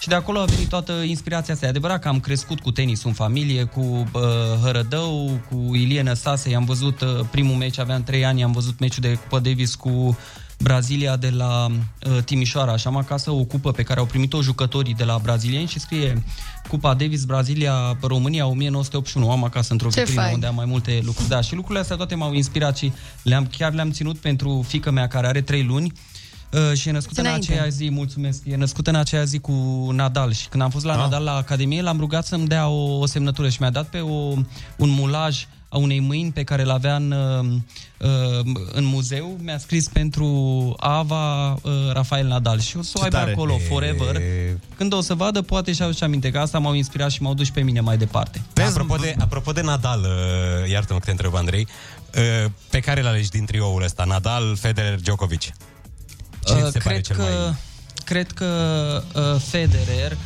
Și 0.00 0.08
de 0.08 0.14
acolo 0.14 0.38
a 0.38 0.44
venit 0.44 0.68
toată 0.68 0.92
inspirația 0.92 1.54
asta. 1.54 1.66
E 1.66 1.68
adevărat 1.68 2.00
că 2.00 2.08
am 2.08 2.20
crescut 2.20 2.60
cu 2.60 2.70
tenis 2.70 3.04
în 3.04 3.12
familie, 3.12 3.64
cu 3.64 3.80
uh, 3.80 4.22
Hărădău, 4.62 5.40
cu 5.50 5.74
Ilie 5.74 6.02
Năstase. 6.02 6.54
Am 6.54 6.64
văzut 6.64 7.00
uh, 7.00 7.08
primul 7.30 7.56
meci, 7.56 7.78
aveam 7.78 8.02
3 8.02 8.24
ani, 8.24 8.42
am 8.42 8.52
văzut 8.52 8.78
meciul 8.78 9.02
de 9.02 9.14
Cupa 9.14 9.38
Davis 9.38 9.74
cu 9.74 10.18
Brazilia 10.62 11.16
de 11.16 11.30
la 11.30 11.66
uh, 11.66 12.22
Timișoara. 12.24 12.76
Și 12.76 12.86
am 12.86 12.96
acasă 12.96 13.30
o 13.30 13.44
cupă 13.44 13.72
pe 13.72 13.82
care 13.82 14.00
au 14.00 14.06
primit-o 14.06 14.42
jucătorii 14.42 14.94
de 14.94 15.04
la 15.04 15.18
brazilieni 15.22 15.66
și 15.68 15.78
scrie 15.80 16.24
Cupa 16.68 16.94
Davis 16.94 17.24
Brazilia 17.24 17.96
România 18.00 18.46
1981. 18.46 19.30
Am 19.30 19.44
acasă 19.44 19.72
într-o 19.72 19.88
Ce 19.88 20.00
vitrină 20.00 20.20
fain. 20.20 20.34
unde 20.34 20.46
am 20.46 20.54
mai 20.54 20.64
multe 20.64 21.00
lucruri. 21.04 21.28
Da, 21.28 21.40
și 21.40 21.54
lucrurile 21.54 21.80
astea 21.80 21.96
toate 21.96 22.14
m-au 22.14 22.32
inspirat 22.32 22.76
și 22.76 22.92
le-am, 23.22 23.46
chiar 23.46 23.72
le-am 23.72 23.90
ținut 23.90 24.18
pentru 24.18 24.64
fica 24.66 24.90
mea 24.90 25.06
care 25.08 25.26
are 25.26 25.40
3 25.40 25.64
luni 25.64 25.92
Uh, 25.92 26.17
și 26.74 26.88
e 26.88 26.92
născută 26.92 27.20
în 27.20 27.26
Înainte. 27.26 27.52
aceea 27.52 27.68
zi, 27.68 27.90
mulțumesc, 27.90 28.42
e 28.44 28.56
născută 28.56 28.90
în 28.90 28.96
aceea 28.96 29.24
zi 29.24 29.38
cu 29.38 29.52
Nadal 29.92 30.32
și 30.32 30.48
când 30.48 30.62
am 30.62 30.70
fost 30.70 30.84
la 30.84 30.92
Ah. 30.92 30.98
Nadal 30.98 31.22
la 31.24 31.34
Academie 31.34 31.82
l-am 31.82 31.98
rugat 31.98 32.26
să-mi 32.26 32.46
dea 32.46 32.68
o, 32.68 32.98
o 32.98 33.06
semnătură 33.06 33.48
și 33.48 33.56
mi-a 33.60 33.70
dat 33.70 33.88
pe 33.88 33.98
o, 33.98 34.14
un 34.76 34.88
mulaj 34.88 35.46
a 35.70 35.76
unei 35.78 36.00
mâini 36.00 36.30
pe 36.32 36.44
care 36.44 36.64
l-avea 36.64 36.96
în, 36.96 37.10
uh, 37.10 37.46
uh, 38.08 38.46
în 38.72 38.84
muzeu, 38.84 39.36
mi-a 39.42 39.58
scris 39.58 39.88
pentru 39.88 40.26
Ava 40.78 41.52
uh, 41.52 41.58
Rafael 41.92 42.26
Nadal 42.26 42.60
și 42.60 42.76
o 42.76 42.82
să 42.82 42.90
o 42.94 42.98
Ce 42.98 43.04
aibă 43.04 43.16
tare. 43.16 43.30
acolo 43.32 43.56
forever. 43.68 44.22
Când 44.76 44.92
o 44.92 45.00
să 45.00 45.14
vadă, 45.14 45.42
poate 45.42 45.72
și 45.72 45.82
aduce 45.82 46.04
aminte 46.04 46.30
că 46.30 46.38
asta 46.38 46.58
m-au 46.58 46.74
inspirat 46.74 47.10
și 47.10 47.22
m-au 47.22 47.34
dus 47.34 47.46
și 47.46 47.52
pe 47.52 47.60
mine 47.60 47.80
mai 47.80 47.96
departe. 47.96 48.42
Apropo 48.68 48.96
de, 48.96 49.14
apropo 49.18 49.52
de 49.52 49.60
Nadal, 49.60 50.00
uh, 50.00 50.70
iartă-mă 50.70 50.98
că 50.98 51.04
te 51.04 51.10
întreb, 51.10 51.34
Andrei, 51.34 51.66
uh, 52.44 52.50
pe 52.70 52.80
care 52.80 53.02
l-alegi 53.02 53.28
din 53.30 53.44
trioul 53.44 53.82
ăsta? 53.82 54.04
Nadal, 54.04 54.56
Federer, 54.56 55.00
Djokovic? 55.00 55.42
Cine 56.44 56.60
Uh, 56.60 56.64
ți 56.66 56.72
se 56.72 56.78
pare 56.78 56.94
cred, 57.00 57.04
cel 57.06 57.16
că, 57.16 57.22
mai... 57.22 57.56
cred 58.04 58.32
că 58.32 58.46
uh, 59.14 59.40
Federer 59.40 60.16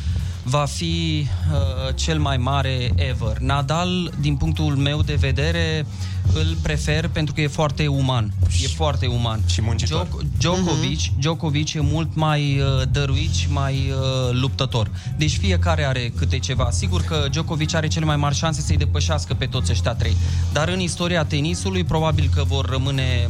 va 0.43 0.65
fi 0.65 1.27
uh, 1.51 1.95
cel 1.95 2.19
mai 2.19 2.37
mare 2.37 2.91
ever. 2.95 3.37
Nadal, 3.39 4.13
din 4.19 4.35
punctul 4.35 4.75
meu 4.75 5.01
de 5.01 5.13
vedere, 5.13 5.85
îl 6.33 6.57
prefer 6.61 7.07
pentru 7.07 7.33
că 7.33 7.41
e 7.41 7.47
foarte 7.47 7.87
uman. 7.87 8.33
E 8.63 8.67
foarte 8.67 9.05
uman. 9.05 9.41
Și 9.45 9.61
muncitor. 9.61 10.05
Djok- 10.07 10.37
Djokovic, 10.37 10.99
Djokovic 11.19 11.73
e 11.73 11.79
mult 11.79 12.15
mai 12.15 12.59
uh, 12.59 12.81
dăruit 12.91 13.33
și 13.33 13.51
mai 13.51 13.73
uh, 13.73 14.29
luptător. 14.31 14.89
Deci 15.17 15.37
fiecare 15.37 15.85
are 15.85 16.13
câte 16.17 16.39
ceva. 16.39 16.69
Sigur 16.71 17.01
că 17.01 17.27
Djokovic 17.31 17.75
are 17.75 17.87
cele 17.87 18.05
mai 18.05 18.15
mari 18.15 18.35
șanse 18.35 18.61
să-i 18.61 18.77
depășească 18.77 19.33
pe 19.33 19.45
toți 19.45 19.71
ăștia 19.71 19.93
trei. 19.93 20.15
Dar 20.51 20.67
în 20.67 20.79
istoria 20.79 21.23
tenisului 21.23 21.83
probabil 21.83 22.29
că 22.35 22.43
vor 22.43 22.65
rămâne 22.69 23.29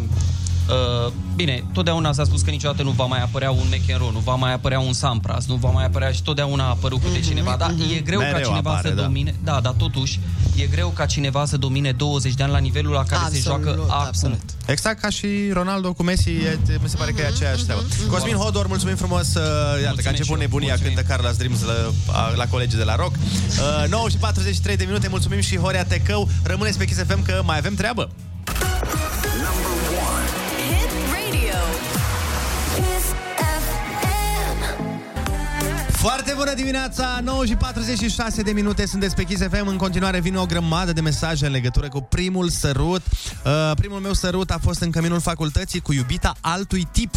Uh, 0.70 1.12
bine, 1.36 1.64
totdeauna 1.74 2.12
s-a 2.14 2.24
spus 2.24 2.42
că 2.42 2.50
niciodată 2.50 2.84
nu 2.84 2.90
va 2.90 3.06
mai 3.06 3.22
apărea 3.22 3.52
un 3.52 3.66
McEnroe, 3.72 4.12
nu 4.12 4.20
va 4.20 4.36
mai 4.36 4.54
apărea 4.54 4.80
un 4.80 4.94
Sampras, 4.94 5.46
nu 5.46 5.56
va 5.56 5.70
mai 5.70 5.86
apărea 5.86 6.12
și 6.12 6.22
totdeauna 6.24 6.64
a 6.66 6.70
apărut 6.70 7.02
câte 7.02 7.20
cineva, 7.20 7.56
dar 7.60 7.74
e 7.98 8.00
greu 8.00 8.20
ca 8.20 8.26
Mereu 8.26 8.42
cineva 8.50 8.70
apare, 8.70 8.88
să 8.88 8.94
da. 8.94 9.02
domine, 9.02 9.36
da, 9.44 9.60
dar 9.64 9.74
totuși 9.78 10.20
e 10.56 10.66
greu 10.66 10.90
ca 10.90 11.06
cineva 11.06 11.46
să 11.46 11.58
domine 11.58 11.92
20 11.92 12.34
de 12.34 12.44
ani 12.44 12.52
la 12.52 12.58
nivelul 12.58 12.94
la 12.94 13.04
care 13.04 13.22
se 13.32 13.38
Absolut, 13.38 13.64
joacă 13.64 13.80
acum. 13.82 14.06
absolut. 14.08 14.40
Exact 14.66 15.00
ca 15.02 15.10
și 15.10 15.28
Ronaldo 15.52 15.94
cu 15.94 16.04
Messi, 16.04 16.30
e, 16.30 16.60
mi 16.82 16.90
se 16.90 16.96
pare 16.98 17.12
că 17.12 17.22
e 17.22 17.26
aceeași 17.28 17.64
treabă. 17.64 17.84
Cosmin 18.10 18.36
Hodor, 18.36 18.68
mulțumim 18.68 18.96
frumos, 18.96 19.34
uh, 19.36 19.42
iată 19.84 20.02
că 20.02 20.08
a 20.08 20.10
început 20.10 20.38
nebunia 20.40 20.76
cântă 20.84 21.02
Carla's 21.02 21.38
Dreams 21.38 21.62
la, 21.64 21.74
a- 22.14 22.34
la 22.36 22.46
colegii 22.48 22.78
de 22.78 22.84
la 22.84 22.96
Rock. 22.96 23.16
Uh, 23.16 23.90
9 23.90 24.10
și 24.10 24.18
43 24.18 24.76
de 24.78 24.84
minute, 24.84 25.08
mulțumim 25.08 25.40
și 25.40 25.58
Horea 25.58 25.86
Tecău. 25.86 26.30
Rămâneți 26.44 26.78
pe 26.78 26.86
Kiss 26.86 27.00
FM 27.08 27.24
că 27.24 27.42
mai 27.46 27.58
avem 27.58 27.74
treabă. 27.76 28.10
Hit 28.46 29.73
Foarte 36.04 36.34
bună 36.36 36.54
dimineața, 36.54 37.20
9 37.24 37.46
și 37.46 37.56
46 37.56 38.42
de 38.42 38.52
minute, 38.52 38.86
sunteți 38.86 39.16
pe 39.16 39.24
Kiss 39.24 39.42
FM. 39.42 39.68
În 39.68 39.78
continuare 39.78 40.20
vine 40.20 40.38
o 40.38 40.46
grămadă 40.46 40.94
de 40.94 41.02
mesaje 41.02 41.46
în 41.46 41.52
legătură 41.52 41.88
cu 41.88 42.02
primul 42.02 42.50
sărut. 42.50 43.02
Uh, 43.46 43.72
primul 43.76 44.00
meu 44.00 44.14
sărut 44.14 44.52
a 44.52 44.58
fost 44.62 44.82
în 44.82 44.92
căminul 44.92 45.20
facultății 45.20 45.80
cu 45.80 45.94
iubita 45.94 46.36
altui 46.42 46.88
tip. 46.92 47.16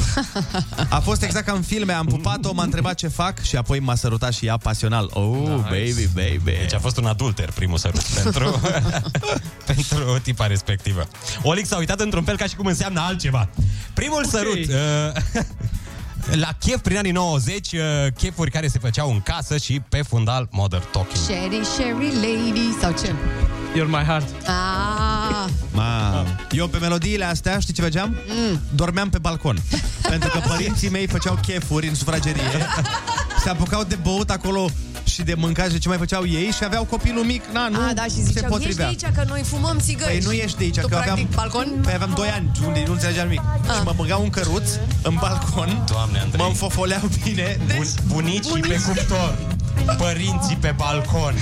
A 0.88 1.00
fost 1.00 1.22
exact 1.22 1.46
ca 1.46 1.52
în 1.52 1.62
filme, 1.62 1.92
am 1.92 2.06
pupat-o, 2.06 2.52
m-a 2.52 2.62
întrebat 2.62 2.94
ce 2.94 3.08
fac 3.08 3.42
și 3.42 3.56
apoi 3.56 3.78
m-a 3.78 3.94
sărutat 3.94 4.32
și 4.32 4.46
ea 4.46 4.56
pasional. 4.56 5.10
Oh, 5.12 5.58
baby, 5.62 6.08
baby. 6.14 6.42
Deci 6.44 6.74
a 6.74 6.78
fost 6.78 6.96
un 6.96 7.06
adulter 7.06 7.50
primul 7.50 7.78
sărut 7.78 8.02
pentru, 8.02 8.60
pentru 9.66 10.18
tipa 10.22 10.46
respectivă. 10.46 11.08
Olix 11.42 11.68
s-a 11.68 11.76
uitat 11.76 12.00
într-un 12.00 12.24
fel 12.24 12.36
ca 12.36 12.46
și 12.46 12.56
cum 12.56 12.66
înseamnă 12.66 13.00
altceva. 13.00 13.48
Primul 13.94 14.24
okay. 14.26 14.40
sărut... 14.40 14.68
Uh, 14.68 15.44
la 16.30 16.48
chef 16.58 16.80
prin 16.80 16.96
anii 16.96 17.12
90, 17.12 17.72
uh, 17.72 17.80
chefuri 18.16 18.50
care 18.50 18.68
se 18.68 18.78
făceau 18.78 19.10
în 19.10 19.20
casă 19.20 19.56
și 19.56 19.80
pe 19.88 20.02
fundal 20.02 20.48
Mother 20.50 20.80
Talking. 20.80 21.24
Sherry, 21.24 21.64
Sherry 21.64 22.12
Lady 22.14 22.80
sau 22.80 22.92
ce? 22.92 23.14
You're 23.76 23.88
my 23.88 24.04
heart. 24.06 24.28
Ah, 24.46 25.50
Ma, 25.72 26.24
eu 26.50 26.68
pe 26.68 26.78
melodiile 26.78 27.24
astea, 27.24 27.58
știi 27.58 27.74
ce 27.74 27.82
făceam? 27.82 28.16
Mm. 28.28 28.60
Dormeam 28.74 29.08
pe 29.10 29.18
balcon. 29.18 29.56
Pentru 30.08 30.30
că 30.30 30.38
părinții 30.48 30.88
mei 30.90 31.06
făceau 31.06 31.38
chefuri 31.46 31.88
în 31.88 31.94
sufragerie. 31.94 32.42
Se 33.42 33.48
apucau 33.48 33.84
de 33.84 33.94
băut 34.02 34.30
acolo 34.30 34.70
și 35.06 35.22
de 35.22 35.34
mâncat 35.34 35.70
și 35.70 35.78
ce 35.78 35.88
mai 35.88 35.96
făceau 35.98 36.26
ei 36.26 36.50
și 36.56 36.64
aveau 36.64 36.84
copilul 36.84 37.24
mic, 37.24 37.42
na, 37.52 37.68
nu 37.68 37.78
A, 37.88 37.92
da, 37.94 38.02
și 38.02 38.10
se 38.10 38.22
ziceau, 38.22 38.26
ești 38.32 38.40
de 38.40 38.46
potrivea. 38.46 38.86
aici 38.86 39.04
că 39.14 39.24
noi 39.28 39.42
fumăm 39.44 39.78
țigări. 39.78 40.10
Păi 40.10 40.20
nu 40.24 40.32
ești 40.32 40.56
de 40.58 40.64
aici, 40.64 40.74
tu, 40.78 40.80
că 40.80 40.86
practic, 40.86 41.10
aveam... 41.12 41.28
balcon? 41.34 41.68
Păi 41.82 41.92
aveam 41.94 42.12
2 42.16 42.28
ani, 42.28 42.50
unde 42.66 42.82
nu 42.86 42.92
înțelegeam 42.92 43.26
nimic. 43.28 43.42
Ah. 43.66 43.74
Și 43.74 43.82
mă 43.84 43.92
băgau 43.96 44.22
un 44.22 44.30
căruț 44.30 44.68
în 45.02 45.16
balcon, 45.20 45.84
Doamne, 45.90 46.18
Andrei. 46.18 46.40
mă 46.40 46.46
înfofoleau 46.48 47.08
bine. 47.24 47.58
Bun, 47.76 47.86
bunicii 48.06 48.60
pe 48.60 48.80
cuptor, 48.86 49.36
părinții 49.98 50.56
pe 50.60 50.74
balcon. 50.76 51.34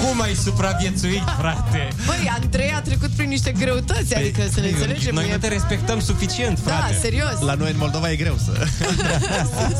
Cum 0.00 0.20
ai 0.20 0.34
supraviețuit, 0.34 1.22
frate? 1.38 1.88
Băi, 2.06 2.30
Andrei 2.42 2.72
a 2.76 2.80
trecut 2.80 3.10
prin 3.10 3.28
niște 3.28 3.52
greutăți, 3.52 4.14
adică 4.14 4.42
să 4.52 4.60
ne 4.60 4.68
înțelegem. 4.68 5.14
Noi 5.14 5.28
e- 5.28 5.32
nu 5.32 5.38
te 5.38 5.48
respectăm 5.48 6.00
suficient, 6.00 6.60
Da, 6.64 6.70
frate. 6.72 6.98
serios. 7.00 7.40
La 7.40 7.54
noi 7.54 7.70
în 7.70 7.76
Moldova 7.78 8.10
e 8.10 8.16
greu 8.16 8.38
să... 8.44 8.66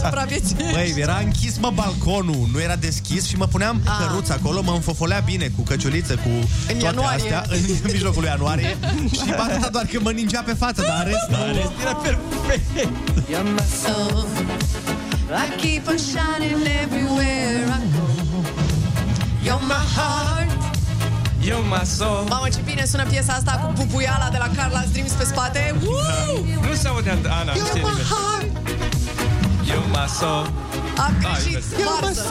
Supraviețuiești. 0.04 0.72
Băi, 0.72 0.94
era 0.96 1.16
închis, 1.24 1.58
mă, 1.58 1.70
balconul, 1.74 2.48
nu 2.52 2.60
era 2.60 2.76
deschis 2.76 3.26
și 3.26 3.36
mă 3.36 3.46
puneam 3.46 3.80
Ah. 3.84 3.92
căruț 4.06 4.28
acolo, 4.28 4.62
mă 4.62 4.72
înfofolea 4.72 5.18
bine 5.24 5.50
cu 5.56 5.62
căciuliță, 5.62 6.14
cu 6.14 6.28
În 6.28 6.78
toate 6.78 6.84
ianuarie. 6.84 7.22
astea, 7.34 7.44
în 7.48 7.60
mijlocul 7.92 8.20
lui 8.20 8.30
ianuarie 8.30 8.76
și 9.12 9.20
atâta 9.38 9.68
doar 9.72 9.84
că 9.84 9.98
mă 10.02 10.10
ningea 10.10 10.42
pe 10.46 10.52
față, 10.52 10.82
dar 10.82 11.02
în 11.04 11.10
rest, 11.12 11.40
În 11.48 11.52
rest 11.54 11.70
era 11.82 11.94
perfect. 11.94 12.64
So, 15.28 15.34
I 15.34 15.48
keep 15.56 15.88
on 15.88 15.98
shining 15.98 16.66
everywhere 16.82 17.64
I 17.78 17.80
go. 17.96 18.06
You're 19.46 19.60
my 19.74 19.84
heart. 19.96 20.50
You're 21.40 21.62
my 21.74 21.84
soul. 21.84 22.24
Mamă, 22.28 22.48
ce 22.48 22.60
bine 22.64 22.84
sună 22.84 23.04
piesa 23.04 23.32
asta 23.32 23.52
cu 23.52 23.72
bubuiala 23.72 24.28
de 24.30 24.36
la 24.38 24.48
Carla's 24.48 24.90
Dreams 24.92 25.12
pe 25.12 25.24
spate. 25.24 25.74
Woo! 25.84 26.44
Nu 26.68 26.74
se 26.74 26.88
aude 26.88 27.10
Ana, 27.40 27.52
You're 27.52 27.66
știe 27.66 27.82
my 27.82 27.88
nimeni. 27.88 28.08
heart. 28.08 28.46
You're 29.68 29.88
my 29.90 30.06
soul. 30.18 30.50
Am 30.96 31.14
Ah, 31.22 31.40
greșit, 31.42 31.62
You're 31.72 31.78
my 31.78 32.00
varză. 32.00 32.22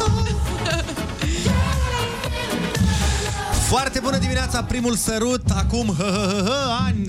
Foarte 3.68 3.99
bună 3.99 4.18
dimineața, 4.18 4.64
primul 4.64 4.95
sărut, 4.95 5.41
acum 5.56 5.95
hă, 5.98 6.03
hă, 6.03 6.28
hă, 6.28 6.44
hă, 6.45 6.72
ani. 6.86 7.06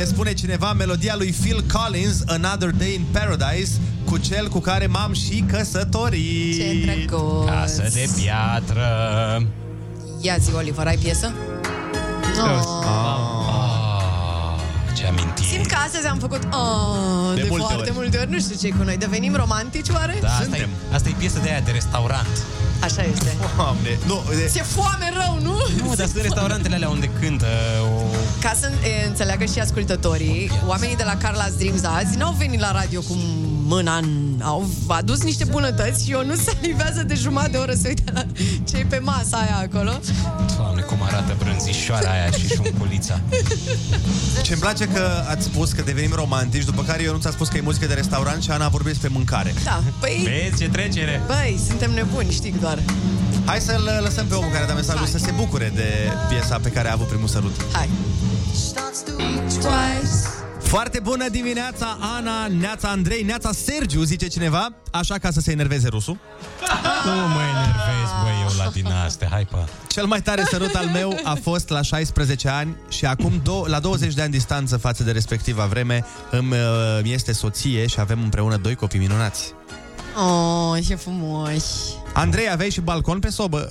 Ne 0.00 0.06
spune 0.06 0.32
cineva 0.32 0.72
melodia 0.72 1.16
lui 1.16 1.34
Phil 1.40 1.64
Collins, 1.72 2.22
Another 2.26 2.70
Day 2.70 2.94
in 2.94 3.04
Paradise, 3.12 3.72
cu 4.04 4.18
cel 4.18 4.48
cu 4.48 4.58
care 4.58 4.86
m-am 4.86 5.12
și 5.12 5.44
căsătorit. 5.48 6.56
Ce 6.56 7.06
drăguț. 7.06 7.48
Casă 7.48 7.88
de 7.92 8.08
piatră. 8.16 8.86
Ia 10.20 10.36
zi, 10.36 10.54
Oliver, 10.54 10.86
ai 10.86 10.96
piesă? 10.96 11.32
Ah. 12.22 13.59
Ce 14.94 15.06
amintiri. 15.06 15.46
Simt 15.48 15.66
că 15.66 15.76
astăzi 15.86 16.06
am 16.06 16.18
făcut 16.18 16.42
oh, 16.52 17.34
de, 17.34 17.40
De 17.40 17.42
de 17.42 17.48
multe 17.48 17.64
foarte 17.64 17.90
ori. 17.90 17.98
multe 17.98 18.18
ori. 18.18 18.30
Nu 18.30 18.38
știu 18.40 18.56
ce 18.60 18.68
cu 18.68 18.82
noi. 18.82 18.96
Devenim 18.96 19.34
romantici 19.34 19.88
oare? 19.88 20.18
Da, 20.20 20.28
asta 20.28 20.56
e, 20.56 20.68
asta 20.92 21.08
e 21.08 21.14
piesă 21.18 21.38
de 21.42 21.48
aia 21.50 21.60
de 21.60 21.70
restaurant. 21.70 22.34
Așa 22.80 23.02
este. 23.02 23.36
Doamne, 23.56 23.98
nu, 24.06 24.22
de... 24.28 24.46
Se 24.48 24.62
foame 24.62 25.12
rău, 25.22 25.38
nu? 25.42 25.56
Nu, 25.84 25.94
dar 25.94 26.06
sunt 26.06 26.22
restaurantele 26.22 26.74
alea 26.74 26.88
unde 26.88 27.10
cântă 27.20 27.46
o... 27.82 28.02
Ca 28.40 28.52
să 28.60 28.70
e, 29.02 29.06
înțeleagă 29.06 29.44
și 29.44 29.58
ascultătorii, 29.58 30.50
oamenii 30.66 30.96
de 30.96 31.02
la 31.04 31.16
Carla's 31.16 31.56
Dreams 31.58 31.84
azi 31.84 32.16
n-au 32.16 32.34
venit 32.38 32.60
la 32.60 32.72
radio 32.72 33.00
cu 33.00 33.16
mâna 33.70 33.96
în... 33.96 34.40
Au 34.42 34.70
adus 34.86 35.22
niște 35.22 35.44
bunătăți 35.44 36.04
și 36.04 36.10
eu 36.10 36.24
nu 36.24 36.34
salivează 36.34 37.02
de 37.02 37.14
jumătate 37.14 37.50
de 37.50 37.56
oră 37.56 37.72
să 37.72 37.88
uite 37.88 38.04
la 38.12 38.24
ce 38.68 38.76
e 38.76 38.84
pe 38.84 38.98
masa 38.98 39.36
aia 39.36 39.68
acolo. 39.70 39.92
Doamne, 40.56 40.80
cum 40.80 41.02
arată 41.02 41.36
brânzișoara 41.38 42.10
aia 42.10 42.30
și 42.30 42.46
șunculița. 42.46 43.20
ce 44.42 44.52
îmi 44.52 44.60
place 44.60 44.84
că 44.88 45.24
ați 45.28 45.44
spus 45.44 45.72
că 45.72 45.82
devenim 45.82 46.12
romantici, 46.14 46.64
după 46.64 46.82
care 46.82 47.02
eu 47.02 47.12
nu 47.12 47.18
ți-a 47.18 47.30
spus 47.30 47.48
că 47.48 47.56
e 47.56 47.60
muzică 47.60 47.86
de 47.86 47.94
restaurant 47.94 48.42
și 48.42 48.50
Ana 48.50 48.64
a 48.64 48.68
vorbit 48.68 48.90
despre 48.90 49.08
mâncare. 49.08 49.54
Da, 49.64 49.82
păi... 50.00 50.28
Vezi 50.28 50.62
ce 50.62 50.68
trecere? 50.68 51.22
Băi, 51.26 51.60
suntem 51.68 51.90
nebuni, 51.90 52.30
știi 52.30 52.54
doar. 52.60 52.78
Hai 53.44 53.60
să-l 53.60 54.00
lăsăm 54.02 54.26
pe 54.26 54.34
omul 54.34 54.50
care 54.50 54.64
a 54.64 54.66
dat 54.66 54.76
mesajul 54.76 55.06
să 55.06 55.18
se 55.18 55.30
bucure 55.36 55.72
de 55.74 55.88
piesa 56.28 56.58
pe 56.62 56.68
care 56.68 56.88
a 56.88 56.92
avut 56.92 57.06
primul 57.06 57.28
sărut. 57.28 57.54
Hai. 57.72 57.88
Foarte 60.70 61.00
bună 61.00 61.28
dimineața, 61.28 61.98
Ana, 62.00 62.46
Neața 62.46 62.88
Andrei, 62.88 63.22
Neața 63.22 63.52
Sergiu, 63.52 64.02
zice 64.02 64.26
cineva, 64.26 64.68
așa 64.90 65.18
ca 65.18 65.30
să 65.30 65.40
se 65.40 65.50
enerveze 65.50 65.88
rusul. 65.88 66.18
Nu 67.04 67.10
mă 67.10 67.40
enervezi, 67.40 68.12
băi, 68.22 68.32
eu 68.42 68.64
la 68.64 68.70
din 68.70 68.86
astea, 68.86 69.28
hai 69.30 69.44
pa. 69.50 69.64
Cel 69.88 70.06
mai 70.06 70.22
tare 70.22 70.44
sărut 70.50 70.74
al 70.74 70.86
meu 70.86 71.20
a 71.24 71.38
fost 71.42 71.68
la 71.68 71.82
16 71.82 72.48
ani 72.48 72.76
și 72.88 73.06
acum 73.06 73.42
do- 73.42 73.66
la 73.66 73.80
20 73.80 74.14
de 74.14 74.22
ani 74.22 74.30
distanță 74.30 74.76
față 74.76 75.02
de 75.02 75.10
respectiva 75.10 75.64
vreme 75.66 76.04
îmi 76.30 76.52
uh, 76.52 76.58
este 77.02 77.32
soție 77.32 77.86
și 77.86 78.00
avem 78.00 78.22
împreună 78.22 78.56
doi 78.56 78.74
copii 78.74 78.98
minunați. 78.98 79.54
Oh, 80.26 80.78
ce 80.86 80.94
frumos. 80.94 81.64
Andrei, 82.12 82.50
aveai 82.50 82.70
și 82.70 82.80
balcon 82.80 83.18
pe 83.18 83.30
sobă? 83.30 83.70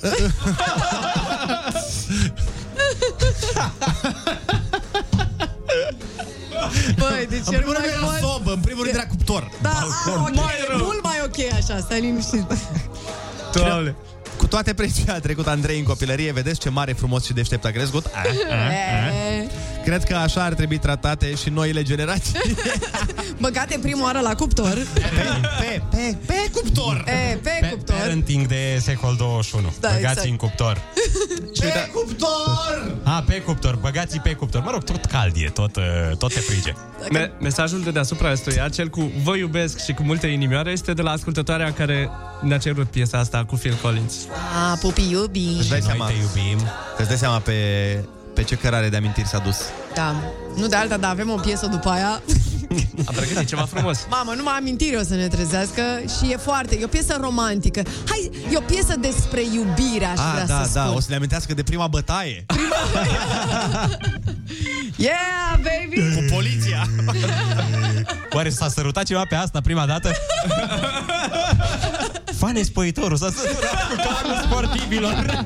Băi, 7.26 7.38
deci 7.38 7.46
În 7.46 7.56
primul 7.56 7.72
rând 7.72 7.84
era 7.84 8.16
sobă, 8.20 8.52
în 8.52 8.60
primul 8.60 8.82
rând 8.84 8.94
era 8.94 9.06
cuptor. 9.06 9.50
Da, 9.62 9.70
Balcon. 10.04 10.22
ok, 10.22 10.34
Mai 10.34 10.54
rău. 10.68 10.78
mult 10.84 11.02
mai 11.02 11.16
ok 11.24 11.52
așa, 11.52 11.78
stai 11.78 12.00
liniștit. 12.00 12.46
Doamne. 13.52 13.94
Cu 14.36 14.46
toate 14.46 14.74
preția 14.74 15.14
a 15.14 15.18
trecut 15.20 15.46
Andrei 15.46 15.78
în 15.78 15.84
copilărie, 15.84 16.32
vedeți 16.32 16.60
ce 16.60 16.68
mare, 16.68 16.92
frumos 16.92 17.24
și 17.24 17.32
deștept 17.32 17.64
a 17.64 17.70
crescut? 17.70 18.04
A, 18.06 18.10
a, 18.50 18.54
a. 18.54 19.46
Cred 19.84 20.04
că 20.04 20.14
așa 20.14 20.44
ar 20.44 20.54
trebui 20.54 20.78
tratate 20.78 21.34
și 21.34 21.50
noile 21.50 21.82
generații. 21.82 22.34
Băgate 23.40 23.78
prima 23.82 24.02
oară 24.02 24.20
la 24.20 24.34
cuptor. 24.34 24.78
Pe, 24.94 25.00
pe, 25.60 25.82
pe, 25.90 26.16
pe 26.26 26.50
cuptor! 26.52 27.04
E, 27.06 27.36
pe 27.36 27.68
cuptor. 27.70 27.96
Parenting 27.96 28.46
de 28.46 28.78
secol 28.80 29.14
21. 29.18 29.72
Da, 29.80 29.88
Băgați 29.88 30.04
exact. 30.04 30.26
în 30.28 30.36
cuptor. 30.36 30.80
Pe 31.60 31.90
cuptor! 31.92 32.96
A, 33.02 33.24
pe 33.26 33.40
cuptor, 33.40 33.76
băgați 33.76 34.18
pe 34.18 34.32
cuptor. 34.32 34.62
Mă 34.62 34.70
rog, 34.70 34.84
tot 34.84 35.04
cald 35.04 35.32
e, 35.36 35.48
tot, 35.48 35.76
uh, 35.76 35.82
tot 36.18 36.32
te 36.34 36.40
frige. 36.40 36.72
Me- 37.10 37.30
mesajul 37.40 37.82
de 37.82 37.90
deasupra 37.90 38.30
ăstuia, 38.32 38.68
cel 38.68 38.88
cu 38.88 39.12
Vă 39.22 39.36
iubesc 39.36 39.84
și 39.84 39.92
cu 39.92 40.02
multe 40.02 40.26
inimioare, 40.26 40.70
este 40.70 40.92
de 40.92 41.02
la 41.02 41.10
ascultătoarea 41.10 41.72
care 41.72 42.10
ne-a 42.42 42.58
cerut 42.58 42.86
piesa 42.86 43.18
asta 43.18 43.44
cu 43.44 43.54
Phil 43.54 43.78
Collins. 43.82 44.14
A, 44.70 44.76
pupi 44.80 45.10
iubi. 45.10 45.56
Îți 45.58 45.68
dai 45.68 45.80
seama, 45.80 46.06
te 46.06 46.12
iubim. 46.12 46.58
Îți 46.96 47.08
dai 47.08 47.16
seama 47.16 47.38
pe, 47.38 47.52
pe 48.34 48.42
ce 48.42 48.54
cărare 48.54 48.88
de 48.88 48.96
amintiri 48.96 49.28
s-a 49.28 49.38
dus. 49.38 49.56
Da, 49.94 50.14
nu 50.56 50.66
de 50.66 50.76
alta, 50.76 50.96
dar 50.96 51.10
avem 51.10 51.30
o 51.30 51.34
piesă 51.36 51.66
după 51.66 51.88
aia. 51.88 52.08
Am 53.08 53.14
pregătit 53.14 53.48
ceva 53.48 53.62
frumos. 53.62 53.98
Mamă, 54.10 54.32
numai 54.36 54.54
amintiri 54.58 54.96
o 54.96 55.02
să 55.02 55.14
ne 55.14 55.26
trezească 55.28 55.82
și 56.18 56.32
e 56.32 56.36
foarte, 56.36 56.78
e 56.80 56.84
o 56.84 56.88
piesă 56.88 57.16
romantică. 57.20 57.82
Hai, 58.08 58.30
e 58.52 58.56
o 58.56 58.60
piesă 58.60 58.94
despre 59.00 59.40
iubire, 59.54 60.04
aș 60.04 60.18
Ah, 60.18 60.30
vrea 60.32 60.46
da, 60.46 60.62
să 60.64 60.70
da, 60.74 60.82
spun. 60.84 60.96
o 60.96 61.00
să 61.00 61.06
ne 61.08 61.14
amintească 61.16 61.54
de 61.54 61.62
prima 61.62 61.86
bătaie. 61.86 62.46
Yeah, 64.96 65.54
baby! 65.56 66.14
Cu 66.14 66.34
poliția. 66.34 66.86
Oare 68.34 68.48
s-a 68.50 68.68
sărutat 68.68 69.04
ceva 69.04 69.22
pe 69.28 69.34
asta 69.34 69.60
prima 69.60 69.86
dată? 69.86 70.10
Fane 72.38 72.62
spăitorul 72.62 73.16
s-a 73.16 73.30
sărutat 73.36 73.88
cu 73.88 73.94
carul 73.94 74.40
sportivilor. 74.44 75.44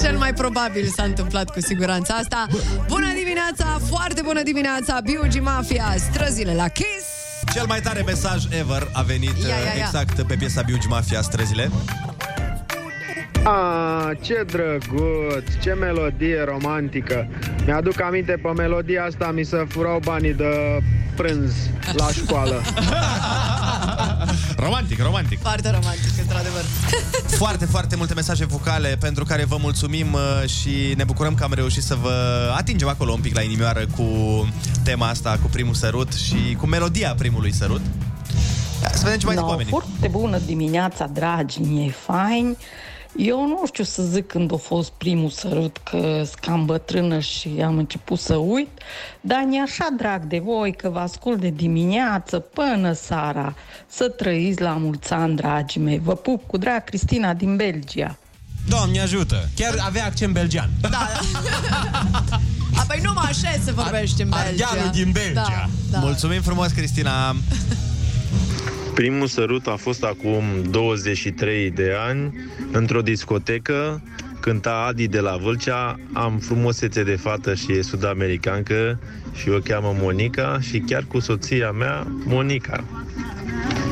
Cel 0.00 0.16
mai 0.16 0.34
probabil 0.34 0.88
s-a 0.96 1.02
întâmplat 1.02 1.50
cu 1.50 1.60
siguranța 1.60 2.14
asta. 2.14 2.46
Bună 2.88 3.06
dimineața, 3.12 3.80
foarte 3.88 4.20
bună 4.24 4.42
dimineața, 4.42 5.00
Biugi 5.00 5.38
Mafia, 5.40 5.94
străzile 5.98 6.54
la 6.54 6.68
Kiss. 6.68 7.06
Cel 7.52 7.66
mai 7.66 7.80
tare 7.80 8.02
mesaj 8.02 8.44
ever 8.50 8.88
a 8.92 9.02
venit 9.02 9.36
Ia, 9.42 9.48
ia, 9.48 9.54
uh, 9.56 9.76
ia. 9.76 9.84
exact 9.84 10.22
pe 10.22 10.34
piesa 10.36 10.62
Biugi 10.62 10.86
Mafia 10.86 11.22
Străzile. 11.22 11.70
Ah, 13.44 14.10
ce 14.20 14.44
drăguț, 14.46 15.44
ce 15.62 15.72
melodie 15.72 16.44
romantică. 16.44 17.26
Mi-aduc 17.66 18.00
aminte, 18.02 18.32
pe 18.42 18.48
melodia 18.56 19.04
asta 19.04 19.30
mi 19.34 19.44
se 19.44 19.64
furau 19.68 20.00
banii 20.04 20.34
de 20.34 20.82
prânz 21.16 21.52
la 21.96 22.08
școală. 22.10 22.60
Romantic, 24.56 25.02
romantic. 25.02 25.40
Foarte 25.40 25.70
romantic, 25.70 26.10
într-adevăr. 26.20 26.62
Foarte, 27.42 27.64
foarte 27.64 27.96
multe 27.96 28.14
mesaje 28.14 28.44
vocale 28.44 28.96
pentru 29.00 29.24
care 29.24 29.44
vă 29.44 29.56
mulțumim 29.60 30.12
uh, 30.12 30.48
și 30.48 30.94
ne 30.96 31.04
bucurăm 31.04 31.34
că 31.34 31.44
am 31.44 31.52
reușit 31.54 31.82
să 31.82 31.94
vă 31.94 32.12
atingem 32.56 32.88
acolo 32.88 33.12
un 33.12 33.20
pic 33.20 33.34
la 33.34 33.40
inimioară 33.42 33.86
cu 33.96 34.04
tema 34.84 35.08
asta, 35.08 35.38
cu 35.42 35.48
primul 35.52 35.74
sărut 35.74 36.12
și 36.12 36.56
cu 36.58 36.66
melodia 36.66 37.14
primului 37.18 37.52
sărut. 37.52 37.80
Ia, 38.82 38.90
Să 38.94 39.00
vedem 39.04 39.18
ce 39.18 39.26
mai 39.26 39.34
zic 39.34 39.44
No, 39.44 39.50
oamenii. 39.50 39.70
foarte 39.70 40.08
bună 40.10 40.38
dimineața, 40.46 41.06
dragi, 41.12 41.60
mi-e 41.60 41.90
fain. 42.06 42.56
Eu 43.16 43.46
nu 43.46 43.62
știu 43.66 43.84
să 43.84 44.02
zic 44.02 44.26
când 44.26 44.52
a 44.52 44.56
fost 44.56 44.90
primul 44.90 45.30
sărut, 45.30 45.76
că 45.76 46.22
sunt 46.24 46.34
cam 46.40 46.64
bătrână 46.64 47.18
și 47.18 47.48
am 47.64 47.78
început 47.78 48.18
să 48.18 48.34
uit, 48.34 48.68
dar 49.20 49.44
mi 49.48 49.60
așa 49.60 49.88
drag 49.96 50.24
de 50.24 50.38
voi 50.38 50.74
că 50.76 50.88
vă 50.88 50.98
ascult 50.98 51.40
de 51.40 51.48
dimineață 51.48 52.38
până 52.38 52.92
seara. 52.92 53.54
Să 53.88 54.08
trăiți 54.08 54.60
la 54.60 54.72
mulți 54.72 55.12
ani, 55.12 55.36
dragii 55.36 55.80
mei. 55.80 55.98
Vă 55.98 56.14
pup 56.14 56.46
cu 56.46 56.56
drag, 56.56 56.84
Cristina 56.84 57.34
din 57.34 57.56
Belgia. 57.56 58.16
Doamne 58.68 59.00
ajută! 59.00 59.48
Chiar 59.56 59.74
avea 59.86 60.04
accent 60.04 60.32
belgian. 60.32 60.70
Da. 60.80 60.88
A, 62.76 62.84
păi 62.86 63.00
numai 63.02 63.24
așa 63.28 63.48
se 63.64 63.72
vorbește 63.72 64.22
în 64.22 64.28
Belgia. 64.28 64.66
Ardealul 64.66 64.90
din 64.92 65.10
Belgia. 65.12 65.32
Da, 65.32 65.68
da. 65.90 65.98
Mulțumim 65.98 66.42
frumos, 66.42 66.70
Cristina. 66.70 67.34
Primul 68.94 69.26
sărut 69.26 69.66
a 69.66 69.76
fost 69.76 70.02
acum 70.02 70.44
23 70.70 71.70
de 71.70 71.92
ani, 72.08 72.34
într-o 72.72 73.02
discotecă, 73.02 74.02
cânta 74.40 74.84
Adi 74.88 75.08
de 75.08 75.20
la 75.20 75.36
Vâlcea, 75.36 75.98
am 76.12 76.38
frumusețe 76.38 77.02
de 77.02 77.16
fată 77.16 77.54
și 77.54 77.72
e 77.72 77.82
sud-americancă 77.82 78.98
și 79.34 79.48
o 79.48 79.58
cheamă 79.58 79.94
Monica 80.00 80.58
și 80.60 80.78
chiar 80.78 81.04
cu 81.08 81.20
soția 81.20 81.70
mea, 81.70 82.06
Monica. 82.24 82.84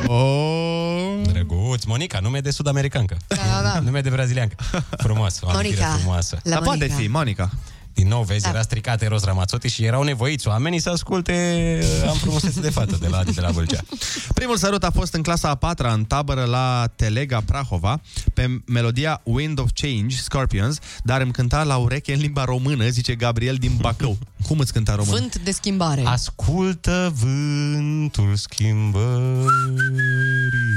Oh. 0.05 1.21
Drăguț, 1.33 1.83
Monica, 1.83 2.19
nume 2.19 2.39
de 2.39 2.51
sud-americancă. 2.51 3.17
Da, 3.27 3.35
da, 3.35 3.69
da. 3.73 3.79
Nume 3.79 4.01
de 4.01 4.09
braziliancă. 4.09 4.55
Frumos, 5.05 5.39
o 5.41 5.49
amintire 5.49 5.75
Monica. 5.81 5.97
frumoasă. 5.97 6.39
La 6.43 6.49
Dar 6.51 6.61
poate 6.61 6.77
Monica. 6.79 6.95
fi, 7.01 7.07
Monica. 7.07 7.49
Din 7.93 8.07
nou, 8.07 8.23
vezi, 8.23 8.43
Da. 8.43 8.49
era 8.49 8.61
stricat 8.61 9.01
Eros 9.01 9.23
Ramazzotti 9.23 9.67
și 9.67 9.83
erau 9.83 10.03
nevoiți 10.03 10.47
oamenii 10.47 10.79
să 10.79 10.89
asculte 10.89 11.79
Am 12.09 12.15
frumusețe 12.15 12.59
de 12.59 12.69
fată 12.69 12.97
de 12.99 13.07
la 13.07 13.17
Adi 13.17 13.33
de 13.33 13.41
la 13.41 13.49
Vâlcea. 13.49 13.79
Primul 14.33 14.57
sărut 14.57 14.83
a 14.83 14.91
fost 14.91 15.13
în 15.13 15.21
clasa 15.21 15.49
a 15.49 15.55
patra 15.55 15.93
în 15.93 16.03
tabără 16.03 16.43
la 16.43 16.89
Telega 16.95 17.41
Prahova 17.45 18.01
pe 18.33 18.61
melodia 18.65 19.21
Wind 19.23 19.59
of 19.59 19.69
Change, 19.73 20.15
Scorpions, 20.15 20.79
dar 21.03 21.21
îmi 21.21 21.31
cânta 21.31 21.63
la 21.63 21.75
ureche 21.77 22.13
în 22.13 22.19
limba 22.19 22.43
română, 22.43 22.87
zice 22.87 23.15
Gabriel 23.15 23.55
din 23.55 23.71
Bacău. 23.79 24.17
Cum 24.47 24.59
îți 24.59 24.73
cânta 24.73 24.95
român? 24.95 25.11
Vânt 25.19 25.39
de 25.39 25.51
schimbare. 25.51 26.01
Ascultă 26.05 27.13
vântul 27.19 28.35
schimbării 28.35 29.49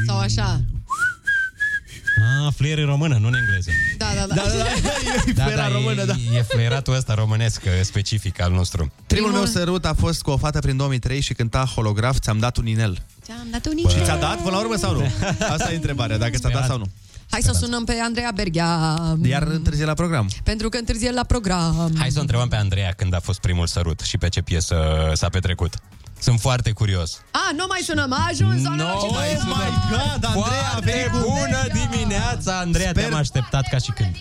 Sau 0.07 0.19
așa. 0.19 0.61
Ah, 2.17 2.53
fluier 2.57 2.79
în 2.79 2.87
română, 2.87 3.17
nu 3.21 3.27
în 3.27 3.35
engleză 3.35 3.71
Da, 3.99 4.07
da, 4.15 4.27
da. 4.27 4.35
Da, 4.35 4.43
da, 4.43 4.57
da, 4.57 4.65
e 5.27 5.33
fluiera 5.33 5.69
română, 5.69 6.03
e, 6.03 6.05
da. 6.05 6.15
E 6.35 6.43
fluieratul 6.43 6.95
ăsta 6.95 7.15
românesc 7.15 7.63
specific 7.83 8.41
al 8.41 8.53
nostru 8.53 8.93
Primul 9.07 9.31
meu 9.31 9.45
sărut 9.45 9.85
a 9.85 9.95
fost 9.95 10.23
cu 10.23 10.31
o 10.31 10.37
fată 10.37 10.59
prin 10.59 10.77
2003 10.77 11.21
și 11.21 11.35
cânta 11.35 11.65
holograf, 11.75 12.19
ți-am 12.19 12.39
dat 12.39 12.57
un 12.57 12.67
inel. 12.67 13.03
Ți-am 13.23 13.47
dat 13.51 13.67
un 13.67 13.91
Și 13.91 14.05
ți-a 14.05 14.17
dat 14.17 14.37
până 14.37 14.51
la 14.57 14.61
urmă 14.61 14.77
sau 14.77 14.95
nu? 14.95 15.11
Asta 15.55 15.73
e 15.73 15.75
întrebarea, 15.75 16.19
dacă 16.19 16.37
ți-a 16.37 16.49
dat 16.49 16.67
sau 16.67 16.79
nu. 16.79 16.85
Hai 17.31 17.43
să 17.43 17.53
sunăm 17.53 17.85
pe 17.85 18.01
Andreea 18.05 18.31
Berghea. 18.35 18.95
Iar 19.23 19.43
întârzie 19.43 19.85
la 19.85 19.95
program. 19.95 20.31
Pentru 20.43 20.69
că 20.69 20.77
întârzie 20.77 21.11
la 21.11 21.25
program. 21.25 21.95
Hai 21.99 22.11
să 22.11 22.19
o 22.19 22.21
întrebăm 22.21 22.49
pe 22.49 22.57
Andreea 22.57 22.93
când 22.97 23.15
a 23.15 23.21
fost 23.21 23.41
primul 23.41 23.67
sărut 23.67 24.01
și 24.01 24.19
pe 24.19 24.29
ce 24.29 24.43
piesă 24.43 24.77
s-a 25.15 25.29
petrecut 25.29 25.75
Sunt 26.19 26.41
foarte 26.41 26.71
curios 26.71 27.21
A, 27.31 27.51
nu 27.57 27.65
mai 27.69 27.81
sunăm, 27.85 28.13
a 28.13 28.27
ajuns 28.31 28.61
zona 28.61 28.75
No, 28.77 28.99
și 28.99 29.13
mai 29.13 29.27
noi- 29.33 29.41
sunăm. 29.41 29.83
God, 29.91 30.25
Andreea, 30.25 30.71
a 30.77 30.79
venit 30.79 31.01
Foarte 31.11 31.19
cu... 31.19 31.31
bună 31.31 31.87
dimineața, 31.89 32.59
Andreea, 32.59 32.91
Sper- 32.91 32.95
te-am 32.95 33.15
așteptat 33.15 33.69
ca 33.71 33.79
și 33.79 33.91
când 33.91 34.15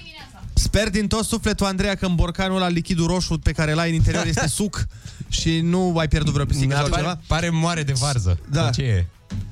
Sper 0.54 0.90
din 0.90 1.08
tot 1.08 1.26
sufletul, 1.26 1.66
Andreea, 1.66 1.96
că 1.96 2.06
în 2.06 2.16
borcanul 2.16 2.56
ăla 2.58 2.68
lichidul 2.68 3.08
roșu 3.08 3.38
pe 3.38 3.52
care 3.52 3.74
l-ai 3.74 3.90
în 3.90 3.96
interior 3.96 4.26
este 4.26 4.48
suc 4.48 4.86
și 5.28 5.60
nu 5.60 5.98
ai 5.98 6.08
pierdut 6.08 6.34
vreo 6.34 6.46
pisică 6.46 6.76
sau 6.76 6.88
pare, 6.88 7.02
ceva. 7.02 7.20
pare 7.28 7.50
moare 7.50 7.84
de 7.84 7.94
varză. 7.94 8.38
Da. 8.50 8.62
Sau 8.62 8.72
Ce 8.72 8.82
e? 8.82 9.06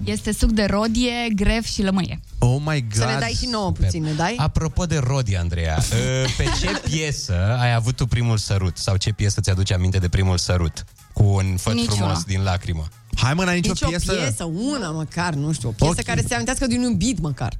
Este 0.03 0.31
suc 0.33 0.49
de 0.51 0.65
rodie, 0.65 1.11
gref 1.35 1.65
și 1.65 1.81
lămâie. 1.81 2.19
Oh 2.39 2.57
my 2.65 2.81
god. 2.81 2.93
Să 2.93 3.05
ne 3.05 3.17
dai 3.19 3.37
și 3.39 3.45
nouă 3.45 3.71
puțin, 3.71 4.03
ne 4.03 4.11
dai? 4.11 4.35
Apropo 4.37 4.85
de 4.85 4.97
Rodi, 4.97 5.35
Andreea, 5.35 5.77
uh, 5.77 6.33
pe 6.37 6.43
ce 6.59 6.81
piesă 6.89 7.57
ai 7.59 7.73
avut 7.73 7.95
tu 7.95 8.05
primul 8.07 8.37
sărut? 8.37 8.77
Sau 8.77 8.97
ce 8.97 9.11
piesă 9.11 9.41
ți-aduce 9.41 9.73
aminte 9.73 9.97
de 9.97 10.09
primul 10.09 10.37
sărut? 10.37 10.83
Cu 11.13 11.23
un 11.23 11.55
făt 11.57 11.73
Niciuna. 11.73 11.95
frumos 11.95 12.23
din 12.23 12.41
lacrimă. 12.43 12.87
Hai 13.15 13.33
mă, 13.33 13.43
n-ai 13.43 13.55
nicio, 13.55 13.69
Nici 13.71 13.81
o 13.81 13.87
piesă? 13.87 14.13
piesă, 14.13 14.43
una 14.43 14.91
măcar, 14.91 15.33
nu 15.33 15.51
știu, 15.51 15.69
o 15.69 15.71
piesă 15.71 15.93
Ok. 15.97 16.03
care 16.05 16.21
se 16.27 16.33
amintească 16.33 16.67
de 16.67 16.75
un 16.77 16.81
iubit 16.83 17.19
măcar. 17.19 17.53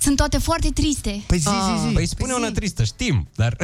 Sunt 0.00 0.16
toate 0.16 0.38
foarte 0.38 0.68
triste. 0.70 1.22
Păi 1.26 1.38
zi, 1.38 1.44
zi, 1.48 1.86
zi. 1.88 1.92
Păi 1.94 2.06
spune 2.06 2.32
una 2.32 2.50
tristă, 2.50 2.84
știm, 2.84 3.28
dar... 3.34 3.56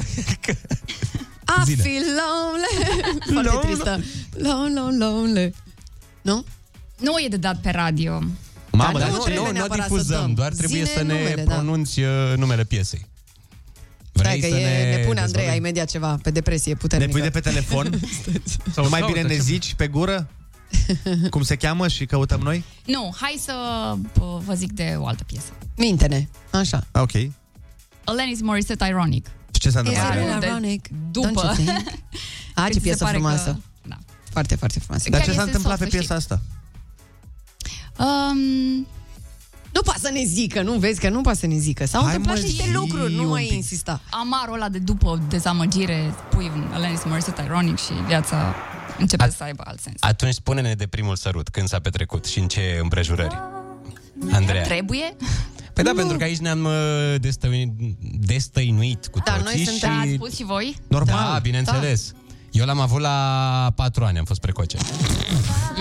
I 1.61 1.65
Zile. 1.65 1.83
feel 1.83 2.03
lonely. 2.21 3.03
Foarte 3.33 3.67
tristă. 3.67 4.01
Lonely, 4.37 4.99
lonely. 4.99 5.55
Nu? 6.23 6.45
Nu 6.99 7.19
e 7.25 7.29
de 7.29 7.37
dat 7.37 7.61
pe 7.61 7.71
radio. 7.71 8.13
Mamă, 8.71 8.99
Dar 8.99 9.01
dar 9.01 9.11
nu 9.11 9.17
nu, 9.17 9.23
trebuie 9.23 9.43
nu, 9.45 9.47
nu 9.51 9.53
neapărat 9.53 9.87
să 9.87 9.93
difuzăm, 9.93 10.21
dăm. 10.21 10.35
doar 10.35 10.53
trebuie 10.53 10.85
Zine 10.85 10.97
să 10.97 11.03
ne 11.03 11.13
numele, 11.13 11.43
da. 11.45 11.55
pronunți 11.55 12.01
uh, 12.01 12.07
numele 12.37 12.65
piesei. 12.65 13.07
Stai 14.13 14.39
că 14.39 14.47
să 14.49 14.55
e, 14.57 14.61
ne, 14.65 14.81
pune 14.91 14.91
dezvoltăm? 14.97 15.23
Andreea 15.25 15.55
imediat 15.55 15.91
ceva 15.91 16.19
pe 16.23 16.31
depresie 16.31 16.73
Ne 16.73 16.79
puternică. 16.79 17.11
pui 17.11 17.21
de 17.21 17.31
pe 17.31 17.41
telefon? 17.41 18.01
Sau 18.75 18.85
nu 18.85 18.91
mai 18.91 19.01
caută 19.01 19.15
bine 19.15 19.27
ne 19.27 19.33
ceva. 19.35 19.45
zici 19.45 19.75
pe 19.75 19.87
gură? 19.89 20.29
Cum 21.31 21.43
se 21.43 21.57
cheamă 21.57 21.89
și 21.89 22.07
căutăm 22.07 22.41
noi? 22.41 22.65
Nu, 22.87 23.15
hai 23.21 23.37
să 23.41 23.53
uh, 24.21 24.39
vă 24.45 24.55
zic 24.55 24.73
de 24.73 24.95
o 24.99 25.07
altă 25.07 25.25
piesă. 25.25 25.47
Minte-ne, 25.77 26.29
așa. 26.51 26.87
Ok. 26.93 27.11
Alanis 28.05 28.41
Morissette 28.41 28.85
Ironic. 28.89 29.27
Și 29.53 29.61
ce 29.61 29.71
s-a 29.71 29.81
Is 29.81 29.87
întâmplat? 29.87 30.15
it 30.15 30.29
Care 30.29 30.39
de- 30.41 30.47
ironic? 30.47 30.89
după. 31.11 31.29
Don't 31.29 31.45
you 31.45 31.53
think? 31.55 31.69
A, 32.55 32.61
ce 32.61 32.71
Când 32.71 32.75
se 32.75 32.81
piesă 32.81 33.05
pare 33.05 33.17
frumoasă. 33.17 33.51
Că... 33.53 33.89
Da. 33.89 33.99
Foarte, 34.31 34.55
foarte 34.55 34.79
frumoasă. 34.79 35.11
Dar 35.11 35.21
Chiar 35.21 35.29
ce 35.29 35.35
s-a 35.35 35.43
este 35.45 35.51
întâmplat 35.57 35.79
pe 35.79 35.85
soft, 35.85 35.97
piesa 35.97 36.15
asta? 36.15 36.41
Um, 38.05 38.87
Nu 39.73 39.81
poate 39.85 40.01
să 40.01 40.11
ne 40.13 40.25
zică, 40.25 40.63
nu 40.63 40.73
vezi 40.73 41.01
că 41.01 41.09
nu 41.09 41.21
poate 41.21 41.39
să 41.39 41.47
ne 41.47 41.57
zică. 41.57 41.87
S-au 41.87 42.01
Hai, 42.03 42.09
întâmplat 42.15 42.37
mă, 42.43 42.47
niște 42.47 42.63
zi 42.67 42.73
lucruri, 42.73 43.15
nu 43.15 43.23
un 43.23 43.29
mai 43.29 43.43
pic. 43.43 43.53
insista. 43.53 44.01
amarul 44.11 44.55
ăla 44.55 44.69
de 44.69 44.79
după 44.79 45.21
dezamăgire, 45.29 46.15
pui 46.31 46.51
un 46.55 46.71
Alanis 46.73 47.05
Morissette 47.05 47.43
Ironic 47.45 47.79
și 47.79 47.93
viața 48.07 48.55
începe 48.99 49.31
să 49.37 49.43
aibă 49.43 49.63
alt 49.67 49.81
sens. 49.81 49.97
Atunci 50.01 50.35
spune-ne 50.35 50.75
de 50.75 50.87
primul 50.87 51.17
sărut, 51.17 51.49
când 51.49 51.69
s-a 51.69 51.79
petrecut 51.79 52.25
și 52.25 52.39
în 52.39 52.49
ce 52.49 52.79
împrejurări. 52.83 53.39
Andreea. 54.33 54.63
Trebuie? 54.63 55.17
Păi 55.73 55.85
da, 55.85 55.93
pentru 55.97 56.17
că 56.17 56.25
aici 56.25 56.39
ne-am 56.39 56.65
uh, 56.65 56.73
destăinuit, 57.21 57.69
destăinuit 58.21 59.07
cu 59.07 59.19
Da, 59.25 59.33
toții 59.33 59.45
noi 59.57 59.65
suntem... 59.67 59.91
și... 59.93 59.99
Ați 60.01 60.13
spus 60.15 60.35
și 60.37 60.45
voi? 60.45 60.77
Normal. 60.89 61.33
Da, 61.33 61.39
bineînțeles. 61.43 62.13
Eu 62.55 62.65
l-am 62.67 62.81
avut 62.81 63.01
la 63.01 63.73
4 63.75 64.05
ani, 64.05 64.19
am 64.19 64.25
fost 64.25 64.41
precoce. 64.41 64.77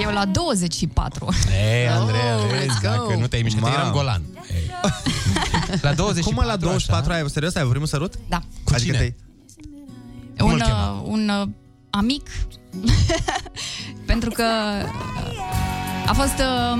Eu 0.02 0.12
la 0.12 0.26
24. 0.26 1.30
Ei, 1.72 1.88
Andreea, 1.88 2.36
Oh, 2.36 2.42
vezi, 2.52 2.66
let's 2.66 2.82
go. 2.82 2.88
dacă 2.90 3.16
nu 3.20 3.28
te-ai 3.28 3.42
mișcat, 3.42 3.62
Mamă. 3.62 3.76
eram 3.80 3.92
golan. 3.92 4.22
Ei. 4.54 4.72
La 5.82 5.94
24, 5.94 6.22
Cum 6.22 6.34
mă, 6.36 6.44
la 6.52 6.56
24 6.56 7.12
așa? 7.12 7.22
ai? 7.22 7.30
Serios, 7.30 7.54
ai 7.56 7.60
avut 7.62 7.72
primul 7.72 7.88
sărut? 7.90 8.14
Da. 8.30 8.38
Cu 8.64 8.72
Adică 8.74 8.80
cine? 8.80 8.98
te-ai- 8.98 9.16
Cum 10.38 10.48
un, 10.48 10.54
îl 10.54 10.62
chema? 10.62 10.90
uh, 11.02 11.02
un 11.06 11.30
uh, 11.42 11.48
amic 11.90 12.30
pentru 14.12 14.30
că 14.30 14.44
uh, 14.84 16.10
a 16.10 16.14
fost 16.14 16.34
uh, 16.40 16.80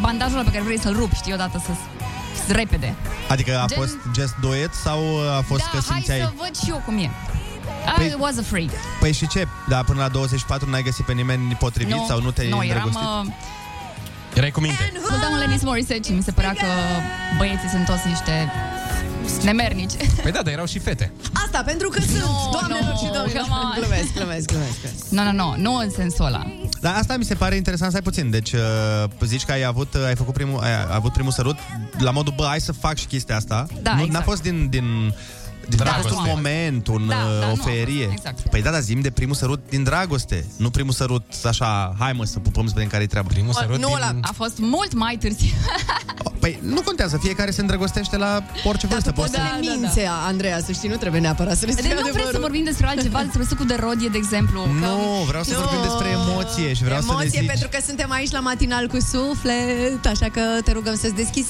bandajul 0.00 0.34
ăla 0.38 0.44
pe 0.44 0.50
care 0.50 0.64
vrei 0.64 0.78
să-l 0.78 0.94
rupi, 0.96 1.14
știi, 1.14 1.32
odată 1.32 1.62
să 1.66 2.52
repede. 2.52 2.94
Adică 3.28 3.58
a 3.58 3.64
Gen- 3.66 3.78
fost 3.78 3.96
just 4.14 4.34
do 4.40 4.54
it 4.56 4.72
sau 4.82 4.98
a 5.38 5.40
fost 5.40 5.60
da, 5.60 5.66
că 5.78 5.78
hai 5.88 5.94
simțeai... 5.96 6.20
să 6.20 6.32
văd 6.36 6.56
și 6.62 6.68
eu 6.70 6.82
cum 6.86 6.98
e. 6.98 7.10
Păi- 7.98 8.10
I 8.10 8.14
was 8.18 8.38
a 8.38 8.42
freak. 8.42 8.70
Păi 9.00 9.12
și 9.12 9.26
ce? 9.28 9.46
Da, 9.68 9.82
până 9.82 10.00
la 10.00 10.08
24 10.08 10.70
n-ai 10.70 10.82
găsit 10.82 11.04
pe 11.04 11.12
nimeni 11.12 11.56
potrivit 11.58 11.96
sau 12.08 12.20
nu 12.22 12.30
te-ai 12.30 12.48
nu, 12.48 12.62
eram, 12.64 12.82
îndrăgostit? 12.84 13.28
uh, 13.28 14.34
Erai 14.34 14.50
cu 14.50 14.60
minte. 14.60 14.92
ascultam 15.02 15.34
Lenny 15.38 15.58
Morissette 15.62 16.02
și 16.08 16.12
mi 16.12 16.22
se 16.22 16.30
părea 16.32 16.50
că 16.52 16.66
băieții 17.38 17.68
sunt 17.68 17.84
toți 17.84 18.06
niște 18.08 18.52
nemernici. 19.42 19.92
Păi 20.22 20.32
da, 20.32 20.42
dar 20.42 20.52
erau 20.52 20.66
și 20.66 20.78
fete. 20.78 21.12
Asta, 21.44 21.62
pentru 21.66 21.88
că 21.88 22.00
sunt, 22.00 22.16
No, 22.18 22.48
doamnelor 22.52 22.82
no, 22.92 22.96
și 22.96 23.12
domnilor. 23.14 23.42
come 23.48 23.60
on. 23.64 23.72
Glumesc, 23.80 24.12
glumesc, 24.14 24.46
glumesc. 24.46 24.80
glumesc. 24.80 25.08
Nu, 25.10 25.22
nu, 25.22 25.32
nu, 25.32 25.54
nu 25.58 25.74
în 25.76 25.90
sensul 25.90 26.24
ăla. 26.24 26.46
Dar 26.80 26.94
asta 26.98 27.16
mi 27.16 27.24
se 27.24 27.34
pare 27.34 27.56
interesant, 27.56 27.90
stai 27.90 28.02
puțin. 28.02 28.30
Deci 28.30 28.52
uh, 28.52 28.60
zici 29.20 29.44
că 29.44 29.52
ai 29.52 29.64
avut, 29.64 29.94
uh, 29.94 30.04
ai 30.06 30.14
făcut 30.16 30.34
primul, 30.34 30.60
ai 30.62 30.70
avut 30.90 31.12
primul 31.12 31.32
sărut 31.32 31.56
la 31.98 32.10
modul, 32.10 32.32
bă, 32.36 32.44
hai 32.48 32.60
să 32.60 32.72
fac 32.72 32.96
și 32.96 33.06
chestia 33.06 33.36
asta. 33.36 33.66
Da, 33.82 33.90
nu, 33.90 33.96
N-a 33.96 34.04
exact. 34.04 34.24
fost 34.24 34.42
din, 34.42 34.68
din 34.68 35.14
din 35.68 35.78
Da, 35.78 35.84
a 35.90 35.92
fost 35.94 36.04
un 36.04 36.10
dragoste. 36.10 36.30
moment, 36.34 36.86
un, 36.86 37.06
Da, 37.08 37.14
uh, 37.16 37.40
da, 37.40 37.46
o 37.46 37.56
nu, 37.56 37.62
ferie. 37.62 38.08
exact. 38.12 38.40
Păi 38.50 38.62
da, 38.62 38.70
dar 38.70 38.80
zim 38.80 39.00
de 39.00 39.10
primul 39.10 39.34
sărut 39.34 39.60
din 39.68 39.82
dragoste. 39.82 40.44
Nu 40.56 40.70
primul 40.70 40.92
sărut 40.92 41.24
așa, 41.44 41.94
hai 41.98 42.12
mă 42.12 42.24
să 42.24 42.38
pupăm 42.38 42.66
să 42.66 42.72
vedem 42.74 42.88
care-i 42.88 43.06
treaba. 43.06 43.28
Primul 43.28 43.48
Uh, 43.50 43.56
sărut 43.60 43.78
nu 43.78 43.86
din... 43.86 43.96
ăla. 43.96 44.14
A 44.22 44.32
fost 44.34 44.58
mult 44.58 44.94
mai 44.94 45.16
târziu. 45.20 45.48
Păi 46.40 46.58
nu 46.62 46.80
contează, 46.82 47.18
fiecare 47.22 47.50
se 47.50 47.60
îndrăgostește 47.60 48.16
la 48.16 48.42
orice 48.64 48.86
Dar 48.86 48.94
vârstă. 48.94 49.10
tu 49.10 49.20
poți 49.20 49.30
Poți 49.30 49.42
să 49.42 49.48
să... 49.52 49.60
ne 49.60 49.66
da, 49.66 49.72
mințe, 49.80 50.08
Andreea, 50.26 50.60
să 50.66 50.72
știi, 50.72 50.88
nu 50.88 50.96
trebuie 50.96 51.20
neapărat 51.20 51.56
să 51.56 51.64
ne 51.66 51.70
spui 51.72 51.82
Deci 51.82 51.92
nu 51.92 52.00
vrei 52.00 52.12
să 52.12 52.18
adevărul. 52.18 52.40
vorbim 52.40 52.64
despre 52.64 52.86
altceva, 52.86 53.22
despre 53.22 53.44
sucul 53.48 53.66
de 53.66 53.76
rodie, 53.80 54.08
de 54.08 54.16
exemplu. 54.24 54.60
că- 54.62 54.68
Nu, 54.86 55.24
vreau 55.30 55.42
să 55.42 55.52
Nu. 55.54 55.58
vorbim 55.60 55.82
despre 55.88 56.08
emoție 56.08 56.72
și 56.74 56.82
vreau 56.84 57.00
Emoție, 57.00 57.28
să 57.28 57.34
ne 57.34 57.40
zici. 57.40 57.50
pentru 57.52 57.68
că 57.68 57.78
suntem 57.86 58.10
aici 58.10 58.30
la 58.30 58.40
matinal 58.40 58.86
cu 58.86 58.98
suflet, 59.12 60.06
așa 60.14 60.28
că 60.36 60.40
te 60.64 60.72
rugăm 60.72 60.96
să-ți 60.96 61.14
deschizi 61.14 61.48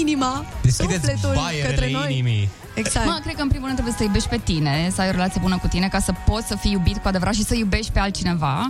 inima, 0.00 0.44
Deschideți 0.62 0.94
sufletul 1.00 1.32
baierele 1.34 1.68
către 1.74 1.90
noi. 1.90 2.12
inimii. 2.12 2.48
Exact. 2.78 3.06
Mă, 3.06 3.18
cred 3.22 3.34
că 3.34 3.42
în 3.42 3.48
primul 3.48 3.66
rând 3.66 3.78
trebuie 3.78 3.92
să 3.92 3.98
te 3.98 4.04
iubești 4.04 4.28
pe 4.28 4.40
tine, 4.44 4.90
să 4.94 5.00
ai 5.00 5.08
o 5.08 5.10
relație 5.10 5.40
bună 5.42 5.58
cu 5.58 5.66
tine, 5.66 5.88
ca 5.88 6.00
să 6.00 6.12
poți 6.26 6.46
să 6.46 6.56
fii 6.56 6.72
iubit 6.72 6.96
cu 6.96 7.08
adevărat 7.08 7.34
și 7.34 7.44
să 7.44 7.54
iubești 7.54 7.92
pe 7.92 7.98
altcineva 7.98 8.68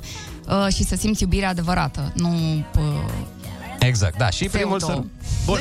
uh, 0.48 0.66
și 0.74 0.84
să 0.84 0.96
simți 0.96 1.22
iubirea 1.22 1.48
adevărată, 1.48 2.12
nu 2.14 2.64
uh, 2.78 2.82
Exact, 3.78 4.16
da. 4.18 4.30
Și 4.30 4.44
Pseudo. 4.44 4.56
primul 4.58 4.80
sărut. 4.80 5.10
Bun. 5.44 5.58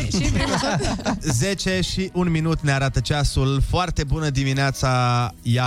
10 1.22 1.82
și 1.92 2.10
un 2.14 2.30
minut 2.32 2.62
ne 2.62 2.72
arată 2.72 3.00
ceasul. 3.00 3.62
Foarte 3.70 4.04
bună 4.04 4.30
dimineața. 4.30 4.90
Ia 5.42 5.64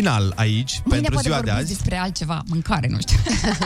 final 0.00 0.32
aici, 0.36 0.80
Mâine 0.84 1.02
pentru 1.08 1.12
poate 1.12 1.28
ziua 1.28 1.40
de 1.40 1.50
vorbiți 1.50 1.64
azi. 1.72 1.76
despre 1.76 1.96
altceva, 1.96 2.42
mâncare, 2.46 2.86
nu 2.90 2.98
știu. 3.00 3.16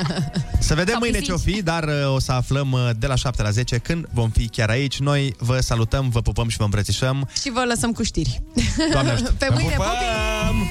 Să 0.68 0.74
vedem 0.74 0.90
Sau 0.92 0.98
mâine 0.98 1.18
pisici. 1.18 1.26
ce 1.26 1.32
o 1.32 1.36
fi, 1.38 1.62
dar 1.62 1.84
uh, 1.84 2.14
o 2.14 2.18
să 2.18 2.32
aflăm 2.32 2.72
uh, 2.72 2.90
de 2.98 3.06
la 3.06 3.14
7 3.14 3.42
la 3.42 3.50
10 3.50 3.78
când 3.78 4.06
vom 4.12 4.30
fi 4.30 4.48
chiar 4.48 4.68
aici. 4.68 4.98
Noi 5.00 5.34
vă 5.38 5.60
salutăm, 5.60 6.08
vă 6.08 6.20
pupăm 6.20 6.48
și 6.48 6.56
vă 6.56 6.64
îmbrățișăm. 6.64 7.28
Și 7.40 7.50
vă 7.50 7.64
lăsăm 7.68 7.92
cu 7.92 8.02
știri. 8.02 8.42
Doamne 8.92 9.10
ajută. 9.10 9.32
Pe 9.38 9.46
mâine, 9.52 9.74
pupii! 9.76 10.70